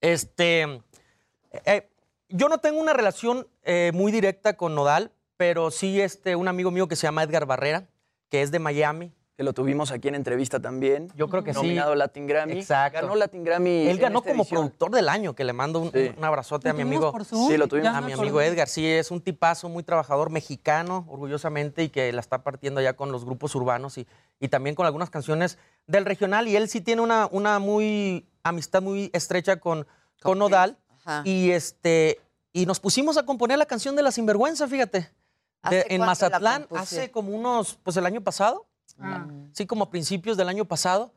Este, 0.00 0.80
eh, 1.66 1.90
yo 2.28 2.48
no 2.48 2.58
tengo 2.58 2.80
una 2.80 2.94
relación 2.94 3.46
eh, 3.62 3.90
muy 3.92 4.10
directa 4.10 4.56
con 4.56 4.74
Nodal, 4.74 5.12
pero 5.36 5.70
sí 5.70 6.00
este, 6.00 6.34
un 6.34 6.48
amigo 6.48 6.70
mío 6.70 6.88
que 6.88 6.96
se 6.96 7.06
llama 7.06 7.22
Edgar 7.22 7.44
Barrera, 7.44 7.88
que 8.28 8.42
es 8.42 8.50
de 8.50 8.58
Miami. 8.58 9.12
Que 9.36 9.44
lo 9.44 9.52
tuvimos 9.52 9.92
aquí 9.92 10.08
en 10.08 10.16
entrevista 10.16 10.58
también. 10.58 11.12
Yo 11.14 11.28
creo 11.28 11.44
que 11.44 11.52
sí. 11.54 11.60
Nominado 11.60 11.94
Latin 11.94 12.26
Grammy. 12.26 12.54
Exacto. 12.54 13.00
Ganó 13.02 13.14
Latin 13.14 13.44
Grammy. 13.44 13.86
Él 13.86 13.96
ganó 13.98 14.20
como 14.20 14.42
edición. 14.42 14.62
productor 14.62 14.90
del 14.90 15.08
año, 15.08 15.36
que 15.36 15.44
le 15.44 15.52
mando 15.52 15.78
un, 15.78 15.92
Sí. 15.92 16.10
un 16.18 16.24
abrazote 16.24 16.68
a 16.68 16.72
¿Lo 16.72 16.76
mi 16.78 16.82
amigo. 16.82 17.12
por? 17.12 17.24
Sí, 17.24 17.56
lo 17.56 17.68
tuvimos. 17.68 17.94
A 17.94 18.00
mi 18.00 18.12
amigo 18.14 18.40
Edgar, 18.40 18.66
sí, 18.66 18.84
es 18.84 19.12
un 19.12 19.20
tipazo, 19.20 19.68
muy 19.68 19.84
trabajador, 19.84 20.30
mexicano, 20.30 21.06
orgullosamente, 21.08 21.84
y 21.84 21.88
que 21.88 22.12
la 22.12 22.18
está 22.20 22.42
partiendo 22.42 22.80
ya 22.80 22.94
con 22.94 23.12
los 23.12 23.24
grupos 23.24 23.54
urbanos 23.54 23.96
y, 23.98 24.08
y 24.40 24.48
también 24.48 24.74
con 24.74 24.86
algunas 24.86 25.08
canciones 25.08 25.56
del 25.86 26.04
regional. 26.04 26.48
Y 26.48 26.56
él 26.56 26.68
sí 26.68 26.80
tiene 26.80 27.00
una, 27.02 27.28
una 27.30 27.60
muy 27.60 28.26
amistad 28.42 28.82
muy 28.82 29.08
estrecha 29.12 29.60
con, 29.60 29.86
con 30.20 30.40
Nodal. 30.40 30.78
Ajá. 31.04 31.22
Y 31.24 31.52
este 31.52 32.20
y 32.52 32.66
nos 32.66 32.80
pusimos 32.80 33.16
a 33.18 33.24
componer 33.24 33.56
la 33.56 33.66
canción 33.66 33.94
de 33.94 34.02
la 34.02 34.10
sinvergüenza, 34.10 34.66
fíjate. 34.66 35.10
¿Hace 35.62 35.76
De- 35.76 35.86
en 35.90 36.00
Mazatlán, 36.00 36.66
hace 36.76 37.10
como 37.10 37.34
unos, 37.34 37.78
pues 37.82 37.96
el 37.96 38.06
año 38.06 38.20
pasado, 38.20 38.66
sí, 39.52 39.66
como 39.66 39.84
a 39.84 39.90
principios 39.90 40.36
del 40.36 40.48
año 40.48 40.64
pasado, 40.64 41.12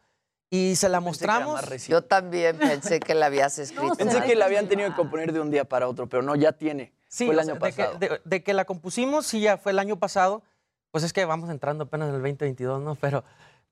y 0.49 0.75
se 0.75 0.89
la 0.89 0.97
Pensé 0.99 1.05
mostramos. 1.25 1.87
Yo 1.87 2.03
también 2.03 2.57
pensé 2.57 2.99
que 2.99 3.13
la 3.15 3.27
habías 3.27 3.57
escrito. 3.59 3.95
Pensé 3.95 4.21
que 4.23 4.35
la 4.35 4.45
habían 4.45 4.67
tenido 4.67 4.89
que 4.89 4.95
componer 4.95 5.31
de 5.31 5.39
un 5.39 5.49
día 5.51 5.63
para 5.63 5.87
otro, 5.87 6.09
pero 6.09 6.23
no, 6.23 6.35
ya 6.35 6.51
tiene. 6.51 6.91
Sí, 7.07 7.25
Fue 7.25 7.33
el 7.35 7.39
o 7.39 7.43
sea, 7.43 7.53
año 7.53 7.59
de 7.63 7.71
que- 7.71 7.83
pasado. 7.83 7.99
De, 7.99 8.21
de 8.25 8.43
que 8.43 8.53
la 8.53 8.65
compusimos, 8.65 9.25
sí, 9.27 9.39
ya 9.41 9.57
fue 9.57 9.71
el 9.71 9.79
año 9.79 9.97
pasado. 9.97 10.43
Pues 10.91 11.05
es 11.05 11.13
que 11.13 11.23
vamos 11.23 11.49
entrando 11.49 11.85
apenas 11.85 12.09
en 12.09 12.15
el 12.15 12.21
2022, 12.21 12.81
¿no? 12.81 12.95
Pero, 12.95 13.23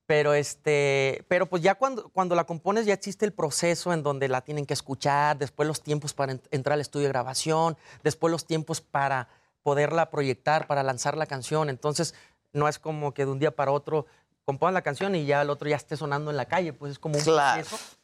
pero, 0.05 0.33
este, 0.33 1.25
pero 1.27 1.47
pues 1.47 1.61
ya 1.61 1.75
cuando, 1.75 2.07
cuando 2.09 2.33
la 2.33 2.45
compones 2.45 2.85
ya 2.85 2.93
existe 2.93 3.25
el 3.25 3.33
proceso 3.33 3.91
en 3.91 4.01
donde 4.03 4.29
la 4.29 4.39
tienen 4.41 4.65
que 4.65 4.73
escuchar, 4.73 5.37
después 5.37 5.67
los 5.67 5.81
tiempos 5.81 6.13
para 6.13 6.33
ent- 6.33 6.47
entrar 6.51 6.75
al 6.75 6.81
estudio 6.81 7.07
de 7.07 7.09
grabación, 7.11 7.77
después 8.03 8.31
los 8.31 8.45
tiempos 8.45 8.79
para 8.79 9.27
poderla 9.69 10.09
proyectar, 10.09 10.65
para 10.65 10.81
lanzar 10.81 11.15
la 11.15 11.27
canción. 11.27 11.69
Entonces, 11.69 12.15
no 12.53 12.67
es 12.67 12.79
como 12.79 13.13
que 13.13 13.25
de 13.25 13.31
un 13.31 13.37
día 13.37 13.51
para 13.55 13.71
otro 13.71 14.07
compongan 14.45 14.73
la 14.73 14.81
canción 14.81 15.13
y 15.13 15.25
ya 15.27 15.43
el 15.43 15.51
otro 15.51 15.69
ya 15.69 15.75
esté 15.75 15.95
sonando 15.95 16.31
en 16.31 16.37
la 16.37 16.45
calle, 16.45 16.73
pues 16.73 16.93
es 16.93 16.97
como 16.99 17.17
un 17.19 17.23
Claro. 17.23 17.61
proceso. 17.61 17.95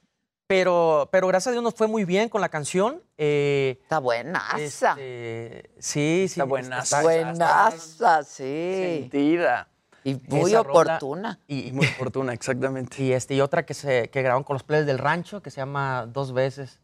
Pero, 0.45 1.09
pero 1.11 1.25
gracias 1.27 1.47
a 1.47 1.51
Dios 1.53 1.63
nos 1.63 1.73
fue 1.73 1.87
muy 1.87 2.05
bien 2.05 2.29
con 2.29 2.39
la 2.39 2.49
canción. 2.49 3.01
Eh, 3.17 3.79
Está 3.81 3.97
buenaza. 3.97 4.57
este, 4.59 5.71
sí, 5.79 6.25
sí. 6.27 6.33
Está 6.33 6.43
buenaza. 6.43 6.83
está- 6.83 7.01
Buenaza, 7.01 8.23
sí. 8.23 8.99
Sentida. 8.99 9.67
Y 10.03 10.21
muy 10.27 10.51
Esa 10.51 10.61
rola- 10.61 10.97
oportuna. 10.97 11.39
Y, 11.47 11.71
Muy 11.71 11.87
oportuna, 11.95 12.31
exactamente. 12.33 12.97
y, 13.01 13.11
este, 13.13 13.33
y 13.33 13.41
otra 13.41 13.65
que, 13.65 13.73
se, 13.73 14.11
que 14.11 14.21
grabaron 14.21 14.43
con 14.43 14.53
los 14.53 14.61
players 14.61 14.85
del 14.85 14.99
rancho, 14.99 15.41
que 15.41 15.49
se 15.49 15.57
llama 15.61 16.05
Dos 16.07 16.31
veces. 16.31 16.79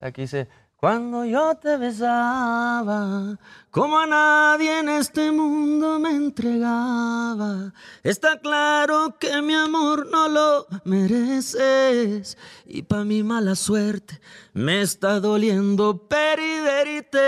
Aquí 0.00 0.20
dice, 0.20 0.46
cuando 0.80 1.26
yo 1.26 1.54
te 1.56 1.76
besaba, 1.76 3.38
como 3.70 3.98
a 3.98 4.06
nadie 4.06 4.78
en 4.78 4.88
este 4.88 5.30
mundo 5.30 5.98
me 5.98 6.08
entregaba, 6.08 7.74
está 8.02 8.40
claro 8.40 9.18
que 9.18 9.42
mi 9.42 9.54
amor 9.54 10.08
no 10.10 10.26
lo 10.28 10.66
mereces. 10.84 12.38
Y 12.64 12.80
pa' 12.80 13.04
mi 13.04 13.22
mala 13.22 13.56
suerte 13.56 14.22
me 14.54 14.80
está 14.80 15.20
doliendo 15.20 16.08
periderite. 16.08 17.26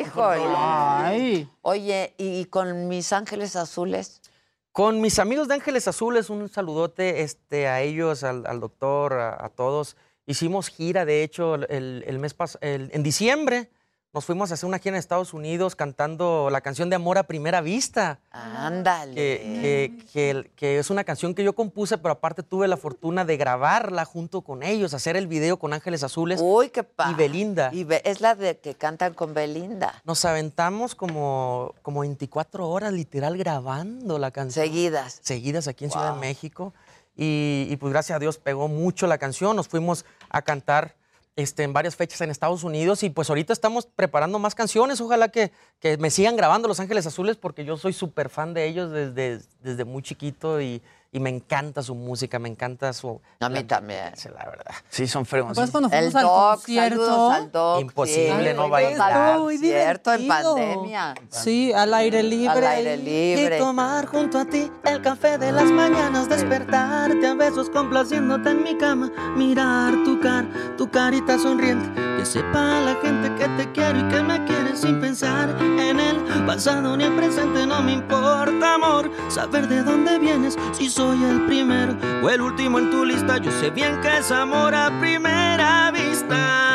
Híjole. 0.00 1.48
Oye, 1.60 2.14
¿y 2.16 2.46
con 2.46 2.88
mis 2.88 3.12
ángeles 3.12 3.56
azules? 3.56 4.22
Con 4.72 5.02
mis 5.02 5.18
amigos 5.18 5.48
de 5.48 5.54
Ángeles 5.54 5.86
Azules, 5.88 6.30
un 6.30 6.48
saludote 6.48 7.22
este, 7.22 7.66
a 7.66 7.82
ellos, 7.82 8.22
al, 8.22 8.46
al 8.46 8.60
doctor, 8.60 9.14
a, 9.14 9.44
a 9.44 9.48
todos. 9.48 9.96
Hicimos 10.28 10.68
gira, 10.68 11.04
de 11.04 11.22
hecho, 11.24 11.54
el, 11.54 12.04
el 12.06 12.18
mes 12.18 12.36
pas- 12.36 12.58
el- 12.60 12.90
en 12.92 13.02
diciembre 13.02 13.70
nos 14.12 14.24
fuimos 14.24 14.50
a 14.50 14.54
hacer 14.54 14.66
una 14.66 14.78
gira 14.78 14.96
en 14.96 14.98
Estados 15.00 15.32
Unidos 15.34 15.74
cantando 15.76 16.48
la 16.50 16.60
canción 16.60 16.88
de 16.90 16.96
Amor 16.96 17.18
a 17.18 17.22
Primera 17.24 17.60
Vista, 17.60 18.20
Ándale. 18.30 19.14
que, 19.14 19.62
que- 19.62 20.04
que- 20.12 20.50
que 20.56 20.78
es 20.78 20.90
una 20.90 21.04
canción 21.04 21.34
que 21.34 21.44
yo 21.44 21.54
compuse, 21.54 21.98
pero 21.98 22.12
aparte 22.12 22.42
tuve 22.42 22.68
la 22.68 22.76
fortuna 22.76 23.24
de 23.24 23.36
grabarla 23.38 24.04
junto 24.04 24.42
con 24.42 24.62
ellos, 24.62 24.92
hacer 24.94 25.16
el 25.16 25.26
video 25.28 25.58
con 25.58 25.72
Ángeles 25.72 26.02
Azules 26.02 26.40
Uy, 26.42 26.68
qué 26.70 26.82
padre. 26.84 27.12
y 27.12 27.14
Belinda. 27.16 27.70
Y 27.72 27.84
Be- 27.84 28.02
es 28.04 28.20
la 28.20 28.34
de 28.34 28.58
que 28.58 28.74
cantan 28.74 29.14
con 29.14 29.32
Belinda. 29.34 30.02
Nos 30.04 30.24
aventamos 30.26 30.94
como, 30.94 31.74
como 31.82 32.00
24 32.00 32.68
horas 32.68 32.92
literal 32.92 33.36
grabando 33.38 34.18
la 34.18 34.30
canción. 34.30 34.64
Seguidas. 34.64 35.20
seguidas 35.22 35.68
aquí 35.68 35.84
en 35.86 35.90
Ciudad 35.90 36.06
de 36.06 36.12
Wow. 36.12 36.20
México. 36.20 36.74
Y, 37.20 37.66
y, 37.68 37.76
pues 37.78 37.92
gracias 37.92 38.14
a 38.14 38.20
Dios 38.20 38.38
pegó 38.38 38.68
mucho 38.68 39.08
la 39.08 39.18
canción. 39.18 39.56
Nos 39.56 39.66
fuimos 39.66 40.04
a 40.30 40.42
cantar 40.42 40.96
este, 41.38 41.62
en 41.62 41.72
varias 41.72 41.94
fechas 41.94 42.20
en 42.20 42.30
Estados 42.30 42.64
Unidos 42.64 43.04
y 43.04 43.10
pues 43.10 43.30
ahorita 43.30 43.52
estamos 43.52 43.86
preparando 43.86 44.40
más 44.40 44.56
canciones. 44.56 45.00
Ojalá 45.00 45.28
que, 45.28 45.52
que 45.78 45.96
me 45.96 46.10
sigan 46.10 46.34
grabando 46.34 46.66
Los 46.66 46.80
Ángeles 46.80 47.06
Azules 47.06 47.36
porque 47.36 47.64
yo 47.64 47.76
soy 47.76 47.92
súper 47.92 48.28
fan 48.28 48.54
de 48.54 48.66
ellos 48.66 48.90
desde, 48.90 49.40
desde 49.62 49.84
muy 49.84 50.02
chiquito 50.02 50.60
y, 50.60 50.82
y 51.10 51.20
me 51.20 51.30
encanta 51.30 51.82
su 51.82 51.94
música, 51.94 52.38
me 52.38 52.48
encanta 52.48 52.92
su... 52.92 53.20
A 53.40 53.48
mí 53.48 53.64
también. 53.64 54.12
La 54.24 54.44
verdad. 54.44 54.74
Sí, 54.90 55.06
son 55.06 55.24
fregos. 55.24 55.56
Pues 55.56 55.70
cuando 55.70 55.88
El 55.90 56.12
fuimos 56.12 56.14
al 56.16 56.22
doc, 56.22 56.54
concierto. 56.56 57.30
al 57.30 57.52
doc. 57.52 57.80
Imposible 57.80 58.50
sí. 58.50 58.56
no 58.56 58.68
bailar. 58.68 59.38
Muy 59.38 59.56
Cierto, 59.56 60.12
en 60.12 60.28
pandemia. 60.28 61.14
Sí, 61.30 61.72
al 61.72 61.94
aire 61.94 62.22
libre. 62.22 62.58
Al 62.58 62.66
aire 62.66 62.96
libre. 62.98 63.56
Y 63.56 63.58
tomar 63.58 64.06
junto 64.06 64.38
a 64.38 64.44
ti 64.44 64.70
el 64.84 65.00
café 65.00 65.38
de 65.38 65.50
las 65.50 65.70
mañanas, 65.70 66.28
despertarte 66.28 67.26
a 67.26 67.34
besos 67.34 67.70
complaciéndote 67.70 68.50
en 68.50 68.62
mi 68.62 68.76
cama, 68.76 69.10
mirar 69.36 69.94
tu 70.04 70.20
cara, 70.20 70.48
tu 70.76 70.90
carita 70.90 71.38
sonriente, 71.38 72.00
que 72.18 72.26
sepa 72.26 72.80
la 72.80 72.96
gente 73.00 73.32
que 73.36 73.48
te 73.50 73.70
quiero 73.70 74.00
y 74.00 74.02
que 74.08 74.20
me 74.20 74.44
quieres 74.44 74.80
sin 74.80 75.00
pensar 75.00 75.56
en 75.60 76.00
el 76.00 76.16
pasado 76.46 76.96
ni 76.96 77.04
el 77.04 77.12
presente, 77.14 77.64
no 77.64 77.80
me 77.80 77.92
importa 77.92 78.74
amor, 78.74 79.08
saber 79.28 79.68
de 79.68 79.84
dónde 79.84 80.18
vienes, 80.18 80.56
si 80.72 80.90
soy 80.90 81.22
el 81.22 81.46
primero 81.46 81.96
o 82.20 82.28
el 82.28 82.40
último 82.40 82.80
en 82.80 82.90
tu 82.90 83.04
lista, 83.04 83.38
yo 83.38 83.52
sé 83.52 83.70
bien 83.70 84.00
que 84.00 84.18
es 84.18 84.32
amor 84.32 84.74
a 84.74 84.90
primera 84.98 85.92
vista. 85.92 86.67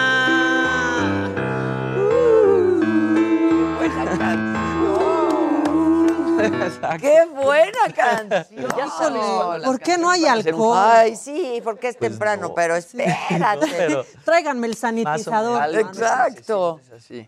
¡Qué 7.00 7.26
buena 7.26 7.72
canción! 7.96 9.64
¿Por 9.64 9.80
qué 9.80 9.98
no 9.98 10.10
hay 10.10 10.26
alcohol? 10.26 10.78
Ay, 10.80 11.16
sí, 11.16 11.62
porque 11.64 11.90
es 11.90 11.98
temprano, 11.98 12.54
pero 12.54 12.76
espérate. 12.76 13.68
Pero- 13.72 14.06
Tráiganme 14.26 14.68
el 14.68 14.76
sanitizador. 14.76 15.76
Exacto. 15.76 16.80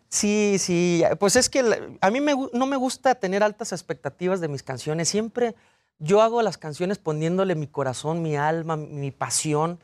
Sí, 0.10 0.58
sí, 0.60 1.04
pues 1.20 1.36
es 1.36 1.50
que 1.50 1.98
a 2.02 2.12
mí 2.12 2.22
me 2.22 2.34
no 2.54 2.66
me 2.66 2.78
gusta 2.78 3.16
tener 3.16 3.44
altas 3.44 3.72
expectativas 3.72 4.40
de 4.42 4.48
mis 4.48 4.64
canciones. 4.64 5.10
Siempre 5.10 5.56
yo 6.00 6.22
hago 6.22 6.42
las 6.42 6.58
canciones 6.58 6.98
poniéndole 6.98 7.56
mi 7.56 7.68
corazón, 7.68 8.22
mi 8.22 8.36
alma, 8.36 8.76
mi 8.76 9.12
pasión 9.12 9.80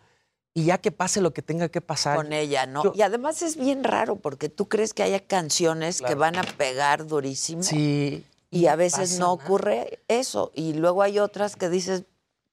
y 0.54 0.66
ya 0.66 0.78
que 0.80 0.92
pase 0.92 1.22
lo 1.22 1.32
que 1.32 1.42
tenga 1.42 1.70
que 1.70 1.80
pasar. 1.80 2.18
Con 2.18 2.34
ella, 2.34 2.66
¿no? 2.66 2.84
Yo- 2.84 2.92
y 2.94 3.02
además 3.04 3.42
es 3.42 3.56
bien 3.56 3.84
raro 3.86 4.18
porque 4.18 4.50
tú 4.50 4.68
crees 4.68 4.94
que 4.94 5.04
haya 5.04 5.26
canciones 5.26 6.02
que 6.02 6.16
van 6.16 6.36
a 6.38 6.44
pegar 6.44 7.08
durísimo. 7.08 7.64
Sí. 7.64 8.26
Y 8.52 8.68
a 8.68 8.76
veces 8.76 9.14
no 9.18 9.20
nada. 9.20 9.32
ocurre 9.32 10.00
eso. 10.08 10.52
Y 10.54 10.74
luego 10.74 11.02
hay 11.02 11.18
otras 11.20 11.56
que 11.56 11.70
dices, 11.70 12.04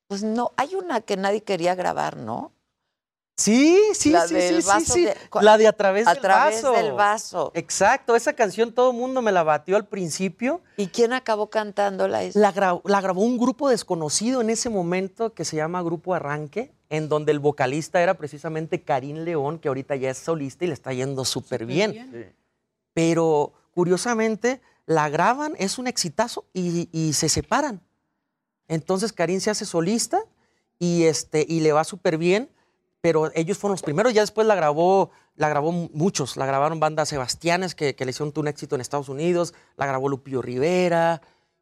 pues 0.07 0.23
no, 0.23 0.53
hay 0.57 0.75
una 0.77 1.01
que 1.03 1.17
nadie 1.17 1.43
quería 1.43 1.75
grabar, 1.75 2.17
¿no? 2.17 2.53
Sí, 3.37 3.79
sí, 3.95 4.11
La 4.11 4.27
sí, 4.27 4.35
del 4.35 4.63
sí, 4.63 4.69
vaso 4.69 4.95
sí, 4.95 5.05
de- 5.05 5.17
La 5.43 5.59
de 5.59 5.69
a 5.69 5.73
través 5.73 6.09
A 6.09 6.15
del 6.15 6.23
través 6.23 6.63
vaso. 6.63 6.73
del 6.77 6.93
vaso. 6.93 7.51
Exacto, 7.55 8.17
esa 8.17 8.33
canción 8.33 8.73
todo 8.73 8.91
el 8.91 8.97
mundo 8.97 9.23
me 9.23 9.31
la 9.31 9.45
batió 9.45 9.77
al 9.77 9.87
principio. 9.87 10.61
¿Y 10.77 10.89
quién 10.89 11.13
acabó 11.13 11.49
cantándola? 11.49 12.21
La, 12.35 12.53
gra- 12.53 12.81
la 12.85 13.01
grabó 13.01 13.23
un 13.23 13.39
grupo 13.39 13.69
desconocido 13.69 14.41
en 14.41 14.51
ese 14.51 14.71
momento 14.71 15.35
que 15.35 15.45
se 15.45 15.55
llama 15.57 15.83
Grupo 15.83 16.15
Arranque, 16.15 16.73
en 16.91 17.09
donde 17.09 17.31
el 17.31 17.39
vocalista 17.39 18.03
era 18.03 18.15
precisamente 18.15 18.83
Karim 18.83 19.19
León, 19.19 19.61
que 19.61 19.69
ahorita 19.69 19.95
ya 19.95 20.11
es 20.11 20.19
solista 20.19 20.65
y 20.65 20.69
le 20.69 20.75
está 20.75 20.93
yendo 20.93 21.25
súper 21.25 21.65
bien. 21.65 22.35
Pero 22.93 23.53
curiosamente 23.73 24.61
la 24.89 25.09
graban, 25.11 25.53
es 25.59 25.79
un 25.79 25.87
exitazo 25.87 26.47
y, 26.55 26.89
y 26.93 27.13
se 27.13 27.29
separan. 27.29 27.83
Entonces 28.69 29.13
Karim 29.13 29.39
se 29.41 29.51
hace 29.51 29.67
solista 29.67 30.19
y, 30.79 31.05
este, 31.05 31.45
y 31.49 31.61
le 31.61 31.73
va 31.73 31.85
súper 31.85 32.17
bien, 32.19 32.51
pero 33.03 33.31
ellos 33.35 33.59
fueron 33.59 33.75
los 33.75 33.83
primeros, 33.83 34.15
ya 34.15 34.23
después 34.23 34.47
la 34.47 34.55
grabó, 34.55 35.11
la 35.37 35.49
grabó 35.51 35.73
mu- 35.73 35.91
muchos, 35.93 36.37
la 36.39 36.47
grabaron 36.47 36.81
banda 36.81 37.05
Sebastianes, 37.07 37.75
que, 37.75 37.95
que 37.95 38.05
le 38.07 38.11
hicieron 38.13 38.33
un 38.35 38.49
éxito 38.49 38.75
en 38.75 38.81
Estados 38.81 39.09
Unidos, 39.11 39.53
la 39.77 39.87
grabó 39.87 40.09
Lupillo 40.09 40.41
Rivera, 40.43 41.21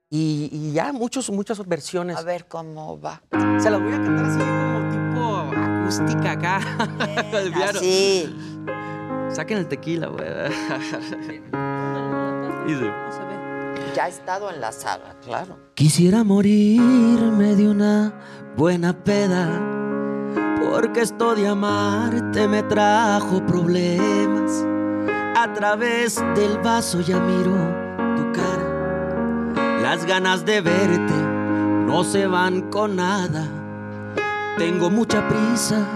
y, 0.08 0.48
y 0.52 0.72
ya 0.72 0.92
muchos, 0.92 1.28
muchas 1.30 1.58
versiones. 1.66 2.16
A 2.16 2.22
ver 2.22 2.46
cómo 2.46 3.00
va. 3.00 3.22
Se 3.60 3.68
las 3.70 3.82
voy 3.82 3.92
a 3.92 4.00
cantar 4.00 4.24
así 4.24 4.38
como 4.38 4.88
tipo 4.92 5.60
acústica 5.60 6.30
acá. 6.32 6.60
así. 7.70 8.32
Saquen 9.34 9.58
el 9.58 9.66
tequila, 9.68 10.06
güey. 10.06 10.26
Dice, 12.66 12.90
Ya 13.94 14.04
ha 14.04 14.08
estado 14.08 14.50
en 14.50 14.60
la 14.60 14.72
saga, 14.72 15.14
claro. 15.24 15.56
Quisiera 15.74 16.24
morirme 16.24 17.54
de 17.54 17.68
una 17.68 18.12
buena 18.56 18.92
peda, 18.92 19.48
porque 20.60 21.02
esto 21.02 21.34
de 21.34 21.46
amarte 21.46 22.48
me 22.48 22.62
trajo 22.64 23.44
problemas. 23.46 24.64
A 25.36 25.52
través 25.52 26.16
del 26.34 26.58
vaso 26.58 27.00
ya 27.00 27.20
miro 27.20 27.52
tu 28.16 28.32
cara, 28.32 29.82
las 29.82 30.04
ganas 30.04 30.44
de 30.44 30.60
verte 30.60 31.14
no 31.86 32.02
se 32.02 32.26
van 32.26 32.62
con 32.70 32.96
nada. 32.96 33.46
Tengo 34.58 34.90
mucha 34.90 35.28
prisa 35.28 35.86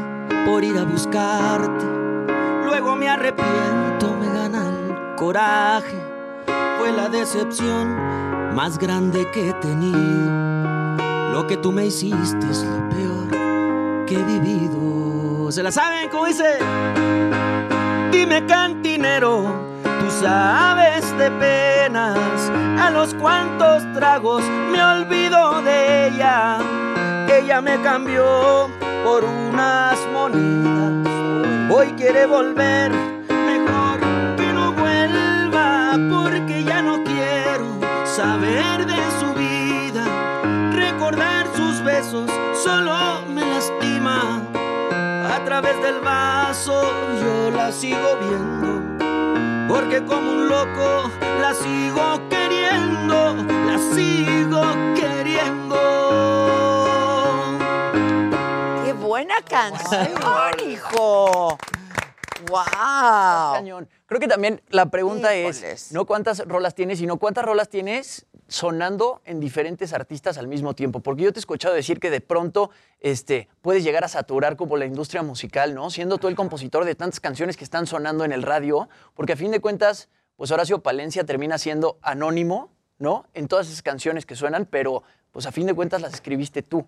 por 0.46 0.62
ir 0.62 0.78
a 0.78 0.84
buscarte, 0.84 1.84
luego 2.64 2.94
me 2.94 3.08
arrepiento, 3.08 4.14
me 4.20 4.26
gana 4.26 4.68
el 4.68 5.16
coraje. 5.16 6.09
Fue 6.80 6.92
la 6.92 7.10
decepción 7.10 7.94
más 8.54 8.78
grande 8.78 9.28
que 9.32 9.50
he 9.50 9.52
tenido. 9.52 10.96
Lo 11.30 11.46
que 11.46 11.58
tú 11.58 11.72
me 11.72 11.84
hiciste 11.84 12.50
es 12.50 12.64
lo 12.64 12.88
peor 12.88 14.06
que 14.06 14.14
he 14.14 14.22
vivido. 14.22 15.52
¿Se 15.52 15.62
la 15.62 15.72
saben? 15.72 16.08
¿Cómo 16.08 16.24
dice? 16.24 16.56
Dime 18.10 18.46
cantinero, 18.46 19.44
tú 19.82 20.10
sabes 20.22 21.04
de 21.18 21.30
penas, 21.32 22.50
a 22.80 22.90
los 22.90 23.12
cuantos 23.12 23.82
tragos 23.92 24.42
me 24.72 24.82
olvido 24.82 25.60
de 25.60 26.08
ella. 26.08 26.60
Ella 27.30 27.60
me 27.60 27.78
cambió 27.82 28.70
por 29.04 29.22
unas 29.22 29.98
monedas, 30.14 31.06
hoy 31.70 31.88
quiere 31.98 32.24
volver, 32.24 32.90
mejor 33.28 34.00
que 34.38 34.52
no 34.54 34.72
vuelva, 34.72 35.98
porque 36.10 36.49
saber 38.20 38.84
de 38.84 39.02
su 39.18 39.32
vida, 39.32 40.04
recordar 40.72 41.46
sus 41.56 41.82
besos 41.82 42.30
solo 42.62 43.22
me 43.26 43.40
lastima. 43.40 44.42
A 45.36 45.42
través 45.46 45.80
del 45.82 46.00
vaso 46.00 46.82
yo 47.22 47.50
la 47.50 47.72
sigo 47.72 48.10
viendo, 48.20 48.70
porque 49.68 50.04
como 50.04 50.32
un 50.32 50.48
loco 50.50 51.10
la 51.40 51.54
sigo 51.54 52.20
queriendo, 52.28 53.36
la 53.68 53.78
sigo 53.94 54.62
queriendo. 55.00 55.80
¡Qué 58.84 58.92
buena 58.92 59.36
canción, 59.48 60.52
hijo! 60.68 61.56
¡Wow! 62.50 63.54
Cañón. 63.54 63.88
Creo 64.06 64.20
que 64.20 64.28
también 64.28 64.60
la 64.68 64.86
pregunta 64.86 65.36
Híjoles. 65.36 65.62
es, 65.62 65.92
no 65.92 66.04
cuántas 66.04 66.46
rolas 66.46 66.74
tienes, 66.74 66.98
sino 66.98 67.18
cuántas 67.18 67.44
rolas 67.44 67.68
tienes 67.68 68.26
sonando 68.48 69.22
en 69.24 69.38
diferentes 69.38 69.92
artistas 69.92 70.36
al 70.36 70.48
mismo 70.48 70.74
tiempo. 70.74 71.00
Porque 71.00 71.22
yo 71.22 71.32
te 71.32 71.38
he 71.38 71.40
escuchado 71.40 71.74
decir 71.74 72.00
que 72.00 72.10
de 72.10 72.20
pronto 72.20 72.70
este, 72.98 73.48
puedes 73.62 73.84
llegar 73.84 74.04
a 74.04 74.08
saturar 74.08 74.56
como 74.56 74.76
la 74.76 74.86
industria 74.86 75.22
musical, 75.22 75.74
¿no? 75.74 75.88
Siendo 75.90 76.18
tú 76.18 76.26
el 76.28 76.34
compositor 76.34 76.84
de 76.84 76.96
tantas 76.96 77.20
canciones 77.20 77.56
que 77.56 77.64
están 77.64 77.86
sonando 77.86 78.24
en 78.24 78.32
el 78.32 78.42
radio, 78.42 78.88
porque 79.14 79.34
a 79.34 79.36
fin 79.36 79.52
de 79.52 79.60
cuentas, 79.60 80.08
pues 80.36 80.50
Horacio 80.50 80.82
Palencia 80.82 81.24
termina 81.24 81.58
siendo 81.58 81.98
anónimo, 82.02 82.72
¿no? 82.98 83.26
En 83.34 83.46
todas 83.46 83.68
esas 83.68 83.82
canciones 83.82 84.26
que 84.26 84.34
suenan, 84.34 84.66
pero 84.66 85.04
pues 85.30 85.46
a 85.46 85.52
fin 85.52 85.66
de 85.66 85.74
cuentas 85.74 86.02
las 86.02 86.14
escribiste 86.14 86.62
tú. 86.62 86.84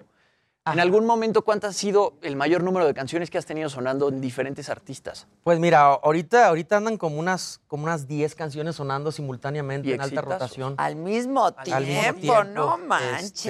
En 0.65 0.79
algún 0.79 1.07
momento, 1.07 1.43
¿cuánto 1.43 1.67
ha 1.67 1.73
sido 1.73 2.15
el 2.23 2.37
mayor 2.37 2.63
número 2.63 2.87
de 2.87 2.95
canciones 2.95 3.31
que 3.31 3.39
has 3.39 3.45
tenido 3.47 3.69
sonando 3.69 4.09
en 4.09 4.21
diferentes 4.21 4.69
artistas? 4.69 5.27
Pues 5.43 5.59
mira, 5.59 5.81
ahorita, 5.95 6.47
ahorita 6.47 6.77
andan 6.77 6.99
como 6.99 7.19
unas, 7.19 7.61
como 7.67 7.83
unas 7.83 8.07
10 8.07 8.37
canciones 8.37 8.77
sonando 8.77 9.11
simultáneamente 9.11 9.93
en 9.93 10.01
alta 10.01 10.21
rotación. 10.21 10.75
Al 10.79 10.95
mismo 10.95 11.53
tiempo, 11.53 11.75
Al 11.77 11.85
mismo 11.87 12.03
tiempo, 12.21 12.45
no 12.45 12.79
manches. 12.79 13.45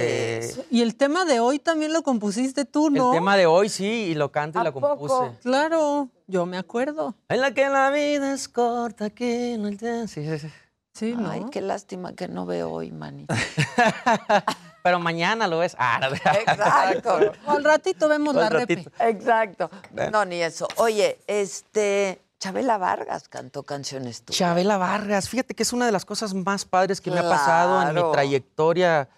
este, 0.57 0.65
Y 0.71 0.81
el 0.81 0.97
tema 0.97 1.27
de 1.27 1.39
hoy 1.41 1.59
también 1.59 1.93
lo 1.93 2.03
compusiste 2.03 2.65
tú, 2.65 2.87
el 2.89 2.95
¿no? 2.95 3.11
tema 3.13 3.37
de 3.37 3.45
hoy 3.45 3.69
sí, 3.69 3.85
y 4.11 4.15
lo 4.15 4.33
canto 4.33 4.59
y 4.59 4.63
¿A 4.63 4.65
la 4.65 4.73
compuse. 4.73 4.97
poco? 5.15 5.35
Claro, 5.43 6.09
yo 6.29 6.47
me 6.47 6.57
acuerdo. 6.57 7.15
En 7.29 7.43
la 7.43 7.53
que 7.53 7.69
la 7.69 7.91
vida 7.91 8.33
es 8.33 8.49
corta, 8.49 9.11
que 9.11 9.59
no 9.59 9.69
entiendes. 9.69 10.11
Sí, 10.13 10.25
sí, 10.27 10.39
sí. 10.39 10.49
Sí, 10.95 11.15
¿no? 11.15 11.29
Ay, 11.31 11.45
qué 11.51 11.61
lástima 11.61 12.15
que 12.15 12.29
no 12.29 12.47
veo 12.47 12.71
hoy, 12.71 12.91
manita. 12.91 13.35
Pero 14.83 14.99
mañana 14.99 15.47
lo 15.47 15.59
ves. 15.59 15.77
Ah, 15.79 16.01
no. 16.01 16.09
Exacto. 16.33 17.33
O 17.47 17.51
al 17.53 17.65
ratito 17.65 18.09
vemos 18.09 18.35
la 18.35 18.47
Al 18.47 18.53
ratito. 18.53 18.91
Exacto. 19.01 19.71
No, 20.11 20.25
ni 20.25 20.43
eso. 20.43 20.69
Oye, 20.77 21.19
este, 21.27 22.21
Chabela 22.39 22.79
Vargas 22.79 23.29
cantó 23.29 23.63
canciones 23.63 24.23
tuyas. 24.23 24.39
Chabela 24.39 24.77
Vargas, 24.77 25.29
fíjate 25.29 25.55
que 25.55 25.63
es 25.63 25.73
una 25.73 25.87
de 25.87 25.93
las 25.93 26.05
cosas 26.05 26.35
más 26.35 26.65
padres 26.65 27.01
que 27.01 27.11
me 27.11 27.21
ha 27.21 27.29
pasado 27.29 27.83
en 27.89 27.95
mi 27.95 28.13
trayectoria 28.13 29.09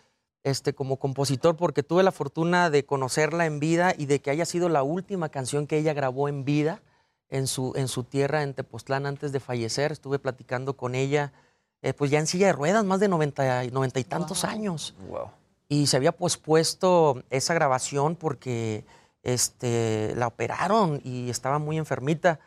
este, 0.42 0.74
como 0.74 0.98
compositor, 0.98 1.56
porque 1.56 1.82
tuve 1.82 2.02
la 2.02 2.12
fortuna 2.12 2.68
de 2.68 2.84
conocerla 2.84 3.46
en 3.46 3.60
vida 3.60 3.94
y 3.96 4.04
de 4.06 4.20
que 4.20 4.30
haya 4.30 4.44
sido 4.44 4.68
la 4.68 4.82
última 4.82 5.30
canción 5.30 5.66
que 5.66 5.78
ella 5.78 5.94
grabó 5.94 6.28
en 6.28 6.44
vida 6.44 6.82
en 7.30 7.46
su, 7.46 7.72
en 7.76 7.88
su 7.88 8.04
tierra, 8.04 8.42
en 8.42 8.52
Tepoztlán, 8.52 9.06
antes 9.06 9.32
de 9.32 9.40
fallecer. 9.40 9.90
Estuve 9.90 10.18
platicando 10.18 10.76
con 10.76 10.94
ella, 10.94 11.32
eh, 11.80 11.94
pues 11.94 12.10
ya 12.10 12.18
en 12.18 12.26
silla 12.26 12.48
de 12.48 12.52
ruedas, 12.52 12.84
más 12.84 13.00
de 13.00 13.08
90, 13.08 13.64
y- 13.64 13.70
90 13.70 14.00
y 14.00 14.04
tantos 14.04 14.44
años. 14.44 14.94
Wow. 15.08 15.30
Y 15.68 15.86
se 15.86 15.96
había 15.96 16.12
pospuesto 16.12 17.22
esa 17.30 17.54
grabación 17.54 18.16
porque 18.16 18.84
este, 19.22 20.12
la 20.16 20.26
operaron 20.26 21.00
y 21.04 21.30
estaba 21.30 21.58
muy 21.58 21.78
enfermita. 21.78 22.38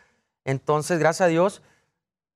Entonces, 0.46 1.00
gracias 1.00 1.26
a 1.26 1.30
Dios, 1.30 1.62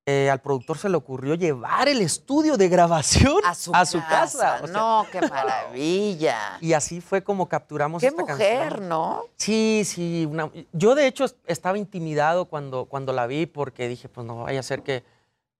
eh, 0.08 0.32
al 0.32 0.42
productor 0.42 0.80
se 0.80 0.90
le 0.90 0.98
ocurrió 0.98 1.36
llevar 1.36 1.88
el 1.88 2.02
estudio 2.02 2.58
de 2.58 2.68
grabación 2.68 3.38
A 3.46 3.54
su, 3.54 3.72
casa. 3.72 4.08
casa. 4.10 4.60
o 4.64 4.68
sea, 4.68 4.74
no, 4.76 5.06
qué 5.12 5.22
maravilla. 5.30 6.58
y 6.60 6.74
así 6.74 7.00
fue 7.02 7.24
como 7.24 7.48
capturamos 7.48 8.02
Qué 8.02 8.08
esta 8.08 8.22
mujer, 8.24 8.70
canción. 8.70 8.90
¿no? 8.90 9.26
Sí, 9.38 9.84
sí. 9.86 10.28
una- 10.30 10.50
yo, 10.74 10.96
de 10.96 11.06
hecho, 11.06 11.26
est- 11.26 11.38
estaba 11.46 11.78
intimidado 11.78 12.46
cuando, 12.46 12.86
cuando 12.86 13.14
la 13.14 13.28
vi 13.28 13.46
porque 13.46 13.88
dije, 13.88 14.10
pues 14.10 14.26
no 14.26 14.44
vaya 14.44 14.60
a 14.60 14.64
ser 14.64 14.82
que... 14.82 15.04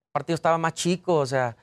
Aparte, 0.10 0.32
yo 0.32 0.36
estaba 0.36 0.58
más 0.58 0.74
chico, 0.74 1.16
o 1.16 1.26
sea... 1.26 1.56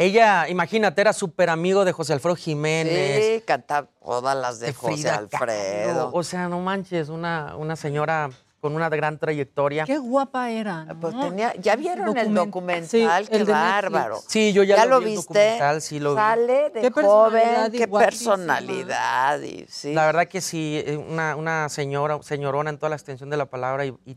Ella, 0.00 0.48
imagínate, 0.48 1.00
era 1.00 1.12
súper 1.12 1.50
amigo 1.50 1.84
de 1.84 1.90
José 1.92 2.12
Alfredo 2.12 2.36
Jiménez. 2.36 3.24
Sí, 3.38 3.42
cantaba 3.44 3.88
todas 4.00 4.36
las 4.36 4.60
de, 4.60 4.68
de 4.68 4.72
José 4.72 4.94
Frida 4.94 5.16
Alfredo. 5.16 6.10
O 6.14 6.22
sea, 6.22 6.48
no 6.48 6.60
manches, 6.60 7.08
una, 7.08 7.56
una 7.56 7.74
señora 7.74 8.30
con 8.60 8.74
una 8.76 8.88
gran 8.88 9.18
trayectoria. 9.18 9.84
Qué 9.84 9.98
guapa 9.98 10.50
era. 10.50 10.84
¿no? 10.84 11.00
Pues 11.00 11.18
tenía, 11.18 11.52
¿ya 11.56 11.74
vieron 11.74 12.16
el 12.16 12.28
Document- 12.28 12.44
documental? 12.46 13.24
Sí, 13.24 13.30
qué 13.30 13.36
el 13.38 13.44
bárbaro. 13.44 14.20
Sí, 14.26 14.52
yo 14.52 14.62
ya, 14.62 14.84
lo, 14.86 15.00
vi 15.00 15.06
el 15.06 15.10
viste. 15.16 15.32
documental, 15.34 15.82
sí 15.82 15.98
lo 15.98 16.10
vi. 16.14 16.16
Sale 16.20 16.70
de 16.70 16.80
Qué 16.80 16.90
joven, 16.92 17.72
qué 17.72 17.86
guapísima. 17.86 18.36
personalidad. 18.36 19.40
Y, 19.42 19.66
sí. 19.68 19.94
La 19.94 20.06
verdad 20.06 20.28
que 20.28 20.40
sí, 20.40 20.80
eh, 20.84 20.96
una, 20.96 21.34
una 21.34 21.68
señora, 21.68 22.20
señorona 22.22 22.70
en 22.70 22.78
toda 22.78 22.90
la 22.90 22.96
extensión 22.96 23.30
de 23.30 23.36
la 23.36 23.46
palabra 23.46 23.84
y, 23.84 23.96
y- 24.06 24.16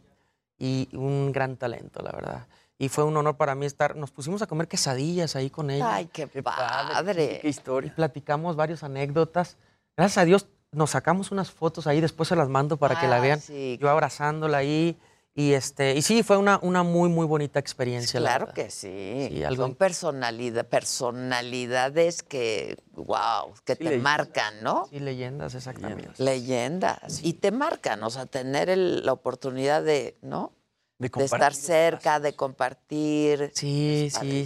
y 0.64 0.90
un 0.95 1.32
gran 1.32 1.58
talento, 1.58 2.01
la 2.03 2.11
verdad. 2.11 2.45
Y 2.82 2.90
fue 2.90 3.03
un 3.03 3.16
honor 3.16 3.38
para 3.38 3.53
mí 3.53 3.68
estar, 3.68 3.95
nos 3.95 4.10
pusimos 4.10 4.42
a 4.42 4.48
comer 4.48 4.68
quesadillas 4.68 5.35
ahí 5.35 5.51
con 5.51 5.69
ella. 5.69 5.93
Ay, 5.93 6.08
qué, 6.11 6.26
padre. 6.27 7.38
Qué 7.40 7.48
historia. 7.48 7.93
Platicamos 7.95 8.56
varias 8.56 8.82
anécdotas. 8.84 9.58
Gracias 9.95 10.18
a 10.18 10.26
Dios 10.26 10.48
nos 10.72 10.90
sacamos 10.90 11.30
unas 11.32 11.51
fotos 11.51 11.85
ahí, 11.85 12.01
después 12.01 12.30
se 12.30 12.35
las 12.35 12.50
mando 12.50 12.77
para 12.77 13.00
que 13.00 13.08
la 13.08 13.18
Ah, 13.18 13.22
vean. 13.22 13.40
sí. 13.40 13.77
Yo 13.80 13.88
abrazándola 13.90 14.58
ahí 14.58 14.98
Y, 15.34 15.53
este, 15.53 15.95
y 15.95 16.01
sí, 16.01 16.24
fue 16.24 16.35
una, 16.35 16.60
una 16.61 16.84
muy, 16.84 17.08
muy 17.08 17.26
bonita 17.26 17.58
experiencia. 17.58 18.19
la 18.19 18.35
Claro 18.35 18.53
que 18.53 18.69
sí. 18.69 19.27
Sí, 19.32 19.43
algo- 19.45 19.64
Son 19.64 19.76
personalidad, 19.76 20.66
personalidades 20.68 22.22
que, 22.24 22.77
wow, 22.95 23.53
que 23.64 23.76
te 23.77 23.84
leyendas. 23.85 24.03
marcan, 24.03 24.53
¿no? 24.61 24.88
Sí, 24.90 25.00
leyendas, 25.00 25.56
exactamente. 25.56 26.10
Leyendas. 26.18 27.22
Y 27.24 27.34
te 27.34 27.51
marcan, 27.51 28.03
o 28.03 28.10
sea, 28.10 28.26
tener 28.26 28.69
el- 28.69 29.06
la 29.06 29.14
oportunidad 29.14 29.84
de, 29.84 30.18
¿no? 30.22 30.51
De 31.10 31.26
estar 31.26 31.54
cerca, 31.56 32.20
de 32.20 32.36
compartir. 32.36 33.52
Sí, 33.56 34.12
sí, 34.20 34.46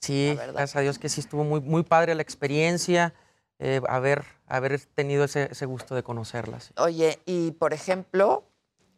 sí. 0.00 0.34
Gracias 0.36 0.76
a 0.76 0.80
Dios 0.80 0.98
que 0.98 1.08
sí 1.08 1.20
estuvo 1.20 1.44
muy, 1.44 1.60
muy 1.60 1.82
padre 1.82 2.14
la 2.14 2.22
experiencia, 2.22 3.14
eh, 3.58 3.80
haber, 3.88 4.24
haber 4.46 4.78
tenido 4.80 5.24
ese, 5.24 5.48
ese 5.50 5.64
gusto 5.66 5.94
de 5.94 6.02
conocerlas. 6.02 6.72
Oye, 6.76 7.20
y 7.24 7.52
por 7.52 7.72
ejemplo, 7.72 8.44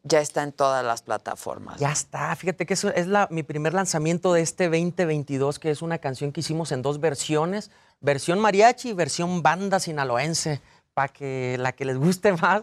ya 0.03 0.21
está 0.21 0.43
en 0.43 0.53
todas 0.53 0.85
las 0.85 1.03
plataformas. 1.03 1.79
Ya 1.79 1.93
está, 1.93 2.35
fíjate 2.35 2.67
que 2.67 2.75
eso 2.75 2.89
es 2.89 3.07
la, 3.07 3.29
mi 3.31 3.43
primer 3.43 3.75
lanzamiento 3.75 4.33
de 4.33 4.41
este 4.41 4.65
2022, 4.65 5.59
que 5.59 5.71
es 5.71 5.83
una 5.83 5.99
canción 5.99 6.33
que 6.33 6.41
hicimos 6.41 6.73
en 6.73 6.83
dos 6.83 7.01
versiones, 7.01 7.71
versión 8.01 8.39
mariachi 8.41 8.91
y 8.91 8.93
versión 8.95 9.43
banda 9.43 9.79
sinaloense, 9.79 10.61
para 10.95 11.09
que 11.09 11.57
la 11.59 11.73
que 11.73 11.85
les 11.85 11.99
guste 11.99 12.33
más. 12.41 12.63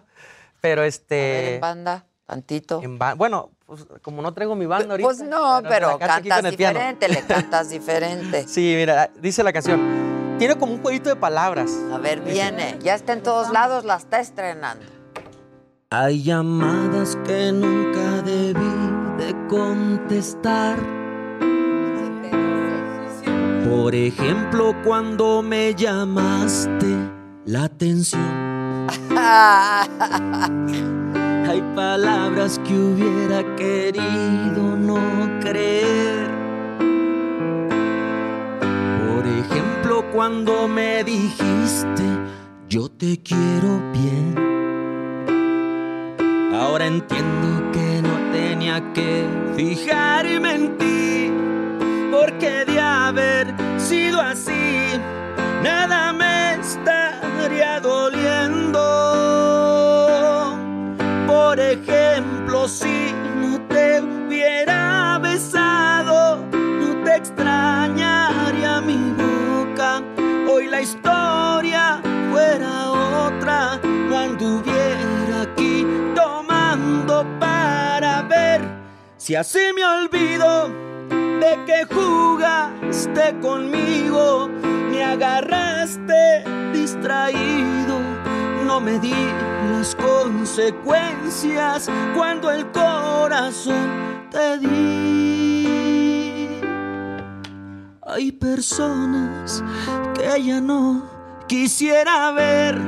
Pero 0.61 0.81
A 0.81 0.83
ver, 0.83 0.89
este... 0.89 1.55
en 1.55 1.61
banda, 1.61 2.05
tantito. 2.25 2.81
en 2.81 2.97
ba- 2.97 3.13
bueno, 3.15 3.51
pues 3.75 4.01
como 4.01 4.21
no 4.21 4.33
traigo 4.33 4.55
mi 4.55 4.65
banda 4.65 4.91
ahorita. 4.91 5.07
Pues 5.07 5.21
no, 5.21 5.61
pero 5.67 5.97
cantas 5.97 6.43
el 6.43 6.55
piano. 6.55 6.79
diferente, 6.79 7.09
le 7.09 7.21
cantas 7.23 7.69
diferente. 7.69 8.45
Sí, 8.53 8.73
mira, 8.77 9.09
dice 9.19 9.43
la 9.43 9.51
canción. 9.51 10.35
Tiene 10.37 10.55
como 10.57 10.73
un 10.73 10.81
jueguito 10.81 11.09
de 11.09 11.15
palabras. 11.15 11.71
A 11.91 11.97
ver, 11.97 12.21
viene. 12.21 12.77
Ya 12.81 12.95
está 12.95 13.13
en 13.13 13.23
todos 13.23 13.49
lados, 13.49 13.85
la 13.85 13.95
está 13.95 14.19
estrenando. 14.19 14.85
Hay 15.89 16.23
llamadas 16.23 17.17
que 17.25 17.51
nunca 17.51 18.21
debí 18.23 18.63
de 19.17 19.47
contestar. 19.47 20.77
Por 23.69 23.95
ejemplo, 23.95 24.75
cuando 24.83 25.41
me 25.41 25.73
llamaste 25.73 26.95
la 27.45 27.63
atención. 27.63 28.87
Hay 31.47 31.61
palabras 31.75 32.59
que 32.65 32.73
hubiera 32.73 33.43
querido 33.55 34.77
no 34.77 34.99
creer. 35.41 36.29
Por 39.05 39.27
ejemplo, 39.27 40.05
cuando 40.13 40.67
me 40.67 41.03
dijiste, 41.03 42.03
yo 42.69 42.89
te 42.89 43.21
quiero 43.21 43.81
bien. 43.91 44.35
Ahora 46.53 46.87
entiendo 46.87 47.71
que 47.71 48.01
no 48.01 48.31
tenía 48.31 48.93
que 48.93 49.25
fijarme 49.55 50.55
en 50.55 50.77
ti, 50.77 51.31
porque 52.11 52.63
de 52.65 52.79
haber 52.79 53.53
sido 53.77 54.21
así, 54.21 54.99
nada 55.61 56.13
me 56.13 56.55
estaría 56.55 57.79
doliendo. 57.81 58.62
Si 62.67 63.13
no 63.41 63.59
te 63.67 64.01
hubiera 64.01 65.19
besado, 65.21 66.45
no 66.51 67.03
te 67.03 67.15
extrañaría 67.15 68.79
mi 68.81 69.13
boca. 69.17 70.01
Hoy 70.49 70.67
la 70.67 70.81
historia 70.81 72.01
fuera 72.31 72.91
otra, 72.91 73.79
no 73.83 74.17
anduviera 74.17 75.41
aquí 75.41 75.85
tomando 76.15 77.25
para 77.39 78.21
ver 78.23 78.61
si 79.17 79.35
así 79.35 79.59
me 79.75 79.85
olvido 79.85 80.69
de 81.09 81.59
que 81.65 81.93
jugaste 81.93 83.35
conmigo, 83.41 84.49
me 84.89 85.03
agarraste 85.03 86.43
distraído, 86.71 87.99
no 88.63 88.79
me 88.79 88.99
di 88.99 89.13
las 89.71 89.95
consecuencias 89.95 91.89
cuando 92.15 92.51
el 92.51 92.69
corazón 92.71 94.27
te 94.31 94.57
di. 94.59 96.61
Hay 98.05 98.31
personas 98.31 99.63
que 100.13 100.43
ya 100.43 100.61
no 100.61 101.03
quisiera 101.47 102.29
ver, 102.31 102.79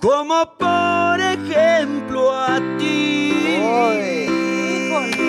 como 0.00 0.56
por 0.56 1.20
ejemplo 1.20 2.32
a 2.34 2.56
ti. 2.78 3.60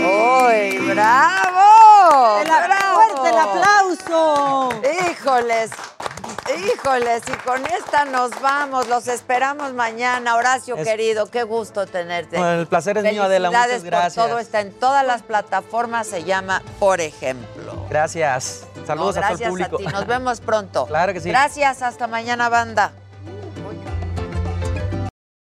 ¡Uy, 0.01 0.77
bravo! 0.87 2.39
El- 2.41 2.47
fuerte 2.93 3.29
el 3.29 3.37
aplauso! 3.37 4.69
Híjoles, 5.11 5.71
híjoles, 6.57 7.23
y 7.27 7.31
con 7.47 7.65
esta 7.65 8.05
nos 8.05 8.31
vamos. 8.41 8.87
Los 8.87 9.07
esperamos 9.07 9.73
mañana. 9.73 10.35
Horacio, 10.35 10.75
Es- 10.77 10.87
querido, 10.87 11.27
qué 11.29 11.43
gusto 11.43 11.85
tenerte. 11.87 12.37
No, 12.37 12.49
el 12.51 12.67
placer 12.67 12.97
es 12.97 13.03
mío, 13.03 13.23
Adela, 13.23 13.49
muchas 13.49 13.67
Felicidades 13.67 13.81
por 13.83 14.01
gracias. 14.01 14.25
todo. 14.27 14.39
Está 14.39 14.61
en 14.61 14.73
todas 14.73 15.05
las 15.05 15.21
plataformas. 15.23 16.07
Se 16.07 16.23
llama 16.23 16.61
Por 16.79 17.01
Ejemplo. 17.01 17.85
Gracias. 17.89 18.65
Saludos 18.85 19.15
No, 19.15 19.21
a 19.21 19.27
todo 19.27 19.31
el 19.33 19.37
gracias 19.39 19.49
público. 19.49 19.77
ti. 19.77 19.85
Nos 19.87 20.07
vemos 20.07 20.39
pronto. 20.41 20.85
Claro 20.87 21.13
que 21.13 21.21
sí. 21.21 21.29
Gracias. 21.29 21.81
Hasta 21.81 22.07
mañana, 22.07 22.49
banda. 22.49 22.91